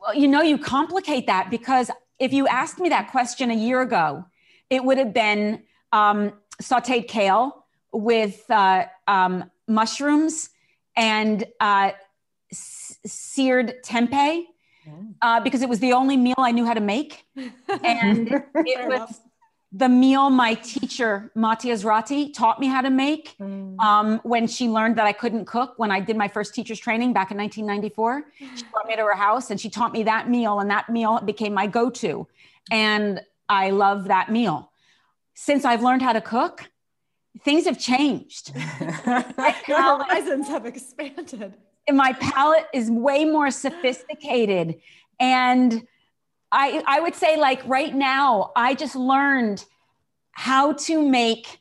Well, 0.00 0.14
you 0.14 0.28
know, 0.28 0.42
you 0.42 0.58
complicate 0.58 1.26
that 1.26 1.50
because 1.50 1.90
if 2.18 2.32
you 2.32 2.46
asked 2.46 2.78
me 2.78 2.88
that 2.90 3.10
question 3.10 3.50
a 3.50 3.54
year 3.54 3.80
ago, 3.80 4.24
it 4.70 4.84
would 4.84 4.98
have 4.98 5.12
been 5.12 5.62
um, 5.92 6.32
sauteed 6.62 7.08
kale 7.08 7.64
with 7.92 8.48
uh, 8.50 8.84
um, 9.06 9.50
mushrooms 9.66 10.50
and 10.96 11.44
uh, 11.60 11.92
s- 12.52 12.98
seared 13.06 13.82
tempeh. 13.84 14.44
Mm. 14.86 15.14
Uh, 15.20 15.40
because 15.40 15.62
it 15.62 15.68
was 15.68 15.80
the 15.80 15.92
only 15.92 16.16
meal 16.16 16.34
I 16.38 16.52
knew 16.52 16.64
how 16.64 16.74
to 16.74 16.80
make. 16.80 17.24
And 17.84 18.28
it 18.54 18.88
was 18.88 19.20
the 19.70 19.88
meal 19.88 20.30
my 20.30 20.54
teacher, 20.54 21.30
Maty 21.34 21.68
Ezraty, 21.68 22.32
taught 22.32 22.58
me 22.58 22.66
how 22.66 22.80
to 22.80 22.88
make 22.88 23.36
mm. 23.38 23.78
um, 23.80 24.18
when 24.22 24.46
she 24.46 24.66
learned 24.66 24.96
that 24.96 25.04
I 25.04 25.12
couldn't 25.12 25.44
cook. 25.44 25.74
When 25.76 25.90
I 25.90 26.00
did 26.00 26.16
my 26.16 26.28
first 26.28 26.54
teacher's 26.54 26.78
training 26.78 27.12
back 27.12 27.30
in 27.30 27.36
1994, 27.36 28.24
she 28.56 28.64
brought 28.72 28.86
me 28.86 28.96
to 28.96 29.02
her 29.02 29.14
house 29.14 29.50
and 29.50 29.60
she 29.60 29.68
taught 29.68 29.92
me 29.92 30.04
that 30.04 30.30
meal, 30.30 30.60
and 30.60 30.70
that 30.70 30.88
meal 30.88 31.20
became 31.20 31.52
my 31.52 31.66
go 31.66 31.90
to. 31.90 32.26
And 32.70 33.20
I 33.48 33.70
love 33.70 34.08
that 34.08 34.30
meal. 34.30 34.72
Since 35.34 35.64
I've 35.64 35.82
learned 35.82 36.02
how 36.02 36.14
to 36.14 36.20
cook, 36.20 36.64
things 37.44 37.66
have 37.66 37.78
changed. 37.78 38.52
Your 39.68 39.82
horizons 39.82 40.48
have 40.48 40.64
expanded. 40.64 41.54
And 41.86 41.96
my 41.96 42.14
palate 42.14 42.66
is 42.72 42.90
way 42.90 43.24
more 43.26 43.50
sophisticated. 43.50 44.80
And 45.20 45.86
I, 46.50 46.82
I 46.86 47.00
would 47.00 47.14
say 47.14 47.36
like 47.36 47.62
right 47.66 47.94
now, 47.94 48.52
I 48.56 48.74
just 48.74 48.96
learned 48.96 49.64
how 50.32 50.72
to 50.72 51.06
make 51.06 51.60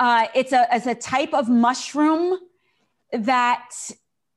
uh, 0.00 0.26
it's 0.34 0.52
a 0.52 0.66
it's 0.72 0.86
a 0.86 0.96
type 0.96 1.32
of 1.32 1.48
mushroom 1.48 2.36
that 3.12 3.70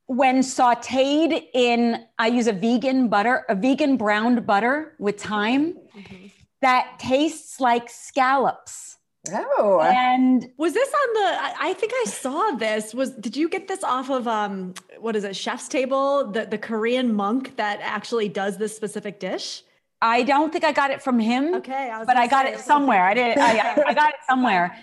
when 0.06 0.40
sauteed 0.40 1.48
in 1.54 2.06
I 2.20 2.28
use 2.28 2.46
a 2.46 2.54
vegan 2.54 3.08
butter, 3.08 3.46
a 3.50 3.56
vegan 3.56 3.98
browned 3.98 4.46
butter 4.46 4.94
with 5.00 5.20
thyme 5.20 5.74
mm-hmm. 5.74 6.28
that 6.62 7.00
tastes 7.00 7.60
like 7.60 7.90
scallops. 7.90 8.95
Oh. 9.34 9.82
And 9.82 10.50
was 10.58 10.74
this 10.74 10.90
on 10.90 11.14
the 11.14 11.62
I 11.62 11.74
think 11.74 11.92
I 11.96 12.06
saw 12.06 12.52
this. 12.52 12.94
Was 12.94 13.12
did 13.12 13.36
you 13.36 13.50
get 13.50 13.68
this 13.68 13.84
off 13.84 14.10
of 14.10 14.28
um 14.28 14.74
what 15.00 15.16
is 15.16 15.24
it, 15.24 15.36
Chef's 15.36 15.68
Table, 15.68 16.32
the 16.32 16.46
the 16.46 16.58
Korean 16.58 17.14
monk 17.14 17.56
that 17.58 17.80
actually 17.82 18.30
does 18.30 18.58
this 18.58 18.76
specific 18.76 19.20
dish? 19.20 19.64
I 20.02 20.24
don't 20.24 20.52
think 20.52 20.64
I 20.64 20.72
got 20.72 20.92
it 20.92 21.02
from 21.02 21.20
him. 21.20 21.56
Okay, 21.56 21.90
I 21.90 22.04
but 22.04 22.18
I 22.18 22.28
got 22.28 22.46
it 22.46 22.60
somewhere. 22.60 23.06
I 23.06 23.14
did. 23.14 23.38
I, 23.38 23.84
I 23.88 23.94
got 23.94 24.10
it 24.10 24.20
somewhere. 24.28 24.78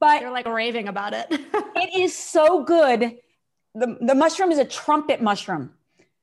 But 0.00 0.22
you're 0.22 0.32
like 0.32 0.46
raving 0.46 0.88
about 0.88 1.12
it. 1.12 1.26
it 1.30 2.00
is 2.00 2.16
so 2.16 2.64
good. 2.64 3.18
The 3.74 3.98
the 4.00 4.14
mushroom 4.14 4.50
is 4.50 4.58
a 4.58 4.64
trumpet 4.64 5.22
mushroom, 5.22 5.70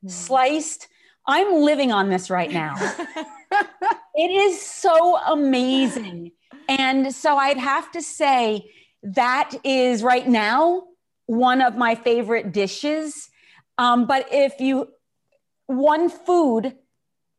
mm. 0.03 0.11
sliced. 0.11 0.88
I'm 1.27 1.61
living 1.61 1.91
on 1.91 2.10
this 2.10 2.30
right 2.30 2.52
now. 2.52 2.76
it 4.15 4.32
is 4.32 4.61
so 4.61 5.18
amazing. 5.18 6.32
And 6.68 7.14
so 7.14 7.38
I'd 7.38 7.58
have 7.58 7.92
to 7.92 8.02
say 8.02 8.72
that 9.04 9.54
is 9.64 10.04
right 10.04 10.28
now 10.28 10.84
one 11.26 11.62
of 11.62 11.76
my 11.76 11.96
favorite 11.96 12.52
dishes. 12.52 13.30
Um, 13.78 14.06
but 14.06 14.28
if 14.32 14.60
you, 14.60 14.90
one 15.68 16.10
food, 16.10 16.76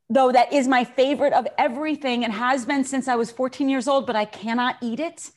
though, 0.09 0.32
that 0.32 0.53
is 0.53 0.69
my 0.69 0.85
favorite 0.85 1.32
of 1.32 1.47
everything 1.59 2.24
and 2.24 2.32
has 2.32 2.65
been 2.65 2.85
since 2.85 3.09
I 3.09 3.16
was 3.16 3.31
14 3.31 3.69
years 3.69 3.89
old, 3.89 4.07
but 4.07 4.16
I 4.16 4.24
cannot 4.24 4.77
eat 4.81 5.01
it, 5.01 5.31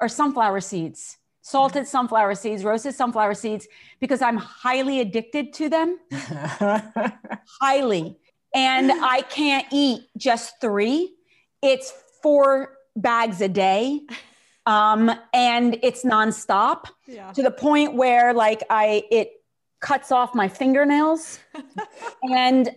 are 0.00 0.08
sunflower 0.08 0.60
seeds. 0.60 1.18
Salted 1.42 1.86
sunflower 1.86 2.34
seeds, 2.34 2.64
roasted 2.64 2.94
sunflower 2.94 3.34
seeds, 3.34 3.68
because 4.00 4.20
I'm 4.20 4.36
highly 4.36 5.00
addicted 5.00 5.52
to 5.54 5.68
them. 5.68 5.98
highly. 7.60 8.16
And 8.52 8.90
I 8.90 9.22
can't 9.22 9.66
eat 9.70 10.02
just 10.16 10.60
three. 10.60 11.14
It's 11.62 11.92
four 12.20 12.75
bags 12.96 13.40
a 13.40 13.48
day. 13.48 14.00
Um, 14.68 15.12
and 15.32 15.78
it's 15.84 16.02
nonstop 16.02 16.86
yeah. 17.06 17.30
to 17.34 17.40
the 17.40 17.52
point 17.52 17.94
where 17.94 18.34
like 18.34 18.64
I 18.68 19.04
it 19.12 19.30
cuts 19.80 20.10
off 20.10 20.34
my 20.34 20.48
fingernails 20.48 21.38
and 22.24 22.70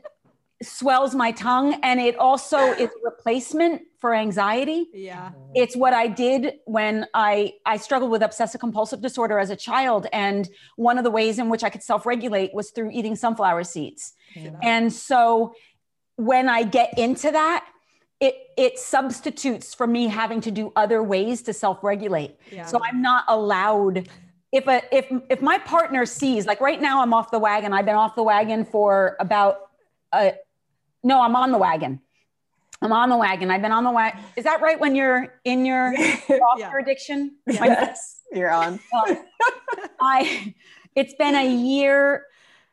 swells 0.61 1.15
my 1.15 1.31
tongue 1.31 1.79
and 1.83 2.01
it 2.01 2.17
also 2.17 2.57
is 2.57 2.89
a 2.89 3.03
replacement 3.03 3.81
for 3.97 4.13
anxiety 4.13 4.87
yeah 4.93 5.31
it's 5.55 5.73
what 5.75 5.93
i 5.93 6.05
did 6.05 6.55
when 6.65 7.05
i 7.13 7.53
i 7.65 7.77
struggled 7.77 8.11
with 8.11 8.21
obsessive 8.21 8.59
compulsive 8.59 9.01
disorder 9.01 9.39
as 9.39 9.49
a 9.49 9.55
child 9.55 10.05
and 10.11 10.49
one 10.75 10.97
of 10.97 11.05
the 11.05 11.09
ways 11.09 11.39
in 11.39 11.47
which 11.47 11.63
i 11.63 11.69
could 11.69 11.81
self-regulate 11.81 12.53
was 12.53 12.71
through 12.71 12.91
eating 12.91 13.15
sunflower 13.15 13.63
seeds 13.63 14.13
yeah. 14.35 14.51
and 14.61 14.91
so 14.91 15.53
when 16.17 16.49
i 16.49 16.61
get 16.61 16.97
into 16.97 17.31
that 17.31 17.65
it 18.19 18.35
it 18.57 18.77
substitutes 18.77 19.73
for 19.73 19.87
me 19.87 20.07
having 20.07 20.41
to 20.41 20.51
do 20.51 20.71
other 20.75 21.01
ways 21.01 21.41
to 21.43 21.53
self-regulate. 21.53 22.35
Yeah. 22.51 22.65
So 22.65 22.81
I'm 22.83 23.01
not 23.01 23.23
allowed 23.27 24.09
if 24.51 24.67
a 24.67 24.81
if 24.95 25.05
if 25.29 25.41
my 25.41 25.57
partner 25.59 26.05
sees 26.05 26.45
like 26.45 26.59
right 26.59 26.81
now 26.81 27.01
I'm 27.01 27.13
off 27.13 27.31
the 27.31 27.39
wagon. 27.39 27.73
I've 27.73 27.85
been 27.85 27.95
off 27.95 28.15
the 28.15 28.23
wagon 28.23 28.65
for 28.65 29.15
about 29.19 29.69
a 30.13 30.33
no, 31.03 31.21
I'm 31.21 31.35
on 31.35 31.51
the 31.51 31.57
wagon. 31.57 32.01
I'm 32.81 32.91
on 32.93 33.09
the 33.09 33.17
wagon. 33.17 33.51
I've 33.51 33.61
been 33.61 33.71
on 33.71 33.83
the 33.83 33.91
wagon. 33.91 34.21
Is 34.35 34.45
that 34.45 34.61
right 34.61 34.79
when 34.79 34.95
you're 34.95 35.39
in 35.43 35.65
your 35.65 35.93
yeah. 36.29 36.71
addiction? 36.77 37.35
Yes, 37.45 38.21
you're 38.33 38.51
on. 38.51 38.79
I 40.01 40.55
it's 40.95 41.13
been 41.13 41.35
a 41.35 41.47
year 41.47 42.25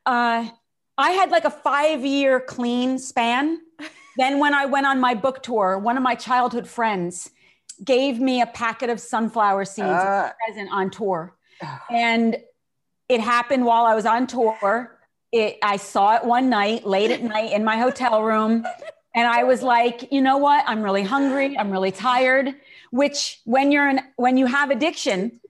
uh 0.06 0.48
I 0.98 1.10
had 1.10 1.30
like 1.30 1.44
a 1.44 1.50
5 1.50 2.04
year 2.04 2.40
clean 2.40 2.98
span 2.98 3.60
then, 4.16 4.38
when 4.38 4.54
I 4.54 4.66
went 4.66 4.86
on 4.86 5.00
my 5.00 5.14
book 5.14 5.42
tour, 5.42 5.78
one 5.78 5.96
of 5.96 6.02
my 6.02 6.14
childhood 6.14 6.66
friends 6.66 7.30
gave 7.84 8.18
me 8.18 8.40
a 8.40 8.46
packet 8.46 8.90
of 8.90 9.00
sunflower 9.00 9.64
seeds 9.64 9.88
uh, 9.88 10.32
present 10.46 10.70
on 10.72 10.90
tour. 10.90 11.36
And 11.90 12.36
it 13.08 13.20
happened 13.20 13.64
while 13.64 13.84
I 13.84 13.94
was 13.94 14.06
on 14.06 14.26
tour. 14.26 14.98
It, 15.32 15.58
I 15.62 15.76
saw 15.76 16.16
it 16.16 16.24
one 16.24 16.50
night, 16.50 16.86
late 16.86 17.10
at 17.10 17.22
night 17.22 17.52
in 17.52 17.64
my 17.64 17.76
hotel 17.76 18.22
room. 18.22 18.64
And 19.14 19.26
I 19.26 19.44
was 19.44 19.62
like, 19.62 20.12
you 20.12 20.20
know 20.20 20.38
what? 20.38 20.64
I'm 20.66 20.82
really 20.82 21.02
hungry. 21.02 21.56
I'm 21.56 21.70
really 21.70 21.92
tired. 21.92 22.54
Which, 22.90 23.40
when 23.44 23.72
you're 23.72 23.88
in, 23.88 24.00
when 24.16 24.36
you 24.36 24.46
have 24.46 24.70
addiction, 24.70 25.40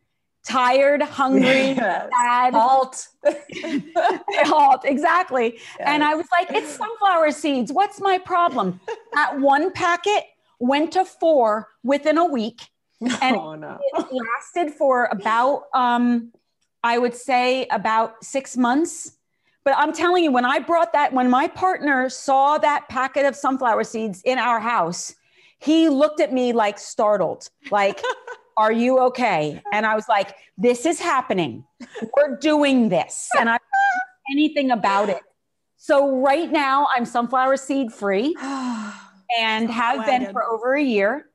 tired, 0.47 1.03
hungry, 1.03 1.43
yes. 1.73 2.09
sad, 2.11 2.55
halt, 2.55 3.09
halt, 4.47 4.85
exactly. 4.85 5.55
Yes. 5.55 5.63
And 5.81 6.05
I 6.05 6.15
was 6.15 6.27
like, 6.33 6.51
it's 6.51 6.71
sunflower 6.71 7.33
seeds. 7.33 7.73
What's 7.73 8.01
my 8.01 8.19
problem? 8.19 8.81
At 9.17 9.39
one 9.41 9.73
packet 9.73 10.25
went 10.59 10.93
to 10.93 11.05
four 11.05 11.69
within 11.83 12.17
a 12.17 12.25
week, 12.25 12.63
and 13.01 13.37
oh, 13.37 13.55
no. 13.55 13.79
it 13.95 14.07
lasted 14.13 14.73
for 14.73 15.07
about, 15.07 15.65
um, 15.75 16.33
I 16.83 16.99
would 16.99 17.15
say, 17.15 17.67
about 17.71 18.25
six 18.25 18.57
months. 18.57 19.13
But 19.65 19.75
I'm 19.77 19.93
telling 19.93 20.23
you, 20.23 20.31
when 20.31 20.45
I 20.45 20.61
brought 20.61 20.93
that, 20.93 21.13
when 21.13 21.29
my 21.29 21.49
partner 21.49 22.09
saw 22.09 22.57
that 22.59 22.89
packet 22.89 23.27
of 23.27 23.35
sunflower 23.35 23.83
seeds 23.83 24.23
in 24.25 24.39
our 24.39 24.61
house, 24.61 25.17
he 25.59 25.89
looked 25.89 26.21
at 26.21 26.33
me 26.33 26.53
like 26.53 26.79
startled, 26.79 27.51
like, 27.73 28.01
Are 28.57 28.73
you 28.73 28.99
okay? 29.01 29.63
And 29.73 29.85
I 29.87 29.95
was 29.95 30.09
like, 30.09 30.35
This 30.57 30.87
is 30.87 30.99
happening. 31.01 31.65
We're 32.17 32.37
doing 32.37 32.89
this. 32.89 33.29
And 33.39 33.49
I 33.49 33.59
anything 34.31 34.71
about 34.71 35.09
it. 35.09 35.23
So 35.77 36.21
right 36.21 36.51
now 36.51 36.89
I'm 36.95 37.05
sunflower 37.05 37.57
seed 37.59 37.93
free 37.93 38.35
and 39.39 39.71
have 39.71 40.07
been 40.07 40.33
for 40.33 40.45
over 40.45 40.75
a 40.75 40.83
year 40.83 41.27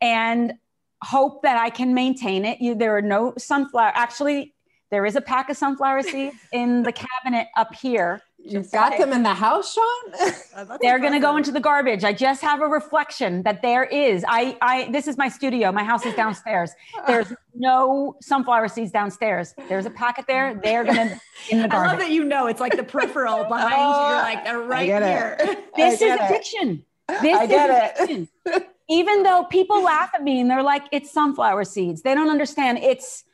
and 0.00 0.54
hope 1.02 1.42
that 1.42 1.56
I 1.56 1.70
can 1.70 1.94
maintain 1.94 2.44
it. 2.44 2.60
You, 2.60 2.74
there 2.74 2.96
are 2.96 3.02
no 3.02 3.34
sunflower. 3.38 3.92
Actually, 3.94 4.54
there 4.90 5.06
is 5.06 5.16
a 5.16 5.20
pack 5.20 5.48
of 5.50 5.56
sunflower 5.56 6.02
seeds 6.02 6.36
in 6.52 6.82
the 6.82 6.92
cabinet 6.92 7.48
up 7.56 7.74
here. 7.74 8.20
You've 8.44 8.70
got 8.70 8.96
them 8.98 9.12
in 9.12 9.22
the 9.22 9.34
house, 9.34 9.74
Seane? 9.74 10.34
They're 10.80 10.98
going 10.98 11.12
to 11.12 11.20
go 11.20 11.36
into 11.36 11.52
the 11.52 11.60
garbage. 11.60 12.04
I 12.04 12.12
just 12.12 12.40
have 12.42 12.62
a 12.62 12.66
reflection 12.66 13.42
that 13.42 13.62
there 13.62 13.84
is. 13.84 14.24
I, 14.26 14.56
I, 14.62 14.90
this 14.90 15.06
is 15.06 15.16
my 15.16 15.28
studio. 15.28 15.70
My 15.72 15.84
house 15.84 16.06
is 16.06 16.14
downstairs. 16.14 16.72
There's 17.06 17.32
no 17.54 18.16
sunflower 18.20 18.68
seeds 18.68 18.90
downstairs. 18.90 19.54
There's 19.68 19.86
a 19.86 19.90
packet 19.90 20.26
there. 20.26 20.58
They're 20.62 20.84
going 20.84 20.96
to 20.96 21.20
in 21.50 21.62
the 21.62 21.68
garbage. 21.68 21.72
I 21.72 21.90
love 21.90 21.98
that 22.00 22.10
you 22.10 22.24
know 22.24 22.46
it's 22.46 22.60
like 22.60 22.76
the 22.76 22.82
peripheral 22.82 23.44
behind 23.44 23.74
oh, 23.76 24.08
you. 24.08 24.08
You're 24.08 24.18
oh, 24.18 24.22
like 24.22 24.44
they're 24.44 24.60
right 24.60 24.86
here. 24.86 25.36
This 25.76 26.00
is 26.00 26.12
addiction. 26.12 26.84
This 27.22 27.36
I 27.36 27.46
get 27.46 27.70
is 27.70 28.00
addiction. 28.00 28.28
it. 28.46 28.68
Even 28.88 29.22
though 29.22 29.44
people 29.44 29.82
laugh 29.82 30.10
at 30.14 30.22
me 30.22 30.40
and 30.40 30.50
they're 30.50 30.62
like, 30.62 30.84
"It's 30.90 31.12
sunflower 31.12 31.64
seeds," 31.64 32.02
they 32.02 32.14
don't 32.14 32.30
understand. 32.30 32.78
It's 32.78 33.24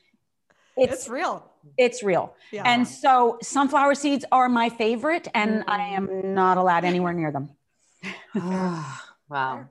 it's, 0.76 0.92
it's 0.92 1.08
real. 1.08 1.50
It's 1.76 2.02
real. 2.02 2.34
Yeah. 2.52 2.62
And 2.64 2.86
so 2.86 3.38
sunflower 3.42 3.94
seeds 3.94 4.24
are 4.32 4.48
my 4.48 4.68
favorite, 4.68 5.28
and 5.34 5.60
mm-hmm. 5.60 5.70
I 5.70 5.88
am 5.88 6.34
not 6.34 6.58
allowed 6.58 6.84
anywhere 6.84 7.12
near 7.12 7.32
them. 7.32 7.50
wow. 8.34 9.68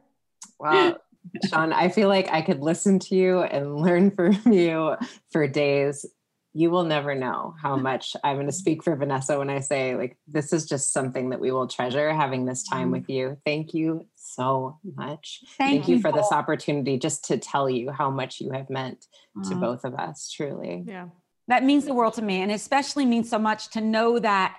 Wow. 0.59 0.97
Seane, 1.45 1.73
I 1.73 1.89
feel 1.89 2.07
like 2.07 2.29
I 2.29 2.41
could 2.41 2.61
listen 2.61 2.99
to 2.99 3.15
you 3.15 3.41
and 3.41 3.77
learn 3.77 4.11
from 4.11 4.51
you 4.51 4.95
for 5.31 5.47
days. 5.47 6.05
You 6.53 6.69
will 6.69 6.83
never 6.83 7.15
know 7.15 7.55
how 7.61 7.75
much 7.89 8.15
I'm 8.23 8.37
going 8.37 8.45
to 8.45 8.51
speak 8.51 8.83
for 8.83 8.95
Vanessa 8.95 9.37
when 9.37 9.49
I 9.49 9.59
say, 9.59 9.95
like, 9.95 10.17
this 10.27 10.53
is 10.53 10.65
just 10.65 10.93
something 10.93 11.31
that 11.31 11.39
we 11.39 11.51
will 11.51 11.67
treasure 11.67 12.13
having 12.13 12.45
this 12.45 12.63
time 12.63 12.91
with 12.91 13.09
you. 13.09 13.37
Thank 13.45 13.73
you 13.73 14.07
so 14.15 14.79
much. 14.95 15.41
Thank, 15.57 15.71
Thank 15.71 15.87
you, 15.87 15.95
you 15.95 16.01
for 16.01 16.11
this 16.11 16.31
opportunity 16.31 16.97
just 16.97 17.25
to 17.25 17.37
tell 17.37 17.69
you 17.69 17.91
how 17.91 18.09
much 18.09 18.39
you 18.39 18.51
have 18.51 18.69
meant 18.69 19.05
uh-huh. 19.37 19.49
to 19.49 19.55
both 19.55 19.83
of 19.83 19.95
us, 19.95 20.31
truly. 20.31 20.83
Yeah. 20.87 21.07
That 21.47 21.63
means 21.63 21.85
the 21.85 21.93
world 21.93 22.15
to 22.15 22.21
me. 22.21 22.41
And 22.41 22.51
especially 22.51 23.05
means 23.05 23.29
so 23.29 23.39
much 23.39 23.69
to 23.71 23.81
know 23.81 24.19
that 24.19 24.57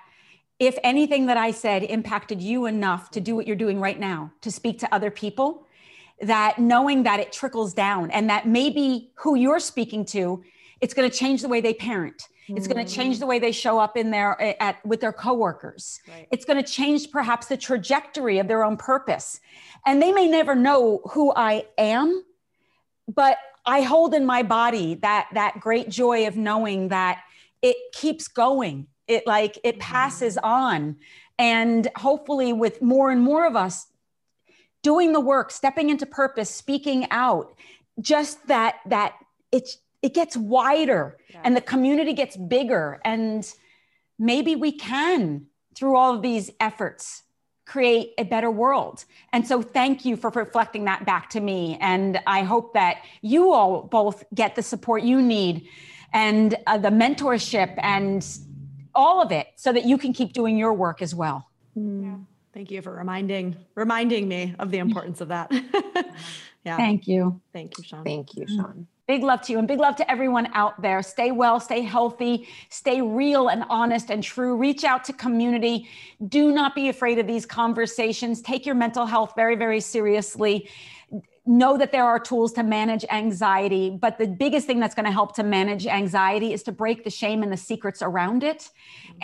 if 0.59 0.77
anything 0.83 1.27
that 1.27 1.37
I 1.37 1.51
said 1.51 1.83
impacted 1.83 2.41
you 2.41 2.65
enough 2.65 3.11
to 3.11 3.21
do 3.21 3.35
what 3.35 3.45
you're 3.45 3.55
doing 3.55 3.79
right 3.79 3.99
now, 3.99 4.31
to 4.41 4.51
speak 4.51 4.79
to 4.79 4.93
other 4.93 5.11
people, 5.11 5.67
that 6.21 6.57
knowing 6.57 7.03
that 7.03 7.19
it 7.19 7.31
trickles 7.31 7.73
down 7.73 8.09
and 8.11 8.29
that 8.29 8.47
maybe 8.47 9.11
who 9.15 9.35
you're 9.35 9.59
speaking 9.59 10.03
to, 10.05 10.43
it's 10.81 10.93
going 10.93 11.09
to 11.09 11.15
change 11.15 11.41
the 11.41 11.47
way 11.47 11.61
they 11.61 11.73
parent. 11.73 12.27
It's 12.49 12.67
going 12.67 12.83
to 12.85 12.91
change 12.91 13.17
mm. 13.17 13.19
the 13.19 13.25
way 13.25 13.39
they 13.39 13.51
show 13.51 13.77
up 13.77 13.97
in 13.97 14.09
their 14.09 14.61
at 14.61 14.83
with 14.85 15.01
their 15.01 15.11
coworkers. 15.11 15.99
Right. 16.07 16.27
It's 16.31 16.45
going 16.45 16.63
to 16.63 16.69
change 16.69 17.11
perhaps 17.11 17.47
the 17.47 17.57
trajectory 17.57 18.39
of 18.39 18.47
their 18.47 18.63
own 18.63 18.77
purpose. 18.77 19.41
And 19.85 20.01
they 20.01 20.13
may 20.13 20.29
never 20.29 20.55
know 20.55 21.01
who 21.11 21.33
I 21.35 21.65
am, 21.77 22.23
but 23.13 23.37
I 23.67 23.81
hold 23.81 24.13
in 24.13 24.25
my 24.25 24.43
body 24.43 24.95
that 24.95 25.27
that 25.33 25.59
great 25.59 25.89
joy 25.89 26.25
of 26.25 26.37
knowing 26.37 26.87
that 26.87 27.21
it 27.61 27.75
keeps 27.93 28.27
going. 28.27 28.87
It 29.07 29.27
like 29.27 29.59
it 29.63 29.75
mm-hmm. 29.75 29.81
passes 29.81 30.37
on. 30.37 30.95
And 31.37 31.87
hopefully 31.95 32.53
with 32.53 32.81
more 32.81 33.11
and 33.11 33.21
more 33.21 33.45
of 33.45 33.55
us 33.55 33.87
doing 34.81 35.11
the 35.11 35.19
work, 35.19 35.51
stepping 35.51 35.89
into 35.89 36.05
purpose, 36.05 36.49
speaking 36.49 37.07
out, 37.11 37.55
just 37.99 38.47
that 38.47 38.77
that 38.87 39.15
it's 39.51 39.77
it 40.01 40.13
gets 40.13 40.37
wider 40.37 41.17
yeah. 41.29 41.41
and 41.43 41.55
the 41.55 41.61
community 41.61 42.13
gets 42.13 42.37
bigger 42.37 43.01
and 43.03 43.53
maybe 44.17 44.55
we 44.55 44.71
can 44.71 45.47
through 45.75 45.95
all 45.95 46.15
of 46.15 46.21
these 46.21 46.51
efforts 46.59 47.23
create 47.67 48.13
a 48.17 48.23
better 48.23 48.49
world. 48.49 49.03
And 49.33 49.45
so 49.45 49.61
thank 49.61 50.05
you 50.05 50.15
for 50.15 50.31
reflecting 50.31 50.85
that 50.85 51.05
back 51.05 51.29
to 51.31 51.41
me. 51.41 51.77
And 51.81 52.19
I 52.25 52.43
hope 52.43 52.73
that 52.73 53.03
you 53.21 53.51
all 53.51 53.83
both 53.83 54.23
get 54.33 54.55
the 54.55 54.63
support 54.63 55.03
you 55.03 55.21
need 55.21 55.67
and 56.13 56.55
uh, 56.65 56.77
the 56.77 56.89
mentorship 56.89 57.75
and 57.77 58.25
all 58.95 59.21
of 59.21 59.31
it 59.31 59.47
so 59.57 59.73
that 59.73 59.83
you 59.83 59.97
can 59.97 60.13
keep 60.13 60.31
doing 60.31 60.57
your 60.57 60.73
work 60.73 61.01
as 61.01 61.13
well. 61.13 61.49
Mm. 61.77 62.03
Yeah. 62.03 62.15
Thank 62.53 62.71
you 62.71 62.81
for 62.81 62.95
reminding 62.95 63.55
reminding 63.75 64.27
me 64.27 64.55
of 64.57 64.71
the 64.71 64.77
importance 64.85 65.21
of 65.21 65.27
that. 65.27 65.51
yeah. 66.65 66.77
Thank 66.77 67.07
you. 67.07 67.41
Thank 67.53 67.77
you, 67.77 67.83
Seane. 67.83 68.03
Thank 68.03 68.35
you, 68.35 68.47
Seane. 68.47 68.87
Big 69.07 69.23
love 69.23 69.41
to 69.43 69.53
you 69.53 69.59
and 69.59 69.69
big 69.69 69.79
love 69.79 69.95
to 69.95 70.11
everyone 70.11 70.49
out 70.53 70.81
there. 70.81 71.01
Stay 71.01 71.31
well, 71.31 71.61
stay 71.61 71.81
healthy, 71.81 72.45
stay 72.67 73.01
real 73.01 73.47
and 73.47 73.63
honest 73.69 74.09
and 74.09 74.21
true. 74.21 74.57
Reach 74.57 74.83
out 74.83 75.05
to 75.05 75.13
community. 75.13 75.87
Do 76.27 76.51
not 76.51 76.75
be 76.75 76.89
afraid 76.89 77.17
of 77.17 77.25
these 77.25 77.45
conversations. 77.45 78.41
Take 78.41 78.65
your 78.65 78.75
mental 78.75 79.05
health 79.05 79.31
very, 79.33 79.55
very 79.55 79.79
seriously. 79.79 80.69
Know 81.47 81.77
that 81.77 81.93
there 81.93 82.03
are 82.03 82.19
tools 82.19 82.51
to 82.53 82.63
manage 82.63 83.05
anxiety, 83.09 83.89
but 83.89 84.17
the 84.17 84.27
biggest 84.27 84.67
thing 84.67 84.81
that's 84.81 84.93
going 84.93 85.05
to 85.05 85.11
help 85.11 85.33
to 85.35 85.43
manage 85.43 85.87
anxiety 85.87 86.51
is 86.51 86.61
to 86.63 86.73
break 86.73 87.05
the 87.05 87.09
shame 87.09 87.41
and 87.41 87.51
the 87.51 87.57
secrets 87.57 88.01
around 88.01 88.43
it 88.43 88.69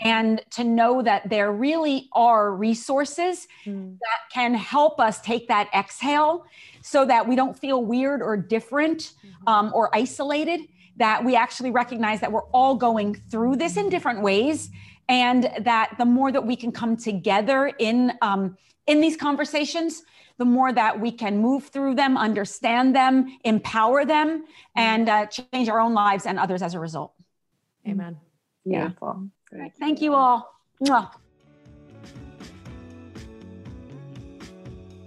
and 0.03 0.41
to 0.51 0.63
know 0.63 1.01
that 1.01 1.29
there 1.29 1.51
really 1.51 2.07
are 2.13 2.55
resources 2.55 3.47
mm. 3.65 3.97
that 3.99 4.33
can 4.33 4.53
help 4.53 5.01
us 5.01 5.19
take 5.19 5.49
that 5.49 5.69
exhale 5.75 6.45
so 6.81 7.05
that 7.05 7.27
we 7.27 7.35
don't 7.35 7.59
feel 7.59 7.83
weird 7.83 8.21
or 8.21 8.37
different 8.37 8.99
mm-hmm. 8.99 9.47
um, 9.47 9.71
or 9.73 9.93
isolated, 9.93 10.61
that 10.95 11.25
we 11.25 11.35
actually 11.35 11.71
recognize 11.71 12.21
that 12.21 12.31
we're 12.31 12.49
all 12.51 12.75
going 12.75 13.15
through 13.29 13.57
this 13.57 13.75
in 13.75 13.89
different 13.89 14.21
ways. 14.21 14.69
And 15.09 15.51
that 15.59 15.95
the 15.97 16.05
more 16.05 16.31
that 16.31 16.45
we 16.45 16.55
can 16.55 16.71
come 16.71 16.95
together 16.95 17.73
in, 17.79 18.13
um, 18.21 18.57
in 18.87 19.01
these 19.01 19.17
conversations, 19.17 20.03
the 20.37 20.45
more 20.45 20.71
that 20.73 20.99
we 20.99 21.11
can 21.11 21.37
move 21.37 21.67
through 21.67 21.95
them, 21.95 22.17
understand 22.17 22.95
them, 22.95 23.37
empower 23.43 24.05
them, 24.05 24.39
mm-hmm. 24.39 24.79
and 24.79 25.09
uh, 25.09 25.25
change 25.27 25.69
our 25.69 25.79
own 25.79 25.93
lives 25.93 26.25
and 26.25 26.39
others 26.39 26.61
as 26.61 26.73
a 26.73 26.79
result. 26.79 27.13
Amen. 27.87 28.17
Beautiful. 28.65 29.29
Yeah. 29.51 29.67
Thank 29.79 30.01
you 30.01 30.13
all. 30.13 30.53
Mwah. 30.81 31.11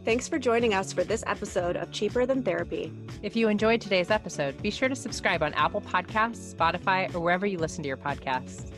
Thanks 0.05 0.29
for 0.29 0.39
joining 0.39 0.73
us 0.73 0.93
for 0.93 1.03
this 1.03 1.25
episode 1.27 1.77
of 1.77 1.91
Cheaper 1.91 2.27
Than 2.27 2.45
Therapy. 2.45 2.93
If 3.23 3.35
you 3.35 3.49
enjoyed 3.49 3.81
today's 3.81 4.09
episode, 4.13 4.61
be 4.63 4.71
sure 4.71 4.89
to 4.89 4.95
subscribe 4.95 5.43
on 5.43 5.53
Apple 5.55 5.81
Podcasts, 5.81 6.55
Spotify, 6.55 7.13
or 7.13 7.19
wherever 7.19 7.45
you 7.45 7.59
listen 7.59 7.83
to 7.83 7.89
your 7.89 7.97
podcasts. 7.97 8.71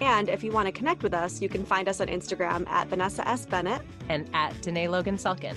And 0.00 0.28
if 0.28 0.44
you 0.44 0.52
want 0.52 0.66
to 0.66 0.72
connect 0.72 1.02
with 1.02 1.14
us, 1.14 1.40
you 1.42 1.48
can 1.48 1.64
find 1.64 1.88
us 1.88 2.00
on 2.00 2.06
Instagram 2.06 2.66
at 2.68 2.88
Vanessa 2.88 3.26
S. 3.26 3.46
Bennett 3.46 3.82
and 4.08 4.28
at 4.32 4.60
Danae 4.62 4.88
Logan 4.88 5.16
Selkin. 5.16 5.56